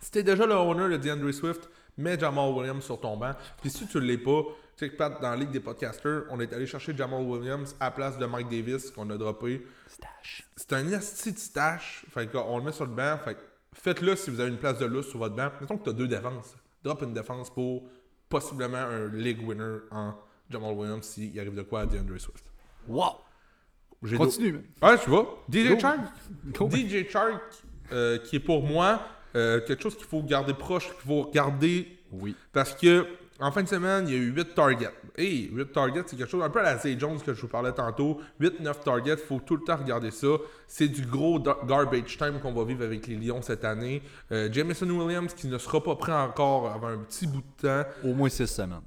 si 0.00 0.10
t'es 0.10 0.22
déjà 0.22 0.46
le 0.46 0.54
owner 0.54 0.96
de 0.96 1.02
DeAndre 1.02 1.32
Swift, 1.32 1.68
mets 1.96 2.18
Jamal 2.18 2.52
Williams 2.52 2.84
sur 2.84 3.00
ton 3.00 3.16
banc. 3.16 3.32
Puis 3.60 3.70
si 3.70 3.86
tu 3.86 3.98
ne 3.98 4.02
l'es 4.02 4.18
pas, 4.18 4.42
tu 4.76 4.88
sais 4.88 4.96
dans 4.96 5.30
la 5.30 5.36
Ligue 5.36 5.50
des 5.50 5.60
podcasters, 5.60 6.24
on 6.30 6.38
est 6.40 6.52
allé 6.52 6.66
chercher 6.66 6.94
Jamal 6.96 7.22
Williams 7.22 7.74
à 7.80 7.86
la 7.86 7.90
place 7.92 8.18
de 8.18 8.26
Mike 8.26 8.48
Davis 8.48 8.90
qu'on 8.90 9.08
a 9.10 9.16
droppé. 9.16 9.66
Stash. 9.88 10.46
C'est 10.54 10.72
un 10.74 10.86
esti 10.92 11.32
de 11.32 11.38
stash. 11.38 12.04
Fait 12.10 12.30
qu'on 12.30 12.58
le 12.58 12.64
met 12.64 12.72
sur 12.72 12.84
le 12.84 12.92
banc. 12.92 13.16
Fait 13.24 13.38
faites-le 13.72 14.16
si 14.16 14.30
vous 14.30 14.40
avez 14.40 14.50
une 14.50 14.58
place 14.58 14.78
de 14.78 14.86
lousse 14.86 15.08
sur 15.08 15.18
votre 15.18 15.34
banc. 15.34 15.50
Mettons 15.60 15.78
que 15.78 15.84
tu 15.84 15.90
as 15.90 15.94
deux 15.94 16.08
défenses. 16.08 16.54
Drop 16.84 17.02
une 17.02 17.14
défense 17.14 17.50
pour 17.50 17.88
possiblement 18.28 18.76
un 18.76 19.08
league 19.08 19.46
winner 19.46 19.78
en 19.90 20.14
Jamal 20.50 20.74
Williams 20.74 21.06
s'il 21.06 21.38
arrive 21.40 21.54
de 21.54 21.62
quoi 21.62 21.80
à 21.80 21.86
DeAndre 21.86 22.20
Swift. 22.20 22.44
Wow. 22.86 23.16
Continue, 24.16 24.52
man. 24.52 24.64
Ouais, 24.82 24.98
tu 24.98 25.10
vois. 25.10 25.44
DJ. 25.50 25.80
Chark. 25.80 26.00
DJ 26.70 27.08
Chark, 27.08 27.42
euh, 27.92 28.18
qui 28.18 28.36
est 28.36 28.40
pour 28.40 28.62
moi 28.62 29.00
euh, 29.36 29.60
quelque 29.60 29.82
chose 29.82 29.96
qu'il 29.96 30.06
faut 30.06 30.22
garder 30.22 30.54
proche, 30.54 30.86
qu'il 30.86 31.06
faut 31.06 31.30
garder 31.32 31.86
Oui. 32.12 32.34
parce 32.52 32.74
que 32.74 33.06
en 33.38 33.52
fin 33.52 33.62
de 33.62 33.68
semaine, 33.68 34.08
il 34.08 34.14
y 34.14 34.16
a 34.16 34.18
eu 34.18 34.30
8 34.32 34.54
targets. 34.54 34.88
Et 35.18 35.50
8 35.52 35.70
targets, 35.70 36.02
c'est 36.06 36.16
quelque 36.16 36.30
chose 36.30 36.42
un 36.42 36.48
peu 36.48 36.60
à 36.60 36.62
la 36.62 36.78
Zay 36.78 36.98
Jones 36.98 37.18
que 37.20 37.34
je 37.34 37.42
vous 37.42 37.48
parlais 37.48 37.72
tantôt. 37.72 38.18
8-9 38.40 38.82
targets, 38.82 39.18
faut 39.18 39.40
tout 39.44 39.56
le 39.56 39.62
temps 39.62 39.76
regarder 39.76 40.10
ça. 40.10 40.28
C'est 40.66 40.88
du 40.88 41.02
gros 41.04 41.38
garbage 41.38 42.16
time 42.16 42.40
qu'on 42.40 42.54
va 42.54 42.64
vivre 42.64 42.82
avec 42.84 43.06
les 43.06 43.16
Lions 43.16 43.42
cette 43.42 43.66
année. 43.66 44.00
Euh, 44.32 44.48
Jameson 44.50 44.88
Williams 44.88 45.34
qui 45.34 45.48
ne 45.48 45.58
sera 45.58 45.82
pas 45.82 45.96
prêt 45.96 46.12
encore 46.14 46.70
avant 46.72 46.88
un 46.88 46.98
petit 46.98 47.26
bout 47.26 47.42
de 47.62 47.68
temps 47.68 47.88
Au 48.04 48.14
moins 48.14 48.30
6 48.30 48.46
semaines. 48.46 48.80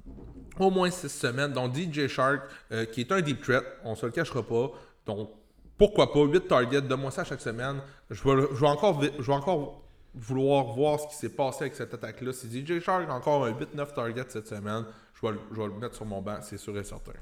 au 0.58 0.70
moins 0.70 0.90
6 0.90 1.08
semaines, 1.08 1.52
dont 1.52 1.72
DJ 1.72 2.08
Shark, 2.08 2.42
euh, 2.72 2.86
qui 2.86 3.02
est 3.02 3.12
un 3.12 3.20
deep 3.20 3.40
threat, 3.42 3.62
on 3.84 3.94
se 3.94 4.04
le 4.04 4.10
cachera 4.10 4.42
pas. 4.42 4.72
Donc, 5.06 5.30
pourquoi 5.78 6.12
pas, 6.12 6.24
8 6.24 6.48
targets, 6.48 6.82
donne-moi 6.82 7.12
ça 7.12 7.22
chaque 7.22 7.40
semaine. 7.40 7.80
Je 8.10 8.20
vais, 8.24 8.42
je 8.52 8.60
vais 8.60 8.66
encore, 8.66 9.00
je 9.00 9.22
vais 9.24 9.32
encore 9.32 9.80
vouloir 10.14 10.64
voir 10.66 10.98
ce 11.00 11.06
qui 11.08 11.14
s'est 11.14 11.28
passé 11.34 11.62
avec 11.64 11.74
cette 11.74 11.94
attaque-là. 11.94 12.32
Si 12.32 12.48
DJ 12.50 12.80
Shark 12.80 13.08
a 13.08 13.14
encore 13.14 13.44
un 13.44 13.52
8-9 13.52 13.94
targets 13.94 14.24
cette 14.28 14.48
semaine, 14.48 14.84
je 15.14 15.26
vais, 15.26 15.32
le- 15.32 15.40
je 15.52 15.60
vais 15.60 15.66
le 15.68 15.74
mettre 15.74 15.94
sur 15.94 16.04
mon 16.06 16.20
banc, 16.20 16.38
c'est 16.42 16.56
sûr 16.58 16.76
et 16.78 16.84
certain. 16.84 17.12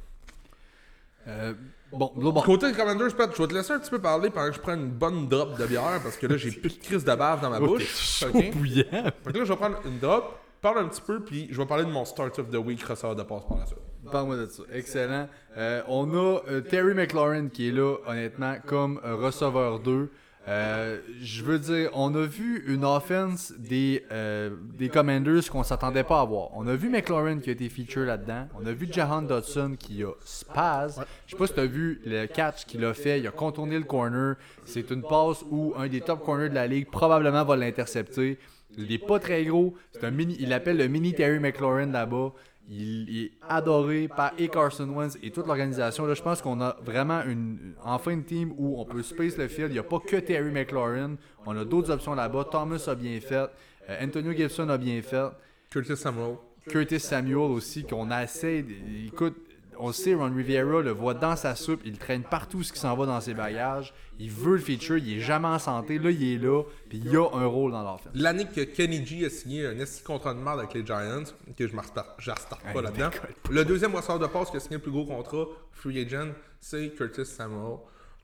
Euh, 1.26 1.52
bon, 1.92 2.12
là, 2.16 2.30
bon. 2.32 2.40
Côté 2.42 2.72
Commanders, 2.72 3.14
Pat, 3.14 3.30
je 3.36 3.42
vais 3.42 3.48
te 3.48 3.54
laisser 3.54 3.72
un 3.72 3.78
petit 3.78 3.90
peu 3.90 4.00
parler 4.00 4.30
pendant 4.30 4.48
que 4.48 4.54
je 4.56 4.60
prends 4.60 4.74
une 4.74 4.88
bonne 4.90 5.28
drop 5.28 5.58
de 5.58 5.66
bière 5.66 6.00
parce 6.02 6.16
que 6.16 6.26
là, 6.26 6.36
j'ai 6.38 6.50
plus 6.50 6.78
de 6.78 6.82
crise 6.82 7.04
de 7.04 7.14
bave 7.14 7.40
dans 7.42 7.50
ma 7.50 7.60
bouche. 7.60 8.22
ok? 8.24 8.52
bouillant. 8.54 8.84
Fait 8.90 9.32
que 9.32 9.38
là, 9.38 9.44
je 9.44 9.52
vais 9.52 9.56
prendre 9.56 9.78
une 9.84 9.98
drop, 9.98 10.38
parle 10.62 10.78
un 10.78 10.88
petit 10.88 11.02
peu, 11.02 11.22
puis 11.22 11.48
je 11.50 11.58
vais 11.60 11.66
parler 11.66 11.84
de 11.84 11.90
mon 11.90 12.04
start 12.06 12.38
of 12.38 12.48
the 12.50 12.54
week 12.56 12.82
receveur 12.82 13.14
de 13.14 13.22
passe 13.24 13.44
par 13.46 13.58
la 13.58 13.66
suite. 13.66 13.78
Parle-moi 14.10 14.36
de 14.36 14.46
ça. 14.46 14.62
Excellent. 14.72 15.28
Euh, 15.58 15.82
on 15.88 16.14
a 16.14 16.40
euh, 16.48 16.60
Terry 16.62 16.94
McLaurin 16.94 17.48
qui 17.48 17.68
est 17.68 17.72
là, 17.72 17.96
honnêtement, 18.06 18.54
comme 18.64 18.98
receveur 19.04 19.80
2. 19.80 20.10
Euh, 20.48 20.98
je 21.20 21.44
veux 21.44 21.58
dire, 21.58 21.90
on 21.92 22.14
a 22.14 22.24
vu 22.24 22.64
une 22.66 22.84
offense 22.84 23.52
des, 23.58 24.04
euh, 24.10 24.50
des 24.78 24.88
Commanders 24.88 25.50
qu'on 25.50 25.62
s'attendait 25.62 26.04
pas 26.04 26.22
à 26.22 26.24
voir. 26.24 26.48
On 26.54 26.66
a 26.66 26.74
vu 26.74 26.88
McLaurin 26.88 27.38
qui 27.38 27.50
a 27.50 27.52
été 27.52 27.68
feature 27.68 28.06
là-dedans. 28.06 28.48
On 28.58 28.66
a 28.66 28.72
vu 28.72 28.88
Jahan 28.90 29.22
Dodson 29.22 29.76
qui 29.78 30.02
a 30.02 30.12
spaz. 30.24 31.04
Je 31.26 31.32
sais 31.32 31.36
pas 31.36 31.46
si 31.46 31.52
tu 31.52 31.60
as 31.60 31.66
vu 31.66 32.00
le 32.06 32.26
catch 32.26 32.64
qu'il 32.64 32.82
a 32.86 32.94
fait. 32.94 33.20
Il 33.20 33.26
a 33.26 33.30
contourné 33.30 33.76
le 33.76 33.84
corner. 33.84 34.36
C'est 34.64 34.90
une 34.90 35.02
passe 35.02 35.44
où 35.50 35.74
un 35.76 35.86
des 35.86 36.00
top 36.00 36.24
corners 36.24 36.48
de 36.48 36.54
la 36.54 36.66
ligue 36.66 36.90
probablement 36.90 37.44
va 37.44 37.56
l'intercepter. 37.56 38.38
Il 38.78 38.90
est 38.92 39.06
pas 39.06 39.18
très 39.18 39.44
gros. 39.44 39.74
C'est 39.92 40.04
un 40.04 40.10
mini, 40.10 40.36
il 40.40 40.52
appelle 40.52 40.78
le 40.78 40.88
mini 40.88 41.12
Terry 41.12 41.40
McLaurin 41.40 41.86
là-bas. 41.86 42.32
Il 42.70 43.24
est 43.24 43.30
adoré 43.48 44.08
par 44.08 44.32
et 44.38 44.48
Carson 44.48 44.88
Wentz 44.88 45.16
et 45.22 45.30
toute 45.30 45.46
l'organisation. 45.46 46.06
Là, 46.06 46.12
je 46.12 46.22
pense 46.22 46.42
qu'on 46.42 46.60
a 46.60 46.76
vraiment 46.84 47.22
une, 47.24 47.74
enfin 47.82 48.10
une 48.10 48.24
team 48.24 48.52
où 48.58 48.78
on 48.78 48.84
peut 48.84 49.02
space 49.02 49.38
le 49.38 49.48
field. 49.48 49.70
Il 49.70 49.74
n'y 49.74 49.78
a 49.78 49.82
pas 49.82 50.00
que 50.00 50.16
Terry 50.16 50.50
McLaurin. 50.50 51.16
On 51.46 51.56
a 51.56 51.64
d'autres 51.64 51.90
options 51.90 52.14
là-bas. 52.14 52.44
Thomas 52.50 52.84
a 52.86 52.94
bien 52.94 53.18
fait. 53.20 53.48
Euh, 53.88 54.04
Antonio 54.04 54.32
Gibson 54.32 54.68
a 54.68 54.76
bien 54.76 55.00
fait. 55.00 55.30
Curtis 55.70 55.96
Samuel. 55.96 56.36
Curtis 56.68 57.00
Samuel 57.00 57.38
aussi, 57.38 57.84
qu'on 57.84 58.10
a 58.10 58.16
assez. 58.16 58.64
Écoute, 59.06 59.36
on 59.78 59.92
sait, 59.92 60.14
Ron 60.14 60.32
Rivera 60.34 60.82
le 60.82 60.90
voit 60.90 61.14
dans 61.14 61.36
sa 61.36 61.54
soupe, 61.54 61.80
il 61.84 61.98
traîne 61.98 62.22
partout 62.22 62.62
ce 62.62 62.72
qui 62.72 62.78
s'en 62.78 62.96
va 62.96 63.06
dans 63.06 63.20
ses 63.20 63.34
bagages. 63.34 63.94
Il 64.18 64.30
veut 64.30 64.54
le 64.54 64.60
feature, 64.60 64.98
il 64.98 65.18
est 65.18 65.20
jamais 65.20 65.48
en 65.48 65.58
santé. 65.58 65.98
Là, 65.98 66.10
il 66.10 66.34
est 66.34 66.38
là, 66.38 66.62
puis 66.88 67.00
il 67.04 67.16
a 67.16 67.28
un 67.34 67.46
rôle 67.46 67.72
dans 67.72 67.82
l'offense. 67.82 68.12
L'année 68.14 68.46
que 68.46 68.62
Kenny 68.62 69.06
G 69.06 69.24
a 69.24 69.30
signé 69.30 69.66
un 69.66 69.84
SC 69.84 70.04
contrat 70.04 70.34
de 70.34 70.40
merde 70.40 70.58
avec 70.58 70.74
les 70.74 70.84
Giants, 70.84 71.24
que 71.56 71.66
je 71.66 71.74
ne 71.74 71.78
restarte 71.78 72.62
pas 72.72 72.82
là-dedans. 72.82 73.10
Le 73.50 73.64
deuxième 73.64 73.94
receveur 73.94 74.18
de 74.18 74.26
passe 74.26 74.50
qui 74.50 74.56
a 74.56 74.60
signé 74.60 74.76
le 74.76 74.82
plus 74.82 74.92
gros 74.92 75.06
contrat, 75.06 75.46
free 75.72 76.00
agent, 76.04 76.32
c'est 76.60 76.90
Curtis 76.94 77.26
Samuel. 77.26 77.78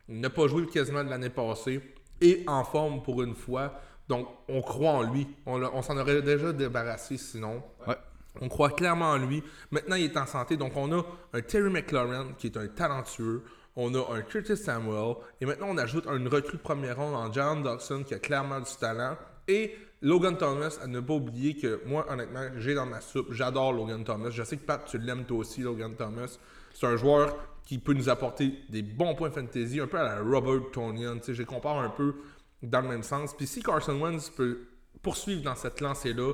Il 0.09 0.21
n'a 0.21 0.31
pas 0.31 0.47
joué 0.49 0.67
quasiment 0.67 1.05
de 1.05 1.11
l'année 1.11 1.31
passée 1.31 1.81
et 2.21 2.45
en 2.47 2.65
forme 2.65 3.03
pour 3.03 3.23
une 3.23 3.35
fois. 3.35 3.81
Donc, 4.09 4.29
on 4.49 4.61
croit 4.61 4.91
en 4.91 5.03
lui. 5.03 5.27
On, 5.47 5.63
on 5.63 5.83
s'en 5.83 5.97
aurait 5.97 6.21
déjà 6.21 6.53
débarrassé 6.53 7.17
sinon. 7.17 7.63
Ouais. 7.87 7.95
On 8.41 8.49
croit 8.49 8.71
clairement 8.71 9.11
en 9.11 9.19
lui. 9.19 9.43
Maintenant, 9.71 9.97
il 9.97 10.05
est 10.05 10.17
en 10.17 10.27
santé. 10.27 10.57
Donc, 10.57 10.77
on 10.77 10.93
a 10.93 11.03
un 11.33 11.41
Terry 11.41 11.71
McLaurin 11.71 12.33
qui 12.39 12.49
est 12.49 12.57
un 12.57 12.67
talentueux. 12.67 13.43
On 13.77 13.95
a 13.95 14.15
un 14.15 14.23
Curtis 14.23 14.57
Samuel. 14.57 15.15
Et 15.41 15.47
maintenant, 15.47 15.69
on 15.71 15.79
ajoute 15.79 16.07
un 16.07 16.23
recrue 16.29 16.57
de 16.57 16.63
première 16.63 16.97
ronde 16.97 17.15
en 17.15 17.33
John 17.33 17.63
Dawson 17.63 18.03
qui 18.05 18.15
a 18.15 18.19
clairement 18.19 18.61
du 18.61 18.71
talent. 18.81 19.17
Et 19.47 19.77
Logan 20.03 20.37
Thomas, 20.37 20.79
à 20.83 20.87
ne 20.87 21.01
pas 21.01 21.15
oublier 21.15 21.57
que 21.57 21.81
moi, 21.87 22.07
honnêtement, 22.11 22.47
j'ai 22.59 22.75
dans 22.75 22.87
ma 22.87 23.01
soupe. 23.01 23.33
J'adore 23.33 23.73
Logan 23.73 24.05
Thomas. 24.05 24.31
Je 24.31 24.43
sais 24.43 24.57
que 24.57 24.65
Pat, 24.65 24.85
tu 24.85 24.99
l'aimes 24.99 25.25
toi 25.25 25.39
aussi, 25.39 25.63
Logan 25.63 25.95
Thomas. 25.97 26.39
C'est 26.73 26.87
un 26.87 26.97
joueur 26.97 27.37
qui 27.65 27.79
peut 27.79 27.95
nous 27.95 28.09
apporter 28.09 28.53
des 28.69 28.83
bons 28.83 29.15
points 29.15 29.31
fantasy, 29.31 29.81
un 29.81 29.87
peu 29.87 29.99
à 29.99 30.03
la 30.03 30.21
Robert 30.21 30.71
Tonian. 30.73 31.17
Je 31.27 31.33
les 31.33 31.45
compare 31.45 31.79
un 31.79 31.89
peu 31.89 32.15
dans 32.63 32.81
le 32.81 32.89
même 32.89 33.03
sens. 33.03 33.35
Puis 33.35 33.47
si 33.47 33.63
Carson 33.63 33.99
Wentz 34.01 34.31
peut 34.31 34.67
poursuivre 35.03 35.43
dans 35.43 35.55
cette 35.55 35.81
lancée-là, 35.81 36.33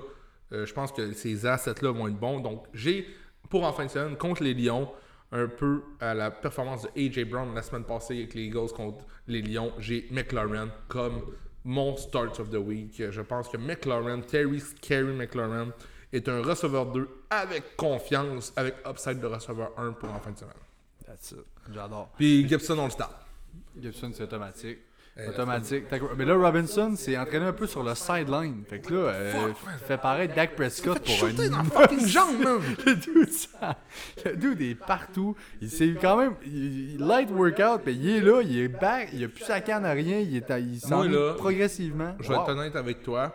euh, 0.52 0.66
je 0.66 0.72
pense 0.72 0.92
que 0.92 1.12
ces 1.12 1.46
assets-là 1.46 1.92
vont 1.92 2.08
être 2.08 2.18
bons. 2.18 2.40
Donc, 2.40 2.64
j'ai, 2.74 3.06
pour 3.48 3.64
en 3.64 3.72
fin 3.72 3.86
de 3.86 3.90
semaine, 3.90 4.16
contre 4.16 4.42
les 4.42 4.54
Lions, 4.54 4.90
un 5.32 5.46
peu 5.46 5.82
à 6.00 6.14
la 6.14 6.30
performance 6.30 6.82
de 6.82 6.88
A.J. 6.88 7.24
Brown 7.24 7.54
la 7.54 7.62
semaine 7.62 7.84
passée 7.84 8.18
avec 8.18 8.34
les 8.34 8.44
Eagles 8.44 8.72
contre 8.74 9.04
les 9.28 9.42
Lions, 9.42 9.72
j'ai 9.78 10.08
McLaurin 10.10 10.70
comme 10.88 11.22
mon 11.64 11.96
start 11.96 12.40
of 12.40 12.50
the 12.50 12.56
week. 12.56 13.02
Je 13.10 13.20
pense 13.20 13.48
que 13.48 13.56
McLaurin, 13.56 14.20
Terry 14.22 14.60
Scary 14.60 15.12
McLaurin, 15.14 15.68
est 16.12 16.28
un 16.28 16.42
receveur 16.42 16.86
2 16.86 17.08
avec 17.30 17.76
confiance, 17.76 18.52
avec 18.56 18.74
upside 18.86 19.20
de 19.20 19.26
receveur 19.26 19.72
1 19.76 19.92
pour 19.92 20.12
en 20.12 20.18
fin 20.18 20.32
de 20.32 20.38
semaine. 20.38 20.54
That's 21.06 21.32
it. 21.32 21.44
J'adore. 21.72 22.10
Puis 22.16 22.48
Gibson, 22.48 22.78
on 22.78 22.86
le 22.86 22.90
start. 22.90 23.14
Gibson, 23.80 24.10
c'est 24.12 24.24
automatique. 24.24 24.78
Automatique. 25.28 25.84
Mais 26.16 26.24
là, 26.24 26.36
Robinson 26.36 26.94
s'est 26.96 27.18
entraîné 27.18 27.46
un 27.46 27.52
peu 27.52 27.66
sur 27.66 27.82
le 27.82 27.94
sideline. 27.94 28.64
Fait 28.66 28.80
que 28.80 28.94
là, 28.94 29.00
euh, 29.10 29.52
fait 29.86 29.98
paraître 29.98 30.34
Dak 30.34 30.54
Prescott 30.54 30.98
pour 31.00 31.28
un. 31.28 31.32
dans 31.32 31.56
la 31.58 31.64
fucking 31.64 32.06
jambe, 32.06 32.38
man! 32.42 32.60
le 32.86 32.94
dude, 32.94 33.30
ça, 33.30 33.76
le 34.24 34.36
dude 34.36 34.60
est 34.62 34.74
partout. 34.74 35.36
Il 35.60 35.70
s'est 35.70 35.94
quand 36.00 36.16
même. 36.16 36.34
Il, 36.46 36.98
light 36.98 37.30
workout, 37.30 37.82
mais 37.84 37.94
il 37.94 38.08
est 38.08 38.20
là, 38.20 38.40
il 38.42 38.58
est 38.58 38.68
back, 38.68 39.10
il 39.12 39.24
a 39.24 39.28
plus 39.28 39.44
sa 39.44 39.60
canne 39.60 39.84
à 39.84 39.92
rien, 39.92 40.18
il, 40.20 40.36
est, 40.36 40.50
il 40.60 40.80
s'en 40.80 41.06
va 41.06 41.34
progressivement. 41.34 42.14
Je 42.20 42.28
vais 42.28 42.34
être 42.34 42.48
honnête 42.48 42.76
avec 42.76 43.02
toi, 43.02 43.34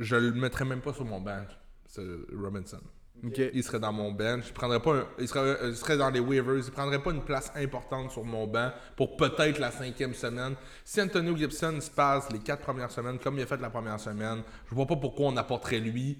je 0.00 0.16
le 0.16 0.32
mettrais 0.32 0.64
même 0.64 0.80
pas 0.80 0.92
sur 0.92 1.04
mon 1.04 1.20
bench, 1.20 1.50
ce 1.86 2.26
Robinson. 2.36 2.80
Il 3.22 3.62
serait 3.62 3.80
dans 3.80 3.92
mon 3.92 4.12
bench. 4.12 4.44
Il, 4.48 4.52
prendrait 4.52 4.80
pas 4.80 5.08
il, 5.18 5.28
serait, 5.28 5.56
il, 5.64 5.76
serait, 5.76 5.96
dans 5.96 6.10
les 6.10 6.20
waivers. 6.20 6.56
Il 6.56 6.70
prendrait 6.70 7.02
pas 7.02 7.10
une 7.10 7.24
place 7.24 7.50
importante 7.54 8.10
sur 8.10 8.24
mon 8.24 8.46
banc 8.46 8.70
pour 8.96 9.16
peut-être 9.16 9.58
la 9.58 9.70
cinquième 9.70 10.14
semaine. 10.14 10.56
Si 10.84 11.00
Antonio 11.00 11.36
Gibson 11.36 11.80
se 11.80 11.90
passe 11.90 12.30
les 12.32 12.40
quatre 12.40 12.62
premières 12.62 12.90
semaines 12.90 13.18
comme 13.18 13.38
il 13.38 13.42
a 13.42 13.46
fait 13.46 13.60
la 13.60 13.70
première 13.70 14.00
semaine, 14.00 14.42
je 14.68 14.74
vois 14.74 14.86
pas 14.86 14.96
pourquoi 14.96 15.26
on 15.26 15.36
apporterait 15.36 15.80
lui 15.80 16.18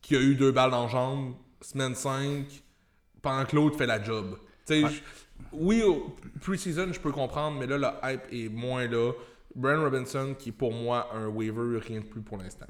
qui 0.00 0.16
a 0.16 0.20
eu 0.20 0.34
deux 0.34 0.52
balles 0.52 0.74
en 0.74 0.88
jambe, 0.88 1.34
semaine 1.60 1.94
5, 1.94 2.46
pendant 3.20 3.44
que 3.44 3.54
l'autre 3.54 3.78
fait 3.78 3.86
la 3.86 4.02
job. 4.02 4.36
Ouais. 4.68 4.84
Oui, 5.52 5.82
pre-season, 6.40 6.92
je 6.92 7.00
peux 7.00 7.12
comprendre, 7.12 7.58
mais 7.58 7.66
là, 7.66 7.78
le 7.78 8.10
hype 8.10 8.22
est 8.32 8.48
moins 8.48 8.86
là. 8.86 9.12
Brian 9.54 9.82
Robinson, 9.82 10.34
qui 10.38 10.48
est 10.48 10.52
pour 10.52 10.72
moi 10.72 11.10
un 11.14 11.26
waiver, 11.28 11.78
rien 11.78 12.00
de 12.00 12.06
plus 12.06 12.22
pour 12.22 12.38
l'instant. 12.38 12.66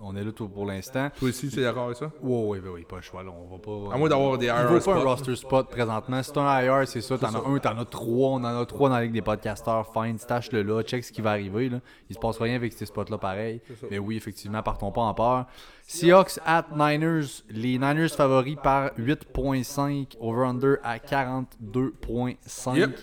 On 0.00 0.16
est 0.16 0.24
là 0.24 0.32
tout 0.32 0.48
pour 0.48 0.66
l'instant. 0.66 1.10
Toi 1.18 1.28
aussi, 1.28 1.48
tu 1.48 1.60
es 1.60 1.62
d'accord 1.62 1.86
avec 1.86 1.96
ça? 1.96 2.10
Oui, 2.22 2.58
oui, 2.62 2.68
oui, 2.72 2.84
pas 2.88 2.96
le 2.96 3.02
choix. 3.02 3.22
Là. 3.22 3.30
On 3.30 3.56
va 3.56 3.58
pas. 3.58 3.94
À 3.94 3.98
moins 3.98 4.08
d'avoir 4.08 4.38
des 4.38 4.46
IR 4.46 4.70
Il 4.72 4.80
pas 4.80 4.94
un 4.94 5.00
roster 5.00 5.36
spot 5.36 5.68
présentement. 5.68 6.22
Si 6.22 6.32
un 6.36 6.62
IR, 6.62 6.86
c'est 6.86 7.00
ça. 7.00 7.18
T'en 7.18 7.34
as 7.34 7.48
un, 7.48 7.58
t'en 7.58 7.78
as 7.78 7.84
trois. 7.84 8.30
On 8.30 8.44
en 8.44 8.60
a 8.60 8.66
trois 8.66 8.88
dans 8.88 8.96
la 8.96 9.02
ligue 9.02 9.12
des 9.12 9.22
podcasters. 9.22 9.86
Fine, 9.92 10.18
stash-le 10.18 10.62
là. 10.62 10.82
Check 10.82 11.04
ce 11.04 11.12
qui 11.12 11.20
va 11.20 11.30
arriver. 11.30 11.68
Là. 11.68 11.80
Il 12.08 12.14
se 12.14 12.20
passe 12.20 12.38
rien 12.38 12.56
avec 12.56 12.72
ces 12.72 12.86
spots-là 12.86 13.18
pareil. 13.18 13.60
Mais 13.90 13.98
oui, 13.98 14.16
effectivement, 14.16 14.62
partons 14.62 14.92
pas 14.92 15.02
en 15.02 15.14
peur. 15.14 15.46
Seahawks 15.86 16.38
at 16.44 16.66
Niners. 16.74 17.42
Les 17.50 17.78
Niners 17.78 18.10
favoris 18.10 18.56
par 18.62 18.90
8.5. 18.98 20.16
Over-under 20.20 20.76
à 20.82 20.98
42.5. 20.98 22.76
Yep. 22.76 22.98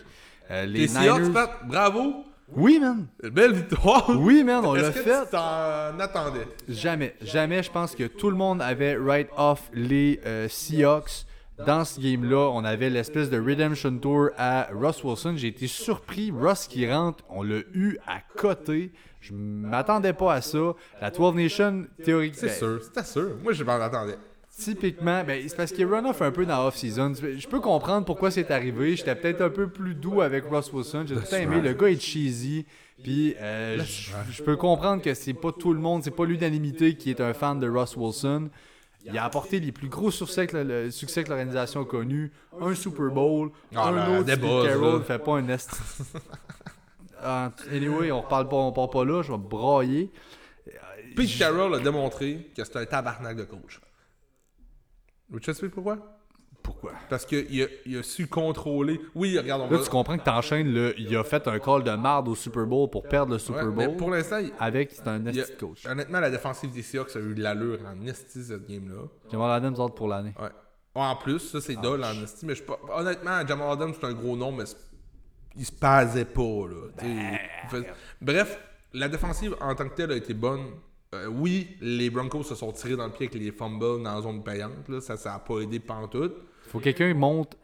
Euh, 0.52 0.66
les, 0.66 0.86
les 0.86 0.88
Niners... 0.88 1.04
Seahawks, 1.04 1.34
Pat, 1.34 1.68
bravo! 1.68 2.26
Oui, 2.54 2.80
man. 2.80 3.08
Belle 3.24 3.54
victoire. 3.54 4.10
Oui, 4.10 4.44
man, 4.44 4.64
on 4.66 4.74
l'a 4.74 4.92
fait. 4.92 5.04
Tu 5.26 5.32
t'en 5.32 6.00
attendais? 6.00 6.48
Jamais. 6.70 7.16
Jamais. 7.22 7.64
Je 7.64 7.72
pense 7.72 7.96
que 7.96 8.04
tout 8.04 8.30
le 8.30 8.36
monde 8.36 8.62
avait 8.62 8.96
right 8.98 9.30
off 9.38 9.70
les 9.74 10.20
euh, 10.26 10.48
Seahawks. 10.48 11.26
Dans 11.66 11.86
ce 11.86 12.02
game-là, 12.02 12.50
on 12.52 12.66
avait 12.66 12.90
l'espèce 12.90 13.30
de 13.30 13.40
Redemption 13.40 13.98
Tour 13.98 14.30
à 14.38 14.68
Russ 14.74 15.04
Wilson. 15.04 15.36
J'ai 15.38 15.48
été 15.48 15.68
surpris. 15.68 16.32
Russ 16.32 16.68
qui 16.68 16.90
rentre, 16.92 17.24
on 17.30 17.44
l'a 17.44 17.60
eu 17.74 17.98
à 18.06 18.20
côté. 18.38 18.92
Je 19.22 19.34
m'attendais 19.34 20.14
pas 20.14 20.34
à 20.34 20.42
ça. 20.42 20.74
La 21.02 21.12
12 21.12 21.34
Nation, 21.36 21.88
théoriquement. 22.04 22.38
C'est 22.42 22.50
sûr, 22.60 22.80
c'était 22.84 23.04
sûr. 23.06 23.38
Moi, 23.42 23.54
je 23.54 23.64
m'en 23.64 23.76
attendais. 23.76 24.18
Typiquement, 24.58 25.22
ben, 25.26 25.44
c'est 25.48 25.58
parce 25.58 25.72
qu'il 25.74 25.86
run 25.86 26.06
off 26.06 26.22
un 26.22 26.32
peu 26.32 26.46
dans 26.46 26.66
off-season. 26.66 27.14
Je 27.16 27.48
peux 27.48 27.60
comprendre 27.60 28.06
pourquoi 28.06 28.32
c'est 28.32 28.50
arrivé. 28.52 28.96
J'étais 28.96 29.16
peut-être 29.16 29.42
un 29.42 29.50
peu 29.50 29.68
plus 29.68 29.96
doux 29.96 30.22
avec 30.22 30.46
Russ 30.50 30.72
Wilson. 30.72 31.06
J'ai 31.08 31.16
tout 31.16 31.36
aimé. 31.36 31.60
Le 31.60 31.74
gars 31.74 31.90
est 31.90 32.00
cheesy. 32.00 32.66
Puis 33.04 33.36
euh, 33.42 33.84
je 34.32 34.42
peux 34.44 34.56
comprendre 34.56 35.02
que 35.02 35.14
c'est 35.14 35.34
pas 35.34 35.52
tout 35.52 35.74
le 35.74 35.80
monde, 35.80 36.04
c'est 36.04 36.16
pas 36.16 36.26
l'unanimité 36.26 36.96
qui 36.96 37.10
est 37.10 37.20
un 37.20 37.34
fan 37.34 37.60
de 37.60 37.70
Russ 37.70 37.98
Wilson. 37.98 38.50
Il 39.04 39.18
a 39.18 39.26
apporté 39.26 39.60
les 39.60 39.72
plus 39.72 39.90
gros 39.90 40.10
succès 40.10 40.48
que, 40.48 40.58
le, 40.58 40.90
succès 40.90 41.24
que 41.24 41.30
l'organisation 41.30 41.82
a 41.82 41.86
connu. 41.86 42.32
Un 42.60 42.74
Super 42.74 43.12
Bowl, 43.12 43.52
ah, 43.76 43.90
un 43.90 44.20
autre. 44.20 44.32
Steve 44.32 44.64
Carroll 44.66 45.04
fait 45.04 45.20
pas 45.20 45.34
un 45.34 45.42
nest. 45.42 45.70
anyway, 47.72 48.12
on 48.12 48.24
parle 48.24 48.48
pas, 48.48 48.56
on 48.56 48.72
parle 48.72 48.90
pas 48.90 49.06
là. 49.06 49.22
Je 49.22 49.32
vais 49.32 49.38
brailler. 49.38 50.12
Pete 51.16 51.38
Carroll 51.38 51.76
a 51.76 51.80
démontré 51.80 52.52
que 52.56 52.64
c'est 52.64 52.78
un 52.78 52.86
tabarnak 52.86 53.38
de 53.38 53.44
coach. 53.44 53.80
Tu 55.42 55.54
sais 55.54 55.70
pourquoi? 55.70 55.98
Pourquoi? 56.64 56.94
Parce 57.10 57.26
qu'il 57.28 57.62
a, 57.62 57.68
il 57.86 57.98
a 57.98 58.04
su 58.04 58.28
contrôler. 58.28 59.00
Oui, 59.14 59.38
regarde, 59.38 59.62
on 59.62 59.70
Là, 59.70 59.78
va... 59.78 59.84
tu 59.84 59.90
comprends 59.90 60.18
que 60.18 60.24
t'enchaînes 60.24 60.74
le. 60.74 61.00
Il 61.00 61.16
a 61.16 61.24
fait 61.24 61.48
un 61.48 61.60
call 61.60 61.84
de 61.84 61.92
marde 61.92 62.28
au 62.28 62.34
Super 62.36 62.66
Bowl 62.66 62.90
pour 62.90 63.04
perdre 63.04 63.34
le 63.34 63.38
Super 63.40 63.66
Ouais, 63.66 63.72
Bowl. 63.72 63.88
mais 63.92 63.98
pour 63.98 64.10
l'instant, 64.10 64.38
il- 64.40 64.52
Avec, 64.60 64.92
c'est 64.92 65.08
un 65.08 65.24
esti 65.28 65.56
coach. 65.58 65.86
honnêtement, 65.86 66.20
la 66.20 66.32
défensive 66.32 66.72
des 66.72 66.82
Seahawks 66.82 67.16
a 67.16 67.20
eu 67.20 67.36
de 67.36 67.44
l'allure 67.44 67.80
en 67.86 68.04
esti 68.08 68.44
cette 68.44 68.68
game-là. 68.68 69.04
Jamal 69.32 69.52
Adams 69.52 69.80
out 69.80 69.94
pour 69.96 70.08
l'année. 70.08 70.34
Ouais. 70.42 70.50
En 70.96 71.16
plus, 71.18 71.40
ça 71.40 71.62
c'est 71.62 71.76
dole 71.76 72.04
en 72.04 72.24
esti, 72.24 72.46
mais 72.46 72.56
je 72.56 72.64
pas... 72.64 72.80
honnêtement, 72.96 73.46
Jamal 73.46 73.70
Adams 73.72 73.94
c'est 74.00 74.08
un 74.08 74.14
gros 74.14 74.36
nom, 74.36 74.52
mais 74.52 74.64
il 75.56 75.66
se 75.66 75.72
pasait 75.72 76.26
pas 76.26 76.42
là. 76.42 76.88
tu. 76.98 77.06
Ben, 77.72 77.86
Bref, 78.22 78.60
la 78.94 79.08
défensive 79.10 79.56
en 79.62 79.76
tant 79.76 79.88
que 79.90 79.96
telle 79.96 80.12
a 80.14 80.16
été 80.16 80.34
bonne. 80.34 80.66
Euh, 81.16 81.28
oui, 81.28 81.78
les 81.82 82.10
Broncos 82.10 82.44
se 82.44 82.56
sont 82.56 82.72
tirés 82.72 82.96
dans 82.96 83.06
le 83.06 83.12
pied 83.12 83.28
avec 83.28 83.42
les 83.42 83.52
fumbles 83.52 84.04
dans 84.04 84.16
la 84.16 84.22
zone 84.22 84.44
payante. 84.44 84.88
Là. 84.88 85.02
Ça, 85.02 85.18
ça 85.18 85.36
a 85.36 85.40
pas 85.40 85.60
aidé 85.60 85.80
pantoute. 85.80 86.36
Faut 86.68 86.80
que 86.80 86.86
quelqu'un 86.86 87.14
monte. 87.14 87.58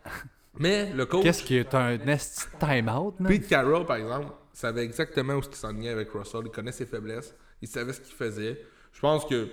Mais 0.57 0.91
le 0.93 1.05
coach, 1.05 1.23
Qu'est-ce 1.23 1.43
qui 1.43 1.55
est 1.55 1.73
un 1.73 1.97
timeout? 1.97 3.13
Pete 3.27 3.47
Carroll, 3.47 3.85
par 3.85 3.97
exemple, 3.97 4.27
savait 4.53 4.83
exactement 4.83 5.35
où 5.35 5.39
il 5.39 5.55
s'enlignait 5.55 5.89
avec 5.89 6.09
Russell. 6.11 6.41
Il 6.45 6.51
connaît 6.51 6.71
ses 6.71 6.85
faiblesses. 6.85 7.35
Il 7.61 7.67
savait 7.67 7.93
ce 7.93 8.01
qu'il 8.01 8.13
faisait. 8.13 8.61
Je 8.91 8.99
pense 8.99 9.25
que 9.25 9.47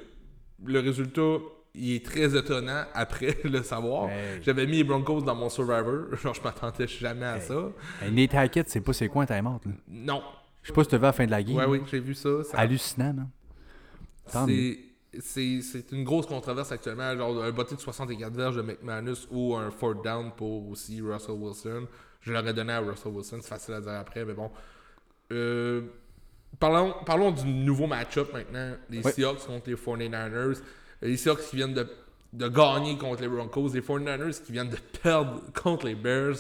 le 0.65 0.81
résultat, 0.81 1.39
il 1.75 1.95
est 1.95 2.05
très 2.05 2.37
étonnant 2.37 2.85
après 2.95 3.37
le 3.45 3.63
savoir. 3.63 4.09
Hey. 4.09 4.43
J'avais 4.43 4.67
mis 4.67 4.79
les 4.79 4.85
Broncos 4.85 5.21
dans 5.23 5.35
mon 5.35 5.49
Survivor. 5.49 6.17
Genre, 6.23 6.35
je 6.35 6.43
m'attendais 6.43 6.89
jamais 6.89 7.27
à 7.27 7.41
ça. 7.41 7.71
Hey, 8.03 8.11
Nate 8.11 8.35
Hackett, 8.35 8.69
c'est 8.69 8.81
pas 8.81 8.93
c'est 8.93 9.09
quoi 9.09 9.23
un 9.23 9.27
time-out, 9.27 9.65
là? 9.67 9.73
Non. 9.89 10.23
Je 10.63 10.69
sais 10.69 10.75
pas 10.75 10.83
si 10.83 10.91
tu 10.91 10.97
vu 10.97 11.05
à 11.05 11.07
la 11.07 11.13
fin 11.13 11.25
de 11.27 11.31
la 11.31 11.43
game. 11.43 11.57
Ouais, 11.57 11.67
oui, 11.67 11.83
j'ai 11.91 12.01
vu 12.01 12.15
ça. 12.15 12.45
ça 12.45 12.59
Hallucinant, 12.59 13.15
man. 13.15 13.29
C'est, 15.21 15.93
une 15.93 16.05
grosse 16.05 16.27
controverse 16.27 16.71
actuellement. 16.73 17.17
Genre, 17.17 17.43
un 17.43 17.51
botté 17.51 17.75
de 17.75 17.81
64 17.81 18.33
verges 18.33 18.57
de 18.57 18.63
McManus 18.63 19.27
ou 19.31 19.55
un 19.57 19.71
fourth 19.71 20.05
down 20.05 20.33
pour 20.37 20.69
aussi 20.69 21.01
Russell 21.01 21.35
Wilson. 21.35 21.87
Je 22.21 22.33
l'aurais 22.33 22.53
donné 22.53 22.73
à 22.73 22.81
Russell 22.81 23.13
Wilson. 23.13 23.39
C'est 23.41 23.49
facile 23.49 23.75
à 23.75 23.81
dire 23.81 23.93
après, 23.93 24.25
mais 24.25 24.35
bon. 24.35 24.51
Euh, 25.33 25.83
parlons, 26.59 26.95
parlons 27.07 27.31
du 27.31 27.45
nouveau 27.45 27.87
match-up 27.87 28.33
maintenant. 28.33 28.75
Les. 28.91 29.03
Seahawks 29.03 29.47
contre 29.47 29.71
les 29.71 29.77
49ers. 29.77 30.61
Les 31.03 31.17
Seahawks 31.17 31.49
qui 31.49 31.57
viennent 31.57 31.75
de, 31.75 31.87
de 32.33 32.49
gagner 32.49 32.99
contre 32.99 33.23
les 33.23 33.29
Broncos. 33.29 33.71
Les 33.73 33.81
49ers 33.81 34.43
qui 34.43 34.53
viennent 34.53 34.69
de 34.71 34.77
perdre 35.03 35.41
contre 35.55 35.87
les 35.87 35.95
Bears. 35.95 36.37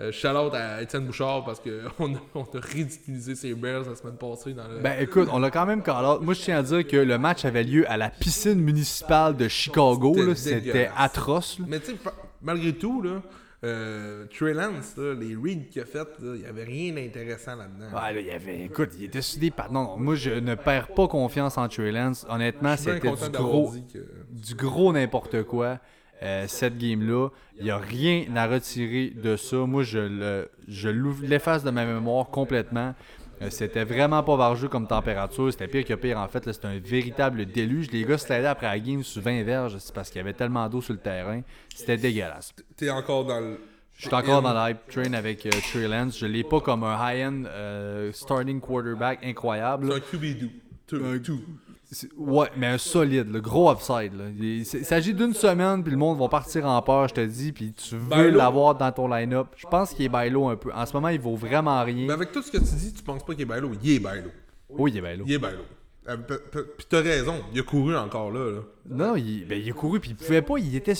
Euh, 0.00 0.10
shout 0.10 0.28
out 0.28 0.52
à 0.54 0.82
Étienne 0.82 1.06
Bouchard 1.06 1.44
parce 1.44 1.60
qu'on 1.60 2.14
a, 2.14 2.18
on 2.34 2.42
a 2.42 2.60
ridiculisé 2.60 3.34
ces 3.34 3.54
Bears 3.54 3.88
la 3.88 3.94
semaine 3.96 4.16
passée 4.16 4.52
dans 4.52 4.66
le. 4.68 4.80
Ben 4.80 4.96
écoute, 5.00 5.28
on 5.32 5.38
l'a 5.38 5.50
quand 5.50 5.66
même 5.66 5.82
call 5.82 6.04
out. 6.04 6.20
Moi, 6.22 6.34
je 6.34 6.40
tiens 6.42 6.58
à 6.58 6.62
dire 6.62 6.86
que 6.86 6.96
le 6.96 7.18
match 7.18 7.44
avait 7.44 7.64
lieu 7.64 7.88
à 7.90 7.96
la 7.96 8.10
piscine 8.10 8.60
municipale 8.60 9.36
de 9.36 9.48
Chicago. 9.48 10.34
C'était 10.34 10.90
atroce. 10.96 11.58
là. 11.58 11.66
Mais 11.68 11.80
tu 11.80 11.92
sais, 11.92 11.96
malgré 12.42 12.72
tout, 12.72 13.02
là, 13.02 13.22
euh, 13.64 14.26
Trey 14.26 14.52
Lance, 14.54 14.96
là, 14.96 15.14
les 15.14 15.34
reads 15.34 15.68
qu'il 15.70 15.82
a 15.82 15.84
fait, 15.86 16.06
il 16.20 16.32
n'y 16.40 16.46
avait 16.46 16.64
rien 16.64 16.92
d'intéressant 16.92 17.56
là-dedans. 17.56 17.86
Ouais, 17.96 18.12
là, 18.14 18.20
il 18.20 18.26
y 18.26 18.30
avait. 18.30 18.64
Écoute, 18.64 18.90
il 18.98 19.04
est 19.04 19.08
décidé 19.08 19.50
par. 19.50 19.72
Non, 19.72 19.96
moi, 19.96 20.14
je 20.14 20.30
ne 20.30 20.54
perds 20.54 20.88
pas 20.88 21.08
confiance 21.08 21.56
en 21.58 21.68
Trey 21.68 21.90
Lance. 21.90 22.26
Honnêtement, 22.28 22.76
c'était 22.76 23.00
du 23.00 23.30
gros, 23.32 23.70
dit 23.72 23.84
que. 23.92 23.98
du 24.30 24.54
gros 24.54 24.92
n'importe 24.92 25.42
quoi. 25.44 25.78
euh, 26.22 26.44
cette 26.46 26.78
game-là, 26.78 27.28
il 27.58 27.64
n'y 27.64 27.70
a 27.70 27.78
rien 27.78 28.24
à 28.36 28.46
retirer 28.46 29.10
de 29.10 29.36
ça. 29.36 29.56
Moi, 29.58 29.82
je 29.82 29.98
le, 29.98 30.48
je 30.68 30.88
l'efface 30.88 31.64
de 31.64 31.70
ma 31.70 31.84
mémoire 31.84 32.28
complètement. 32.30 32.94
Euh, 33.42 33.50
c'était 33.50 33.84
vraiment 33.84 34.22
pas 34.22 34.36
vargeux 34.36 34.68
comme 34.68 34.86
température. 34.86 35.50
C'était 35.52 35.68
pire 35.68 35.84
que 35.84 35.94
pire, 35.94 36.18
en 36.18 36.28
fait. 36.28 36.46
là. 36.46 36.52
C'était 36.52 36.68
un 36.68 36.78
véritable 36.78 37.46
déluge. 37.46 37.90
Les 37.90 38.04
gars 38.04 38.18
se 38.18 38.32
après 38.32 38.66
la 38.66 38.78
game 38.78 39.02
sous 39.02 39.20
20 39.20 39.42
verges. 39.42 39.76
C'est 39.78 39.94
parce 39.94 40.10
qu'il 40.10 40.18
y 40.18 40.20
avait 40.20 40.32
tellement 40.32 40.68
d'eau 40.68 40.80
sur 40.80 40.92
le 40.94 41.00
terrain. 41.00 41.40
C'était 41.74 41.96
dégueulasse. 41.96 42.54
T'es 42.76 42.90
encore 42.90 43.24
dans 43.24 43.40
le. 43.40 43.58
Je 43.96 44.06
suis 44.06 44.14
encore 44.14 44.42
dans 44.42 44.52
le 44.52 44.70
hype 44.70 44.88
train 44.88 45.12
avec 45.12 45.46
euh, 45.46 45.50
Trey 45.70 45.86
Lance. 45.86 46.18
Je 46.18 46.26
l'ai 46.26 46.42
pas 46.42 46.60
comme 46.60 46.82
un 46.82 46.96
high-end 46.96 47.44
euh, 47.46 48.10
starting 48.12 48.60
quarterback 48.60 49.20
incroyable. 49.22 49.88
C'est 49.88 50.16
un 50.16 50.18
QB2. 50.18 50.50
Two. 50.86 51.18
Two. 51.20 51.40
Ouais, 52.16 52.48
mais 52.56 52.66
un 52.66 52.78
solide, 52.78 53.30
le 53.30 53.40
gros 53.40 53.70
upside. 53.72 54.12
Là. 54.14 54.24
Il, 54.38 54.64
s'agit 54.66 55.14
d'une 55.14 55.34
semaine, 55.34 55.82
puis 55.82 55.92
le 55.92 55.98
monde 55.98 56.18
va 56.18 56.28
partir 56.28 56.66
en 56.66 56.80
peur, 56.82 57.08
je 57.08 57.14
te 57.14 57.20
dis, 57.24 57.52
puis 57.52 57.72
tu 57.72 57.96
veux 57.96 58.30
l'avoir 58.30 58.74
dans 58.74 58.92
ton 58.92 59.08
line-up. 59.08 59.48
Je 59.56 59.66
pense 59.66 59.92
qu'il 59.94 60.04
est 60.06 60.08
bailo 60.08 60.48
un 60.48 60.56
peu. 60.56 60.72
En 60.72 60.86
ce 60.86 60.92
moment, 60.92 61.08
il 61.08 61.20
vaut 61.20 61.36
vraiment 61.36 61.84
Mais 61.84 61.92
rien. 61.92 62.08
avec 62.10 62.32
tout 62.32 62.42
ce 62.42 62.50
que 62.50 62.58
tu 62.58 62.74
dis, 62.74 62.92
tu 62.92 63.02
penses 63.02 63.24
pas 63.24 63.32
qu'il 63.34 63.42
est 63.42 63.46
bailo. 63.46 63.70
Il 63.82 63.90
est 63.90 63.98
bailo. 64.00 64.30
Oui, 64.70 64.90
il 64.92 64.98
est 64.98 65.02
bailo. 65.02 65.24
Il 65.26 65.32
est 65.34 65.38
bailo. 65.38 65.62
Euh, 66.06 66.18
Puis 66.18 66.86
t'as 66.86 67.00
raison, 67.00 67.34
il 67.54 67.60
a 67.60 67.62
couru 67.62 67.96
encore 67.96 68.30
là. 68.30 68.50
là. 68.50 68.60
Non, 68.90 69.16
il, 69.16 69.46
ben, 69.46 69.58
il 69.58 69.70
a 69.70 69.72
couru, 69.72 70.00
puis 70.00 70.10
il 70.10 70.16
pouvait 70.16 70.42
pas. 70.42 70.58
Il 70.58 70.76
était. 70.76 70.92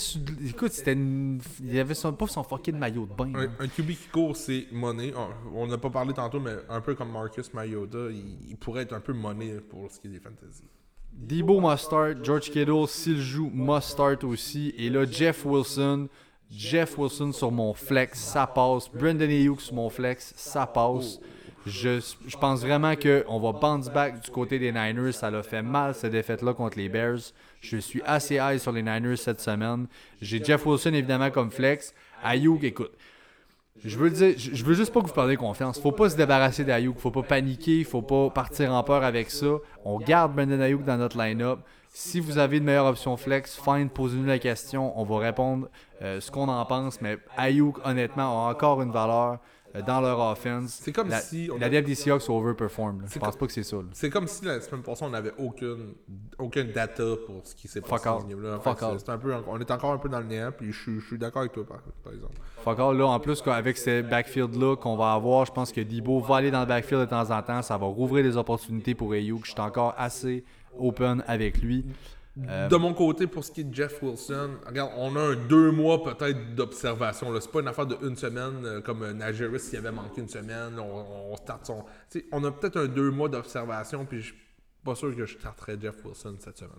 Écoute, 0.47 0.71
c'était 0.71 0.93
une- 0.93 1.39
Il 1.63 1.77
avait 1.79 1.93
son, 1.93 2.11
pas 2.13 2.25
son 2.25 2.41
fucking 2.41 2.75
maillot 2.75 3.05
de 3.05 3.13
bain. 3.13 3.31
Un, 3.35 3.63
un 3.63 3.67
QB 3.67 3.89
qui 3.91 4.07
court, 4.11 4.35
c'est 4.35 4.65
monnaie. 4.71 5.13
On- 5.15 5.59
On 5.61 5.67
n'a 5.67 5.77
pas 5.77 5.91
parlé 5.91 6.11
tantôt, 6.11 6.39
mais 6.39 6.53
un 6.69 6.81
peu 6.81 6.95
comme 6.95 7.11
Marcus 7.11 7.53
Mariota, 7.53 7.99
il, 8.09 8.49
il 8.49 8.55
pourrait 8.55 8.81
être 8.81 8.93
un 8.93 8.99
peu 8.99 9.13
monnaie 9.13 9.59
pour 9.69 9.91
ce 9.91 9.99
qui 9.99 10.07
est 10.07 10.09
des 10.09 10.19
fantasy. 10.19 10.63
Debo 11.15 11.59
must 11.59 11.85
start, 11.85 12.23
George 12.23 12.51
Kittle, 12.51 12.87
s'il 12.87 13.19
joue, 13.19 13.49
must 13.53 13.89
start 13.89 14.23
aussi. 14.23 14.73
Et 14.77 14.89
là, 14.89 15.05
Jeff 15.09 15.45
Wilson. 15.45 16.07
Jeff 16.51 16.97
Wilson 16.97 17.31
sur 17.31 17.51
mon 17.51 17.73
flex, 17.73 18.19
ça 18.19 18.45
passe. 18.45 18.89
Brandon 18.93 19.25
Ayuk 19.29 19.59
sur 19.59 19.73
mon 19.73 19.89
flex, 19.89 20.33
ça 20.35 20.67
passe. 20.67 21.19
Je, 21.65 21.99
je 22.27 22.37
pense 22.37 22.61
vraiment 22.61 22.95
qu'on 22.95 23.39
va 23.39 23.51
bounce 23.51 23.89
back 23.89 24.23
du 24.23 24.29
côté 24.29 24.59
des 24.59 24.71
Niners. 24.71 25.13
Ça 25.13 25.31
l'a 25.31 25.41
fait 25.41 25.63
mal, 25.63 25.95
cette 25.95 26.11
défaite-là 26.11 26.53
contre 26.53 26.77
les 26.77 26.87
Bears. 26.87 27.33
Je 27.61 27.77
suis 27.77 28.01
assez 28.05 28.35
high 28.35 28.59
sur 28.59 28.71
les 28.71 28.83
Niners 28.83 29.17
cette 29.17 29.41
semaine. 29.41 29.87
J'ai 30.21 30.43
Jeff 30.43 30.65
Wilson, 30.65 30.93
évidemment, 30.93 31.31
comme 31.31 31.49
flex. 31.49 31.93
Ayuk, 32.23 32.63
écoute, 32.63 32.91
je 33.83 33.97
veux 33.97 34.09
dire, 34.09 34.33
je 34.37 34.63
veux 34.63 34.73
juste 34.73 34.93
pas 34.93 35.01
que 35.01 35.07
vous 35.07 35.13
parliez 35.13 35.35
confiance. 35.35 35.79
Faut 35.79 35.91
pas 35.91 36.09
se 36.09 36.15
débarrasser 36.15 36.63
d'Ayuk, 36.63 36.97
faut 36.97 37.11
pas 37.11 37.23
paniquer, 37.23 37.83
faut 37.83 38.01
pas 38.01 38.29
partir 38.29 38.73
en 38.73 38.83
peur 38.83 39.03
avec 39.03 39.29
ça. 39.29 39.57
On 39.83 39.99
garde 39.99 40.33
Brandon 40.33 40.61
Ayuk 40.61 40.83
dans 40.85 40.97
notre 40.97 41.17
line-up. 41.17 41.59
Si 41.89 42.19
vous 42.19 42.37
avez 42.37 42.57
une 42.57 42.63
meilleure 42.63 42.85
option 42.85 43.15
flex, 43.17 43.55
fine, 43.55 43.89
posez-nous 43.89 44.25
la 44.25 44.39
question, 44.39 44.97
on 44.99 45.03
va 45.03 45.17
répondre 45.19 45.69
euh, 46.01 46.19
ce 46.19 46.31
qu'on 46.31 46.47
en 46.47 46.65
pense. 46.65 47.01
Mais 47.01 47.17
Ayuk, 47.37 47.77
honnêtement, 47.85 48.47
a 48.47 48.51
encore 48.51 48.81
une 48.81 48.91
valeur 48.91 49.39
dans 49.81 50.01
leur 50.01 50.19
offense. 50.19 50.79
C'est 50.81 50.91
comme 50.91 51.09
la, 51.09 51.19
si 51.19 51.49
on 51.53 51.57
la 51.57 51.67
a- 51.67 51.69
dev 51.69 51.83
des 51.83 51.95
Seahawks 51.95 52.29
overperform. 52.29 53.03
Je 53.11 53.19
pense 53.19 53.29
comme- 53.31 53.39
pas 53.39 53.45
que 53.47 53.51
c'est 53.53 53.63
ça. 53.63 53.77
C'est 53.93 54.09
comme 54.09 54.27
si 54.27 54.45
la 54.45 54.61
semaine 54.61 54.81
passée, 54.83 55.03
on 55.05 55.09
n'avait 55.09 55.33
aucune, 55.37 55.93
aucune 56.37 56.71
data 56.71 57.03
pour 57.25 57.41
ce 57.43 57.55
qui 57.55 57.67
s'est 57.67 57.81
passé 57.81 58.07
all. 58.07 58.21
ce 58.21 59.11
peu, 59.17 59.33
on 59.47 59.59
est 59.59 59.71
encore 59.71 59.91
un 59.91 59.97
peu 59.97 60.09
dans 60.09 60.19
le 60.19 60.25
néant, 60.25 60.51
puis 60.55 60.71
je, 60.71 60.81
suis- 60.81 60.99
je 60.99 61.05
suis 61.07 61.17
d'accord 61.17 61.41
avec 61.41 61.51
toi, 61.53 61.65
par, 61.65 61.79
par 62.03 62.13
exemple. 62.13 62.33
Fuck 62.63 62.79
all, 62.79 62.97
là, 62.97 63.05
en 63.07 63.19
plus, 63.19 63.41
qu'avec 63.41 63.77
ce 63.77 64.01
backfield-là 64.01 64.75
qu'on 64.77 64.95
va 64.97 65.13
avoir, 65.13 65.45
je 65.45 65.51
pense 65.51 65.71
que 65.71 65.81
Debo 65.81 66.19
va 66.19 66.37
aller 66.37 66.51
dans 66.51 66.61
le 66.61 66.65
backfield 66.67 67.01
de 67.01 67.09
temps 67.09 67.29
en 67.31 67.41
temps. 67.41 67.61
Ça 67.61 67.77
va 67.77 67.85
rouvrir 67.85 68.23
des 68.23 68.37
opportunités 68.37 68.95
pour 68.95 69.13
Ayuk. 69.13 69.45
Je 69.45 69.51
suis 69.51 69.59
encore 69.61 69.93
assez 69.97 70.43
open 70.77 71.23
avec 71.27 71.59
lui. 71.61 71.85
Euh, 72.37 72.67
De 72.67 72.75
mon 72.75 72.93
côté, 72.93 73.27
pour 73.27 73.45
ce 73.45 73.51
qui 73.51 73.61
est 73.61 73.63
de 73.65 73.73
Jeff 73.73 74.01
Wilson, 74.03 74.57
regarde, 74.65 74.91
on 74.97 75.15
a 75.15 75.19
un 75.21 75.35
deux 75.35 75.71
mois 75.71 76.03
peut-être 76.03 76.53
d'observation. 76.55 77.33
C'est 77.39 77.51
pas 77.51 77.61
une 77.61 77.67
affaire 77.69 77.85
de 77.85 77.97
une 78.05 78.17
semaine 78.17 78.65
euh, 78.65 78.81
comme 78.81 79.03
euh, 79.03 79.13
Najeris 79.13 79.59
s'il 79.61 79.77
avait 79.79 79.91
manqué 79.91 80.19
une 80.21 80.27
semaine. 80.27 80.77
On, 80.79 81.31
on 81.31 81.35
start 81.37 81.65
son. 81.65 81.85
On 82.31 82.43
a 82.43 82.51
peut-être 82.51 82.77
un 82.77 82.87
deux 82.87 83.09
mois 83.09 83.29
d'observation, 83.29 84.05
puis 84.05 84.19
je 84.19 84.25
suis 84.33 84.35
pas 84.83 84.95
sûr 84.95 85.15
que 85.15 85.25
je 85.25 85.37
starterais 85.37 85.77
Jeff 85.79 85.95
Wilson 86.03 86.35
cette 86.39 86.57
semaine. 86.57 86.73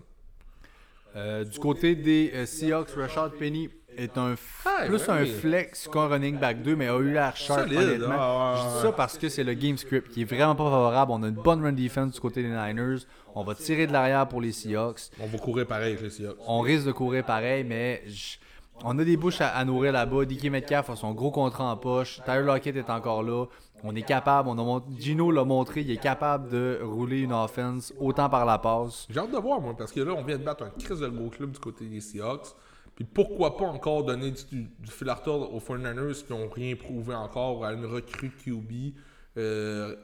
Euh, 1.15 1.43
du 1.43 1.57
côté 1.59 1.95
des 1.95 2.31
euh, 2.35 2.45
Seahawks, 2.45 2.89
Rashad 2.95 3.31
Penny 3.39 3.69
est 3.97 4.15
un 4.17 4.35
Ah, 4.65 4.85
plus 4.85 5.09
un 5.09 5.25
flex 5.25 5.87
qu'un 5.87 6.07
running 6.07 6.37
back 6.37 6.61
2, 6.61 6.75
mais 6.75 6.87
a 6.87 6.97
eu 6.99 7.11
l'air 7.11 7.35
sharp, 7.35 7.61
Solide, 7.61 7.77
honnêtement. 7.79 8.15
ah, 8.19 8.55
Je 8.71 8.75
dis 8.75 8.81
ça 8.83 8.91
parce 8.91 9.17
que 9.17 9.27
c'est 9.27 9.43
le 9.43 9.53
game 9.55 9.77
script 9.77 10.11
qui 10.11 10.21
est 10.21 10.25
vraiment 10.25 10.55
pas 10.55 10.65
favorable. 10.65 11.11
On 11.15 11.23
a 11.23 11.27
une 11.29 11.33
bonne 11.33 11.63
run 11.63 11.71
defense 11.71 12.13
du 12.13 12.19
côté 12.19 12.43
des 12.43 12.49
Niners. 12.49 12.99
On 13.33 13.43
va 13.43 13.55
tirer 13.55 13.87
de 13.87 13.93
l'arrière 13.93 14.27
pour 14.27 14.41
les 14.41 14.51
Seahawks. 14.51 15.09
On 15.19 15.25
va 15.25 15.37
courir 15.39 15.65
pareil 15.65 15.93
avec 15.93 16.01
les 16.03 16.09
Seahawks. 16.11 16.37
On 16.45 16.59
risque 16.59 16.85
de 16.85 16.91
courir 16.91 17.23
pareil, 17.25 17.63
mais 17.63 18.03
on 18.83 18.99
a 18.99 19.03
des 19.03 19.17
bouches 19.17 19.41
à, 19.41 19.47
à 19.49 19.65
nourrir 19.65 19.91
là-bas. 19.93 20.25
DK 20.25 20.51
Metcalf 20.51 20.91
a 20.91 20.95
son 20.95 21.13
gros 21.13 21.31
contrat 21.31 21.63
en 21.71 21.77
poche. 21.77 22.19
Tyler 22.25 22.43
Lockett 22.43 22.75
est 22.75 22.89
encore 22.91 23.23
là. 23.23 23.45
On 23.83 23.95
est 23.95 24.01
capable, 24.01 24.49
on 24.49 24.77
a 24.77 24.83
Gino 24.97 25.31
l'a 25.31 25.43
montré, 25.43 25.81
il 25.81 25.91
est 25.91 25.97
capable 26.01 26.49
de 26.49 26.79
rouler 26.83 27.21
une 27.21 27.33
offense 27.33 27.93
autant 27.99 28.27
par 28.29 28.45
la 28.45 28.57
passe. 28.57 29.05
J'ai 29.09 29.19
hâte 29.19 29.31
de 29.31 29.37
voir, 29.37 29.61
moi, 29.61 29.75
parce 29.77 29.91
que 29.91 29.99
là, 29.99 30.13
on 30.13 30.23
vient 30.23 30.37
de 30.37 30.43
battre 30.43 30.63
un 30.63 30.69
crise 30.71 30.99
de 30.99 31.07
gros 31.07 31.29
club 31.29 31.51
du 31.51 31.59
côté 31.59 31.85
des 31.85 32.01
Seahawks. 32.01 32.47
Puis 32.95 33.05
pourquoi 33.05 33.55
pas 33.55 33.65
encore 33.65 34.03
donner 34.03 34.31
du, 34.31 34.63
du 34.63 34.91
fil 34.91 35.07
à 35.09 35.13
retordre 35.13 35.53
aux 35.53 35.59
49ers 35.59 36.25
qui 36.25 36.33
n'ont 36.33 36.49
rien 36.49 36.75
prouvé 36.75 37.13
encore 37.13 37.63
à 37.63 37.73
une 37.73 37.85
recrue 37.85 38.31
QB. 38.31 38.95
Euh, 39.37 39.95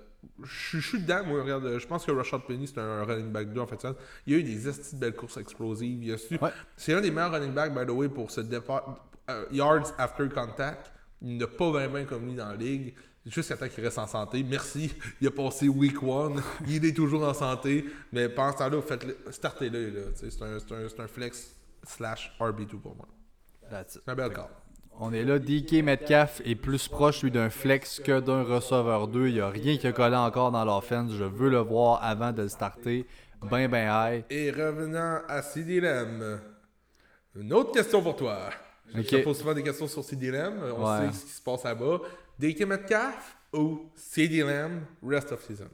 je 0.43 0.79
suis 0.79 1.01
dedans, 1.01 1.25
moi, 1.25 1.41
regarde, 1.41 1.79
je 1.79 1.87
pense 1.87 2.05
que 2.05 2.11
Rashad 2.11 2.41
Penny, 2.47 2.67
c'est 2.67 2.77
un 2.79 3.03
running 3.03 3.31
back 3.31 3.51
2 3.51 3.59
en 3.59 3.65
fait. 3.67 3.81
ça. 3.81 3.95
Il 4.27 4.33
y 4.33 4.35
a 4.35 4.39
eu 4.39 4.43
des 4.43 4.69
estis 4.69 4.95
de 4.95 4.99
belles 5.01 5.15
courses 5.15 5.37
explosives. 5.37 6.03
Il 6.03 6.13
a 6.13 6.17
su- 6.19 6.37
Ouais. 6.39 6.51
C'est 6.77 6.93
un 6.93 7.01
des 7.01 7.09
meilleurs 7.11 7.31
running 7.31 7.51
backs, 7.53 7.73
by 7.73 7.85
the 7.85 7.89
way, 7.89 8.07
pour 8.09 8.29
se 8.29 8.41
départ. 8.41 8.99
euh, 9.29 9.45
yards 9.51 9.91
after 9.97 10.29
contact. 10.29 10.91
Il 11.21 11.37
n'a 11.37 11.47
pas 11.47 11.71
vraiment 11.71 12.03
commis 12.05 12.35
dans 12.35 12.49
la 12.49 12.55
ligue. 12.55 12.93
Jusqu'à 13.25 13.55
temps 13.55 13.69
qu'il 13.69 13.83
reste 13.83 13.97
en 13.99 14.07
santé. 14.07 14.43
Merci. 14.43 14.93
Il 15.21 15.27
a 15.27 15.31
passé 15.31 15.69
week 15.69 16.01
one. 16.03 16.41
Il 16.67 16.83
est 16.85 16.93
toujours 16.93 17.23
en 17.23 17.33
santé. 17.33 17.85
Mais 18.11 18.27
pendant 18.27 18.51
ce 18.51 18.57
temps-là, 18.57 18.81
faites-le- 18.81 19.17
startez-le. 19.31 19.89
là. 19.91 20.01
C'est 20.15 20.25
un, 20.41 20.59
c'est 20.59 20.73
un- 20.73 20.89
c'est 20.89 20.99
un 20.99 21.07
flex 21.07 21.55
slash 21.87 22.35
RB2 22.39 22.77
pour 22.81 22.95
moi. 22.97 23.07
C'est 23.87 24.01
un 24.07 24.15
bel 24.15 24.31
cas. 24.33 24.49
On 24.99 25.11
est 25.13 25.23
là, 25.23 25.39
DK 25.39 25.81
Metcalf 25.83 26.41
est 26.45 26.53
plus 26.55 26.87
proche 26.87 27.23
lui 27.23 27.31
d'un 27.31 27.49
flex 27.49 27.99
que 27.99 28.19
d'un 28.19 28.43
receveur 28.43 29.07
2. 29.07 29.27
Il 29.29 29.33
n'y 29.35 29.39
a 29.39 29.49
rien 29.49 29.77
qui 29.77 29.87
a 29.87 29.91
collé 29.93 30.15
encore 30.17 30.51
dans 30.51 30.63
l'offense. 30.65 31.11
Je 31.13 31.23
veux 31.23 31.49
le 31.49 31.59
voir 31.59 32.03
avant 32.03 32.31
de 32.33 32.43
le 32.43 32.49
starter. 32.49 33.07
Ben 33.49 33.67
ben 33.69 33.87
high. 33.89 34.25
Et 34.29 34.51
revenant 34.51 35.19
à 35.27 35.41
CDLM. 35.41 36.39
Une 37.35 37.53
autre 37.53 37.71
question 37.71 38.03
pour 38.03 38.15
toi. 38.15 38.49
Je 38.93 39.01
te 39.01 39.23
pose 39.23 39.37
souvent 39.39 39.53
des 39.53 39.63
questions 39.63 39.87
sur 39.87 40.03
CDLM. 40.03 40.53
On 40.77 40.85
Ouais. 40.85 41.11
sait 41.11 41.19
ce 41.19 41.25
qui 41.25 41.31
se 41.31 41.41
passe 41.41 41.63
là-bas. 41.63 41.99
DK 42.39 42.61
Metcalf 42.65 43.37
ou 43.53 43.89
CDLM 43.95 44.85
rest 45.03 45.31
of 45.31 45.43
season? 45.45 45.69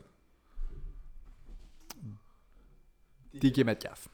DK 3.33 3.63
Metcalf. 3.65 4.07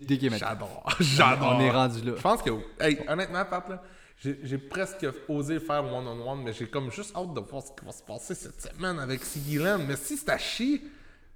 DK 0.00 0.22
Metcalf. 0.30 0.40
J'adore. 0.40 0.96
J'adore. 1.00 1.54
On 1.56 1.60
est 1.60 1.70
rendu 1.70 2.02
là. 2.02 2.12
Je 2.16 2.22
pense 2.22 2.42
que, 2.42 2.50
hey, 2.80 2.98
honnêtement, 3.08 3.44
Pat, 3.44 3.68
là, 3.68 3.82
j'ai 4.18 4.58
presque 4.58 5.06
osé 5.28 5.60
faire 5.60 5.84
one-on-one, 5.84 6.42
mais 6.42 6.52
j'ai 6.52 6.66
comme 6.68 6.90
juste 6.90 7.14
hâte 7.16 7.34
de 7.34 7.40
voir 7.40 7.62
ce 7.62 7.72
qui 7.72 7.84
va 7.84 7.92
se 7.92 8.02
passer 8.02 8.34
cette 8.34 8.60
semaine 8.60 8.98
avec 8.98 9.22
CDLM. 9.22 9.86
Mais 9.86 9.96
si 9.96 10.16
c'est 10.16 10.30
à 10.30 10.38
chier, 10.38 10.82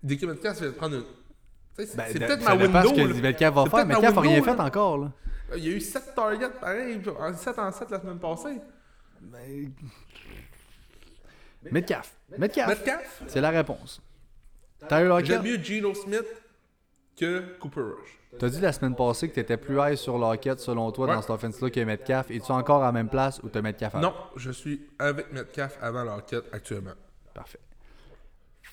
DK 0.02 0.24
Metcalf 0.24 0.60
va 0.62 0.72
prendre 0.72 0.96
une, 0.96 1.04
C'est 1.76 1.96
Ben, 1.96 2.12
peut-être 2.12 2.42
ma 2.44 2.54
window. 2.56 2.88
ce 2.88 2.94
que 2.94 3.00
là. 3.14 3.20
Metcalf 3.20 3.54
va 3.54 3.64
C'est 3.64 3.70
faire. 3.70 3.86
peut-être 3.86 3.88
ma 3.88 3.94
Metcalf 4.00 4.14
n'a 4.14 4.20
rien 4.22 4.42
fait 4.42 4.60
encore. 4.60 4.98
Là. 4.98 5.12
Il 5.56 5.64
y 5.64 5.68
a 5.68 5.72
eu 5.72 5.80
7 5.80 6.14
targets, 6.14 6.50
pareil, 6.60 7.00
en 7.18 7.34
7 7.34 7.58
en 7.58 7.72
7 7.72 7.90
la 7.90 8.00
semaine 8.00 8.18
passée. 8.18 8.58
Metcalf. 11.70 12.12
Metcalf. 12.38 12.68
Metcalf, 12.68 13.22
C'est 13.26 13.40
la 13.40 13.50
réponse. 13.50 14.00
Tyler 14.88 15.04
Lockett, 15.08 15.26
j'aime 15.26 15.42
mieux 15.42 15.62
Geno 15.62 15.94
Smith 15.94 16.24
que 17.16 17.56
Cooper 17.58 17.80
Rush. 17.82 18.18
t'as 18.38 18.48
dit 18.48 18.60
la 18.62 18.72
semaine 18.72 18.96
passée 18.96 19.28
que 19.28 19.34
t'étais 19.34 19.58
plus 19.58 19.76
high 19.78 19.94
sur 19.96 20.16
Lockett 20.16 20.58
selon 20.58 20.90
toi 20.90 21.06
dans 21.08 21.20
cette 21.20 21.30
offense-là 21.30 21.68
que 21.68 21.80
Metcalf. 21.80 22.30
Es-tu 22.30 22.50
encore 22.52 22.82
à 22.82 22.86
la 22.86 22.92
même 22.92 23.10
place 23.10 23.40
ou 23.42 23.48
t'as 23.50 23.60
Metcalf 23.60 23.94
avant? 23.94 24.08
Non, 24.08 24.14
je 24.36 24.50
suis 24.50 24.80
avec 24.98 25.30
Metcalf 25.32 25.76
avant 25.82 26.04
l'enquête 26.04 26.44
actuellement. 26.52 26.94
Parfait. 27.34 27.58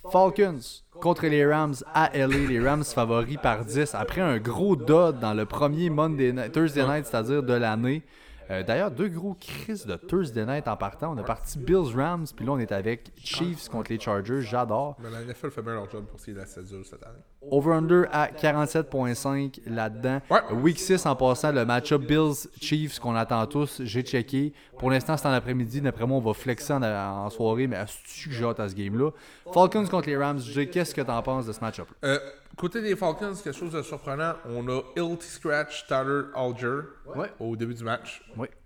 Falcons 0.09 0.59
contre 0.93 1.25
les 1.27 1.45
Rams 1.45 1.75
à 1.93 2.09
LA. 2.17 2.27
Les 2.47 2.59
Rams 2.65 2.85
favoris 2.85 3.37
par 3.43 3.65
10 3.65 3.93
après 3.95 4.21
un 4.21 4.37
gros 4.37 4.77
dud 4.77 5.19
dans 5.19 5.33
le 5.33 5.45
premier 5.45 5.89
Monday 5.89 6.31
night- 6.31 6.53
Thursday 6.53 6.85
night, 6.87 7.05
c'est-à-dire 7.05 7.43
de 7.43 7.53
l'année. 7.53 8.03
Euh, 8.49 8.63
D'ailleurs, 8.63 8.91
deux 8.91 9.09
gros 9.09 9.35
crises 9.39 9.85
de 9.85 9.95
Thursday 9.95 10.45
night 10.45 10.67
en 10.67 10.77
partant. 10.77 11.13
On 11.13 11.17
a 11.17 11.23
parti 11.23 11.59
Bills 11.59 11.93
Rams, 11.95 12.25
puis 12.35 12.45
là 12.45 12.53
on 12.53 12.59
est 12.59 12.71
avec 12.71 13.11
Chiefs 13.23 13.67
contre 13.69 13.91
les 13.91 13.99
Chargers. 13.99 14.41
J'adore. 14.41 14.95
Mais 14.99 15.09
la 15.09 15.21
NFL 15.23 15.51
fait 15.51 15.61
bien 15.61 15.73
leur 15.73 15.89
job 15.89 16.05
pour 16.05 16.19
ce 16.19 16.25
qui 16.25 16.31
est 16.31 16.33
de 16.33 16.39
la 16.39 16.45
césure 16.45 16.85
cette 16.85 17.03
année. 17.05 17.19
Over-under 17.51 18.05
à 18.11 18.27
47.5 18.27 19.61
là-dedans. 19.67 20.19
Ouais. 20.29 20.39
Week 20.61 20.79
6 20.79 21.05
en 21.05 21.15
passant, 21.15 21.51
le 21.51 21.65
match-up 21.65 22.01
Bills-Chiefs 22.01 22.99
qu'on 22.99 23.15
attend 23.15 23.45
tous, 23.47 23.81
j'ai 23.83 24.01
checké. 24.01 24.53
Pour 24.77 24.91
l'instant, 24.91 25.17
c'est 25.17 25.27
en 25.27 25.31
après-midi. 25.31 25.81
D'après 25.81 26.05
moi, 26.05 26.17
on 26.17 26.21
va 26.21 26.33
flexer 26.33 26.73
en, 26.73 26.81
en 26.83 27.29
soirée, 27.29 27.67
mais 27.67 27.77
est-ce 27.77 28.25
que 28.27 28.33
j'ai 28.33 28.43
hâte 28.45 28.59
à 28.59 28.69
ce 28.69 28.75
game-là? 28.75 29.11
Falcons 29.53 29.85
contre 29.87 30.07
les 30.07 30.17
Rams, 30.17 30.39
qu'est-ce 30.71 30.93
que 30.93 31.01
t'en 31.01 31.21
penses 31.21 31.45
de 31.45 31.53
ce 31.53 31.59
match-up? 31.61 31.87
Euh, 32.03 32.19
côté 32.55 32.81
des 32.81 32.95
Falcons, 32.95 33.33
quelque 33.43 33.55
chose 33.55 33.71
de 33.73 33.81
surprenant, 33.81 34.33
on 34.45 34.67
a 34.69 34.81
Ilty 34.95 35.27
Scratch 35.27 35.85
Tyler 35.87 36.23
Alger 36.35 36.79
Ouais. 37.15 37.31
au 37.39 37.55
début 37.55 37.73
du 37.73 37.83
match. 37.83 38.23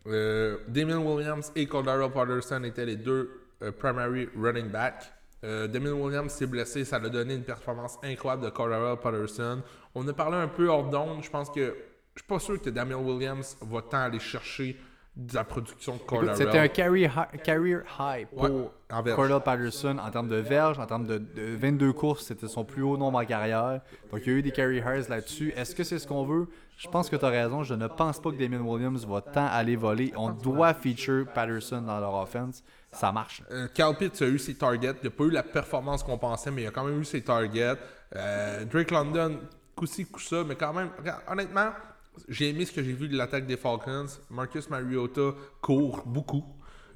Euh, 0.08 0.58
Damien 0.68 0.98
Williams 1.00 1.52
et 1.56 1.66
Cordero 1.68 2.10
Patterson 2.10 2.64
étaient 2.64 2.86
les 2.86 2.96
deux 2.96 3.30
euh, 3.62 3.72
primary 3.72 4.30
running 4.36 4.70
back. 4.70 5.12
Euh, 5.44 5.68
Damien 5.68 5.94
Williams 5.94 6.32
s'est 6.32 6.46
blessé, 6.46 6.86
ça 6.86 6.98
a 6.98 7.00
donné 7.10 7.34
une 7.36 7.44
performance 7.44 7.98
incroyable 8.04 8.44
de 8.46 8.50
Cordero 8.50 8.96
Patterson. 8.98 9.62
On 9.96 10.08
a 10.08 10.14
parlé 10.14 10.38
un 10.38 10.48
peu 10.48 10.68
hors 10.68 10.90
d'onde, 10.90 11.24
je 11.24 11.30
pense 11.30 11.50
que 11.50 11.76
je 12.16 12.22
suis 12.22 12.28
pas 12.28 12.40
sûr 12.40 12.62
que 12.62 12.70
Damien 12.70 12.98
Williams 12.98 13.58
va 13.62 13.82
tant 13.82 14.02
aller 14.02 14.20
chercher 14.20 14.78
de 15.16 15.36
la 15.36 15.44
production 15.44 15.96
de 15.98 16.00
Cordero. 16.00 16.36
C'était 16.36 16.58
un 16.58 16.68
carry 16.70 17.04
hi- 17.04 17.38
career 17.44 17.82
high 18.00 18.28
pour 18.28 18.44
Ouais, 18.44 18.70
en. 18.92 19.04
Cordell 19.04 19.42
Patterson 19.44 19.98
en 19.98 20.10
termes 20.10 20.30
de 20.30 20.38
verge, 20.38 20.80
en 20.80 20.86
termes 20.86 21.06
de, 21.06 21.18
de 21.18 21.56
22 21.58 21.92
courses, 21.92 22.26
c'était 22.26 22.48
son 22.48 22.64
plus 22.64 22.82
haut 22.82 22.96
nombre 22.98 23.20
en 23.20 23.26
carrière. 23.26 23.82
Donc 24.12 24.22
il 24.26 24.32
y 24.32 24.36
a 24.36 24.38
eu 24.40 24.42
des 24.42 24.52
carry 24.52 24.80
highs 24.80 25.10
là-dessus. 25.10 25.52
Est-ce 25.56 25.76
que 25.76 25.84
c'est 25.84 26.00
ce 26.00 26.08
qu'on 26.08 26.24
veut? 26.26 26.48
Je 26.78 26.88
pense 26.88 27.10
que 27.10 27.16
tu 27.18 27.26
as 27.26 27.30
raison. 27.30 27.62
Je 27.64 27.74
ne 27.74 27.88
pense 27.88 28.20
pas 28.22 28.32
que 28.32 28.38
Damien 28.38 28.62
Williams 28.62 29.06
va 29.06 29.22
tant 29.22 29.46
aller 29.48 29.76
voler. 29.76 30.14
On 30.16 30.30
doit 30.30 30.74
feature 30.74 31.26
Patterson 31.34 31.82
dans 31.82 32.00
leur 32.00 32.14
offense. 32.16 32.64
Ça 32.94 33.12
marche. 33.12 33.44
Euh, 33.52 33.68
Cal 33.74 33.96
Pitts 33.98 34.22
a 34.22 34.26
eu 34.28 34.40
ses 34.40 34.56
targets. 34.56 34.94
Il 35.04 35.06
n'a 35.06 35.10
pas 35.12 35.24
eu 35.26 35.30
la 35.30 35.44
performance 35.44 36.04
qu'on 36.04 36.18
pensait, 36.18 36.52
mais 36.52 36.64
il 36.64 36.68
a 36.68 36.72
quand 36.72 36.84
même 36.86 37.00
eu 37.02 37.06
ses 37.06 37.22
targets. 37.22 37.76
Euh, 38.16 38.66
Drake 38.66 38.92
London, 38.92 39.40
coup-ci, 39.76 40.06
coup-ça, 40.06 40.44
mais 40.46 40.56
quand 40.56 40.74
même, 40.74 40.90
regarde, 40.98 41.22
honnêtement, 41.30 41.70
j'ai 42.30 42.50
aimé 42.50 42.66
ce 42.66 42.72
que 42.72 42.84
j'ai 42.84 42.94
vu 42.94 43.08
de 43.08 43.18
l'attaque 43.18 43.46
des 43.46 43.58
Falcons. 43.58 44.08
Marcus 44.30 44.70
Mariota 44.70 45.34
court 45.62 46.04
beaucoup. 46.06 46.44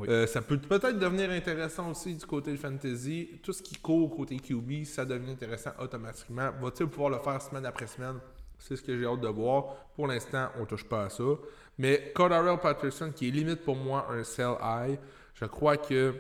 Euh, 0.02 0.28
ça 0.28 0.42
peut 0.42 0.58
peut-être 0.58 1.00
devenir 1.00 1.30
intéressant 1.32 1.92
aussi 1.92 2.16
du 2.16 2.26
côté 2.26 2.52
de 2.52 2.58
fantasy. 2.58 3.40
Tout 3.42 3.54
ce 3.54 3.62
qui 3.64 3.76
court 3.76 4.14
côté 4.16 4.38
QB, 4.38 4.84
ça 4.84 5.06
devient 5.06 5.32
intéressant 5.32 5.72
automatiquement. 5.80 6.52
Va-t-il 6.62 6.90
pouvoir 6.90 7.10
le 7.12 7.20
faire 7.20 7.42
semaine 7.42 7.66
après 7.66 7.88
semaine? 7.88 8.20
C'est 8.58 8.76
ce 8.76 8.82
que 8.82 8.98
j'ai 8.98 9.06
hâte 9.06 9.22
de 9.22 9.28
voir. 9.28 9.76
Pour 9.96 10.08
l'instant, 10.08 10.50
on 10.60 10.66
touche 10.66 10.84
pas 10.84 11.06
à 11.06 11.10
ça. 11.10 11.24
Mais 11.78 12.12
Cordero 12.14 12.58
Patterson, 12.58 13.12
qui 13.16 13.28
est 13.28 13.32
limite 13.32 13.64
pour 13.64 13.76
moi 13.76 14.08
un 14.10 14.24
sell 14.24 14.56
high, 14.62 14.98
je 15.34 15.46
crois 15.46 15.78
que 15.78 16.14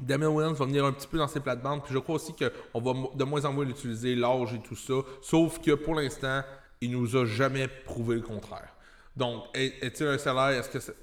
Damien 0.00 0.28
Williams 0.28 0.58
va 0.58 0.64
venir 0.64 0.84
un 0.84 0.92
petit 0.92 1.06
peu 1.06 1.18
dans 1.18 1.28
ses 1.28 1.40
plates-bandes. 1.40 1.82
Puis 1.84 1.94
je 1.94 1.98
crois 1.98 2.16
aussi 2.16 2.32
qu'on 2.34 2.80
va 2.80 2.92
de 3.14 3.24
moins 3.24 3.44
en 3.44 3.52
moins 3.52 3.64
l'utiliser, 3.64 4.14
l'âge 4.14 4.54
et 4.54 4.60
tout 4.60 4.76
ça. 4.76 4.94
Sauf 5.20 5.60
que 5.60 5.72
pour 5.72 5.94
l'instant, 5.94 6.42
il 6.82 6.90
nous 6.90 7.16
a 7.16 7.24
jamais 7.24 7.68
prouvé 7.68 8.16
le 8.16 8.22
contraire. 8.22 8.74
Donc, 9.16 9.44
est- 9.54 9.82
est-il 9.82 10.06
un 10.06 10.18
salaire? 10.18 10.58
Est-ce 10.58 10.68
que 10.70 10.80
c'est- 10.80 10.94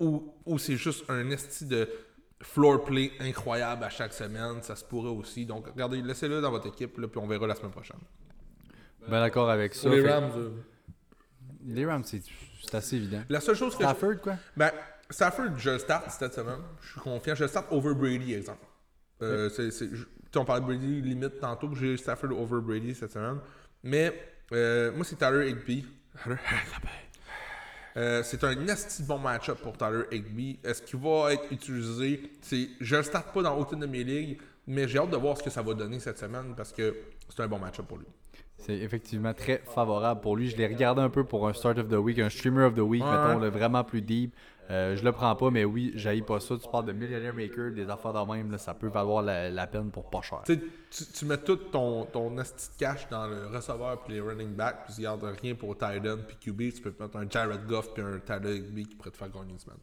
ou, 0.00 0.32
ou 0.44 0.58
c'est 0.58 0.76
juste 0.76 1.04
un 1.08 1.30
esti 1.30 1.64
de 1.66 1.88
floor 2.42 2.84
play 2.84 3.12
incroyable 3.20 3.84
à 3.84 3.88
chaque 3.90 4.12
semaine? 4.12 4.62
Ça 4.62 4.74
se 4.76 4.84
pourrait 4.84 5.10
aussi. 5.10 5.46
Donc, 5.46 5.66
regardez, 5.68 6.02
laissez-le 6.02 6.40
dans 6.40 6.50
votre 6.50 6.66
équipe, 6.68 6.98
là, 6.98 7.06
puis 7.08 7.18
on 7.18 7.26
verra 7.26 7.46
la 7.46 7.54
semaine 7.54 7.70
prochaine. 7.72 8.00
Ben 9.08 9.20
d'accord 9.20 9.48
avec 9.50 9.74
ça. 9.74 9.88
Les 9.88 10.02
Fait- 10.02 10.12
Rams, 10.12 10.30
euh, 10.36 10.50
les 11.64 11.86
Rams, 11.86 12.02
c'est 12.04 12.22
c'est 12.62 12.74
assez 12.74 12.96
évident. 12.96 13.22
la 13.28 13.40
seule 13.40 13.54
chose 13.54 13.76
que 13.76 13.82
je- 13.84 13.88
Stafford, 13.88 14.20
quoi? 14.20 14.34
Ben, 14.56 14.70
Stafford, 15.08 15.56
je 15.56 15.70
le 15.70 15.78
start 15.78 16.10
cette 16.10 16.34
semaine. 16.34 16.58
Je 16.80 16.90
suis 16.92 17.00
confiant. 17.00 17.34
Je 17.36 17.44
le 17.44 17.48
start 17.48 17.66
over 17.70 17.94
Brady, 17.94 18.34
exemple. 18.34 18.66
Euh, 19.22 19.48
c'est- 19.48 19.70
c'est- 19.70 19.88
je- 19.94 20.02
tu 20.04 20.08
sais, 20.32 20.38
on 20.38 20.44
parlait 20.44 20.62
de 20.62 20.66
Brady 20.66 21.00
limite 21.02 21.38
tantôt. 21.40 21.72
J'ai 21.74 21.96
Stafford 21.96 22.32
over 22.32 22.60
Brady 22.60 22.94
cette 22.94 23.12
semaine. 23.12 23.38
Mais 23.84 24.12
euh, 24.52 24.92
moi, 24.92 25.04
c'est 25.04 25.16
Tyler 25.16 25.50
Higby. 25.50 25.84
Euh, 27.96 28.22
c'est 28.22 28.44
un 28.44 28.54
nasty 28.54 29.02
bon 29.04 29.18
match-up 29.18 29.58
pour 29.62 29.76
Tyler 29.78 30.02
Higby. 30.12 30.58
Est-ce 30.62 30.82
qu'il 30.82 31.00
va 31.00 31.32
être 31.32 31.50
utilisé? 31.50 32.30
Je 32.80 32.96
le 32.96 33.02
starte 33.02 33.32
pas 33.32 33.42
dans 33.42 33.56
aucune 33.56 33.80
de 33.80 33.86
mes 33.86 34.04
ligues, 34.04 34.38
mais 34.66 34.86
j'ai 34.86 34.98
hâte 34.98 35.10
de 35.10 35.16
voir 35.16 35.38
ce 35.38 35.42
que 35.42 35.48
ça 35.50 35.62
va 35.62 35.72
donner 35.72 35.98
cette 35.98 36.18
semaine 36.18 36.54
parce 36.54 36.72
que 36.72 36.94
c'est 37.34 37.42
un 37.42 37.48
bon 37.48 37.58
match-up 37.58 37.86
pour 37.86 37.96
lui. 37.96 38.06
C'est 38.58 38.76
effectivement 38.76 39.32
très 39.32 39.62
favorable 39.74 40.20
pour 40.20 40.36
lui. 40.36 40.48
Je 40.50 40.56
l'ai 40.56 40.66
regardé 40.66 41.00
un 41.00 41.08
peu 41.10 41.24
pour 41.24 41.48
un 41.48 41.52
Start 41.54 41.78
of 41.78 41.88
the 41.88 41.94
Week, 41.94 42.18
un 42.18 42.28
Streamer 42.30 42.64
of 42.64 42.74
the 42.74 42.78
Week, 42.80 43.02
Ouais. 43.02 43.10
mettons, 43.10 43.38
le 43.38 43.48
vraiment 43.48 43.84
plus 43.84 44.02
deep. 44.02 44.34
Euh, 44.70 44.96
je 44.96 45.04
le 45.04 45.12
prends 45.12 45.34
pas, 45.36 45.50
mais 45.50 45.64
oui, 45.64 45.92
j'haïs 45.94 46.22
pas 46.22 46.40
ça. 46.40 46.56
Tu 46.56 46.68
parles 46.68 46.86
de 46.86 46.92
Millionaire 46.92 47.32
Maker, 47.34 47.70
des 47.72 47.88
affaires 47.88 48.12
de 48.12 48.32
même, 48.32 48.50
là, 48.50 48.58
ça 48.58 48.74
peut 48.74 48.88
valoir 48.88 49.22
la, 49.22 49.48
la 49.50 49.66
peine 49.66 49.90
pour 49.90 50.10
pas 50.10 50.22
cher. 50.22 50.42
Tu, 50.44 51.24
mets 51.24 51.38
tout 51.38 51.56
ton, 51.56 52.04
ton 52.06 52.36
asti 52.38 52.70
de 52.72 52.76
cash 52.78 53.08
dans 53.08 53.26
le 53.28 53.46
receveur 53.46 54.02
puis 54.02 54.14
les 54.14 54.20
running 54.20 54.54
backs, 54.54 54.84
puis 54.86 54.94
tu 54.94 55.02
gardes 55.02 55.22
rien 55.40 55.54
pour 55.54 55.74
Titan 55.76 56.16
puis 56.26 56.36
QB, 56.40 56.74
tu 56.74 56.80
peux 56.82 56.94
mettre 56.98 57.16
un 57.16 57.28
Jared 57.30 57.64
Goff 57.66 57.94
puis 57.94 58.02
un 58.02 58.18
Tyler 58.18 58.56
Higby 58.56 58.86
qui 58.86 58.94
pourrait 58.96 59.10
te 59.10 59.16
faire 59.16 59.30
gagner 59.30 59.52
une 59.52 59.58
semaine. 59.58 59.78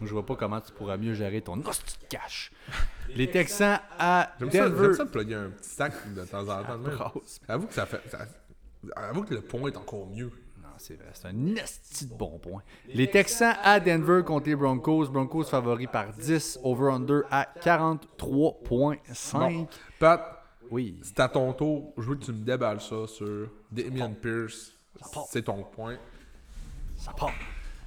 Je 0.00 0.10
vois 0.12 0.26
pas 0.26 0.34
comment 0.36 0.60
tu 0.60 0.72
pourras 0.72 0.96
mieux 0.96 1.14
gérer 1.14 1.42
ton 1.42 1.60
hostie 1.64 1.96
de 2.00 2.06
cash. 2.08 2.50
Les 3.14 3.30
Texans 3.30 3.78
à 3.98 4.32
J'aime 4.40 4.50
ça, 4.50 4.56
j'aime 4.58 4.72
Denver. 4.76 4.94
ça 4.94 5.06
plugger 5.06 5.34
un 5.34 5.50
petit 5.50 5.68
sac 5.70 5.92
de 6.14 6.24
temps 6.24 6.42
en 6.48 6.62
temps. 6.64 7.12
Avoue 7.48 7.66
que 7.66 7.74
ça 7.74 7.86
fait. 7.86 8.00
ça- 8.08 8.26
avoue 8.96 9.22
que 9.22 9.34
le 9.34 9.42
point 9.42 9.70
est 9.70 9.76
encore 9.76 10.08
mieux. 10.08 10.30
Non, 10.90 10.96
c'est 11.12 11.26
un 11.28 11.56
esti 11.56 12.06
de 12.06 12.14
bon 12.14 12.38
point. 12.38 12.62
Les 12.92 13.08
Texans 13.10 13.54
à 13.62 13.78
Denver 13.80 14.22
contre 14.24 14.48
les 14.48 14.56
Broncos. 14.56 15.06
Broncos 15.08 15.44
favoris 15.44 15.88
par 15.92 16.12
10, 16.12 16.58
over-under 16.62 17.22
à 17.30 17.48
43.5. 17.62 19.38
Bon. 19.38 19.68
Pat, 19.98 20.42
Oui. 20.70 20.98
c'est 21.02 21.20
à 21.20 21.28
ton 21.28 21.52
tour. 21.52 21.92
Je 21.98 22.02
veux 22.02 22.14
que 22.16 22.24
tu 22.24 22.32
me 22.32 22.44
déballes 22.44 22.80
ça 22.80 23.06
sur 23.06 23.48
Damien 23.70 24.10
Pierce. 24.12 24.72
C'est 25.30 25.42
ton 25.42 25.62
point. 25.64 25.96
Ça 26.96 27.12
part. 27.12 27.32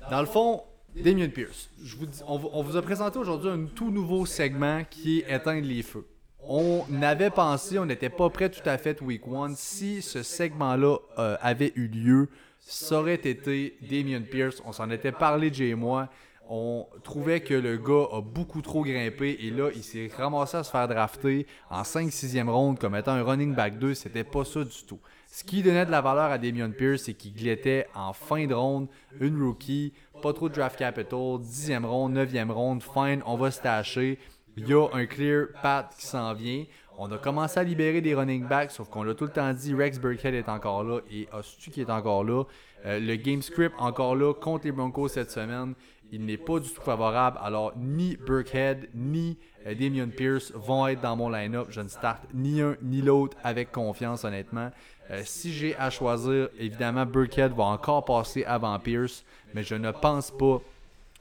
Dans 0.09 0.19
le 0.21 0.27
fond, 0.27 0.63
Damien 0.95 1.29
Pierce, 1.29 1.69
je 1.83 1.95
vous 1.97 2.05
dis, 2.05 2.21
on, 2.27 2.37
vous- 2.37 2.49
on 2.53 2.61
vous 2.63 2.75
a 2.77 2.81
présenté 2.81 3.17
aujourd'hui 3.19 3.49
un 3.49 3.65
tout 3.65 3.91
nouveau 3.91 4.25
segment 4.25 4.83
qui 4.89 5.19
est 5.19 5.35
éteindre 5.35 5.67
les 5.67 5.81
feux. 5.83 6.05
On 6.47 6.85
avait 7.01 7.31
pensé, 7.31 7.79
on 7.79 7.85
n'était 7.85 8.09
pas 8.09 8.29
prêt 8.29 8.49
tout 8.49 8.67
à 8.69 8.77
fait 8.77 9.01
week 9.01 9.25
one. 9.27 9.55
Si 9.55 10.01
ce 10.03 10.21
segment-là 10.21 10.97
euh, 11.17 11.37
avait 11.41 11.73
eu 11.75 11.87
lieu, 11.87 12.29
ça 12.67 12.99
aurait 12.99 13.13
été 13.13 13.77
Damien 13.81 14.21
Pierce. 14.21 14.61
On 14.65 14.71
s'en 14.71 14.89
était 14.89 15.11
parlé, 15.11 15.53
Jay 15.53 15.69
et 15.69 15.75
moi. 15.75 16.09
On 16.49 16.87
trouvait 17.03 17.41
que 17.41 17.53
le 17.53 17.77
gars 17.77 18.07
a 18.11 18.21
beaucoup 18.21 18.61
trop 18.61 18.83
grimpé 18.83 19.37
et 19.39 19.51
là, 19.51 19.69
il 19.75 19.83
s'est 19.83 20.11
ramassé 20.15 20.57
à 20.57 20.63
se 20.63 20.71
faire 20.71 20.87
drafter 20.87 21.47
en 21.69 21.83
5-6e 21.83 22.49
ronde 22.49 22.79
comme 22.79 22.95
étant 22.95 23.13
un 23.13 23.23
running 23.23 23.53
back 23.53 23.77
2. 23.77 23.93
C'était 23.93 24.23
pas 24.23 24.45
ça 24.45 24.63
du 24.63 24.83
tout. 24.87 24.99
Ce 25.27 25.43
qui 25.43 25.61
donnait 25.61 25.85
de 25.85 25.91
la 25.91 26.01
valeur 26.01 26.31
à 26.31 26.37
Damien 26.37 26.69
Pierce, 26.71 27.03
c'est 27.03 27.13
qu'il 27.13 27.33
glittait 27.33 27.87
en 27.93 28.13
fin 28.13 28.45
de 28.47 28.53
ronde, 28.53 28.87
une 29.19 29.41
rookie, 29.41 29.93
pas 30.21 30.33
trop 30.33 30.49
de 30.49 30.55
draft 30.55 30.77
capital, 30.77 31.39
10e 31.41 31.85
ronde, 31.85 32.15
9e 32.15 32.51
ronde, 32.51 32.81
fine, 32.81 33.21
on 33.25 33.37
va 33.37 33.51
se 33.51 33.61
tâcher. 33.61 34.17
Il 34.57 34.67
y 34.67 34.73
a 34.73 34.87
un 34.93 35.05
clear 35.05 35.47
path 35.61 35.95
qui 35.99 36.05
s'en 36.05 36.33
vient. 36.33 36.63
On 36.97 37.11
a 37.11 37.17
commencé 37.17 37.59
à 37.59 37.63
libérer 37.63 37.99
des 37.99 38.15
running 38.15 38.47
backs, 38.47 38.71
sauf 38.71 38.89
qu'on 38.89 39.03
l'a 39.03 39.13
tout 39.13 39.25
le 39.25 39.31
temps 39.31 39.51
dit, 39.53 39.73
Rex 39.73 39.99
Burkhead 39.99 40.33
est 40.33 40.47
encore 40.47 40.83
là 40.83 40.99
et 41.11 41.27
Ostu 41.33 41.69
qui 41.69 41.81
est 41.81 41.89
encore 41.89 42.23
là. 42.23 42.43
Euh, 42.85 42.99
le 42.99 43.15
game 43.15 43.41
script 43.41 43.75
encore 43.79 44.15
là 44.15 44.33
contre 44.33 44.65
les 44.65 44.71
Broncos 44.71 45.09
cette 45.09 45.31
semaine, 45.31 45.73
il 46.11 46.25
n'est 46.25 46.37
pas 46.37 46.59
du 46.59 46.69
tout 46.69 46.81
favorable. 46.81 47.37
Alors 47.41 47.73
ni 47.75 48.15
Burkhead 48.15 48.89
ni 48.93 49.37
euh, 49.67 49.75
Damien 49.75 50.07
Pierce 50.07 50.53
vont 50.53 50.87
être 50.87 51.01
dans 51.01 51.17
mon 51.17 51.29
line-up. 51.29 51.67
Je 51.69 51.81
ne 51.81 51.89
starte 51.89 52.23
ni 52.33 52.61
un 52.61 52.77
ni 52.81 53.01
l'autre 53.01 53.35
avec 53.43 53.71
confiance 53.71 54.23
honnêtement. 54.23 54.71
Euh, 55.11 55.21
si 55.25 55.51
j'ai 55.51 55.75
à 55.75 55.89
choisir, 55.89 56.49
évidemment 56.57 57.05
Burkhead 57.05 57.53
va 57.53 57.65
encore 57.65 58.05
passer 58.05 58.45
avant 58.45 58.79
Pierce, 58.79 59.25
mais 59.53 59.63
je 59.63 59.75
ne 59.75 59.91
pense 59.91 60.31
pas 60.31 60.61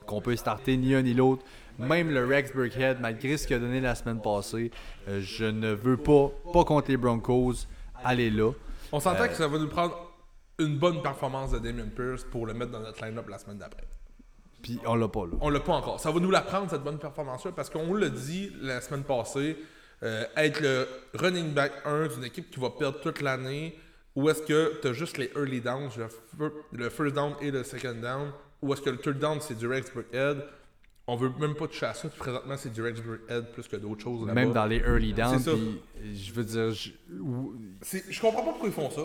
qu'on 0.07 0.21
peut 0.21 0.37
starter 0.37 0.77
ni 0.77 0.95
un 0.95 1.03
ni 1.03 1.15
l'autre. 1.15 1.45
Même 1.79 2.11
le 2.11 2.25
Rex 2.27 2.53
Burkhead, 2.55 2.99
malgré 3.01 3.37
ce 3.37 3.47
qu'il 3.47 3.57
a 3.57 3.59
donné 3.59 3.81
la 3.81 3.95
semaine 3.95 4.21
passée, 4.23 4.71
euh, 5.09 5.21
je 5.21 5.45
ne 5.45 5.73
veux 5.73 5.97
pas, 5.97 6.31
pas 6.53 6.65
contre 6.65 6.91
les 6.91 6.97
Broncos, 6.97 7.67
aller 8.05 8.31
là. 8.31 8.53
On 8.93 9.01
s'entend 9.01 9.25
Euh, 9.25 9.29
que 9.29 9.35
ça 9.35 9.49
va 9.49 9.59
nous 9.59 9.69
prendre 9.69 10.13
une 10.59 10.79
bonne 10.79 11.03
performance 11.03 11.51
de 11.51 11.59
Damien 11.59 11.89
Pierce 11.95 12.23
pour 12.25 12.47
le 12.47 12.55
mettre 12.55 12.71
dans 12.71 12.81
notre 12.81 13.05
line-up 13.05 13.29
la 13.29 13.39
semaine 13.39 13.59
d'après. 13.59 13.87
Puis 14.63 14.79
on 14.87 14.95
l'a 14.95 15.09
pas 15.09 15.27
là. 15.27 15.33
On 15.41 15.51
l'a 15.51 15.61
pas 15.61 15.73
encore. 15.75 15.99
Ça 16.01 16.11
va 16.11 16.21
nous 16.21 16.31
la 16.31 16.41
prendre, 16.43 16.71
cette 16.71 16.83
bonne 16.85 16.99
performance-là, 16.99 17.53
parce 17.53 17.69
qu'on 17.71 17.93
l'a 17.95 18.09
dit 18.09 18.53
la 18.63 18.81
semaine 18.81 19.03
passée, 19.03 19.57
euh, 20.03 20.25
être 20.37 20.61
le 20.61 20.87
running 21.15 21.53
back 21.53 21.73
1 21.85 22.07
d'une 22.09 22.25
équipe 22.25 22.51
qui 22.51 22.61
va 22.61 22.71
perdre 22.71 23.01
toute 23.01 23.21
l'année, 23.21 23.77
ou 24.15 24.31
est-ce 24.31 24.43
que 24.43 24.81
tu 24.81 24.89
as 24.89 24.93
juste 24.93 25.19
les 25.19 25.31
early 25.37 25.61
downs, 25.61 25.91
le, 26.39 26.53
le 26.73 26.89
first 26.89 27.15
down 27.17 27.35
et 27.43 27.51
le 27.51 27.65
second 27.65 27.95
down, 28.01 28.31
ou 28.63 28.73
est-ce 28.73 28.81
que 28.81 28.91
le 28.91 28.97
third 28.99 29.19
down 29.19 29.41
c'est 29.41 29.59
du 29.59 29.67
Rex 29.67 29.93
Burkhead 29.93 30.45
On 31.07 31.17
veut 31.17 31.31
même 31.39 31.55
pas 31.55 31.67
toucher 31.69 31.87
à 31.87 31.93
ça, 31.95 32.09
puis 32.09 32.19
présentement 32.19 32.57
c'est 32.57 32.73
du 32.73 32.81
Rex 32.83 33.01
Burkhead 33.03 33.53
plus 33.53 33.69
que 33.69 33.77
d'autres 33.77 34.03
choses. 34.03 34.27
Même 34.27 34.53
dans 34.53 34.65
les 34.67 34.79
early 34.79 35.13
downs. 35.13 35.39
Je 36.15 36.33
veux 36.33 36.45
dire, 36.45 36.71
je- 36.73 36.91
Je 38.11 38.21
comprends 38.21 38.43
pas 38.43 38.51
pourquoi 38.53 38.69
ils 38.69 38.75
font 38.75 38.91
ça. 38.91 39.03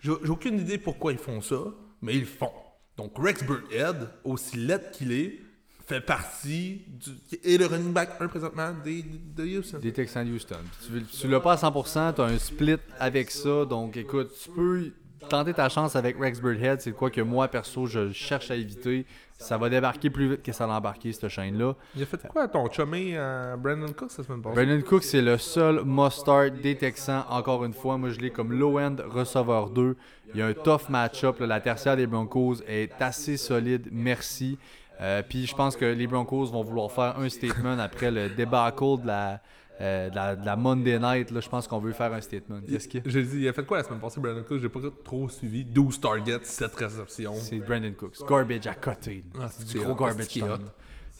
J'ai 0.00 0.10
aucune 0.30 0.58
idée 0.58 0.76
pourquoi 0.78 1.12
ils 1.12 1.18
font 1.18 1.40
ça, 1.40 1.56
mais 2.02 2.14
ils 2.14 2.20
le 2.20 2.26
font. 2.26 2.52
Donc 2.96 3.12
Rex 3.16 3.42
Burkhead, 3.44 4.08
aussi 4.24 4.56
laid 4.58 4.90
qu'il 4.92 5.12
est, 5.12 5.38
fait 5.86 6.00
partie 6.02 6.82
du. 6.88 7.10
et 7.42 7.56
le 7.58 7.66
running 7.66 7.92
back 7.92 8.10
1 8.20 8.28
présentement 8.28 8.72
des, 8.84 9.02
de 9.02 9.58
Houston. 9.58 9.78
des 9.78 9.92
Texans 9.92 10.26
de 10.26 10.32
Houston. 10.34 10.56
Puis 10.92 11.02
Tu, 11.10 11.18
tu 11.22 11.28
l'as 11.28 11.40
pas 11.40 11.54
à 11.54 11.56
100%, 11.56 12.14
tu 12.14 12.20
as 12.20 12.24
un 12.24 12.38
split 12.38 12.76
avec 12.98 13.30
ça. 13.30 13.64
Donc 13.64 13.96
écoute, 13.96 14.30
tu 14.42 14.50
peux 14.50 14.92
tenter 15.28 15.52
ta 15.54 15.68
chance 15.68 15.96
avec 15.96 16.16
Rex 16.18 16.40
Birdhead. 16.40 16.80
C'est 16.80 16.92
quoi 16.92 17.10
que 17.10 17.20
moi, 17.22 17.48
perso, 17.48 17.86
je 17.86 18.12
cherche 18.12 18.50
à 18.50 18.56
éviter. 18.56 19.06
Ça 19.40 19.56
va 19.56 19.68
débarquer 19.70 20.10
plus 20.10 20.30
vite 20.30 20.42
que 20.42 20.52
ça 20.52 20.66
l'a 20.66 20.74
embarqué, 20.74 21.12
cette 21.12 21.28
chaîne-là. 21.28 21.74
Il 21.96 22.02
a 22.02 22.06
fait 22.06 22.28
quoi 22.28 22.46
ton 22.46 22.70
chumé 22.70 23.16
à 23.16 23.56
Brandon 23.56 23.92
Cook 23.92 24.10
cette 24.10 24.26
semaine 24.26 24.42
passée? 24.42 24.54
Brandon 24.54 24.82
Cook, 24.86 25.02
c'est 25.02 25.22
le 25.22 25.38
seul 25.38 25.82
must-start 25.84 26.52
des 26.62 26.76
Texans. 26.76 27.24
Encore 27.28 27.64
une 27.64 27.72
fois, 27.72 27.96
moi, 27.96 28.10
je 28.10 28.20
l'ai 28.20 28.30
comme 28.30 28.52
low-end 28.52 28.96
receveur 29.08 29.70
2. 29.70 29.96
Il 30.34 30.40
y 30.40 30.42
a 30.42 30.46
un 30.46 30.52
tough 30.52 30.88
match-up. 30.90 31.40
La 31.40 31.60
tertiaire 31.60 31.96
des 31.96 32.06
Broncos 32.06 32.56
est 32.68 32.92
assez 33.00 33.36
solide. 33.36 33.88
Merci. 33.90 34.58
Euh, 35.00 35.22
Puis 35.26 35.46
je 35.46 35.54
pense 35.54 35.76
que 35.76 35.86
les 35.86 36.06
Broncos 36.06 36.46
vont 36.46 36.62
vouloir 36.62 36.92
faire 36.92 37.18
un 37.18 37.28
statement 37.30 37.78
après 37.78 38.10
le 38.10 38.28
debacle 38.28 39.00
de 39.00 39.06
la, 39.06 39.40
euh, 39.80 40.10
de 40.10 40.14
la, 40.14 40.36
de 40.36 40.44
la 40.46 40.56
Monday 40.56 40.98
Night. 40.98 41.30
Là, 41.30 41.40
je 41.40 41.48
pense 41.48 41.66
qu'on 41.66 41.78
veut 41.78 41.92
faire 41.92 42.12
un 42.12 42.20
statement. 42.20 42.60
Qu'est-ce 42.68 42.88
que 42.88 42.98
J'ai 43.06 43.22
dit, 43.22 43.38
il 43.40 43.48
a 43.48 43.52
fait 43.52 43.64
quoi 43.64 43.78
la 43.78 43.84
semaine 43.84 44.00
passée, 44.00 44.20
Brandon 44.20 44.42
Cook 44.46 44.60
J'ai 44.60 44.68
pas 44.68 44.80
trop 45.04 45.28
suivi. 45.28 45.64
12 45.64 46.00
targets, 46.00 46.38
7 46.44 46.74
réceptions. 46.74 47.34
C'est 47.34 47.58
Brandon 47.58 47.92
Cooks. 47.96 48.16
Garbage 48.28 48.66
à 48.66 48.74
côté. 48.74 49.24
Ah, 49.40 49.48
c'est 49.50 49.66
du 49.68 49.78
gros 49.84 49.94
garbage 49.94 50.26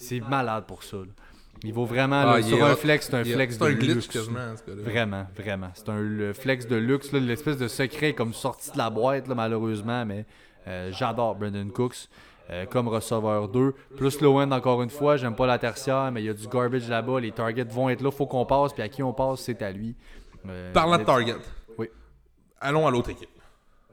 c'est 0.03 0.21
malade 0.21 0.65
pour 0.67 0.83
ça. 0.83 0.97
là. 0.97 1.05
Il 1.63 1.75
vaut 1.75 1.85
vraiment, 1.85 2.23
Ah, 2.23 2.37
là, 2.39 2.43
sur 2.43 2.65
un 2.65 2.75
flex, 2.75 3.07
c'est 3.07 3.15
un 3.17 3.25
flex 3.25 3.55
C'est 3.59 3.61
de 3.61 3.65
un 3.71 3.73
glitch 3.75 3.95
luxe. 3.97 4.07
quasiment, 4.09 4.57
ce 4.57 4.71
gars-là. 4.71 4.83
Vraiment, 4.83 5.27
vraiment. 5.37 5.71
C'est 5.75 5.89
un 5.91 6.01
le 6.01 6.33
flex 6.33 6.67
de 6.67 6.77
luxe, 6.77 7.13
l'espèce 7.13 7.59
de 7.59 7.69
secret 7.69 8.15
comme 8.15 8.33
sorti 8.33 8.73
de 8.73 8.79
la 8.79 8.89
boîte, 8.89 9.29
là, 9.29 9.35
malheureusement, 9.35 10.07
mais 10.07 10.25
euh, 10.69 10.91
j'adore 10.93 11.35
Brandon 11.37 11.69
Cooks 11.69 12.09
euh, 12.51 12.67
comme 12.67 12.89
receveur 12.89 13.49
2. 13.49 13.75
Plus 13.97 14.21
Lowen, 14.21 14.53
encore 14.53 14.83
une 14.83 14.91
fois, 14.91 15.17
j'aime 15.17 15.37
pas 15.37 15.47
la 15.47 15.59
tertiaire, 15.59 16.11
mais 16.13 16.23
il 16.23 16.27
y 16.27 16.31
a 16.31 16.35
du 16.35 16.49
garbage 16.49 16.89
là-bas, 16.89 17.21
les 17.21 17.33
targets 17.33 17.65
vont 17.65 17.89
être 17.89 18.03
là, 18.03 18.11
faut 18.11 18.27
qu'on 18.27 18.45
passe, 18.47 18.73
puis 18.73 18.83
à 18.83 18.89
qui 18.89 19.03
on 19.03 19.13
passe, 19.13 19.41
c'est 19.41 19.63
à 19.63 19.71
lui. 19.71 19.95
Euh, 20.49 20.73
Parlant 20.73 20.99
de 20.99 21.05
target. 21.05 21.37
Oui. 21.79 21.89
Allons 22.61 22.87
à 22.87 22.91
l'autre 22.91 23.11
équipe. 23.11 23.29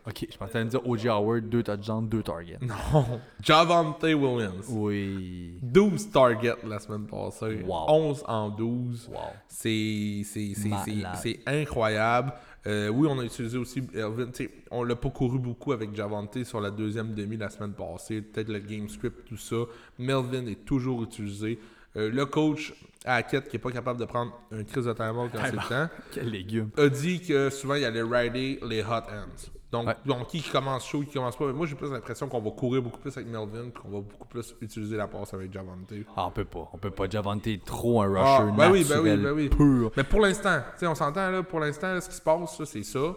Ok, 0.07 0.25
je 0.31 0.37
pensais 0.37 0.63
me 0.63 0.69
dire 0.69 0.87
O.J. 0.87 1.09
Howard, 1.09 1.49
2 1.49 1.63
touchdowns, 1.63 2.07
2 2.07 2.23
targets. 2.23 2.57
Non. 2.61 3.19
Javante 3.41 4.03
Williams. 4.03 4.65
Oui. 4.69 5.59
12 5.61 6.11
targets 6.11 6.55
la 6.65 6.79
semaine 6.79 7.05
passée. 7.05 7.61
Wow. 7.67 7.85
11 7.89 8.23
en 8.25 8.49
12. 8.49 9.09
Wow. 9.11 9.19
C'est 9.49 11.41
incroyable. 11.45 12.31
Euh, 12.67 12.89
oui, 12.89 13.07
on 13.09 13.17
a 13.19 13.23
utilisé 13.23 13.57
aussi 13.57 13.81
Elvin. 13.93 14.27
Tu 14.27 14.43
sais, 14.43 14.51
on 14.71 14.83
l'a 14.83 14.95
pas 14.95 15.09
couru 15.09 15.39
beaucoup 15.39 15.71
avec 15.71 15.95
Javante 15.95 16.43
sur 16.43 16.59
la 16.59 16.69
deuxième 16.69 17.13
demi 17.13 17.37
la 17.37 17.49
semaine 17.49 17.71
passée. 17.73 18.21
Peut-être 18.21 18.49
le 18.49 18.59
game 18.59 18.89
script, 18.89 19.25
tout 19.25 19.37
ça. 19.37 19.55
Melvin 19.97 20.45
est 20.47 20.65
toujours 20.65 21.01
utilisé. 21.03 21.59
Euh, 21.95 22.11
le 22.11 22.25
coach 22.25 22.73
à 23.05 23.15
Hackett, 23.15 23.47
qui 23.47 23.55
est 23.55 23.59
pas 23.59 23.71
capable 23.71 23.99
de 23.99 24.05
prendre 24.05 24.37
un 24.51 24.63
crise 24.63 24.85
de 24.85 24.93
timeout 24.93 25.29
quand 25.31 25.39
c'est 25.45 25.51
le 25.53 25.69
temps, 25.69 25.89
Quel 26.11 26.29
légume. 26.29 26.69
a 26.77 26.89
dit 26.89 27.21
que 27.21 27.49
souvent 27.49 27.75
il 27.75 27.85
allait 27.85 28.03
rider 28.03 28.59
les 28.67 28.81
hot 28.83 28.87
hands. 29.09 29.51
Donc, 29.71 29.87
Ouais. 29.87 29.95
donc 30.05 30.27
qui 30.27 30.41
commence 30.41 30.85
chaud, 30.87 31.01
qui 31.01 31.11
commence 31.13 31.35
pas. 31.35 31.45
Mais 31.47 31.53
moi, 31.53 31.65
j'ai 31.67 31.75
plus 31.75 31.91
l'impression 31.91 32.29
qu'on 32.29 32.39
va 32.39 32.51
courir 32.51 32.81
beaucoup 32.81 32.99
plus 32.99 33.15
avec 33.17 33.27
Melvin, 33.29 33.69
qu'on 33.71 33.89
va 33.89 33.99
beaucoup 33.99 34.27
plus 34.27 34.55
utiliser 34.61 34.95
la 34.95 35.07
passe 35.07 35.33
avec 35.33 35.51
Javante. 35.51 35.91
Ah, 36.15 36.27
on 36.27 36.31
peut 36.31 36.45
pas. 36.45 36.69
On 36.71 36.77
peut 36.77 36.89
pas. 36.89 37.09
Javante 37.09 37.45
est 37.47 37.63
trop 37.65 38.01
un 38.01 38.15
Ah, 38.15 38.37
rusher 38.37 38.51
ben 38.57 38.71
oui, 38.71 38.85
ben 38.87 38.99
oui, 39.01 39.17
ben 39.17 39.31
oui. 39.33 39.49
pur. 39.49 39.91
Mais 39.97 40.03
pour 40.05 40.21
l'instant, 40.21 40.59
tu 40.73 40.79
sais, 40.79 40.87
on 40.87 40.95
s'entend 40.95 41.29
là, 41.31 41.43
pour 41.43 41.59
l'instant, 41.59 41.99
ce 41.99 42.07
qui 42.07 42.15
se 42.15 42.21
passe, 42.21 42.61
c'est 42.63 42.83
ça. 42.83 43.13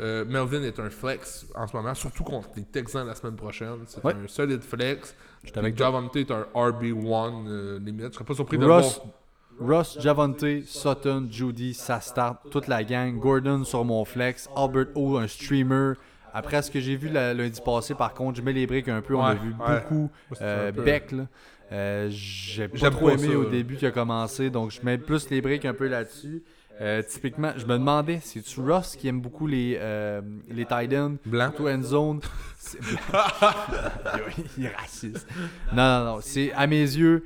Euh, 0.00 0.24
Melvin 0.24 0.62
est 0.64 0.78
un 0.80 0.90
flex 0.90 1.46
en 1.54 1.66
ce 1.66 1.76
moment, 1.76 1.94
surtout 1.94 2.24
contre 2.24 2.48
les 2.56 2.64
Texans 2.64 3.06
la 3.06 3.14
semaine 3.14 3.36
prochaine. 3.36 3.78
C'est 3.86 4.04
Ouais. 4.04 4.12
un 4.12 4.26
solide 4.28 4.62
flex. 4.62 5.14
J'étais 5.44 5.58
avec 5.58 5.74
Puis 5.74 5.84
Javante 5.84 6.16
est 6.16 6.30
un 6.30 6.46
RB1 6.54 7.46
euh, 7.48 7.78
limite. 7.78 8.08
Je 8.08 8.12
serais 8.14 8.24
pas 8.24 8.34
surpris 8.34 8.58
de 8.58 8.66
Ross, 8.66 8.96
voir. 8.96 9.06
Ross, 9.60 9.98
Javante, 10.00 10.62
Sutton, 10.66 11.28
Judy, 11.30 11.74
ça 11.74 12.00
start, 12.00 12.50
toute 12.50 12.66
la 12.68 12.82
gang. 12.84 13.18
Gordon 13.18 13.64
sur 13.64 13.84
mon 13.84 14.04
flex. 14.04 14.48
Albert 14.56 14.86
O, 14.94 15.16
un 15.16 15.26
streamer. 15.28 15.92
Après 16.32 16.60
ce 16.62 16.70
que 16.70 16.80
j'ai 16.80 16.96
vu 16.96 17.08
la- 17.08 17.32
lundi 17.32 17.60
passé, 17.64 17.94
par 17.94 18.12
contre, 18.12 18.38
je 18.38 18.42
mets 18.42 18.52
les 18.52 18.66
briques 18.66 18.88
un 18.88 19.00
peu. 19.00 19.14
On 19.14 19.22
a 19.22 19.34
vu 19.34 19.50
ouais. 19.50 19.80
beaucoup. 19.80 20.10
Euh, 20.40 20.72
Beck, 20.72 21.12
là. 21.12 21.26
Euh, 21.72 22.08
j'ai 22.10 22.68
pas 22.68 22.90
trop 22.90 23.10
aimé 23.10 23.28
ça, 23.28 23.38
au 23.38 23.44
début 23.44 23.76
qui 23.76 23.86
a 23.86 23.90
commencé, 23.90 24.50
donc 24.50 24.70
je 24.70 24.80
mets 24.82 24.98
plus 24.98 25.30
les 25.30 25.40
briques 25.40 25.64
un 25.64 25.74
peu 25.74 25.86
là-dessus. 25.88 26.42
Euh, 26.80 27.02
typiquement, 27.08 27.52
je 27.56 27.64
me 27.66 27.74
demandais, 27.78 28.18
c'est-tu 28.20 28.60
Ross 28.60 28.96
qui 28.96 29.06
aime 29.06 29.20
beaucoup 29.20 29.46
les, 29.46 29.78
euh, 29.80 30.20
les 30.50 30.64
tight 30.66 30.92
ends, 30.92 31.14
Blanc. 31.24 31.50
surtout 31.50 31.68
end 31.68 31.82
zone? 31.82 32.20
C'est- 32.58 32.78
Il 34.58 34.64
est 34.66 34.74
raciste. 34.76 35.26
Non, 35.72 35.82
non, 36.00 36.04
non. 36.04 36.18
C'est, 36.20 36.52
à 36.52 36.66
mes 36.66 36.80
yeux, 36.80 37.24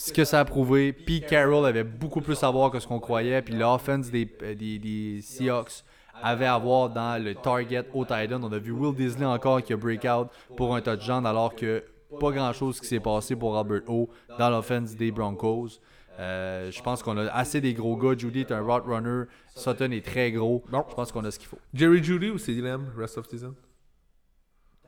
ce 0.00 0.14
que 0.14 0.24
ça 0.24 0.40
a 0.40 0.44
prouvé, 0.46 0.94
Pete 0.94 1.26
Carroll 1.26 1.66
avait 1.66 1.84
beaucoup 1.84 2.22
plus 2.22 2.42
à 2.42 2.50
voir 2.50 2.70
que 2.70 2.80
ce 2.80 2.86
qu'on 2.86 3.00
croyait, 3.00 3.42
puis 3.42 3.52
l'offense 3.52 4.10
des, 4.10 4.26
euh, 4.42 4.54
des, 4.54 4.78
des 4.78 5.20
Seahawks 5.20 5.84
avait 6.22 6.46
à 6.46 6.56
voir 6.56 6.88
dans 6.88 7.22
le 7.22 7.34
target 7.34 7.84
au 7.92 8.06
tight 8.06 8.32
end. 8.32 8.42
On 8.42 8.50
a 8.50 8.58
vu 8.58 8.72
Will 8.72 8.94
Disley 8.94 9.26
encore 9.26 9.62
qui 9.62 9.74
a 9.74 9.76
breakout 9.76 10.28
pour 10.56 10.74
un 10.74 10.80
touchdown, 10.80 11.26
alors 11.26 11.54
que 11.54 11.84
pas 12.18 12.30
grand-chose 12.30 12.80
qui 12.80 12.86
s'est 12.86 13.00
passé 13.00 13.36
pour 13.36 13.58
Albert 13.58 13.82
O 13.88 14.08
dans 14.38 14.48
l'offense 14.48 14.96
des 14.96 15.12
Broncos. 15.12 15.80
Euh, 16.18 16.70
je 16.70 16.82
pense 16.82 17.02
qu'on 17.02 17.18
a 17.18 17.26
assez 17.26 17.60
des 17.60 17.74
gros 17.74 17.96
gars. 17.96 18.16
Judy 18.16 18.40
est 18.40 18.52
un 18.52 18.62
route 18.62 18.84
runner. 18.86 19.24
Sutton 19.54 19.90
est 19.90 20.04
très 20.04 20.32
gros. 20.32 20.64
Bon. 20.70 20.84
Je 20.88 20.94
pense 20.94 21.12
qu'on 21.12 21.24
a 21.24 21.30
ce 21.30 21.38
qu'il 21.38 21.48
faut. 21.48 21.58
Jerry 21.74 22.02
Judy 22.02 22.30
ou 22.30 22.38
CD 22.38 22.62
Lamb, 22.62 22.90
rest 22.96 23.18
of 23.18 23.28
season? 23.28 23.54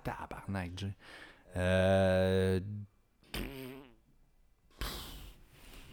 Tabarnak, 0.03 0.73
Jay. 0.75 0.95
Euh... 1.57 2.61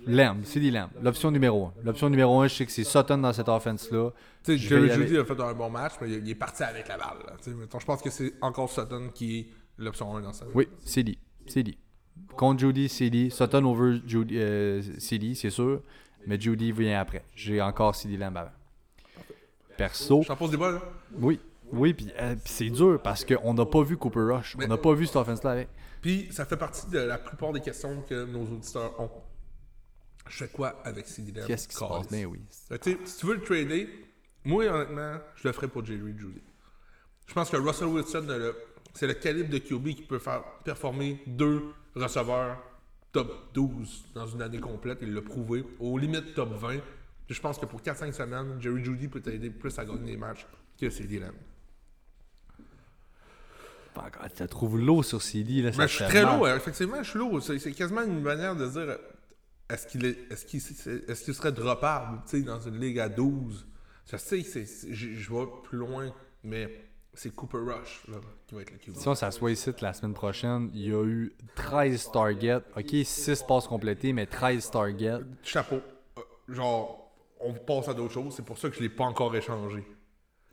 Lamb, 0.10 0.42
c'est 0.44 0.60
des 0.60 0.72
Lamb. 0.72 0.90
L'option 1.02 1.32
numéro 1.32 1.66
1. 1.68 1.74
L'option 1.84 2.10
numéro 2.10 2.40
1, 2.42 2.48
je 2.48 2.56
sais 2.56 2.66
que 2.66 2.72
c'est 2.72 2.84
Sutton 2.84 3.18
dans 3.20 3.34
cette 3.34 3.50
offense-là. 3.50 4.12
Tu 4.44 4.54
sais, 4.54 4.58
Jerry. 4.58 4.90
Judy 4.90 5.18
a 5.18 5.26
fait 5.26 5.40
un 5.40 5.54
bon 5.54 5.70
match, 5.70 5.94
mais 6.02 6.10
il 6.10 6.30
est 6.30 6.36
parti 6.36 6.64
avec 6.64 6.88
la 6.88 6.98
balle. 6.98 7.18
je 7.46 7.86
pense 7.86 8.02
que 8.02 8.10
c'est 8.10 8.34
encore 8.42 8.70
Sutton 8.70 9.10
qui 9.14 9.40
est 9.40 9.48
l'option 9.78 10.16
1 10.16 10.22
dans 10.22 10.34
sa 10.34 10.46
Oui, 10.54 10.68
c'est 10.84 11.04
dit. 11.04 11.18
C'est 11.48 11.64
dit. 11.64 11.78
Contre 12.36 12.60
Judy, 12.60 12.90
c'est 12.90 13.10
dit. 13.10 13.30
Sutton 13.32 13.64
over 13.66 14.00
Judy, 14.06 14.38
euh, 14.38 14.82
CD, 14.98 15.36
c'est 15.36 15.50
sûr. 15.50 15.82
Mais 16.28 16.40
Judy 16.40 16.72
vient 16.72 17.00
après. 17.00 17.24
J'ai 17.36 17.62
encore 17.62 17.96
CD 17.96 18.18
Lamb 18.18 18.36
avant. 18.36 18.52
Perso, 19.78 20.22
Je 20.24 20.28
t'en 20.28 20.36
pose 20.36 20.52
des 20.52 20.58
balles, 20.58 20.76
là. 20.76 20.82
oui. 21.20 21.40
Oui, 21.72 21.94
puis 21.94 22.08
euh, 22.20 22.34
puis 22.34 22.52
c'est 22.52 22.70
dur 22.70 23.00
parce 23.02 23.24
qu'on 23.24 23.54
n'a 23.54 23.66
pas 23.66 23.84
vu 23.84 23.96
Cooper 23.96 24.22
Rush. 24.22 24.58
On 24.60 24.68
n'a 24.68 24.78
pas 24.78 24.94
vu 24.94 25.06
cette 25.06 25.18
offense-là 25.18 25.52
avec. 25.52 25.70
Puis, 26.02 26.28
ça 26.32 26.46
fait 26.46 26.58
partie 26.58 26.90
de 26.90 27.00
la 27.00 27.18
plupart 27.18 27.52
des 27.52 27.60
questions 27.60 28.04
que 28.08 28.26
nos 28.26 28.42
auditeurs 28.44 29.00
ont. 29.00 29.10
Je 30.30 30.38
fais 30.38 30.48
quoi 30.48 30.80
avec 30.86 31.08
CD 31.08 31.32
Lamb? 31.32 31.48
Qu'est-ce 31.48 31.68
qui 31.68 31.76
se 31.76 31.80
passe? 31.80 32.08
Ben 32.10 32.26
oui. 32.26 32.40
Que, 32.70 32.76
tu 32.76 32.92
sais, 32.92 32.98
si 33.06 33.18
tu 33.18 33.26
veux 33.26 33.36
le 33.36 33.42
trader, 33.42 33.90
moi, 34.46 34.66
honnêtement, 34.66 35.18
je 35.36 35.48
le 35.48 35.54
ferais 35.54 35.68
pour 35.68 35.86
Jerry 35.86 36.14
Judy. 36.18 36.42
Je 37.28 37.34
pense 37.34 37.50
que 37.50 37.58
Russell 37.58 37.88
Wilson, 37.88 38.26
c'est 38.94 39.08
le 39.08 39.14
calibre 39.14 39.50
de 39.50 39.58
QB 39.58 39.90
qui 39.90 40.04
peut 40.04 40.20
faire 40.20 40.44
performer 40.64 41.22
deux 41.28 41.64
receveurs 41.96 42.58
top 43.12 43.54
12 43.54 44.06
dans 44.14 44.28
une 44.28 44.42
année 44.42 44.60
complète. 44.60 45.00
Il 45.02 45.14
l'a 45.14 45.22
prouvé. 45.22 45.66
Au 45.80 45.98
limite 45.98 46.34
top 46.34 46.54
20. 46.54 46.78
Puis 47.26 47.36
je 47.36 47.42
pense 47.42 47.60
que 47.60 47.66
pour 47.66 47.82
4-5 47.82 48.14
semaines, 48.14 48.60
Jerry 48.60 48.84
Judy 48.84 49.08
peut 49.08 49.22
t'aider 49.22 49.50
plus 49.50 49.78
à 49.78 49.86
gagner 49.86 50.12
des 50.12 50.18
matchs 50.18 50.46
que 50.80 50.90
CD 50.90 51.20
Lamb. 51.20 51.34
Tu 54.36 54.48
trouves 54.48 54.80
l'eau 54.80 55.04
sur 55.04 55.22
CD. 55.22 55.62
Là, 55.62 55.72
ça 55.72 55.80
Mais 55.80 55.88
je 55.88 55.96
suis 55.96 56.06
très 56.06 56.24
lourd, 56.24 56.48
effectivement, 56.48 57.04
je 57.04 57.10
suis 57.10 57.20
lourd. 57.20 57.42
C'est 57.42 57.72
quasiment 57.74 58.04
une 58.04 58.22
manière 58.22 58.56
de 58.56 58.66
dire 58.68 58.82
euh, 58.82 58.98
est-ce 59.70 59.88
qu'il 59.88 60.06
est, 60.06 60.18
est-ce 60.32 60.46
qu'il 60.46 60.60
est, 60.60 61.14
ce 61.16 61.24
qu'il 61.24 61.34
serait 61.34 61.52
droppable 61.52 62.22
tu 62.28 62.38
sais, 62.40 62.42
dans 62.44 62.60
une 62.60 62.80
ligue 62.80 63.00
à 63.00 63.10
12 63.10 63.66
Je 64.12 64.18
sais, 64.18 64.42
c'est- 64.42 64.66
c'est- 64.66 64.94
je 64.94 65.34
vais 65.34 65.46
plus 65.64 65.78
loin, 65.78 66.12
mais 66.44 66.90
c'est 67.14 67.34
Cooper 67.36 67.60
Rush 67.60 68.04
là, 68.08 68.18
qui 68.48 68.56
va 68.56 68.62
être 68.62 68.72
le 68.72 68.78
QB. 68.78 68.96
Si 68.96 69.08
on 69.08 69.14
s'assoit 69.16 69.52
ici 69.52 69.72
la 69.82 69.94
semaine 69.94 70.14
prochaine, 70.16 70.70
il 70.74 70.88
y 70.90 70.94
a 70.94 71.04
eu 71.04 71.34
13 71.56 72.10
targets. 72.12 72.62
Ok, 72.76 72.96
6 73.04 73.44
passes 73.44 73.68
complétées, 73.68 74.14
mais 74.14 74.26
13 74.26 74.72
targets. 74.72 75.20
Chapeau. 75.44 75.82
Euh, 76.18 76.22
genre, 76.48 77.12
on 77.40 77.54
passe 77.54 77.88
à 77.90 77.94
d'autres 77.94 78.14
choses, 78.14 78.34
c'est 78.36 78.46
pour 78.46 78.58
ça 78.58 78.70
que 78.70 78.76
je 78.76 78.82
l'ai 78.82 78.90
pas 78.90 79.04
encore 79.06 79.36
échangé. 79.36 79.86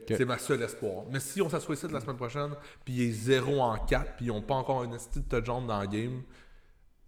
C'est 0.07 0.23
ma 0.25 0.37
seule 0.37 0.61
espoir. 0.61 1.03
Mais 1.11 1.19
si 1.19 1.41
on 1.41 1.49
s'assoit 1.49 1.75
ici 1.75 1.85
la 1.91 1.99
semaine 1.99 2.15
prochaine, 2.15 2.51
puis 2.85 2.93
il 2.93 3.01
est 3.09 3.11
0 3.11 3.59
en 3.59 3.77
4, 3.77 4.15
puis 4.15 4.25
ils 4.25 4.29
n'ont 4.29 4.41
pas 4.41 4.53
encore 4.55 4.81
un 4.83 4.93
esti 4.93 5.19
de 5.19 5.25
touchdown 5.27 5.67
dans 5.67 5.81
le 5.81 5.87
game, 5.87 6.21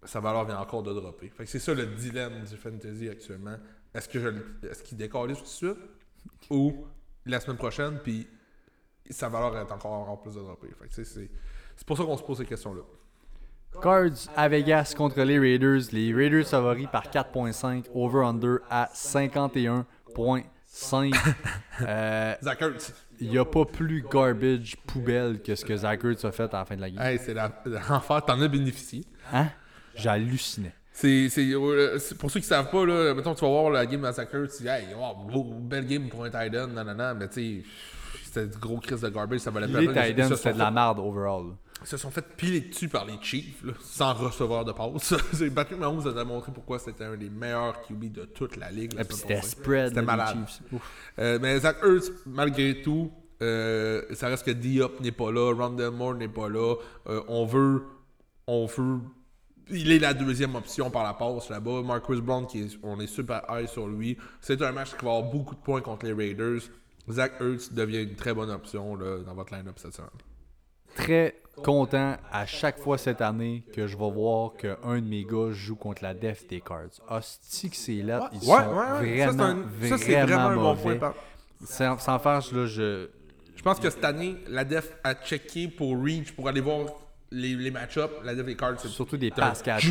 sa 0.04 0.20
valeur 0.20 0.44
vient 0.44 0.58
encore 0.58 0.82
de 0.82 0.92
dropper. 0.92 1.28
Fait 1.28 1.44
que 1.44 1.50
c'est 1.50 1.58
ça 1.58 1.74
le 1.74 1.86
dilemme 1.86 2.44
du 2.44 2.56
fantasy 2.56 3.08
actuellement. 3.08 3.56
Est-ce 3.94 4.08
que 4.08 4.20
je 4.20 4.66
est-ce 4.68 4.82
qu'il 4.82 4.96
décolle 4.98 5.34
tout 5.34 5.42
de 5.42 5.46
suite 5.46 5.78
ou 6.50 6.84
la 7.26 7.40
semaine 7.40 7.58
prochaine 7.58 7.98
puis 8.02 8.26
sa 9.10 9.28
valeur 9.28 9.56
est 9.56 9.72
encore, 9.72 9.92
encore 9.92 10.22
plus 10.22 10.34
de 10.34 10.40
dropper. 10.40 10.68
Fait 10.78 10.88
que 10.88 10.94
c'est, 10.94 11.04
c'est, 11.04 11.30
c'est 11.76 11.86
pour 11.86 11.96
ça 11.96 12.04
qu'on 12.04 12.16
se 12.16 12.22
pose 12.22 12.38
ces 12.38 12.46
questions-là. 12.46 12.82
Cards 13.80 14.28
à 14.36 14.48
Vegas 14.48 14.94
contre 14.96 15.22
les 15.22 15.38
Raiders. 15.38 15.82
Les 15.92 16.12
Raiders 16.12 16.46
favoris 16.46 16.88
par 16.90 17.04
4.5. 17.08 17.86
Over-under 17.94 18.58
à 18.68 18.90
51.5. 18.94 19.84
Euh, 21.82 22.34
Zach 22.42 22.60
Ertz. 22.60 22.92
Il 23.20 23.30
n'y 23.30 23.38
a 23.38 23.44
pas 23.44 23.64
plus 23.64 24.02
garbage 24.02 24.76
poubelle 24.86 25.40
que 25.42 25.54
ce 25.54 25.64
que 25.64 25.74
Zach 25.74 26.04
Ertz 26.04 26.24
a 26.26 26.30
fait 26.30 26.52
à 26.54 26.58
la 26.58 26.64
fin 26.66 26.76
de 26.76 26.82
la 26.82 26.90
game. 26.90 27.02
Hey, 27.02 27.18
c'est 27.18 27.32
la, 27.32 27.50
l'enfer, 27.64 28.22
t'en 28.24 28.38
as 28.40 28.48
bénéficié. 28.48 29.06
Hein? 29.32 29.48
J'hallucinais. 29.94 30.72
C'est, 30.92 31.28
euh, 31.38 31.98
c'est- 31.98 32.14
pour 32.16 32.30
ceux 32.30 32.40
qui 32.40 32.46
savent 32.46 32.70
pas, 32.70 32.84
là, 32.84 33.14
mettons, 33.14 33.34
tu 33.34 33.40
vas 33.42 33.48
voir 33.48 33.70
la 33.70 33.86
game 33.86 34.04
Ertz, 34.04 34.56
tu 34.58 34.62
dis, 34.64 34.68
hey, 34.68 34.86
wow, 34.94 35.14
beau- 35.30 35.54
belle 35.60 35.86
game 35.86 36.08
pour 36.08 36.24
un 36.24 36.30
nanana, 36.30 37.14
mais 37.14 37.28
tu 37.28 37.62
sais, 37.62 37.62
c'était 38.24 38.46
du 38.46 38.58
gros 38.58 38.78
crise 38.78 39.00
de 39.00 39.08
garbage, 39.08 39.40
ça 39.40 39.50
valait 39.50 39.72
pas 39.72 39.80
Les 39.80 39.86
la 39.86 39.92
peine. 39.92 40.04
Ils 40.10 40.14
Titans, 40.14 40.36
c'était 40.36 40.52
de 40.52 40.58
la 40.58 40.70
merde 40.70 40.98
overall. 40.98 41.44
Ils 41.82 41.86
se 41.86 41.96
sont 41.96 42.10
fait 42.10 42.26
piler 42.36 42.60
dessus 42.60 42.88
par 42.88 43.06
les 43.06 43.14
Chiefs, 43.22 43.64
là, 43.64 43.72
sans 43.80 44.12
receveur 44.12 44.66
de 44.66 44.72
passe. 44.72 45.14
Patrick 45.54 45.78
Mahomes 45.78 46.06
a 46.06 46.12
démontré 46.12 46.52
pourquoi 46.52 46.78
c'était 46.78 47.04
un 47.04 47.16
des 47.16 47.30
meilleurs 47.30 47.80
QB 47.82 48.12
de 48.12 48.24
toute 48.26 48.56
la 48.58 48.70
ligue. 48.70 48.92
c'était 49.10 49.40
spread. 49.40 49.88
C'était 49.88 50.00
les 50.00 50.06
malade. 50.06 50.36
Euh, 51.18 51.38
mais 51.40 51.58
Zach 51.60 51.76
Ertz, 51.82 52.12
malgré 52.26 52.82
tout, 52.82 53.10
euh, 53.40 54.02
ça 54.12 54.28
reste 54.28 54.44
que 54.44 54.50
Diop 54.50 55.00
n'est 55.00 55.12
pas 55.12 55.32
là, 55.32 55.54
Rondell 55.54 55.90
Moore 55.92 56.14
n'est 56.16 56.28
pas 56.28 56.50
là. 56.50 56.74
Euh, 57.08 57.22
on 57.28 57.46
veut, 57.46 57.84
on 58.46 58.66
veut, 58.66 58.98
il 59.70 59.92
est 59.92 59.98
la 59.98 60.14
deuxième 60.14 60.54
option 60.54 60.90
par 60.90 61.02
la 61.04 61.14
passe 61.14 61.48
là-bas. 61.48 61.82
Marcus 61.82 62.20
Brown, 62.20 62.46
qui 62.46 62.60
est- 62.62 62.78
on 62.82 62.98
est 63.00 63.06
super 63.06 63.42
high 63.50 63.66
sur 63.68 63.86
lui. 63.88 64.16
C'est 64.40 64.60
un 64.62 64.72
match 64.72 64.90
qui 64.96 65.04
va 65.04 65.12
avoir 65.16 65.22
beaucoup 65.30 65.54
de 65.54 65.60
points 65.60 65.80
contre 65.80 66.06
les 66.06 66.12
Raiders. 66.12 66.60
Zach 67.10 67.32
Ertz 67.40 67.72
devient 67.72 68.02
une 68.02 68.14
très 68.14 68.32
bonne 68.34 68.50
option 68.50 68.94
là, 68.96 69.18
dans 69.24 69.34
votre 69.34 69.54
line-up 69.54 69.78
cette 69.78 69.94
semaine. 69.94 70.10
Très 70.94 71.36
content 71.62 72.16
à 72.32 72.46
chaque 72.46 72.78
fois 72.78 72.98
cette 72.98 73.20
année 73.20 73.62
que 73.72 73.86
je 73.86 73.96
vais 73.96 74.10
voir 74.10 74.52
qu'un 74.54 75.00
de 75.00 75.06
mes 75.06 75.24
gars 75.24 75.50
joue 75.52 75.76
contre 75.76 76.02
la 76.02 76.14
def 76.14 76.46
des 76.48 76.60
Cards. 76.60 77.00
Hostie 77.08 77.70
que 77.70 77.76
c'est 77.76 78.02
là. 78.02 78.28
Ils 78.32 78.40
sont 78.42 78.52
vraiment, 78.56 78.98
Ça, 79.88 79.98
c'est 79.98 80.16
un- 80.16 80.26
ça, 80.26 80.26
vraiment 80.26 80.48
un 80.48 80.54
bon 80.56 80.62
mauvais. 80.62 80.82
point. 80.82 80.96
par- 80.96 81.14
Sans, 81.64 81.98
sans 81.98 82.18
faire, 82.18 82.40
là, 82.52 82.66
je... 82.66 83.08
Je 83.54 83.62
pense 83.62 83.78
que 83.78 83.90
cette 83.90 84.04
année, 84.04 84.36
la 84.48 84.64
def 84.64 84.90
a 85.04 85.14
checké 85.14 85.68
pour 85.68 85.94
Reach, 86.02 86.32
pour 86.32 86.48
aller 86.48 86.62
voir 86.62 86.86
les, 87.30 87.54
les 87.54 87.70
match-ups. 87.70 88.12
La 88.24 88.34
def 88.34 88.44
des 88.46 88.56
cards, 88.56 88.78
c'est 88.80 88.88
Surtout 88.88 89.16
des 89.16 89.30
pass 89.30 89.62
catchers. 89.62 89.90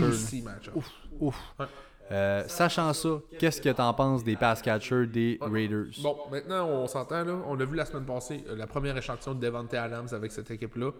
Ouf. 1.20 1.36
Ouais. 1.60 1.66
Euh, 2.12 2.44
sachant 2.48 2.92
ça, 2.94 3.22
qu'est-ce 3.38 3.62
que 3.62 3.70
t'en 3.70 3.94
penses 3.94 4.24
des 4.24 4.36
pass 4.36 4.62
catchers 4.64 5.06
des 5.06 5.38
Raiders? 5.42 5.86
Bon, 6.02 6.18
maintenant, 6.32 6.68
on 6.68 6.88
s'entend, 6.88 7.24
là. 7.24 7.40
On 7.46 7.60
a 7.60 7.66
vu 7.66 7.76
la 7.76 7.86
semaine 7.86 8.06
passée 8.06 8.44
euh, 8.50 8.56
la 8.56 8.66
première 8.66 8.98
échantillon 8.98 9.36
de 9.36 9.40
Devante 9.42 9.74
Adams 9.76 10.08
avec 10.12 10.32
cette 10.32 10.50
équipe-là, 10.50 10.92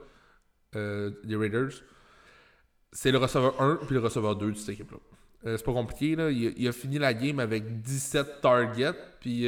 euh, 0.76 1.10
des 1.24 1.36
Raiders. 1.36 1.72
C'est 2.92 3.12
le 3.12 3.18
receveur 3.18 3.60
1 3.60 3.78
puis 3.88 3.96
le 3.96 4.02
receveur 4.02 4.36
2 4.36 4.52
de 4.52 4.56
cette 4.58 4.70
équipe-là. 4.70 4.98
Euh, 5.48 5.58
c'est 5.58 5.66
pas 5.66 5.74
compliqué, 5.74 6.16
là. 6.16 6.30
Il, 6.30 6.48
a- 6.48 6.52
il 6.56 6.68
a 6.68 6.72
fini 6.72 7.00
la 7.00 7.14
game 7.16 7.40
avec 7.40 7.82
17 7.82 8.42
targets, 8.42 8.94
puis 9.20 9.48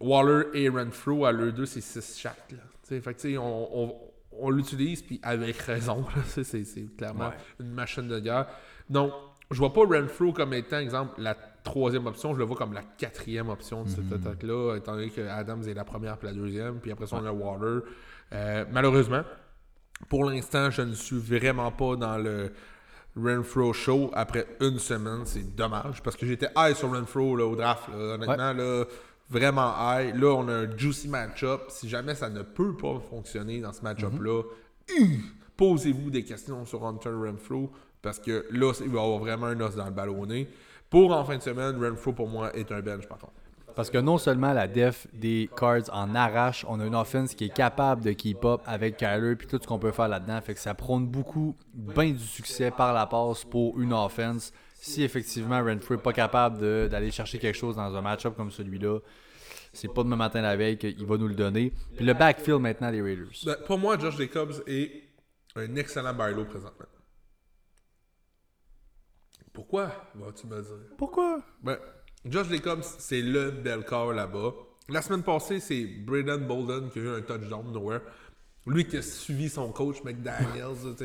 Waller 0.00 0.44
et 0.54 0.68
Renfro, 0.68 1.24
à 1.24 1.32
l'eux 1.32 1.52
deux, 1.52 1.66
c'est 1.66 1.80
6 1.80 2.18
chaque, 2.18 2.52
là. 2.52 2.58
T'sais, 2.82 3.00
fait 3.00 3.14
que, 3.14 3.20
tu 3.20 3.30
sais, 3.32 3.38
on, 3.38 3.78
on, 3.84 3.96
on 4.38 4.50
l'utilise, 4.50 5.02
puis 5.02 5.20
avec 5.22 5.56
raison. 5.58 6.04
C'est- 6.26 6.96
clairement 6.96 7.28
Ouais. 7.28 7.34
une 7.60 7.70
machine 7.72 8.08
de 8.08 8.18
guerre. 8.20 8.46
Donc, 8.90 9.12
je 9.50 9.58
vois 9.58 9.72
pas 9.72 9.82
Renfro 9.82 10.32
comme 10.32 10.54
étant, 10.54 10.78
exemple, 10.78 11.14
la 11.20 11.34
troisième 11.34 12.06
option, 12.06 12.32
je 12.34 12.38
le 12.38 12.44
vois 12.44 12.56
comme 12.56 12.72
la 12.72 12.82
quatrième 12.82 13.48
option 13.48 13.84
de 13.84 13.88
cette 13.88 14.10
Mhm. 14.10 14.14
attaque-là, 14.14 14.76
étant 14.76 14.94
donné 14.94 15.10
que 15.10 15.20
Adams 15.20 15.62
est 15.68 15.74
la 15.74 15.84
première 15.84 16.16
puis 16.18 16.28
la 16.28 16.34
deuxième, 16.34 16.80
puis 16.80 16.90
après 16.90 17.06
ça, 17.06 17.16
on 17.22 17.26
a 17.26 17.30
Waller. 17.32 17.80
Euh, 18.32 18.64
malheureusement, 18.72 19.22
pour 20.08 20.24
l'instant, 20.24 20.70
je 20.70 20.82
ne 20.82 20.94
suis 20.94 21.18
vraiment 21.18 21.70
pas 21.70 21.94
dans 21.96 22.16
le 22.18 22.52
Renfro 23.16 23.72
show 23.74 24.10
après 24.14 24.46
une 24.60 24.78
semaine. 24.78 25.20
C'est 25.26 25.54
dommage, 25.54 26.02
parce 26.02 26.16
que 26.16 26.24
j'étais 26.26 26.48
high 26.56 26.74
sur 26.74 26.90
Renfro 26.90 27.36
là, 27.36 27.44
au 27.44 27.54
draft. 27.54 27.88
là. 27.88 28.14
Honnêtement, 28.14 28.52
là, 28.54 28.84
vraiment 29.28 29.72
high. 29.78 30.14
Là, 30.14 30.34
on 30.34 30.48
a 30.48 30.52
un 30.52 30.76
juicy 30.76 31.08
match-up. 31.08 31.62
Si 31.68 31.88
jamais 31.88 32.14
ça 32.14 32.28
ne 32.28 32.42
peut 32.42 32.76
pas 32.76 33.00
fonctionner 33.10 33.60
dans 33.60 33.72
ce 33.72 33.82
match-up-là, 33.82 34.42
posez-vous 35.56 36.10
des 36.10 36.24
questions 36.24 36.64
sur 36.64 36.84
Hunter 36.84 37.10
Renfro, 37.10 37.70
parce 38.00 38.18
que 38.18 38.46
là, 38.50 38.72
il 38.80 38.90
va 38.90 39.00
y 39.00 39.02
avoir 39.02 39.18
vraiment 39.18 39.46
un 39.46 39.60
os 39.60 39.76
dans 39.76 39.86
le 39.86 39.92
ballonné. 39.92 40.48
Pour 40.90 41.12
en 41.12 41.24
fin 41.24 41.36
de 41.36 41.42
semaine, 41.42 41.82
Renfro 41.82 42.12
pour 42.12 42.28
moi 42.28 42.54
est 42.54 42.70
un 42.70 42.80
bench 42.80 43.06
par 43.06 43.18
contre. 43.18 43.32
Parce 43.74 43.90
que 43.90 43.98
non 43.98 44.18
seulement 44.18 44.52
la 44.52 44.68
def 44.68 45.06
des 45.14 45.48
Cards 45.56 45.88
en 45.92 46.14
arrache, 46.14 46.66
on 46.68 46.78
a 46.80 46.84
une 46.84 46.94
offense 46.94 47.34
qui 47.34 47.46
est 47.46 47.54
capable 47.54 48.02
de 48.02 48.12
keep 48.12 48.44
up 48.44 48.60
avec 48.66 48.98
Kyler 48.98 49.36
puis 49.36 49.46
tout 49.46 49.58
ce 49.60 49.66
qu'on 49.66 49.78
peut 49.78 49.92
faire 49.92 50.08
là-dedans. 50.08 50.40
Fait 50.42 50.54
que 50.54 50.60
ça 50.60 50.74
prône 50.74 51.06
beaucoup, 51.06 51.56
bien 51.72 52.10
du 52.10 52.18
succès 52.18 52.70
par 52.70 52.92
la 52.92 53.06
passe 53.06 53.44
pour 53.44 53.80
une 53.80 53.94
offense. 53.94 54.52
Si 54.84 55.04
effectivement 55.04 55.62
Renfrew 55.62 55.94
n'est 55.94 56.02
pas 56.02 56.12
capable 56.12 56.88
d'aller 56.88 57.12
chercher 57.12 57.38
quelque 57.38 57.54
chose 57.54 57.76
dans 57.76 57.94
un 57.94 58.02
match-up 58.02 58.34
comme 58.36 58.50
celui-là, 58.50 58.98
c'est 59.72 59.86
pas 59.86 60.02
demain 60.02 60.16
matin 60.16 60.42
la 60.42 60.56
veille 60.56 60.76
qu'il 60.76 61.06
va 61.06 61.16
nous 61.16 61.28
le 61.28 61.36
donner. 61.36 61.72
Puis 61.96 62.04
le 62.04 62.12
backfield 62.14 62.60
maintenant 62.60 62.90
des 62.90 63.00
Raiders. 63.00 63.28
Ben, 63.46 63.56
pour 63.64 63.78
moi, 63.78 63.96
Josh 63.96 64.18
Jacobs 64.18 64.60
est 64.66 65.04
un 65.54 65.76
excellent 65.76 66.12
bailo 66.12 66.44
présentement. 66.46 66.86
Pourquoi, 69.52 70.10
vas-tu 70.16 70.48
me 70.48 70.60
dire? 70.60 70.96
Pourquoi? 70.98 71.40
Ben, 71.62 71.78
Josh 72.24 72.48
Jacobs, 72.48 72.82
c'est 72.98 73.22
le 73.22 73.52
bel 73.52 73.84
corps 73.84 74.12
là-bas. 74.12 74.50
La 74.88 75.00
semaine 75.00 75.22
passée, 75.22 75.60
c'est 75.60 75.84
Braden 75.84 76.44
Bolden 76.44 76.90
qui 76.90 76.98
a 76.98 77.02
eu 77.02 77.08
un 77.08 77.20
touchdown 77.20 77.70
nowhere. 77.72 78.00
Lui 78.66 78.84
qui 78.84 78.96
a 78.96 79.02
suivi 79.02 79.48
son 79.48 79.70
coach 79.70 80.02
McDaniels. 80.02 80.96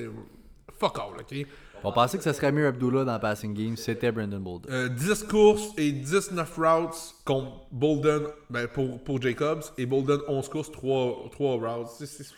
fuck 0.80 0.98
all, 0.98 1.20
ok? 1.20 1.46
On 1.84 1.92
pensait 1.92 2.18
que 2.18 2.24
ce 2.24 2.34
serait 2.34 2.52
mieux 2.52 2.68
Abdullah 2.68 3.06
dans 3.06 3.14
le 3.14 3.20
passing 3.20 3.54
game, 3.54 3.78
c'était 3.78 4.12
Brandon 4.12 4.40
Bolden. 4.40 4.72
Euh, 4.72 4.90
10 4.90 5.24
courses 5.24 5.70
et 5.78 5.92
19 5.92 6.56
routes 6.58 7.16
contre 7.26 7.68
Bolden 7.72 8.24
ben, 8.50 8.68
pour, 8.68 9.04
pour 9.04 9.22
Jacobs 9.22 9.64
et 9.78 9.86
Bolden 9.86 10.20
11 10.28 10.50
courses, 10.50 10.72
3, 10.72 11.30
3 11.32 11.56
routes. 11.76 11.88
C'est- 11.98 12.06
c'est- 12.06 12.34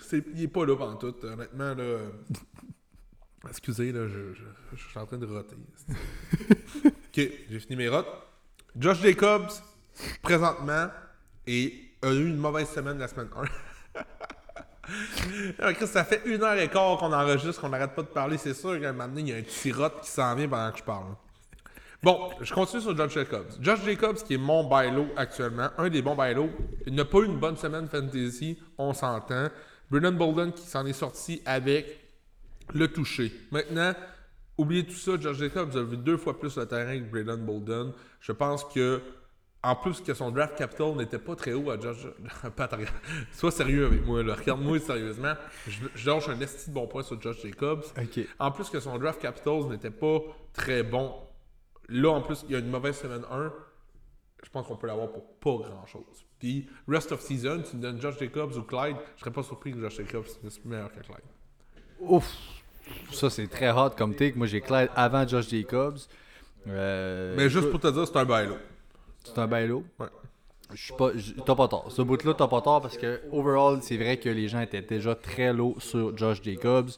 c'est- 0.00 0.24
il 0.34 0.42
est 0.42 0.48
pas 0.48 0.64
là 0.66 0.76
pendant 0.76 0.96
tout. 0.96 1.14
Honnêtement, 1.22 1.74
là. 1.74 1.98
Excusez, 3.48 3.92
là, 3.92 4.06
je, 4.08 4.32
je- 4.32 4.76
je 4.76 4.88
suis 4.88 4.98
en 4.98 5.04
train 5.06 5.18
de 5.18 5.26
roter. 5.26 5.56
ok, 6.86 6.92
j'ai 7.50 7.60
fini 7.60 7.76
mes 7.76 7.88
rotes. 7.88 8.06
Josh 8.76 9.00
Jacobs, 9.02 9.50
présentement, 10.22 10.88
et 11.46 11.74
a 12.02 12.10
eu 12.12 12.26
une 12.26 12.38
mauvaise 12.38 12.68
semaine 12.70 12.98
la 12.98 13.06
semaine 13.06 13.28
1. 13.36 14.00
Ça 15.86 16.04
fait 16.04 16.22
une 16.26 16.42
heure 16.42 16.58
et 16.58 16.68
quart 16.68 16.98
qu'on 16.98 17.12
enregistre, 17.12 17.60
qu'on 17.60 17.68
n'arrête 17.68 17.94
pas 17.94 18.02
de 18.02 18.08
parler. 18.08 18.38
C'est 18.38 18.54
sûr 18.54 18.78
qu'à 18.80 18.90
un 18.90 18.92
moment 18.92 19.08
donné, 19.08 19.20
il 19.22 19.28
y 19.28 19.32
a 19.32 19.36
un 19.36 19.42
petit 19.42 19.72
rot 19.72 19.90
qui 20.02 20.10
s'en 20.10 20.34
vient 20.34 20.48
pendant 20.48 20.70
que 20.72 20.78
je 20.78 20.82
parle. 20.82 21.14
Bon, 22.02 22.30
je 22.42 22.52
continue 22.52 22.82
sur 22.82 22.94
Josh 22.94 23.14
Jacobs. 23.14 23.46
Josh 23.60 23.82
Jacobs, 23.84 24.16
qui 24.16 24.34
est 24.34 24.38
mon 24.38 24.64
bailo 24.64 25.06
actuellement, 25.16 25.70
un 25.78 25.88
des 25.88 26.02
bons 26.02 26.14
bailos. 26.14 26.50
Il 26.86 26.94
n'a 26.94 27.06
pas 27.06 27.18
eu 27.20 27.24
une 27.24 27.38
bonne 27.38 27.56
semaine 27.56 27.88
fantasy, 27.88 28.58
on 28.76 28.92
s'entend. 28.92 29.48
Brennan 29.90 30.12
Bolden 30.12 30.52
qui 30.52 30.66
s'en 30.66 30.84
est 30.84 30.92
sorti 30.92 31.40
avec 31.46 32.00
le 32.74 32.88
toucher. 32.88 33.32
Maintenant, 33.50 33.94
oubliez 34.58 34.84
tout 34.84 34.94
ça, 34.94 35.12
Josh 35.18 35.38
Jacobs 35.38 35.76
a 35.76 35.82
vu 35.82 35.96
deux 35.96 36.16
fois 36.16 36.38
plus 36.38 36.56
le 36.56 36.66
terrain 36.66 36.98
que 36.98 37.04
Braden 37.04 37.44
Bolden. 37.44 37.92
Je 38.20 38.32
pense 38.32 38.64
que, 38.64 39.00
en 39.64 39.74
plus 39.74 40.00
que 40.00 40.14
son 40.14 40.30
draft 40.30 40.56
capital 40.56 40.94
n'était 40.94 41.18
pas 41.18 41.34
très 41.34 41.52
haut 41.52 41.70
à 41.70 41.80
Josh... 41.80 42.06
Pat. 42.56 42.74
Sois 43.32 43.50
sérieux 43.50 43.86
avec 43.86 44.06
moi, 44.06 44.22
là. 44.22 44.34
Regarde-moi 44.34 44.78
sérieusement. 44.78 45.34
Je, 45.66 45.80
je 45.94 46.10
lâche 46.10 46.28
un 46.28 46.38
esti 46.40 46.70
de 46.70 46.74
bon 46.74 46.86
point 46.86 47.02
sur 47.02 47.20
Josh 47.20 47.42
Jacobs. 47.42 47.84
Ok. 47.98 48.26
En 48.38 48.50
plus 48.50 48.68
que 48.68 48.78
son 48.78 48.98
draft 48.98 49.20
capital 49.20 49.64
n'était 49.70 49.90
pas 49.90 50.18
très 50.52 50.82
bon. 50.82 51.14
Là, 51.88 52.10
en 52.10 52.20
plus, 52.20 52.44
il 52.48 52.52
y 52.52 52.56
a 52.56 52.58
une 52.58 52.70
mauvaise 52.70 52.96
semaine 52.96 53.24
1. 53.30 53.52
Je 54.44 54.50
pense 54.50 54.66
qu'on 54.66 54.76
peut 54.76 54.86
l'avoir 54.86 55.10
pour 55.10 55.24
pas 55.38 55.68
grand-chose. 55.68 56.24
Puis, 56.38 56.68
rest 56.86 57.12
of 57.12 57.20
season, 57.20 57.62
tu 57.68 57.76
me 57.76 57.82
donnes 57.82 58.00
Josh 58.00 58.18
Jacobs 58.18 58.56
ou 58.56 58.62
Clyde, 58.62 58.96
je 59.16 59.20
serais 59.20 59.30
pas 59.30 59.42
surpris 59.42 59.72
que 59.72 59.80
Josh 59.80 59.96
Jacobs 59.96 60.26
soit 60.26 60.64
meilleur 60.66 60.92
que 60.92 61.00
Clyde. 61.00 61.18
Ouf! 62.00 62.30
Ça, 63.12 63.30
c'est 63.30 63.46
très 63.46 63.70
hot 63.70 63.90
comme 63.96 64.14
take. 64.14 64.36
Moi, 64.36 64.46
j'ai 64.46 64.60
Clyde 64.60 64.90
avant 64.94 65.26
Josh 65.26 65.48
Jacobs. 65.48 65.98
Euh, 66.66 67.34
Mais 67.36 67.48
juste 67.48 67.70
pour 67.70 67.80
te 67.80 67.88
dire, 67.88 68.06
c'est 68.06 68.16
un 68.16 68.24
bailo. 68.24 68.56
C'est 69.24 69.38
un 69.38 69.46
bailo. 69.46 69.84
Ouais. 69.98 70.06
Je 70.72 70.82
suis 70.82 70.94
pas. 70.94 71.10
T'as 71.44 71.54
pas 71.54 71.68
tort. 71.68 71.86
Ce 71.90 72.02
bout-là, 72.02 72.34
t'as 72.34 72.48
pas 72.48 72.60
tort 72.60 72.80
parce 72.80 72.96
que, 72.96 73.20
overall, 73.32 73.78
c'est 73.82 73.96
vrai 73.96 74.16
que 74.16 74.28
les 74.28 74.48
gens 74.48 74.60
étaient 74.60 74.82
déjà 74.82 75.14
très 75.14 75.52
low 75.52 75.74
sur 75.78 76.16
Josh 76.16 76.42
Jacobs. 76.42 76.90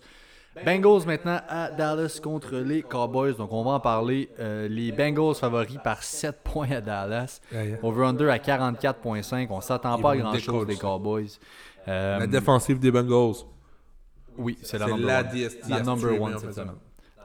Bengals 0.65 1.05
maintenant 1.07 1.41
à 1.49 1.71
Dallas 1.71 2.19
contre 2.23 2.57
les 2.57 2.83
Cowboys. 2.83 3.35
Donc 3.35 3.53
on 3.53 3.63
va 3.63 3.73
en 3.73 3.81
parler. 3.81 4.31
Euh, 4.39 4.69
les 4.69 4.91
Bengals 4.93 5.35
favoris 5.35 5.79
par 5.85 6.03
7 6.03 6.43
points 6.43 6.71
à 6.71 6.81
Dallas. 6.81 7.41
Over-under 7.83 8.31
à 8.31 8.39
44.5. 8.39 9.49
On 9.51 9.61
s'attend 9.61 9.99
pas 9.99 10.13
à 10.13 10.17
grand-chose 10.17 10.67
des. 10.67 10.77
Cowboys. 10.77 11.39
Euh, 11.89 12.19
La 12.21 12.27
défensive 12.27 12.79
des 12.79 12.91
Bengals. 12.91 13.45
Oui, 14.39 14.59
c'est 14.63 14.79
la 14.79 14.87
la 14.87 15.23
La 15.69 15.81
number 15.83 16.21
one 16.21 16.39
cette 16.39 16.55
semaine. 16.55 16.75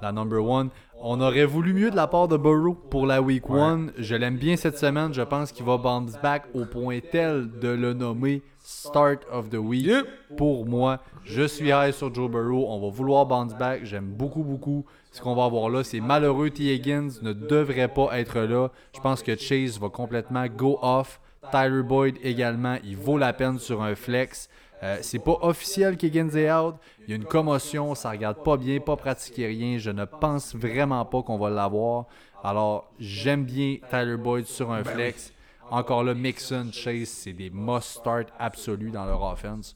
La 0.02 0.12
number 0.12 0.44
one. 0.44 0.70
On 1.04 1.20
aurait 1.22 1.46
voulu 1.46 1.74
mieux 1.74 1.92
de 1.92 1.96
la 1.96 2.08
part 2.08 2.28
de 2.28 2.38
Burrow 2.38 2.74
pour 2.74 3.06
la 3.06 3.22
week 3.22 3.50
one. 3.50 3.92
Je 3.98 4.16
l'aime 4.16 4.38
bien 4.38 4.56
cette 4.56 4.78
semaine. 4.78 5.14
Je 5.14 5.22
pense 5.22 5.52
qu'il 5.52 5.66
va 5.66 5.78
bounce 5.78 6.20
back 6.22 6.44
au 6.54 6.66
point 6.66 7.00
tel 7.12 7.50
de 7.60 7.70
le 7.70 7.94
nommer 7.94 8.42
Start 8.60 9.20
of 9.32 9.50
the 9.50 9.56
Week. 9.56 9.90
Pour 10.38 10.66
moi, 10.66 11.00
je 11.24 11.44
suis 11.44 11.70
high 11.70 11.92
sur 11.92 12.14
Joe 12.14 12.30
Burrow. 12.30 12.66
On 12.68 12.80
va 12.82 12.90
vouloir 12.90 13.26
bounce 13.26 13.56
back. 13.56 13.84
J'aime 13.84 14.06
beaucoup, 14.06 14.44
beaucoup 14.44 14.86
ce 15.12 15.22
qu'on 15.22 15.36
va 15.36 15.46
avoir 15.46 15.70
là. 15.70 15.84
C'est 15.84 16.02
malheureux. 16.02 16.50
T. 16.50 16.74
Higgins 16.74 17.10
ne 17.22 17.34
devrait 17.34 17.88
pas 17.88 18.20
être 18.20 18.40
là. 18.40 18.70
Je 18.96 19.00
pense 19.02 19.22
que 19.24 19.36
Chase 19.36 19.80
va 19.80 19.90
complètement 19.90 20.46
go 20.48 20.80
off. 20.82 21.20
Tyler 21.50 21.84
Boyd 21.84 22.18
également. 22.24 22.78
Il 22.84 22.98
vaut 22.98 23.18
la 23.18 23.34
peine 23.34 23.58
sur 23.58 23.82
un 23.82 23.96
flex. 23.96 24.50
Euh, 24.84 24.98
c'est 25.02 25.20
pas 25.20 25.38
officiel 25.42 25.98
qu'Higgins 25.98 26.30
est 26.30 26.52
out. 26.52 26.76
Il 27.06 27.12
y 27.12 27.14
a 27.14 27.16
une 27.16 27.26
commotion, 27.26 27.94
ça 27.94 28.12
regarde 28.12 28.44
pas 28.44 28.58
bien, 28.58 28.80
pas 28.80 28.96
pratiquer 28.96 29.48
rien. 29.48 29.78
Je 29.78 29.92
ne 29.92 30.06
pense 30.06 30.56
vraiment 30.56 31.06
pas 31.06 31.22
qu'on 31.22 31.38
va 31.38 31.50
l'avoir. 31.50 32.06
Alors, 32.44 32.92
j'aime 33.00 33.46
bien 33.46 33.78
Tyler 33.90 34.18
Boyd 34.18 34.46
sur 34.46 34.72
un 34.72 34.84
flex. 34.84 35.34
Encore 35.70 36.04
là, 36.04 36.14
Mixon, 36.14 36.70
Chase, 36.72 37.10
c'est 37.10 37.34
des 37.34 37.50
must-start 37.50 38.28
absolus 38.40 38.92
dans 38.92 39.06
leur 39.06 39.22
offense. 39.24 39.76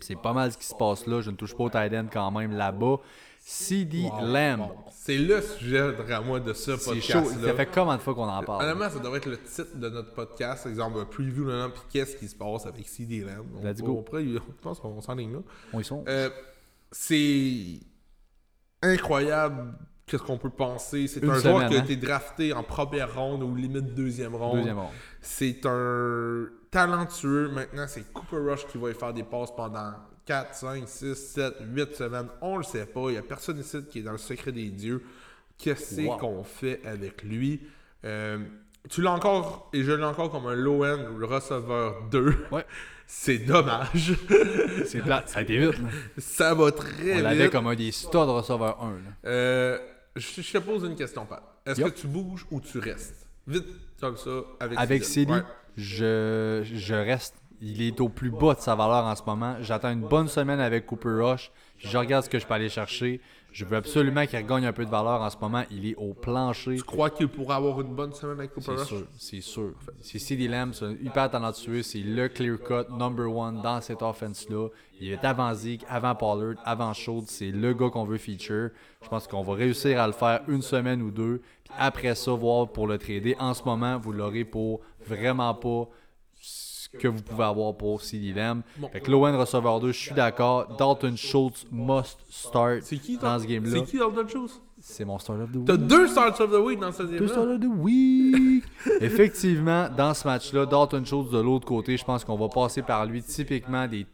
C'est 0.00 0.20
pas 0.20 0.32
mal 0.32 0.52
ce 0.52 0.58
qui 0.58 0.66
se 0.66 0.74
passe 0.74 1.06
là. 1.06 1.20
Je 1.20 1.30
ne 1.30 1.36
touche 1.36 1.56
pas 1.56 1.64
au 1.64 1.70
tight 1.70 1.94
end 1.94 2.06
quand 2.12 2.30
même 2.30 2.52
là-bas. 2.52 2.96
CD 3.48 4.10
Lamb. 4.22 4.72
C'est 4.90 5.18
le 5.18 5.40
sujet 5.40 5.94
à 6.10 6.20
moi 6.20 6.40
de 6.40 6.52
ce 6.52 6.76
C'est 6.76 6.84
podcast. 6.94 7.32
chaud. 7.32 7.40
Ça 7.46 7.54
fait 7.54 7.66
combien 7.66 7.96
de 7.96 8.02
fois 8.02 8.12
qu'on 8.12 8.28
en 8.28 8.42
parle? 8.42 8.64
Honnêtement, 8.64 8.90
ça 8.90 8.98
devrait 8.98 9.18
être 9.18 9.26
le 9.26 9.40
titre 9.40 9.76
de 9.76 9.88
notre 9.88 10.12
podcast. 10.14 10.66
Exemple, 10.66 11.04
preview 11.04 11.44
de 11.44 11.52
l'an, 11.52 11.70
puis 11.70 11.82
qu'est-ce 11.88 12.16
qui 12.16 12.26
se 12.26 12.34
passe 12.34 12.66
avec 12.66 12.88
CD 12.88 13.20
Lamb? 13.20 13.46
On 13.56 13.62
Let's 13.62 13.80
go. 13.80 14.00
Après, 14.04 14.24
je 14.24 14.40
pense 14.60 14.80
qu'on 14.80 15.00
s'enligne 15.00 15.34
là. 15.34 15.38
On 15.72 15.78
y 15.78 15.84
sont. 15.84 16.04
Euh, 16.08 16.28
c'est 16.90 17.78
incroyable 18.82 19.74
qu'est-ce 20.06 20.24
qu'on 20.24 20.38
peut 20.38 20.50
penser. 20.50 21.06
C'est 21.06 21.22
un 21.22 21.38
joueur 21.38 21.58
semaine, 21.58 21.68
qui 21.68 21.76
a 21.76 21.78
hein? 21.78 21.84
été 21.84 21.94
drafté 21.94 22.52
en 22.52 22.64
première 22.64 23.14
ronde 23.14 23.44
ou 23.44 23.54
limite 23.54 23.94
deuxième 23.94 24.34
ronde. 24.34 24.56
Deuxième 24.56 24.78
round. 24.78 24.90
C'est 25.20 25.64
un 25.66 26.48
talentueux. 26.72 27.48
Maintenant, 27.50 27.86
c'est 27.86 28.12
Cooper 28.12 28.38
Rush 28.38 28.66
qui 28.66 28.76
va 28.76 28.90
y 28.90 28.94
faire 28.94 29.14
des 29.14 29.22
passes 29.22 29.54
pendant 29.54 29.92
4, 30.26 30.54
5, 30.54 30.88
6, 30.88 31.14
7, 31.14 31.54
8 31.72 31.94
semaines. 31.94 32.28
On 32.40 32.56
le 32.58 32.64
sait 32.64 32.84
pas. 32.86 33.02
Il 33.08 33.12
n'y 33.12 33.16
a 33.18 33.22
personne 33.22 33.58
ici 33.60 33.78
qui 33.90 34.00
est 34.00 34.02
dans 34.02 34.12
le 34.12 34.18
secret 34.18 34.52
des 34.52 34.68
dieux. 34.70 35.02
Qu'est-ce 35.58 36.00
Wow. 36.02 36.16
qu'on 36.18 36.44
fait 36.44 36.80
avec 36.84 37.22
lui? 37.22 37.60
Euh, 38.04 38.38
tu 38.90 39.00
l'as 39.02 39.12
encore, 39.12 39.70
et 39.72 39.82
je 39.82 39.92
l'ai 39.92 40.04
encore 40.04 40.30
comme 40.30 40.46
un 40.46 40.54
low-end 40.54 40.98
receveur 41.22 42.02
2. 42.10 42.36
Ouais. 42.52 42.66
C'est 43.08 43.38
dommage. 43.38 44.14
C'est 44.86 45.00
plate. 45.00 45.28
Ça 45.28 45.38
a 45.38 45.42
été 45.42 45.56
vite. 45.58 45.78
là. 45.78 45.88
Ça 46.18 46.54
va 46.54 46.72
très 46.72 47.20
On 47.20 47.22
l'avait 47.22 47.44
vite. 47.44 47.52
comme 47.52 47.68
un 47.68 47.74
des 47.76 47.92
studs 47.92 48.18
receveurs 48.18 48.82
1. 48.82 48.90
là. 48.90 48.96
Euh, 49.26 49.78
je, 50.16 50.42
je 50.42 50.52
te 50.52 50.58
pose 50.58 50.82
une 50.84 50.96
question, 50.96 51.24
Pat. 51.24 51.42
Est-ce 51.64 51.80
que 51.82 51.88
tu 51.90 52.08
bouges 52.08 52.44
ou 52.50 52.60
tu 52.60 52.78
restes? 52.80 53.28
Vite, 53.46 53.66
comme 54.00 54.16
ça, 54.16 54.30
avec 54.58 54.78
Avec 54.78 55.04
Céline. 55.04 55.30
Ouais. 55.36 55.42
je, 55.76 56.62
je 56.64 56.94
reste. 56.94 57.36
Il 57.62 57.80
est 57.82 58.00
au 58.00 58.08
plus 58.08 58.30
bas 58.30 58.54
de 58.54 58.60
sa 58.60 58.74
valeur 58.74 59.04
en 59.04 59.14
ce 59.14 59.22
moment. 59.26 59.56
J'attends 59.60 59.90
une 59.90 60.06
bonne 60.06 60.28
semaine 60.28 60.60
avec 60.60 60.84
Cooper 60.86 61.20
Rush. 61.22 61.50
Je 61.78 61.96
regarde 61.96 62.24
ce 62.24 62.28
que 62.30 62.38
je 62.38 62.46
peux 62.46 62.54
aller 62.54 62.68
chercher. 62.68 63.20
Je 63.52 63.64
veux 63.64 63.76
absolument 63.78 64.26
qu'il 64.26 64.38
regagne 64.38 64.66
un 64.66 64.72
peu 64.74 64.84
de 64.84 64.90
valeur 64.90 65.22
en 65.22 65.30
ce 65.30 65.36
moment. 65.40 65.62
Il 65.70 65.86
est 65.86 65.94
au 65.96 66.12
plancher. 66.12 66.76
Tu 66.76 66.82
crois 66.82 67.08
qu'il 67.08 67.28
pourrait 67.28 67.54
avoir 67.54 67.80
une 67.80 67.94
bonne 67.94 68.12
semaine 68.12 68.38
avec 68.38 68.52
Cooper 68.52 68.66
C'est 68.66 68.72
Rush? 68.80 68.88
sûr, 68.88 69.06
c'est 69.16 69.40
sûr. 69.40 69.72
C'est 70.02 70.18
CD 70.18 70.46
Lamb, 70.48 70.74
c'est 70.74 70.84
un 70.84 70.92
hyper 71.02 71.30
talentueux. 71.30 71.82
C'est 71.82 72.00
le 72.00 72.28
clear 72.28 72.58
cut 72.62 72.92
number 72.92 73.34
one 73.34 73.62
dans 73.62 73.80
cette 73.80 74.02
offense-là. 74.02 74.68
Il 75.00 75.10
est 75.10 75.24
avant 75.24 75.54
Zeke, 75.54 75.84
avant 75.88 76.14
Pollard, 76.14 76.56
avant 76.66 76.92
Schultz. 76.92 77.30
C'est 77.30 77.50
le 77.50 77.72
gars 77.72 77.88
qu'on 77.88 78.04
veut 78.04 78.18
feature. 78.18 78.68
Je 79.02 79.08
pense 79.08 79.26
qu'on 79.26 79.42
va 79.42 79.54
réussir 79.54 79.98
à 79.98 80.06
le 80.06 80.12
faire 80.12 80.42
une 80.48 80.60
semaine 80.62 81.00
ou 81.00 81.10
deux. 81.10 81.40
Puis 81.64 81.72
après 81.78 82.14
ça, 82.14 82.32
voir 82.32 82.68
pour 82.68 82.86
le 82.86 82.98
trader. 82.98 83.36
En 83.38 83.54
ce 83.54 83.62
moment, 83.64 83.96
vous 83.98 84.12
l'aurez 84.12 84.44
pour 84.44 84.80
vraiment 85.06 85.54
pas 85.54 85.88
que 86.96 87.08
vous 87.08 87.22
pouvez 87.22 87.44
avoir 87.44 87.74
pour 87.76 88.02
CD 88.02 88.32
Lamb. 88.32 88.62
Bon. 88.78 88.88
Fait 88.88 89.00
que 89.00 89.10
Lowen 89.10 89.34
receveur 89.34 89.80
2, 89.80 89.92
je 89.92 89.98
suis 89.98 90.14
d'accord. 90.14 90.76
Dalton 90.76 91.16
Schultz 91.16 91.66
must 91.70 92.18
start 92.30 92.80
qui 92.82 93.18
dans 93.18 93.38
ce 93.38 93.46
game-là. 93.46 93.70
C'est 93.78 93.84
qui 93.84 93.98
Dalton 93.98 94.28
Schultz? 94.28 94.60
C'est 94.78 95.04
mon 95.04 95.18
start 95.18 95.40
of 95.40 95.50
the 95.52 95.56
week. 95.56 95.66
T'as 95.66 95.76
deux 95.76 96.06
starts 96.06 96.40
of 96.40 96.50
the 96.50 96.64
week 96.64 96.78
dans 96.80 96.92
ce 96.92 97.02
Deux 97.02 97.12
game-là? 97.18 97.28
starters 97.28 97.58
de 97.58 97.66
week. 97.66 98.64
Effectivement, 99.00 99.88
dans 99.96 100.14
ce 100.14 100.26
match-là, 100.28 100.66
Dalton 100.66 101.04
Schultz 101.04 101.30
de 101.30 101.38
l'autre 101.38 101.66
côté, 101.66 101.96
je 101.96 102.04
pense 102.04 102.24
qu'on 102.24 102.36
va 102.36 102.48
passer 102.48 102.82
par 102.82 103.06
lui. 103.06 103.22
Typiquement 103.22 103.86
des 103.88 104.06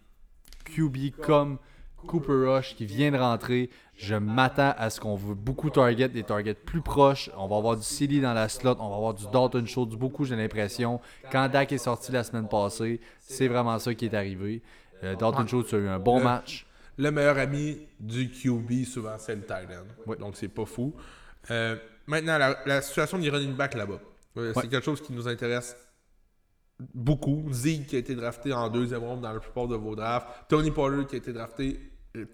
QB 0.65 1.17
comme 1.21 1.59
Cooper 2.07 2.33
Rush 2.47 2.75
qui 2.77 2.87
vient 2.87 3.11
de 3.11 3.17
rentrer. 3.19 3.71
Je 3.97 4.15
m'attends 4.15 4.75
à 4.77 4.91
ce 4.91 5.01
qu'on 5.01 5.15
veut 5.17 5.35
beaucoup 5.35 5.71
target, 5.71 6.09
des 6.09 6.23
targets 6.25 6.55
plus 6.55 6.81
proches. 6.83 7.31
On 7.37 7.47
va 7.47 7.57
avoir 7.57 7.77
du 7.77 7.83
CD 7.83 8.21
dans 8.21 8.33
la 8.35 8.49
slot, 8.49 8.77
on 8.81 8.89
va 8.91 8.97
avoir 8.97 9.15
du 9.15 9.25
Dalton 9.33 9.67
Schultz 9.67 9.95
beaucoup, 9.95 10.25
j'ai 10.25 10.37
l'impression. 10.37 11.01
Quand 11.31 11.49
Dak 11.49 11.71
est 11.73 11.79
sorti 11.79 12.11
la 12.13 12.25
semaine 12.25 12.49
passée, 12.49 13.01
c'est 13.21 13.49
vraiment 13.49 13.79
ça 13.79 13.95
qui 13.95 14.07
est 14.07 14.15
arrivé. 14.15 14.63
Euh, 15.05 15.15
Dalton 15.17 15.47
Schultz 15.47 15.73
a 15.75 15.79
eu 15.79 15.89
un 15.89 15.99
bon 15.99 16.19
Le- 16.19 16.25
match. 16.25 16.67
Le 16.99 17.11
meilleur 17.11 17.39
ami 17.39 17.79
du 17.99 18.31
QB, 18.31 18.85
souvent, 18.85 19.15
c'est 19.19 19.35
le 19.35 19.43
end. 19.51 19.87
Oui. 20.07 20.17
Donc, 20.19 20.37
c'est 20.37 20.49
pas 20.49 20.67
fou. 20.67 20.95
Euh, 21.51 21.77
maintenant, 22.07 22.37
la, 22.39 22.57
la 22.67 22.83
situation 22.83 23.19
des 23.19 23.31
running 23.31 23.55
back 23.55 23.75
là-bas. 23.75 23.95
Euh, 24.37 24.53
Ouais. 24.53 24.53
C'est 24.63 24.69
quelque 24.69 24.85
chose 24.85 25.01
qui 25.01 25.13
nous 25.13 25.29
intéresse 25.29 25.77
beaucoup. 26.95 27.45
Zeke 27.51 27.87
qui 27.87 27.97
a 27.97 27.99
été 27.99 28.15
drafté 28.15 28.53
en 28.53 28.69
deuxième 28.69 29.03
ronde 29.05 29.21
dans 29.21 29.33
la 29.33 29.41
plupart 29.41 29.69
de 29.69 29.77
vos 29.77 29.95
drafts. 29.95 30.27
Tony 30.49 30.71
Pollard 30.71 31.07
qui 31.07 31.15
a 31.15 31.19
été 31.19 31.33
drafté 31.33 31.79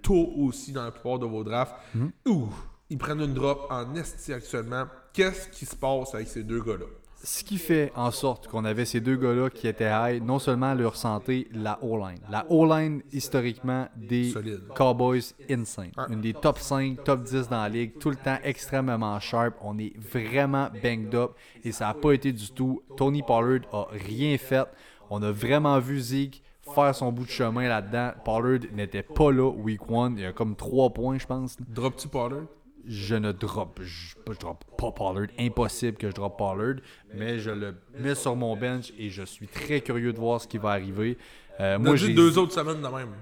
tôt 0.03 0.33
aussi 0.37 0.73
dans 0.73 0.85
la 0.85 0.91
plupart 0.91 1.19
de 1.19 1.27
vos 1.27 1.45
drafts. 1.45 1.75
Mhm. 1.95 2.11
Ouh, 2.27 2.49
ils 2.91 2.99
prennent 2.99 3.21
une 3.21 3.35
drop 3.35 3.67
en 3.71 3.95
esti 3.95 4.33
actuellement. 4.33 4.85
Qu'est-ce 5.13 5.49
qui 5.49 5.67
se 5.67 5.77
passe 5.77 6.15
avec 6.15 6.29
ces 6.29 6.43
deux 6.43 6.61
gars-là? 6.61 6.87
Ce 7.25 7.43
qui 7.43 7.59
fait 7.59 7.91
en 7.97 8.13
sorte 8.13 8.47
qu'on 8.47 8.65
avait 8.65 8.85
ces 8.85 9.01
deux 9.01 9.17
gars-là 9.17 9.51
qui 9.51 9.67
étaient 9.67 9.91
high, 9.91 10.23
non 10.23 10.39
seulement 10.39 10.73
leur 10.73 10.95
santé, 10.95 11.49
la 11.53 11.83
O-line. 11.83 12.21
La 12.31 12.47
O-line, 12.49 13.03
historiquement, 13.13 13.89
des 13.97 14.31
Solide. 14.31 14.69
Cowboys 14.77 15.35
insane. 15.51 15.91
Une 16.11 16.21
des 16.21 16.33
top 16.33 16.61
5, 16.61 17.03
top 17.03 17.25
10 17.25 17.49
dans 17.49 17.63
la 17.63 17.69
ligue, 17.69 17.99
tout 17.99 18.11
le 18.11 18.17
temps 18.17 18.39
extrêmement 18.45 19.19
sharp. 19.19 19.57
On 19.63 19.77
est 19.79 19.99
vraiment 19.99 20.69
banged 20.81 21.13
up 21.17 21.33
et 21.65 21.73
ça 21.73 21.87
n'a 21.87 21.95
pas 21.95 22.13
été 22.13 22.33
du 22.33 22.53
tout. 22.53 22.83
Tony 22.97 23.25
Pollard 23.25 23.63
a 23.73 23.89
rien 23.91 24.39
fait. 24.39 24.69
On 25.11 25.21
a 25.21 25.33
vraiment 25.33 25.81
vu 25.81 25.99
Zeke 25.99 26.41
faire 26.75 26.95
son 26.95 27.13
bout 27.13 27.25
de 27.25 27.31
chemin 27.31 27.69
là-dedans. 27.69 28.13
Pollard 28.25 28.61
n'était 28.73 29.03
pas 29.03 29.31
là 29.33 29.49
week 29.51 29.81
1. 29.89 30.15
Il 30.17 30.21
y 30.21 30.27
a 30.27 30.33
comme 30.33 30.57
3 30.57 30.91
points, 30.91 31.19
je 31.19 31.27
pense. 31.27 31.57
Drop-tu 31.69 32.09
Pollard? 32.09 32.43
Je 32.87 33.17
ne 33.17 33.33
drop, 33.33 33.81
je, 33.83 34.15
je 34.33 34.39
drop 34.39 34.65
pas 34.79 34.93
Pollard. 34.93 35.29
Impossible 35.39 35.99
que 35.99 36.09
je 36.09 36.15
drop 36.15 36.39
Pollard. 36.39 36.77
Mais 37.15 37.39
je 37.39 37.51
le 37.51 37.75
mets 37.99 38.15
sur 38.15 38.35
mon 38.37 38.57
bench 38.57 38.93
et 38.99 39.11
je 39.11 39.23
suis 39.25 39.47
très 39.49 39.81
curieux 39.81 40.13
de 40.13 40.19
voir 40.19 40.41
ce 40.41 40.49
qui 40.49 40.59
va 40.59 40.71
arriver. 40.71 41.19
Euh, 41.61 41.79
Moi, 41.79 41.97
j'ai 41.97 42.15
deux 42.15 42.39
autres 42.39 42.53
semaines 42.53 42.81
de 42.81 42.89
même. 42.89 43.13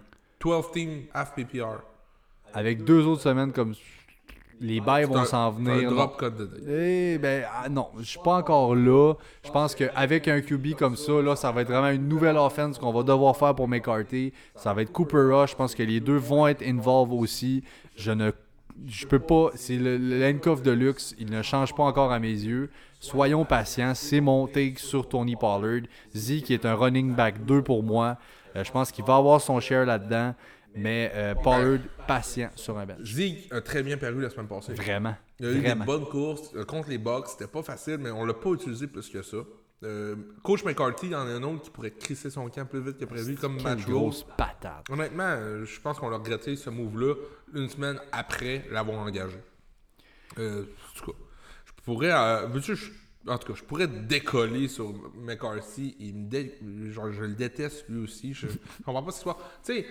12 0.41 0.71
team 0.73 1.03
half 1.15 1.35
PPR. 1.35 1.81
avec 2.53 2.85
deux 2.85 3.05
autres 3.07 3.23
semaines 3.23 3.53
comme 3.53 3.75
les 4.61 4.81
bails 4.81 5.05
vont 5.05 5.25
s'en 5.25 5.51
venir. 5.51 5.91
Un 5.91 5.95
drop 5.95 6.17
code. 6.17 6.63
Eh 6.69 7.19
ben 7.19 7.45
ah, 7.53 7.69
non, 7.69 7.89
je 7.99 8.05
suis 8.05 8.19
pas 8.19 8.37
encore 8.37 8.75
là. 8.75 9.15
Je 9.45 9.51
pense 9.51 9.75
qu'avec 9.75 10.29
un 10.29 10.41
QB 10.41 10.75
comme 10.75 10.97
ça, 10.97 11.21
là, 11.21 11.37
ça 11.37 11.53
va 11.53 11.63
être 11.63 11.69
vraiment 11.69 11.91
une 11.91 12.09
nouvelle 12.09 12.37
offense 12.37 12.79
qu'on 12.79 12.93
va 12.93 13.03
devoir 13.03 13.37
faire 13.37 13.55
pour 13.55 13.69
McCarthy. 13.69 14.33
Ça 14.55 14.73
va 14.73 14.83
être 14.83 14.93
Cooper 14.93 15.29
Rush. 15.31 15.51
Je 15.51 15.57
pense 15.57 15.75
que 15.75 15.83
les 15.83 16.01
deux 16.01 16.17
vont 16.17 16.47
être 16.47 16.63
involved 16.63 17.13
aussi. 17.13 17.63
Je 17.97 18.13
ne 18.13 18.33
je 18.87 19.07
peux 19.07 19.19
pas. 19.19 19.51
C'est 19.55 19.77
le, 19.77 19.97
le 19.97 20.25
handcuff 20.27 20.63
de 20.63 20.71
luxe. 20.71 21.15
Il 21.19 21.31
ne 21.31 21.43
change 21.43 21.75
pas 21.75 21.85
encore 21.85 22.13
à 22.13 22.19
mes 22.19 22.29
yeux. 22.29 22.71
Soyons 23.01 23.45
patients. 23.45 23.95
C'est 23.95 24.21
mon 24.21 24.47
take 24.47 24.79
sur 24.79 25.09
Tony 25.09 25.37
Pollard. 25.37 25.83
Z 26.15 26.43
qui 26.43 26.55
est 26.55 26.65
un 26.65 26.75
running 26.75 27.15
back 27.15 27.45
2 27.45 27.63
pour 27.63 27.83
moi. 27.83 28.17
Euh, 28.57 28.65
je 28.65 28.73
pense 28.73 28.91
qu'il 28.91 29.05
va 29.05 29.17
avoir 29.17 29.41
son 29.41 29.61
share 29.61 29.85
là-dedans. 29.85 30.35
Mais 30.77 31.11
euh, 31.15 31.35
Pollard, 31.35 31.79
patient 32.07 32.51
sur 32.55 32.77
un 32.79 32.87
bench. 32.87 33.03
Zeke 33.05 33.53
a 33.53 33.61
très 33.61 33.83
bien 33.83 33.97
paru 33.97 34.21
la 34.21 34.31
semaine 34.31 34.47
passée. 34.49 34.75
Vraiment. 34.75 35.17
Il 35.41 35.47
y 35.47 35.49
a 35.49 35.53
eu 35.53 35.61
Vraiment. 35.61 35.81
des 35.85 35.87
bonnes 35.87 36.05
courses 36.07 36.55
euh, 36.55 36.65
contre 36.65 36.89
les 36.91 36.99
Bucks. 36.99 37.29
C'était 37.29 37.47
pas 37.47 37.63
facile, 37.63 37.99
mais 37.99 38.11
on 38.11 38.25
l'a 38.25 38.35
pas 38.35 38.51
utilisé 38.51 38.87
plus 38.87 39.09
que 39.09 39.23
ça. 39.23 39.39
Euh, 39.85 40.17
Coach 40.43 40.65
McCarthy, 40.65 41.07
il 41.07 41.13
y 41.13 41.15
en 41.15 41.27
a 41.27 41.31
un 41.31 41.43
autre 41.43 41.63
qui 41.63 41.71
pourrait 41.71 41.91
crisser 41.91 42.31
son 42.31 42.49
camp 42.49 42.65
plus 42.67 42.81
vite 42.81 42.97
que 42.99 43.05
prévu, 43.05 43.35
comme 43.37 43.61
Matt 43.63 43.81
Rose. 43.83 43.87
grosse 43.87 44.27
patate. 44.37 44.87
Honnêtement, 44.91 45.25
euh, 45.29 45.65
je 45.67 45.81
pense 45.81 45.99
qu'on 45.99 46.11
a 46.13 46.17
regretté 46.17 46.57
ce 46.57 46.71
move-là 46.71 47.15
une 47.55 47.69
semaine 47.69 47.99
après 48.13 48.65
l'avoir 48.71 48.99
engagé. 49.01 49.37
Euh, 50.39 50.63
en 50.63 50.99
tout 50.99 51.13
cas, 51.13 51.19
je 51.67 51.73
pourrais. 51.85 52.11
euh, 52.13 52.47
en 53.29 53.39
tout 53.39 53.53
cas, 53.53 53.59
je 53.59 53.65
pourrais 53.65 53.87
décoller 53.89 54.69
sur 54.69 54.95
McCarthy. 55.17 55.97
Il 56.01 56.15
me 56.15 56.29
dé- 56.29 56.59
genre, 56.93 57.13
je 57.13 57.25
le 57.25 57.35
déteste 57.35 57.85
lui 57.89 58.03
aussi. 58.05 58.33
Je 58.35 58.47
comprends 58.85 59.03
pas 59.03 59.11
ce 59.13 59.21
soir. 59.21 59.37
Tu 59.65 59.75
sais, 59.75 59.87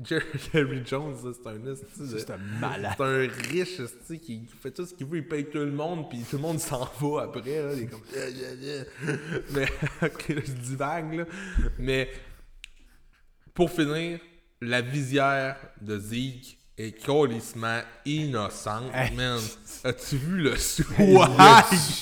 Jerry 0.52 0.82
Jones, 0.84 1.16
c'est 1.22 1.46
un 1.46 1.74
C'est 1.74 2.28
malade. 2.60 2.94
C'est 2.96 3.04
un 3.04 3.28
riche 3.50 3.80
qui 4.22 4.46
fait 4.60 4.70
tout 4.70 4.86
ce 4.86 4.94
qu'il 4.94 5.06
veut, 5.06 5.18
il 5.18 5.28
paye 5.28 5.44
tout 5.44 5.58
le 5.58 5.72
monde, 5.72 6.08
puis 6.08 6.20
tout 6.28 6.36
le 6.36 6.42
monde 6.42 6.58
s'en 6.58 6.88
va 7.00 7.22
après. 7.24 7.62
Là, 7.62 7.72
il 7.74 7.82
est 7.82 7.86
comme. 7.86 8.00
Mais, 9.52 9.66
ok, 10.02 10.28
là, 10.28 10.40
je 10.46 10.52
divague, 10.52 11.14
là. 11.14 11.24
Mais, 11.78 12.10
pour 13.52 13.70
finir, 13.70 14.20
la 14.60 14.80
visière 14.80 15.56
de 15.80 15.98
Zeke 15.98 16.58
est 16.80 17.04
colissement 17.04 17.80
innocente, 18.06 18.90
Hey. 18.94 19.14
man. 19.16 19.38
As-tu 19.84 20.16
vu 20.16 20.36
le 20.42 20.56
swag? 20.58 20.90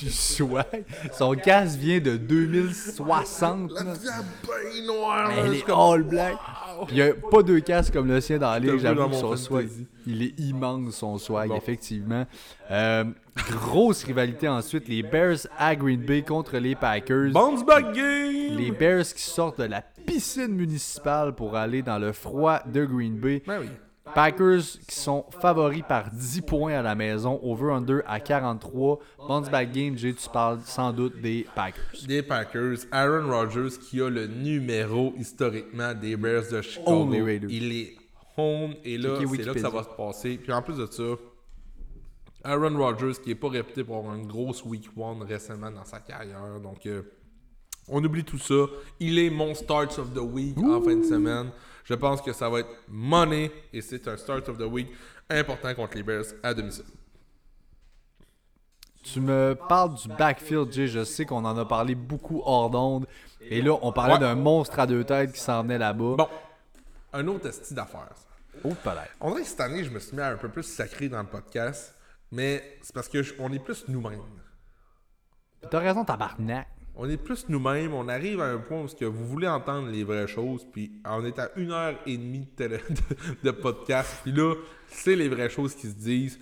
Le 0.02 0.10
swag. 0.10 0.84
Son 1.12 1.32
casque 1.34 1.78
vient 1.78 2.00
de 2.00 2.16
2060. 2.16 3.72
La 3.72 3.82
là. 3.84 3.92
visière 3.92 4.22
bien 4.42 4.86
noire. 4.86 5.28
là, 5.28 5.34
Elle 5.44 5.54
est 5.54 5.70
all 5.70 6.02
black. 6.02 6.34
wow. 6.78 6.86
Puis 6.86 6.96
il 6.96 7.02
n'y 7.04 7.08
a 7.10 7.14
pas 7.30 7.42
deux 7.42 7.60
casques 7.60 7.92
comme 7.92 8.08
le 8.08 8.20
sien 8.20 8.38
dans 8.38 8.50
la 8.50 8.58
ligue. 8.58 8.78
J'avoue 8.78 9.12
son 9.12 9.36
swag, 9.36 9.68
il 10.06 10.22
est 10.22 10.38
immense, 10.40 10.94
son 10.96 11.18
swag, 11.18 11.48
Bon. 11.50 11.56
effectivement. 11.56 12.26
Euh, 12.70 13.04
grosse 13.50 14.04
rivalité 14.04 14.48
ensuite. 14.48 14.88
Les 14.88 15.02
Bears 15.02 15.38
à 15.56 15.74
Green 15.76 16.00
Bay 16.00 16.22
contre 16.22 16.56
les 16.58 16.74
Packers. 16.74 17.30
Bounce 17.32 17.64
back 17.64 17.92
game! 17.94 18.56
Les 18.56 18.70
Bears 18.72 19.04
qui 19.04 19.22
sortent 19.22 19.58
de 19.60 19.64
la 19.66 19.82
piscine 20.06 20.48
municipale 20.54 21.34
pour 21.34 21.54
aller 21.56 21.82
dans 21.82 21.98
le 21.98 22.12
froid 22.12 22.60
de 22.66 22.84
Green 22.84 23.18
Bay. 23.18 23.42
Ben 23.46 23.58
oui. 23.60 23.68
Packers 24.14 24.62
qui 24.86 24.94
sont 24.94 25.24
favoris 25.40 25.82
par 25.86 26.10
10 26.10 26.42
points 26.42 26.74
à 26.74 26.82
la 26.82 26.94
maison, 26.94 27.38
over-under 27.42 28.02
à 28.06 28.20
43. 28.20 28.98
Bounce 29.26 29.50
back 29.50 29.72
game, 29.72 29.96
Jay, 29.96 30.14
tu 30.14 30.28
parles 30.28 30.60
sans 30.64 30.92
doute 30.92 31.20
des 31.20 31.46
Packers. 31.54 32.06
Des 32.06 32.22
Packers, 32.22 32.78
Aaron 32.90 33.30
Rodgers 33.30 33.78
qui 33.78 34.00
a 34.00 34.08
le 34.08 34.26
numéro 34.26 35.14
historiquement 35.16 35.94
des 35.94 36.16
Bears 36.16 36.50
de 36.50 36.62
Chicago. 36.62 37.08
Raider. 37.24 37.46
Il 37.50 37.72
est 37.72 37.96
home 38.36 38.74
et 38.84 38.98
là, 38.98 39.18
c'est 39.18 39.44
là 39.44 39.54
que 39.54 39.60
ça 39.60 39.70
va 39.70 39.82
se 39.82 39.88
passer. 39.88 40.38
Puis 40.38 40.52
en 40.52 40.62
plus 40.62 40.76
de 40.76 40.86
ça, 40.86 41.02
Aaron 42.44 42.76
Rodgers 42.76 43.20
qui 43.22 43.32
est 43.32 43.34
pas 43.34 43.48
réputé 43.48 43.84
pour 43.84 43.96
avoir 43.96 44.14
une 44.14 44.26
grosse 44.26 44.64
week 44.64 44.88
one 44.96 45.22
récemment 45.22 45.70
dans 45.70 45.84
sa 45.84 46.00
carrière. 46.00 46.60
Donc 46.62 46.86
euh, 46.86 47.02
on 47.88 48.02
oublie 48.04 48.24
tout 48.24 48.38
ça. 48.38 48.66
Il 49.00 49.18
est 49.18 49.30
mon 49.30 49.54
start 49.54 49.98
of 49.98 50.12
the 50.14 50.20
week 50.20 50.56
en 50.58 50.80
fin 50.80 50.96
de 50.96 51.04
semaine. 51.04 51.50
Je 51.88 51.94
pense 51.94 52.20
que 52.20 52.32
ça 52.32 52.48
va 52.50 52.60
être 52.60 52.68
money 52.88 53.50
et 53.72 53.80
c'est 53.80 54.06
un 54.08 54.16
start 54.18 54.48
of 54.48 54.58
the 54.58 54.62
week 54.62 54.88
important 55.30 55.74
contre 55.74 55.96
les 55.96 56.02
Bears 56.02 56.24
à 56.42 56.52
domicile. 56.52 56.84
Tu 59.04 59.20
me 59.20 59.54
parles 59.68 59.94
du 59.94 60.08
backfield, 60.08 60.70
Jay. 60.70 60.86
Je 60.86 61.02
sais 61.04 61.24
qu'on 61.24 61.44
en 61.46 61.56
a 61.56 61.64
parlé 61.64 61.94
beaucoup 61.94 62.42
hors 62.44 62.68
d'onde. 62.68 63.06
Et 63.40 63.62
là, 63.62 63.78
on 63.80 63.90
parlait 63.92 64.14
Ouais. 64.14 64.18
d'un 64.20 64.34
monstre 64.34 64.78
à 64.80 64.86
deux 64.86 65.02
têtes 65.04 65.32
qui 65.32 65.40
s'en 65.40 65.62
venait 65.62 65.78
là-bas. 65.78 66.16
Bon, 66.16 66.28
un 67.14 67.26
autre 67.28 67.46
esti 67.48 67.72
d'affaires. 67.72 68.10
Oh, 68.64 68.74
peut-être. 68.82 69.08
On 69.20 69.30
dirait 69.30 69.42
que 69.42 69.48
cette 69.48 69.60
année, 69.60 69.84
je 69.84 69.90
me 69.90 69.98
suis 69.98 70.14
mis 70.14 70.20
à 70.22 70.28
un 70.28 70.36
peu 70.36 70.48
plus 70.50 70.64
sacré 70.64 71.08
dans 71.08 71.20
le 71.22 71.26
podcast, 71.28 71.94
mais 72.32 72.78
c'est 72.82 72.94
parce 72.94 73.08
que 73.08 73.22
je- 73.22 73.32
on 73.38 73.50
est 73.52 73.60
plus 73.60 73.84
nous-mêmes. 73.88 74.20
T'as 75.70 75.78
raison, 75.78 76.04
tabarnak. 76.04 76.66
On 77.00 77.08
est 77.08 77.16
plus 77.16 77.48
nous-mêmes, 77.48 77.94
on 77.94 78.08
arrive 78.08 78.40
à 78.40 78.46
un 78.46 78.58
point 78.58 78.82
où 78.82 78.88
que 78.88 79.04
vous 79.04 79.24
voulez 79.24 79.46
entendre 79.46 79.88
les 79.88 80.02
vraies 80.02 80.26
choses, 80.26 80.66
puis 80.72 80.90
on 81.04 81.24
est 81.24 81.38
à 81.38 81.52
une 81.54 81.70
heure 81.70 81.94
et 82.04 82.16
demie 82.16 82.48
de, 82.58 83.50
podcast, 83.52 84.18
puis 84.24 84.32
là, 84.32 84.56
c'est 84.88 85.14
les 85.14 85.28
vraies 85.28 85.48
choses 85.48 85.76
qui 85.76 85.86
se 85.86 85.94
disent. 85.94 86.40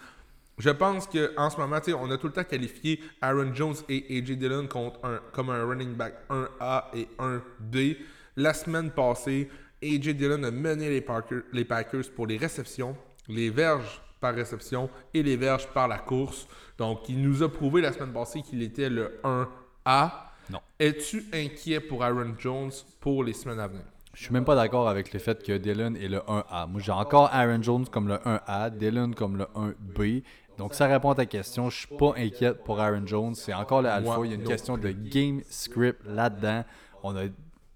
Je 0.56 0.70
pense 0.70 1.06
qu'en 1.08 1.50
ce 1.50 1.58
moment, 1.58 1.78
on 2.00 2.10
a 2.10 2.16
tout 2.16 2.28
le 2.28 2.32
temps 2.32 2.44
qualifié 2.44 3.00
Aaron 3.20 3.52
Jones 3.52 3.74
et 3.90 4.18
AJ 4.18 4.38
Dillon 4.38 4.66
contre 4.66 5.04
un, 5.04 5.20
comme 5.34 5.50
un 5.50 5.62
running 5.62 5.92
back 5.92 6.14
1A 6.30 6.84
et 6.94 7.06
1B. 7.18 7.98
La 8.36 8.54
semaine 8.54 8.90
passée, 8.90 9.50
AJ 9.82 10.14
Dillon 10.14 10.42
a 10.42 10.50
mené 10.50 10.88
les, 10.88 11.04
les 11.52 11.64
Packers 11.66 12.10
pour 12.14 12.26
les 12.26 12.38
réceptions, 12.38 12.96
les 13.28 13.50
verges 13.50 14.00
par 14.22 14.34
réception 14.34 14.88
et 15.12 15.22
les 15.22 15.36
verges 15.36 15.68
par 15.74 15.86
la 15.86 15.98
course. 15.98 16.48
Donc, 16.78 17.10
il 17.10 17.20
nous 17.20 17.42
a 17.42 17.52
prouvé 17.52 17.82
la 17.82 17.92
semaine 17.92 18.14
passée 18.14 18.40
qu'il 18.40 18.62
était 18.62 18.88
le 18.88 19.20
1A. 19.22 20.26
Non. 20.50 20.60
Es-tu 20.78 21.24
inquiet 21.32 21.80
pour 21.80 22.04
Aaron 22.04 22.34
Jones 22.38 22.70
pour 23.00 23.24
les 23.24 23.32
semaines 23.32 23.60
à 23.60 23.68
venir? 23.68 23.82
Je 24.14 24.22
suis 24.22 24.32
même 24.32 24.44
pas 24.44 24.54
d'accord 24.54 24.88
avec 24.88 25.12
le 25.12 25.18
fait 25.18 25.42
que 25.42 25.58
Dylan 25.58 25.96
est 25.96 26.08
le 26.08 26.18
1A. 26.18 26.68
Moi, 26.68 26.80
j'ai 26.80 26.92
encore 26.92 27.28
Aaron 27.32 27.62
Jones 27.62 27.86
comme 27.86 28.08
le 28.08 28.14
1A, 28.14 28.70
Dylan 28.70 29.14
comme 29.14 29.36
le 29.36 29.44
1B. 29.54 30.22
Donc, 30.56 30.72
ça 30.72 30.86
répond 30.86 31.10
à 31.10 31.14
ta 31.14 31.26
question. 31.26 31.68
Je 31.68 31.80
suis 31.80 31.96
pas 31.96 32.14
inquiète 32.16 32.64
pour 32.64 32.80
Aaron 32.80 33.06
Jones. 33.06 33.34
C'est 33.34 33.52
encore 33.52 33.82
le 33.82 33.90
alpha. 33.90 34.16
Il 34.24 34.30
y 34.30 34.32
a 34.32 34.36
une 34.36 34.44
question 34.44 34.78
de 34.78 34.90
game 34.90 35.42
script 35.50 36.00
là-dedans. 36.06 36.64
On 37.02 37.14
a 37.14 37.24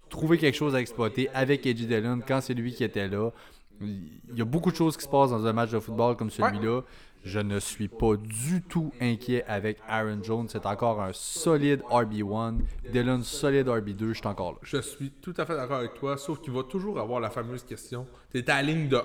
trouvé 0.09 0.39
quelque 0.39 0.55
chose 0.55 0.73
à 0.73 0.81
exploiter 0.81 1.29
avec 1.33 1.65
Edgy 1.65 1.85
Dylan 1.85 2.23
quand 2.27 2.41
c'est 2.41 2.55
lui 2.55 2.73
qui 2.73 2.83
était 2.83 3.07
là. 3.07 3.29
Il 3.79 4.35
y 4.35 4.41
a 4.41 4.45
beaucoup 4.45 4.71
de 4.71 4.75
choses 4.75 4.97
qui 4.97 5.03
se 5.03 5.09
passent 5.09 5.29
dans 5.29 5.45
un 5.45 5.53
match 5.53 5.69
de 5.69 5.79
football 5.79 6.15
comme 6.15 6.31
celui-là. 6.31 6.81
Je 7.23 7.39
ne 7.39 7.59
suis 7.59 7.87
pas 7.87 8.15
du 8.17 8.61
tout 8.63 8.91
inquiet 8.99 9.43
avec 9.47 9.77
Aaron 9.87 10.23
Jones. 10.23 10.47
C'est 10.49 10.65
encore 10.65 11.01
un 11.01 11.13
solide 11.13 11.81
RB1. 11.89 12.59
Dylan, 12.91 13.23
solide 13.23 13.67
RB2. 13.67 14.07
Je 14.07 14.13
suis 14.13 14.27
encore 14.27 14.53
là. 14.53 14.57
Je 14.63 14.81
suis 14.81 15.11
tout 15.11 15.33
à 15.37 15.45
fait 15.45 15.55
d'accord 15.55 15.77
avec 15.77 15.93
toi, 15.93 16.17
sauf 16.17 16.41
qu'il 16.41 16.53
va 16.53 16.63
toujours 16.63 16.99
avoir 16.99 17.19
la 17.19 17.29
fameuse 17.29 17.63
question. 17.63 18.07
Tu 18.31 18.39
es 18.39 18.49
à 18.49 18.55
la 18.55 18.63
ligne 18.63 18.89
de 18.89 18.97
1. 18.97 19.01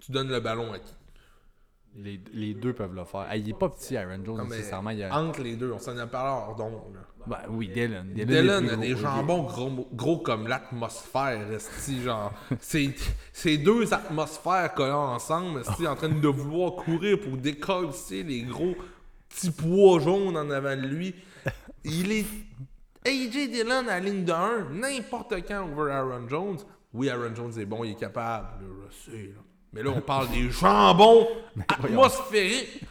Tu 0.00 0.12
donnes 0.12 0.28
le 0.28 0.40
ballon 0.40 0.72
à 0.72 0.78
qui? 0.78 0.92
Les, 1.96 2.20
les 2.32 2.54
deux 2.54 2.72
peuvent 2.72 2.94
le 2.94 3.04
faire. 3.04 3.26
Ah, 3.28 3.36
il 3.36 3.48
est 3.48 3.58
pas 3.58 3.68
petit, 3.68 3.96
Aaron 3.96 4.24
Jones, 4.24 4.36
Non, 4.38 4.44
nécessairement. 4.46 4.90
Il 4.90 5.02
a... 5.02 5.16
Entre 5.18 5.42
les 5.42 5.56
deux, 5.56 5.72
on 5.72 5.78
s'en 5.78 5.96
a 5.98 6.06
parlé 6.06 6.30
hors. 6.30 6.56
Ben 7.26 7.38
oui, 7.50 7.68
Dylan. 7.68 8.12
Dylan, 8.12 8.26
Dylan 8.26 8.68
a 8.68 8.72
gros. 8.74 8.82
des 8.82 8.96
jambons 8.96 9.42
gros, 9.42 9.88
gros 9.92 10.18
comme 10.18 10.48
l'atmosphère, 10.48 11.46
genre. 12.02 12.32
C'est 12.60 13.56
deux 13.58 13.92
atmosphères 13.92 14.72
collées 14.74 14.92
ensemble, 14.92 15.60
esti, 15.60 15.86
en 15.86 15.96
train 15.96 16.08
de 16.08 16.28
vouloir 16.28 16.76
courir 16.76 17.20
pour 17.20 17.36
décoller 17.36 17.90
les 18.10 18.42
gros 18.42 18.74
petits 19.28 19.50
pois 19.50 20.00
jaunes 20.00 20.36
en 20.36 20.50
avant 20.50 20.76
de 20.76 20.86
lui. 20.86 21.14
Il 21.84 22.12
est 22.12 22.24
AJ 23.06 23.50
Dillon 23.50 23.70
à 23.88 23.98
la 23.98 24.00
ligne 24.00 24.24
de 24.24 24.32
1, 24.32 24.70
n'importe 24.72 25.34
quand 25.46 25.66
over 25.70 25.92
Aaron 25.92 26.28
Jones. 26.28 26.58
Oui, 26.92 27.08
Aaron 27.08 27.34
Jones 27.34 27.52
est 27.58 27.64
bon, 27.64 27.84
il 27.84 27.92
est 27.92 27.98
capable, 27.98 28.48
je 28.60 29.10
sais. 29.10 29.26
là. 29.34 29.40
Mais 29.72 29.82
là, 29.82 29.90
on 29.94 30.00
parle 30.00 30.28
des 30.30 30.50
jambons 30.50 31.28
atmosphériques 31.68 32.84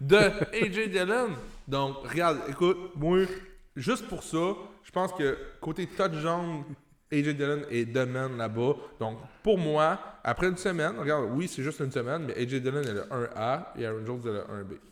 de 0.00 0.16
AJ 0.16 0.90
Dillon. 0.90 1.30
Donc, 1.66 2.06
regarde, 2.08 2.40
écoute, 2.48 2.92
moi, 2.96 3.20
juste 3.74 4.06
pour 4.06 4.22
ça, 4.22 4.54
je 4.84 4.90
pense 4.90 5.12
que 5.12 5.36
côté 5.60 5.86
touchdown, 5.86 6.64
AJ 7.12 7.28
Dillon 7.34 7.62
est 7.70 7.84
domaine 7.84 8.36
là-bas. 8.36 8.74
Donc, 8.98 9.18
pour 9.42 9.58
moi, 9.58 9.98
après 10.22 10.48
une 10.48 10.56
semaine, 10.56 10.98
regarde, 10.98 11.28
oui, 11.32 11.48
c'est 11.48 11.62
juste 11.62 11.80
une 11.80 11.90
semaine, 11.90 12.26
mais 12.26 12.36
AJ 12.36 12.60
Dillon 12.60 12.82
est 12.82 12.92
le 12.92 13.02
1A 13.02 13.66
et 13.78 13.86
Aaron 13.86 14.06
Jones 14.06 14.20
est 14.24 14.32
le 14.32 14.40
1B. 14.40 14.89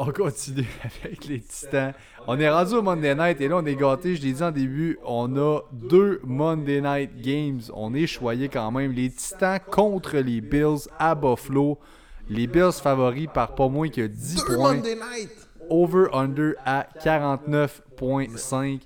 On 0.00 0.12
continue 0.12 0.64
avec 1.04 1.26
les 1.26 1.40
Titans. 1.40 1.92
On 2.28 2.38
est 2.38 2.48
rendu 2.48 2.74
au 2.74 2.82
Monday 2.82 3.14
Night 3.16 3.40
et 3.40 3.48
là, 3.48 3.56
on 3.56 3.66
est 3.66 3.74
gâtés. 3.74 4.14
Je 4.14 4.22
l'ai 4.22 4.32
dit 4.32 4.42
en 4.42 4.52
début, 4.52 4.98
on 5.04 5.36
a 5.36 5.60
deux 5.72 6.20
Monday 6.22 6.80
Night 6.80 7.20
Games. 7.20 7.60
On 7.74 7.92
est 7.94 8.06
choyé 8.06 8.48
quand 8.48 8.70
même. 8.70 8.92
Les 8.92 9.10
Titans 9.10 9.58
contre 9.70 10.18
les 10.18 10.40
Bills 10.40 10.88
à 11.00 11.16
Buffalo. 11.16 11.78
Les 12.28 12.46
Bills 12.46 12.72
favoris 12.80 13.28
par 13.32 13.56
pas 13.56 13.68
moins 13.68 13.88
que 13.88 14.06
10 14.06 14.36
Deux 14.36 14.54
points. 14.54 14.74
Monday 14.74 14.94
Night! 14.94 15.30
Over-under 15.68 16.54
à 16.64 16.86
49.5. 17.04 18.80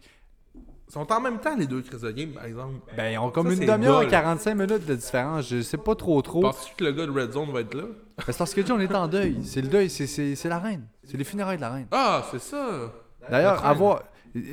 Ils 0.94 0.98
sont 0.98 1.10
en 1.10 1.20
même 1.22 1.38
temps, 1.38 1.56
les 1.56 1.66
deux 1.66 1.80
crises 1.80 2.02
de 2.02 2.10
game, 2.10 2.32
par 2.32 2.44
exemple. 2.44 2.74
Ben, 2.94 3.12
ils 3.12 3.18
ont 3.18 3.30
comme 3.30 3.46
Ça, 3.46 3.54
une 3.54 3.60
c'est 3.60 3.66
demi-heure 3.66 4.02
et 4.02 4.04
dole. 4.04 4.10
45 4.10 4.54
minutes 4.54 4.84
de 4.86 4.94
différence. 4.94 5.48
Je 5.48 5.62
sais 5.62 5.78
pas 5.78 5.94
trop 5.94 6.20
trop. 6.20 6.42
Penses-tu 6.42 6.74
que 6.76 6.84
le 6.84 6.92
gars 6.92 7.06
de 7.06 7.10
Red 7.10 7.32
Zone 7.32 7.50
va 7.50 7.60
être 7.60 7.72
là? 7.74 7.84
Ben, 7.84 8.24
C'est 8.26 8.36
parce 8.36 8.52
que 8.52 8.60
Dieu, 8.60 8.74
on 8.74 8.80
est 8.80 8.94
en 8.94 9.08
deuil. 9.08 9.38
C'est 9.42 9.62
le 9.62 9.68
deuil, 9.68 9.88
c'est- 9.88 10.06
c'est 10.06 10.34
c'est 10.34 10.48
la 10.50 10.58
reine. 10.58 10.86
C'est 11.04 11.16
les 11.16 11.24
funérailles 11.24 11.56
de 11.56 11.62
la 11.62 11.70
reine. 11.70 11.86
Ah, 11.92 12.22
c'est 12.30 12.40
ça! 12.42 12.92
D'ailleurs, 13.30 13.64
avoir. 13.64 14.02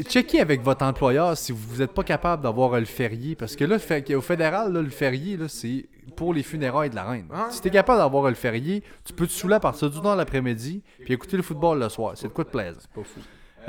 Checkez 0.09 0.39
avec 0.41 0.61
votre 0.61 0.83
employeur 0.85 1.37
si 1.37 1.51
vous 1.53 1.77
n'êtes 1.79 1.93
pas 1.93 2.03
capable 2.03 2.43
d'avoir 2.43 2.77
le 2.79 2.85
férié. 2.85 3.35
Parce 3.35 3.55
que 3.55 3.63
là, 3.65 3.75
le 3.75 3.79
fait- 3.79 4.13
au 4.15 4.21
fédéral, 4.21 4.71
là, 4.73 4.81
le 4.81 4.89
férié, 4.89 5.37
là, 5.37 5.47
c'est 5.47 5.87
pour 6.17 6.33
les 6.33 6.43
funérailles 6.43 6.89
de 6.89 6.95
la 6.95 7.03
reine. 7.05 7.27
Ouais. 7.29 7.37
Si 7.49 7.61
tu 7.61 7.67
es 7.69 7.71
capable 7.71 7.99
d'avoir 7.99 8.27
le 8.29 8.35
férié, 8.35 8.83
tu 9.05 9.13
peux 9.13 9.25
te 9.27 9.31
saouler 9.31 9.55
à 9.55 9.59
partir 9.61 9.89
du 9.89 9.99
temps 10.01 10.13
de 10.13 10.17
l'après-midi 10.17 10.83
puis 11.05 11.13
écouter 11.13 11.37
le 11.37 11.43
football 11.43 11.79
le 11.79 11.87
soir. 11.89 12.13
C'est 12.15 12.27
de 12.27 12.33
quoi 12.33 12.43
de 12.45 12.49
plaisir. 12.49 12.81
Pas 12.93 13.03
fou. 13.03 13.19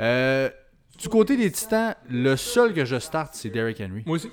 Euh, 0.01 0.49
du 1.01 1.09
côté 1.09 1.37
des 1.37 1.51
Titans, 1.51 1.95
le 2.09 2.35
seul 2.35 2.73
que 2.73 2.85
je 2.85 2.99
starte, 2.99 3.33
c'est 3.33 3.49
Derrick 3.49 3.81
Henry. 3.81 4.03
Moi 4.05 4.15
aussi. 4.15 4.29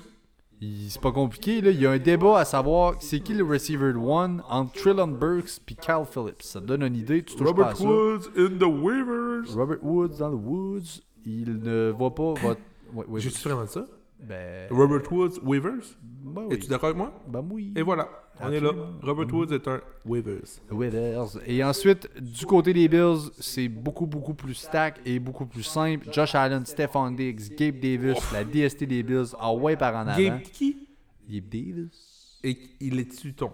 C'est 0.89 0.99
pas 1.01 1.13
compliqué. 1.13 1.61
Là. 1.61 1.71
Il 1.71 1.79
y 1.81 1.85
a 1.85 1.91
un 1.91 1.97
débat 1.99 2.39
à 2.39 2.45
savoir 2.45 2.95
c'est 2.99 3.21
qui 3.21 3.33
le 3.33 3.45
receiver 3.45 3.93
one 3.95 4.43
entre 4.49 4.73
Trillon 4.73 5.07
Burks 5.07 5.61
puis 5.65 5.75
Kyle 5.75 6.03
Phillips? 6.09 6.41
Ça 6.41 6.59
te 6.59 6.65
donne 6.65 6.83
une 6.83 6.97
idée. 6.97 7.23
Tu 7.23 7.35
touches 7.35 7.53
pas 7.55 7.67
à 7.69 7.73
Robert 7.73 7.77
ça. 7.77 7.83
Woods 7.85 8.29
in 8.37 8.57
the 8.57 8.63
waivers. 8.63 9.55
Robert 9.55 9.77
Woods 9.81 10.17
dans 10.19 10.29
le 10.29 10.35
Woods. 10.35 11.01
Il 11.25 11.59
ne 11.63 11.91
va 11.91 12.09
pas 12.09 12.33
votre. 12.33 12.59
Ouais, 12.93 13.05
ouais, 13.07 13.19
J'ai-tu 13.19 13.47
vraiment 13.47 13.67
ça? 13.67 13.85
ben, 14.19 14.67
Robert 14.71 15.11
Woods, 15.13 15.39
waivers? 15.43 15.83
ben 16.01 16.41
oui. 16.49 16.55
Es-tu 16.55 16.67
d'accord 16.67 16.87
avec 16.89 16.97
moi? 16.97 17.13
Ben 17.27 17.45
oui. 17.51 17.71
Et 17.75 17.83
voilà, 17.83 18.09
on 18.41 18.51
est 18.51 18.59
là. 18.59 18.71
Robert 19.01 19.33
Woods 19.33 19.53
est 19.53 19.67
un 19.67 19.81
waivers. 20.05 20.59
Withers. 20.71 21.39
Et 21.45 21.63
ensuite, 21.63 22.09
du 22.19 22.45
côté 22.45 22.73
des 22.73 22.87
Bills, 22.87 23.31
c'est 23.39 23.67
beaucoup, 23.67 24.05
beaucoup 24.05 24.33
plus 24.33 24.53
stack 24.53 24.99
et 25.05 25.19
beaucoup 25.19 25.45
plus 25.45 25.63
simple. 25.63 26.07
Josh 26.11 26.35
Allen, 26.35 26.65
Stephon 26.65 27.11
Diggs, 27.11 27.55
Gabe 27.55 27.79
Davis, 27.79 28.17
la 28.31 28.43
DST 28.43 28.85
des 28.85 29.03
Bills, 29.03 29.35
en 29.39 29.55
way 29.57 29.75
par 29.75 29.95
en 29.95 30.07
avant. 30.07 30.17
Gabe 30.17 30.41
qui? 30.41 30.87
Gabe 31.29 31.49
Davis? 31.49 32.39
Et 32.43 32.57
il 32.79 32.99
est-tu 32.99 33.33
ton? 33.33 33.51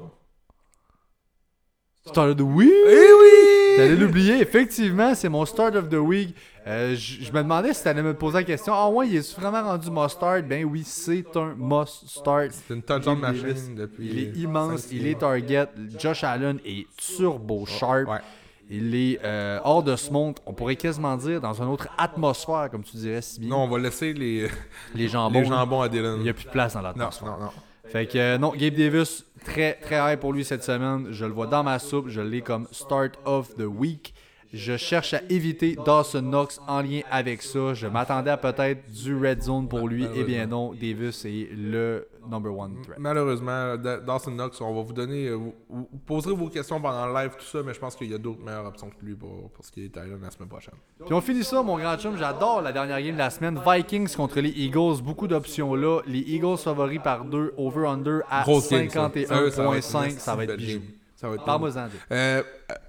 Start 2.06 2.30
of 2.30 2.38
the 2.38 2.42
Week! 2.42 2.72
Eh 2.88 3.14
oui! 3.20 3.65
T'allais 3.76 3.96
l'oublier, 3.96 4.40
effectivement, 4.42 5.14
c'est 5.16 5.30
mon 5.30 5.46
Start 5.46 5.76
of 5.76 5.90
the 5.90 5.96
Week. 5.96 6.36
Euh, 6.68 6.96
je 6.96 7.32
me 7.32 7.44
demandais 7.44 7.74
si 7.74 7.84
t'allais 7.84 8.02
me 8.02 8.14
poser 8.14 8.38
la 8.38 8.44
question. 8.44 8.74
Ah 8.74 8.90
ouais, 8.90 9.08
il 9.08 9.16
est 9.18 9.40
vraiment 9.40 9.64
rendu 9.64 9.90
must 9.92 10.16
start? 10.16 10.44
Ben 10.48 10.66
oui, 10.66 10.84
c'est 10.84 11.26
un 11.36 11.54
must 11.58 12.08
start. 12.08 12.50
C'est 12.52 12.74
une 12.74 12.82
Gabe 12.82 13.22
Davis, 13.22 13.44
machine 13.44 13.76
depuis. 13.76 14.08
Il 14.12 14.20
est 14.20 14.38
immense, 14.38 14.88
il 14.92 15.06
est 15.08 15.20
target. 15.20 15.68
Josh 16.00 16.24
Allen 16.24 16.60
est 16.66 16.88
turbo 16.98 17.66
sharp. 17.66 18.08
Ouais. 18.10 18.20
Il 18.68 18.96
est 18.96 19.20
euh, 19.24 19.60
hors 19.64 19.84
de 19.84 19.96
ce 19.96 20.12
monde. 20.12 20.40
On 20.48 20.54
pourrait 20.54 20.76
quasiment 20.76 21.16
dire 21.18 21.40
dans 21.40 21.54
une 21.62 21.68
autre 21.70 21.88
atmosphère, 22.00 22.70
comme 22.72 22.84
tu 22.84 22.98
dirais 22.98 23.22
si 23.22 23.40
bien. 23.40 23.50
Non, 23.50 23.58
on 23.66 23.68
va 23.68 23.78
laisser 23.78 24.12
les, 24.14 24.48
les 24.96 25.08
jambons. 25.10 25.40
les 25.40 25.46
jambons 25.46 25.82
à 25.82 25.90
Dylan. 25.90 26.16
Il 26.18 26.24
n'y 26.24 26.30
a 26.30 26.34
plus 26.34 26.46
de 26.46 26.50
place 26.50 26.74
dans 26.74 26.80
Non, 26.82 26.88
l'atmosphère. 26.88 27.28
non, 27.38 27.46
non. 27.46 27.52
Fait 27.88 28.08
que 28.08 28.18
euh, 28.18 28.38
non, 28.38 28.54
Gabe 28.56 28.74
Davis, 28.74 29.26
très 29.46 29.74
très 29.76 29.98
high 29.98 30.20
pour 30.20 30.34
lui 30.34 30.44
cette 30.44 30.64
semaine. 30.64 31.08
Je 31.12 31.26
le 31.26 31.32
vois 31.32 31.48
dans 31.48 31.64
ma 31.64 31.80
soupe, 31.80 32.10
je 32.10 32.22
l'ai 32.22 32.42
comme 32.42 32.68
start 32.72 33.20
of 33.26 33.56
the 33.56 33.66
week. 33.66 34.15
Je 34.56 34.78
cherche 34.78 35.14
à 35.14 35.22
éviter 35.30 35.76
Dawson 35.86 36.22
Knox 36.22 36.60
en 36.68 36.82
lien 36.82 37.02
avec 37.12 37.42
ça. 37.42 37.74
Je 37.74 37.88
m'attendais 37.88 38.32
à 38.32 38.38
peut-être 38.38 38.90
du 38.92 39.16
red 39.16 39.42
zone 39.42 39.68
pour 39.68 39.88
lui. 39.88 40.08
Eh 40.16 40.24
bien 40.24 40.48
non, 40.48 40.74
Davis 40.74 41.26
est 41.26 41.50
le 41.56 42.08
number 42.30 42.58
one 42.58 42.82
threat. 42.82 42.98
Malheureusement, 42.98 43.76
Da- 43.78 44.00
Dawson 44.00 44.32
Knox, 44.32 44.60
on 44.62 44.74
va 44.74 44.82
vous 44.82 44.94
donner. 44.94 45.28
euh, 45.28 45.36
Vous, 45.36 45.54
vous 45.70 45.88
poserez 46.06 46.34
vos 46.34 46.48
questions 46.50 46.80
pendant 46.82 47.06
le 47.08 47.14
live, 47.14 47.32
tout 47.38 47.46
ça, 47.46 47.60
mais 47.64 47.74
je 47.74 47.80
pense 47.80 47.96
qu'il 47.96 48.10
y 48.10 48.14
a 48.16 48.18
d'autres 48.18 48.42
meilleures 48.44 48.66
options 48.66 48.90
que 48.90 49.06
lui 49.06 49.14
pour, 49.16 49.52
pour 49.52 49.64
ce 49.66 49.72
qui 49.72 49.86
est 49.86 49.90
Tyler 49.90 50.16
la 50.22 50.32
semaine 50.32 50.50
prochaine. 50.50 50.74
Puis 51.06 51.14
on 51.14 51.22
finit 51.22 51.44
ça, 51.44 51.62
mon 51.62 51.78
grand 51.78 51.98
chum. 51.98 52.18
J'adore 52.18 52.62
la 52.62 52.72
dernière 52.72 53.02
game 53.02 53.14
de 53.14 53.20
la 53.20 53.30
semaine. 53.30 53.60
Vikings 53.68 54.16
contre 54.16 54.40
les 54.40 54.50
Eagles. 54.50 55.02
Beaucoup 55.04 55.28
d'options 55.28 55.76
là. 55.76 56.00
Les 56.08 56.20
Eagles 56.22 56.58
favoris 56.58 57.00
par 57.04 57.26
2, 57.26 57.54
over-under 57.58 58.22
à 58.30 58.42
Grosse 58.44 58.70
game, 58.70 58.90
ça. 58.90 59.12
Sérieux, 59.14 59.50
ça 59.52 59.68
va 59.68 59.78
être 59.78 59.84
51.5. 59.84 60.06
une 60.06 60.12
Ça 60.18 60.36
va 60.36 60.44
être 60.44 60.48
belle 60.50 60.58
bijou. 60.58 60.82
Ça 61.16 61.30
va 61.30 61.36
être. 61.36 61.92
Euh, 62.12 62.44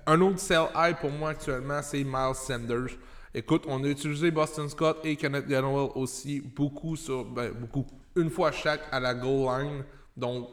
un 0.07 0.21
autre 0.21 0.39
sell 0.39 0.67
high 0.75 0.97
pour 0.97 1.11
moi 1.11 1.31
actuellement, 1.31 1.81
c'est 1.83 2.03
Miles 2.03 2.35
Sanders. 2.35 2.97
Écoute, 3.35 3.65
on 3.69 3.85
a 3.85 3.89
utilisé 3.89 4.31
Boston 4.31 4.69
Scott 4.69 4.99
et 5.05 5.15
Kenneth 5.17 5.47
Gainwell 5.47 5.91
aussi 5.95 6.41
beaucoup 6.41 6.97
sur 6.97 7.25
ben, 7.25 7.53
beaucoup 7.53 7.87
une 8.17 8.31
fois 8.31 8.51
chaque 8.51 8.81
à 8.91 8.99
la 8.99 9.15
goal 9.15 9.47
line. 9.47 9.85
Donc 10.17 10.49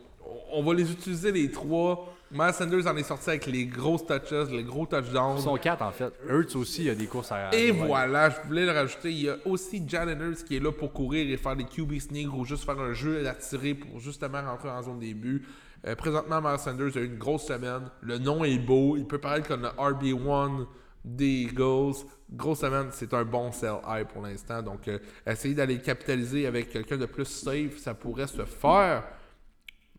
on 0.52 0.64
va 0.64 0.74
les 0.74 0.92
utiliser 0.92 1.32
les 1.32 1.50
trois. 1.50 2.14
Miles 2.30 2.54
Sanders 2.54 2.88
en 2.88 2.98
est 2.98 3.04
sorti 3.04 3.30
avec 3.30 3.46
les 3.46 3.66
grosses 3.66 4.06
touches, 4.06 4.50
les 4.50 4.64
gros 4.64 4.88
touchdowns. 4.88 5.38
Ils 5.38 5.44
sont 5.44 5.56
4 5.56 5.82
en 5.84 5.92
fait. 5.92 6.14
Hurts 6.28 6.56
aussi, 6.56 6.82
il 6.82 6.88
y 6.88 6.90
a 6.90 6.96
des 6.96 7.06
courses 7.06 7.32
à. 7.32 7.54
Et 7.54 7.72
ouais. 7.72 7.88
voilà, 7.88 8.32
je 8.32 8.48
voulais 8.48 8.66
le 8.66 8.72
rajouter. 8.72 9.12
Il 9.12 9.22
y 9.22 9.30
a 9.30 9.38
aussi 9.46 9.84
Jalen 9.88 10.20
Hurts 10.20 10.44
qui 10.44 10.56
est 10.56 10.60
là 10.60 10.72
pour 10.72 10.92
courir 10.92 11.30
et 11.32 11.38
faire 11.38 11.56
des 11.56 11.64
QB 11.64 12.00
sneaks 12.00 12.34
ou 12.34 12.44
juste 12.44 12.66
faire 12.66 12.80
un 12.80 12.94
jeu 12.94 13.24
d'attirer 13.24 13.76
pour 13.76 14.00
justement 14.00 14.42
rentrer 14.42 14.70
en 14.70 14.82
zone 14.82 15.00
début. 15.00 15.46
Euh, 15.86 15.96
présentement, 15.96 16.42
Miles 16.42 16.60
Sanders 16.60 16.96
a 16.96 17.00
eu 17.00 17.06
une 17.06 17.18
grosse 17.18 17.46
semaine. 17.46 17.90
Le 18.02 18.18
nom 18.18 18.44
est 18.44 18.58
beau. 18.58 18.96
Il 18.96 19.06
peut 19.06 19.18
paraître 19.20 19.48
comme 19.48 19.64
le 19.64 19.70
RB1 19.70 20.66
des 21.04 21.42
Eagles. 21.44 22.06
Grosse 22.32 22.60
semaine, 22.60 22.88
c'est 22.92 23.14
un 23.14 23.26
bon 23.26 23.52
sell 23.52 23.76
high 23.86 24.08
pour 24.08 24.22
l'instant. 24.22 24.62
Donc, 24.62 24.88
euh, 24.88 25.00
essayer 25.28 25.54
d'aller 25.54 25.80
capitaliser 25.80 26.48
avec 26.48 26.70
quelqu'un 26.70 26.98
de 26.98 27.06
plus 27.06 27.26
safe, 27.26 27.78
ça 27.78 27.94
pourrait 27.94 28.28
se 28.28 28.46
faire. 28.46 29.04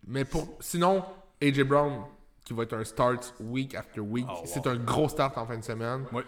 Mais 0.06 0.24
pour 0.24 0.56
sinon, 0.60 1.04
AJ 1.42 1.62
Brown, 1.64 2.04
qui 2.44 2.54
va 2.54 2.62
être 2.64 2.74
un 2.74 2.84
start 2.84 3.34
week 3.40 3.74
after 3.74 4.00
week, 4.00 4.26
Oh, 4.28 4.32
wow. 4.40 4.42
c'est 4.46 4.66
un 4.66 4.76
gros 4.76 5.08
start 5.08 5.36
en 5.36 5.46
fin 5.46 5.58
de 5.58 5.64
semaine. 5.64 6.04
Ouais. 6.12 6.24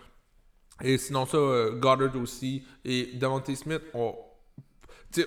Et 0.82 0.98
sinon, 0.98 1.24
ça, 1.24 1.38
euh, 1.38 1.78
Goddard 1.78 2.14
aussi. 2.16 2.62
Et 2.84 3.12
Devontae 3.14 3.54
Smith, 3.56 3.82
on, 3.94 4.14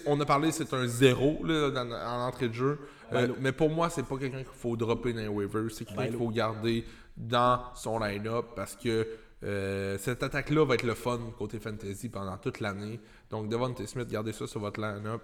on 0.05 0.19
a 0.19 0.25
parlé, 0.25 0.51
c'est 0.51 0.73
un 0.73 0.85
zéro 0.87 1.43
là, 1.45 1.69
dans- 1.71 1.91
en 1.91 2.27
entrée 2.27 2.49
de 2.49 2.53
jeu. 2.53 2.79
Euh, 3.11 3.27
Ben, 3.27 3.35
mais 3.39 3.51
pour 3.51 3.69
moi, 3.69 3.89
c'est 3.89 4.03
pas 4.05 4.17
quelqu'un 4.17 4.43
qu'il 4.43 4.53
faut 4.53 4.75
dropper 4.77 5.13
dans 5.13 5.21
les 5.21 5.27
waivers. 5.27 5.71
C'est 5.71 5.85
quelqu'un 5.85 6.03
Ben, 6.03 6.09
qu'il 6.09 6.17
faut 6.17 6.29
garder 6.29 6.85
dans 7.17 7.61
son 7.75 7.99
line-up 7.99 8.47
parce 8.55 8.75
que 8.75 9.07
euh, 9.43 9.97
cette 9.97 10.21
attaque-là 10.21 10.65
va 10.65 10.75
être 10.75 10.83
le 10.83 10.93
fun 10.95 11.17
côté 11.37 11.59
fantasy 11.59 12.09
pendant 12.09 12.37
toute 12.37 12.59
l'année. 12.59 12.99
Donc, 13.29 13.47
Devontae 13.47 13.85
Smith, 13.87 14.09
gardez 14.09 14.33
ça 14.33 14.45
sur 14.47 14.59
votre 14.59 14.81
line-up. 14.81 15.21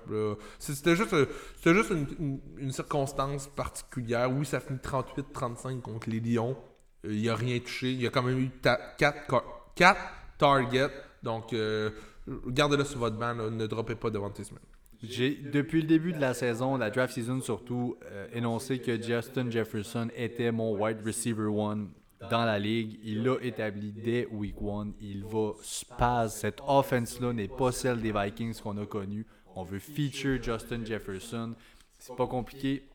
C'était 0.58 0.96
juste, 0.96 1.14
euh, 1.14 1.26
juste 1.66 1.90
une, 1.90 2.08
une- 2.20 2.40
une 2.58 2.72
circonstance 2.72 3.48
particulière. 3.48 4.32
Oui, 4.32 4.46
ça 4.46 4.62
finit 4.62 4.80
38-35 4.80 5.82
contre 5.82 6.10
les 6.10 6.22
Lions. 6.22 6.56
Il 7.04 7.30
a 7.30 7.36
rien 7.36 7.60
touché. 7.60 7.92
Il 7.92 8.08
a 8.08 8.10
quand 8.10 8.24
même 8.24 8.40
eu 8.40 8.50
4 8.98 9.98
targets. 10.38 10.90
Donc, 11.24 11.54
euh, 11.54 11.90
gardez-le 12.48 12.84
sur 12.84 13.00
votre 13.00 13.18
banc. 13.18 13.34
Ne 13.36 13.68
droppez 13.68 13.96
pas 13.96 14.10
Devontae 14.10 14.44
Smith. 14.44 14.62
J'ai, 15.04 15.36
depuis 15.36 15.82
le 15.82 15.88
début 15.88 16.14
de 16.14 16.20
la 16.20 16.34
saison, 16.34 16.78
la 16.78 16.90
draft 16.90 17.14
season 17.14 17.42
surtout, 17.42 17.98
euh, 18.06 18.28
énoncé 18.34 18.80
que 18.80 19.00
Justin 19.02 19.50
Jefferson 19.50 20.10
était 20.16 20.52
mon 20.52 20.76
wide 20.76 21.06
receiver 21.06 21.48
one 21.48 21.90
dans 22.30 22.46
la 22.46 22.58
ligue. 22.58 23.00
Il 23.04 23.24
l'a 23.24 23.36
établi 23.42 23.92
dès 23.92 24.28
week 24.32 24.62
one. 24.62 24.94
Il 25.02 25.24
va 25.24 25.52
spaz. 25.62 26.36
Cette 26.36 26.62
offense-là 26.66 27.34
n'est 27.34 27.48
pas 27.48 27.72
celle 27.72 28.02
des 28.02 28.12
Vikings 28.12 28.60
qu'on 28.62 28.78
a 28.78 28.86
connue. 28.86 29.26
On 29.56 29.64
veut 29.64 29.80
feature 29.80 30.42
Justin 30.42 30.84
Jefferson. 30.84 31.54
C'est 32.00 32.16
pas 32.16 32.28
compliqué. 32.28 32.88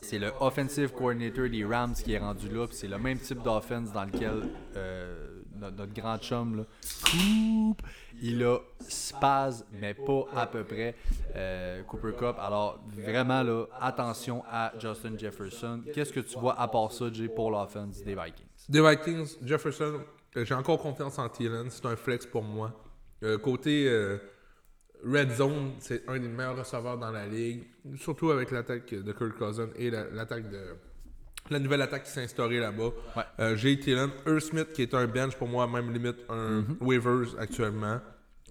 C'est 0.00 0.18
le 0.18 0.32
offensive 0.40 0.92
coordinator 0.92 1.48
des 1.48 1.64
Rams 1.64 1.94
qui 1.94 2.12
est 2.12 2.18
rendu 2.18 2.48
là. 2.48 2.66
C'est 2.70 2.88
le 2.88 2.98
même 2.98 3.18
type 3.18 3.42
d'offense 3.42 3.92
dans 3.92 4.04
lequel 4.04 4.42
euh, 4.76 5.33
notre, 5.58 5.92
grand 5.92 6.18
chum, 6.18 6.56
là, 6.58 6.64
Coop, 7.04 7.82
il 8.20 8.42
a 8.44 8.58
spaz, 8.80 9.64
mais 9.72 9.94
pas 9.94 10.24
à 10.34 10.46
peu 10.46 10.64
près, 10.64 10.94
euh, 11.34 11.82
Cooper 11.84 12.12
Cup. 12.18 12.36
Alors, 12.38 12.80
vraiment, 12.92 13.42
là, 13.42 13.66
attention 13.80 14.42
à 14.50 14.72
Justin 14.78 15.16
Jefferson. 15.18 15.82
Qu'est-ce 15.92 16.12
que 16.12 16.20
tu 16.20 16.38
vois 16.38 16.58
à 16.60 16.68
part 16.68 16.92
ça, 16.92 17.12
Jay, 17.12 17.28
pour 17.28 17.50
l'offense 17.50 18.02
des 18.02 18.14
Vikings? 18.14 18.46
Des 18.68 18.80
Vikings, 18.80 19.36
Jefferson, 19.42 20.00
euh, 20.36 20.44
j'ai 20.44 20.54
encore 20.54 20.78
confiance 20.78 21.18
en 21.18 21.28
Thielen. 21.28 21.70
C'est 21.70 21.86
un 21.86 21.96
flex 21.96 22.26
pour 22.26 22.42
moi. 22.42 22.72
Euh, 23.22 23.38
côté 23.38 23.88
Red 25.04 25.32
Zone, 25.32 25.72
c'est 25.80 26.08
un 26.08 26.18
des 26.18 26.28
meilleurs 26.28 26.56
receveurs 26.56 26.96
dans 26.98 27.10
la 27.10 27.26
ligue. 27.26 27.64
Surtout 27.96 28.30
avec 28.30 28.50
l'attaque 28.50 28.94
de 28.94 29.12
Kirk 29.12 29.36
Cousin 29.36 29.68
et 29.76 29.90
la- 29.90 30.08
l'attaque 30.10 30.48
de. 30.50 30.60
La 31.50 31.58
nouvelle 31.58 31.82
attaque 31.82 32.04
qui 32.04 32.10
s'est 32.10 32.22
instaurée 32.22 32.58
là-bas. 32.58 32.90
Ouais. 33.16 33.22
Euh, 33.40 33.56
j'ai 33.56 33.78
Thielen. 33.78 34.10
Earl 34.26 34.40
Smith 34.40 34.72
qui 34.72 34.82
est 34.82 34.94
un 34.94 35.06
bench 35.06 35.36
pour 35.36 35.46
moi, 35.48 35.66
même 35.66 35.92
limite 35.92 36.16
un 36.30 36.62
Mhm. 36.62 36.76
waivers 36.80 37.38
actuellement. 37.38 38.00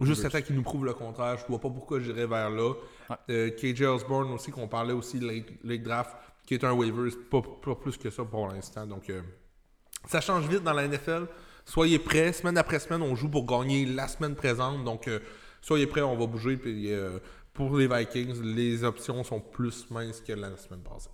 Juste 0.02 0.24
l'attaque 0.24 0.46
qui 0.46 0.54
nous 0.54 0.64
prouve 0.64 0.86
le 0.86 0.94
contraire. 0.94 1.38
Je 1.38 1.46
vois 1.48 1.60
pas 1.60 1.70
pourquoi 1.70 2.00
j'irais 2.00 2.28
vers 2.28 2.50
là. 2.50 2.74
Ouais. 3.10 3.16
Euh, 3.30 3.50
KJ 3.52 3.84
Osborne 3.84 4.32
aussi, 4.32 4.52
qu'on 4.52 4.68
parlait 4.68 4.94
aussi 4.94 5.20
Lake 5.20 5.84
Draft, 5.84 6.12
qui 6.46 6.54
est 6.56 6.64
un 6.64 6.74
waivers, 6.74 7.14
pas, 7.32 7.42
pas 7.42 7.76
plus 7.76 7.98
que 7.98 8.10
ça 8.10 8.24
pour 8.26 8.48
l'instant. 8.48 8.86
Donc, 8.86 9.10
euh, 9.10 9.22
ça 10.08 10.20
change 10.22 10.48
vite 10.48 10.64
dans 10.64 10.74
la 10.74 10.84
NFL. 10.88 11.28
Soyez 11.66 11.98
prêts. 12.00 12.34
Semaine 12.34 12.58
après 12.58 12.80
semaine, 12.80 13.02
on 13.02 13.16
joue 13.16 13.30
pour 13.30 13.46
gagner 13.46 13.86
la 13.86 14.08
semaine 14.08 14.36
présente. 14.36 14.84
Donc, 14.84 15.08
euh, 15.08 15.20
soyez 15.62 15.88
prêts, 15.88 16.02
on 16.02 16.18
va 16.18 16.26
bouger. 16.28 16.58
Puis, 16.58 16.92
pour 17.54 17.76
les 17.78 17.88
Vikings, 17.88 18.42
les 18.44 18.84
options 18.84 19.24
sont 19.24 19.40
plus 19.40 19.90
minces 19.90 20.22
que 20.22 20.34
la 20.34 20.56
semaine 20.58 20.82
passée. 20.82 21.10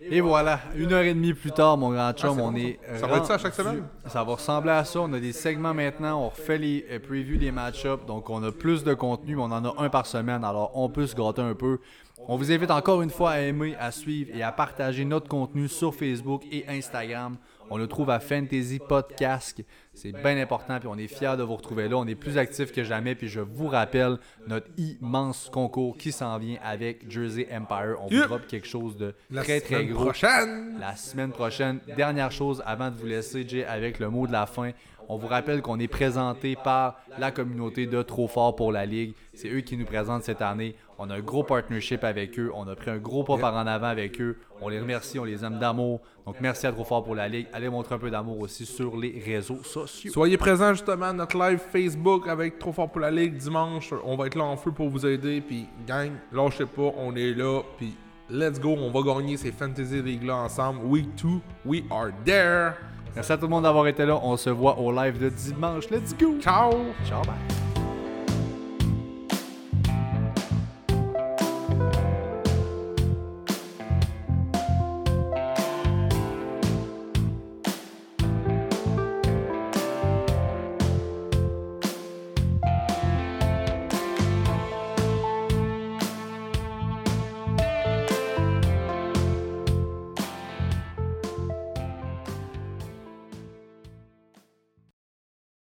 Et 0.00 0.20
voilà, 0.20 0.60
une 0.76 0.92
heure 0.92 1.02
et 1.02 1.12
demie 1.12 1.34
plus 1.34 1.50
tard, 1.50 1.76
mon 1.76 1.90
grand 1.90 2.12
chum, 2.12 2.36
Ah, 2.38 2.42
on 2.42 2.52
bon, 2.52 2.56
est. 2.58 2.78
ça. 2.92 2.98
Ça 2.98 3.06
va 3.08 3.16
être 3.16 3.26
ça 3.26 3.34
à 3.34 3.38
chaque 3.38 3.54
semaine? 3.54 3.82
Ça 4.06 4.22
va 4.22 4.32
ressembler 4.34 4.70
à 4.70 4.84
ça. 4.84 5.00
On 5.00 5.12
a 5.12 5.18
des 5.18 5.32
segments 5.32 5.74
maintenant, 5.74 6.22
on 6.22 6.28
refait 6.28 6.56
les 6.58 6.86
euh, 6.90 6.98
previews 7.00 7.36
des 7.36 7.50
match-ups, 7.50 8.06
donc 8.06 8.30
on 8.30 8.40
a 8.44 8.52
plus 8.52 8.84
de 8.84 8.94
contenu, 8.94 9.34
mais 9.34 9.42
on 9.42 9.46
en 9.46 9.64
a 9.64 9.74
un 9.78 9.88
par 9.88 10.06
semaine, 10.06 10.44
alors 10.44 10.70
on 10.74 10.88
peut 10.88 11.06
se 11.06 11.16
gratter 11.16 11.42
un 11.42 11.54
peu. 11.54 11.80
On 12.28 12.36
vous 12.36 12.52
invite 12.52 12.70
encore 12.70 13.02
une 13.02 13.10
fois 13.10 13.30
à 13.32 13.40
aimer, 13.40 13.74
à 13.78 13.90
suivre 13.90 14.30
et 14.34 14.42
à 14.42 14.52
partager 14.52 15.04
notre 15.04 15.28
contenu 15.28 15.66
sur 15.68 15.92
Facebook 15.94 16.42
et 16.50 16.64
Instagram. 16.68 17.36
On 17.70 17.76
le 17.76 17.86
trouve 17.86 18.10
à 18.10 18.18
Fantasy 18.20 18.78
Podcast. 18.78 19.62
C'est 19.92 20.12
bien 20.12 20.38
important, 20.38 20.78
puis 20.78 20.88
on 20.88 20.96
est 20.96 21.06
fiers 21.08 21.36
de 21.36 21.42
vous 21.42 21.56
retrouver 21.56 21.88
là. 21.88 21.96
On 21.96 22.06
est 22.06 22.14
plus 22.14 22.38
actifs 22.38 22.72
que 22.72 22.84
jamais, 22.84 23.14
puis 23.14 23.28
je 23.28 23.40
vous 23.40 23.66
rappelle 23.68 24.16
notre 24.46 24.68
immense 24.78 25.50
concours 25.52 25.96
qui 25.96 26.12
s'en 26.12 26.38
vient 26.38 26.56
avec 26.62 27.10
Jersey 27.10 27.48
Empire. 27.52 27.96
On 28.00 28.06
vous 28.08 28.22
drop 28.26 28.46
quelque 28.46 28.66
chose 28.66 28.96
de 28.96 29.14
La 29.30 29.42
très 29.42 29.60
très 29.60 29.76
semaine 29.76 29.92
gros 29.92 30.04
prochaine! 30.04 30.76
la 30.80 30.96
semaine 30.96 31.30
prochaine. 31.32 31.80
Dernière 31.96 32.30
chose 32.32 32.62
avant 32.64 32.90
de 32.90 32.96
vous 32.96 33.06
laisser, 33.06 33.46
Jay, 33.46 33.64
avec 33.64 33.98
le 33.98 34.08
mot 34.08 34.26
de 34.26 34.32
la 34.32 34.46
fin. 34.46 34.70
On 35.10 35.16
vous 35.16 35.26
rappelle 35.26 35.62
qu'on 35.62 35.78
est 35.78 35.88
présenté 35.88 36.54
par 36.54 37.00
la 37.18 37.30
communauté 37.30 37.86
de 37.86 38.02
Trop 38.02 38.28
Fort 38.28 38.54
pour 38.54 38.72
la 38.72 38.84
Ligue. 38.84 39.14
C'est 39.32 39.48
eux 39.48 39.62
qui 39.62 39.78
nous 39.78 39.86
présentent 39.86 40.22
cette 40.22 40.42
année. 40.42 40.74
On 40.98 41.08
a 41.08 41.14
un 41.14 41.20
gros 41.20 41.44
partnership 41.44 42.04
avec 42.04 42.38
eux. 42.38 42.52
On 42.54 42.68
a 42.68 42.76
pris 42.76 42.90
un 42.90 42.98
gros 42.98 43.24
pas 43.24 43.38
par 43.38 43.54
en 43.54 43.66
avant 43.66 43.86
avec 43.86 44.20
eux. 44.20 44.36
On 44.60 44.68
les 44.68 44.78
remercie, 44.78 45.18
on 45.18 45.24
les 45.24 45.42
aime 45.46 45.58
d'amour. 45.58 46.02
Donc 46.26 46.36
merci 46.42 46.66
à 46.66 46.72
Trop 46.72 46.84
Fort 46.84 47.04
pour 47.04 47.14
la 47.14 47.26
Ligue. 47.26 47.46
Allez 47.54 47.70
montrer 47.70 47.94
un 47.94 47.98
peu 47.98 48.10
d'amour 48.10 48.38
aussi 48.40 48.66
sur 48.66 48.98
les 48.98 49.18
réseaux 49.24 49.62
sociaux. 49.62 50.12
Soyez 50.12 50.36
présents 50.36 50.74
justement 50.74 51.06
à 51.06 51.12
notre 51.14 51.38
live 51.38 51.60
Facebook 51.72 52.28
avec 52.28 52.58
Trop 52.58 52.72
Fort 52.72 52.90
pour 52.90 53.00
la 53.00 53.10
Ligue 53.10 53.34
dimanche. 53.34 53.94
On 54.04 54.14
va 54.14 54.26
être 54.26 54.36
là 54.36 54.44
en 54.44 54.58
feu 54.58 54.72
pour 54.72 54.90
vous 54.90 55.06
aider. 55.06 55.40
Puis, 55.40 55.64
gang, 55.86 56.10
lâchez 56.32 56.66
pas, 56.66 56.92
on 56.98 57.16
est 57.16 57.32
là. 57.32 57.62
Puis, 57.78 57.94
let's 58.28 58.60
go, 58.60 58.76
on 58.78 58.90
va 58.90 59.00
gagner 59.14 59.38
ces 59.38 59.52
Fantasy 59.52 60.02
League-là 60.02 60.36
ensemble. 60.36 60.84
Week 60.84 61.08
2, 61.14 61.28
we 61.64 61.82
are 61.90 62.10
there. 62.26 62.74
Merci 63.18 63.32
à 63.32 63.36
tout 63.36 63.46
le 63.46 63.48
monde 63.48 63.64
d'avoir 63.64 63.88
été 63.88 64.06
là. 64.06 64.16
On 64.22 64.36
se 64.36 64.48
voit 64.48 64.78
au 64.78 64.92
live 64.92 65.18
de 65.18 65.28
dimanche. 65.28 65.90
Let's 65.90 66.16
go! 66.16 66.36
Ciao! 66.40 66.70
Ciao, 67.04 67.20
bye! 67.22 67.67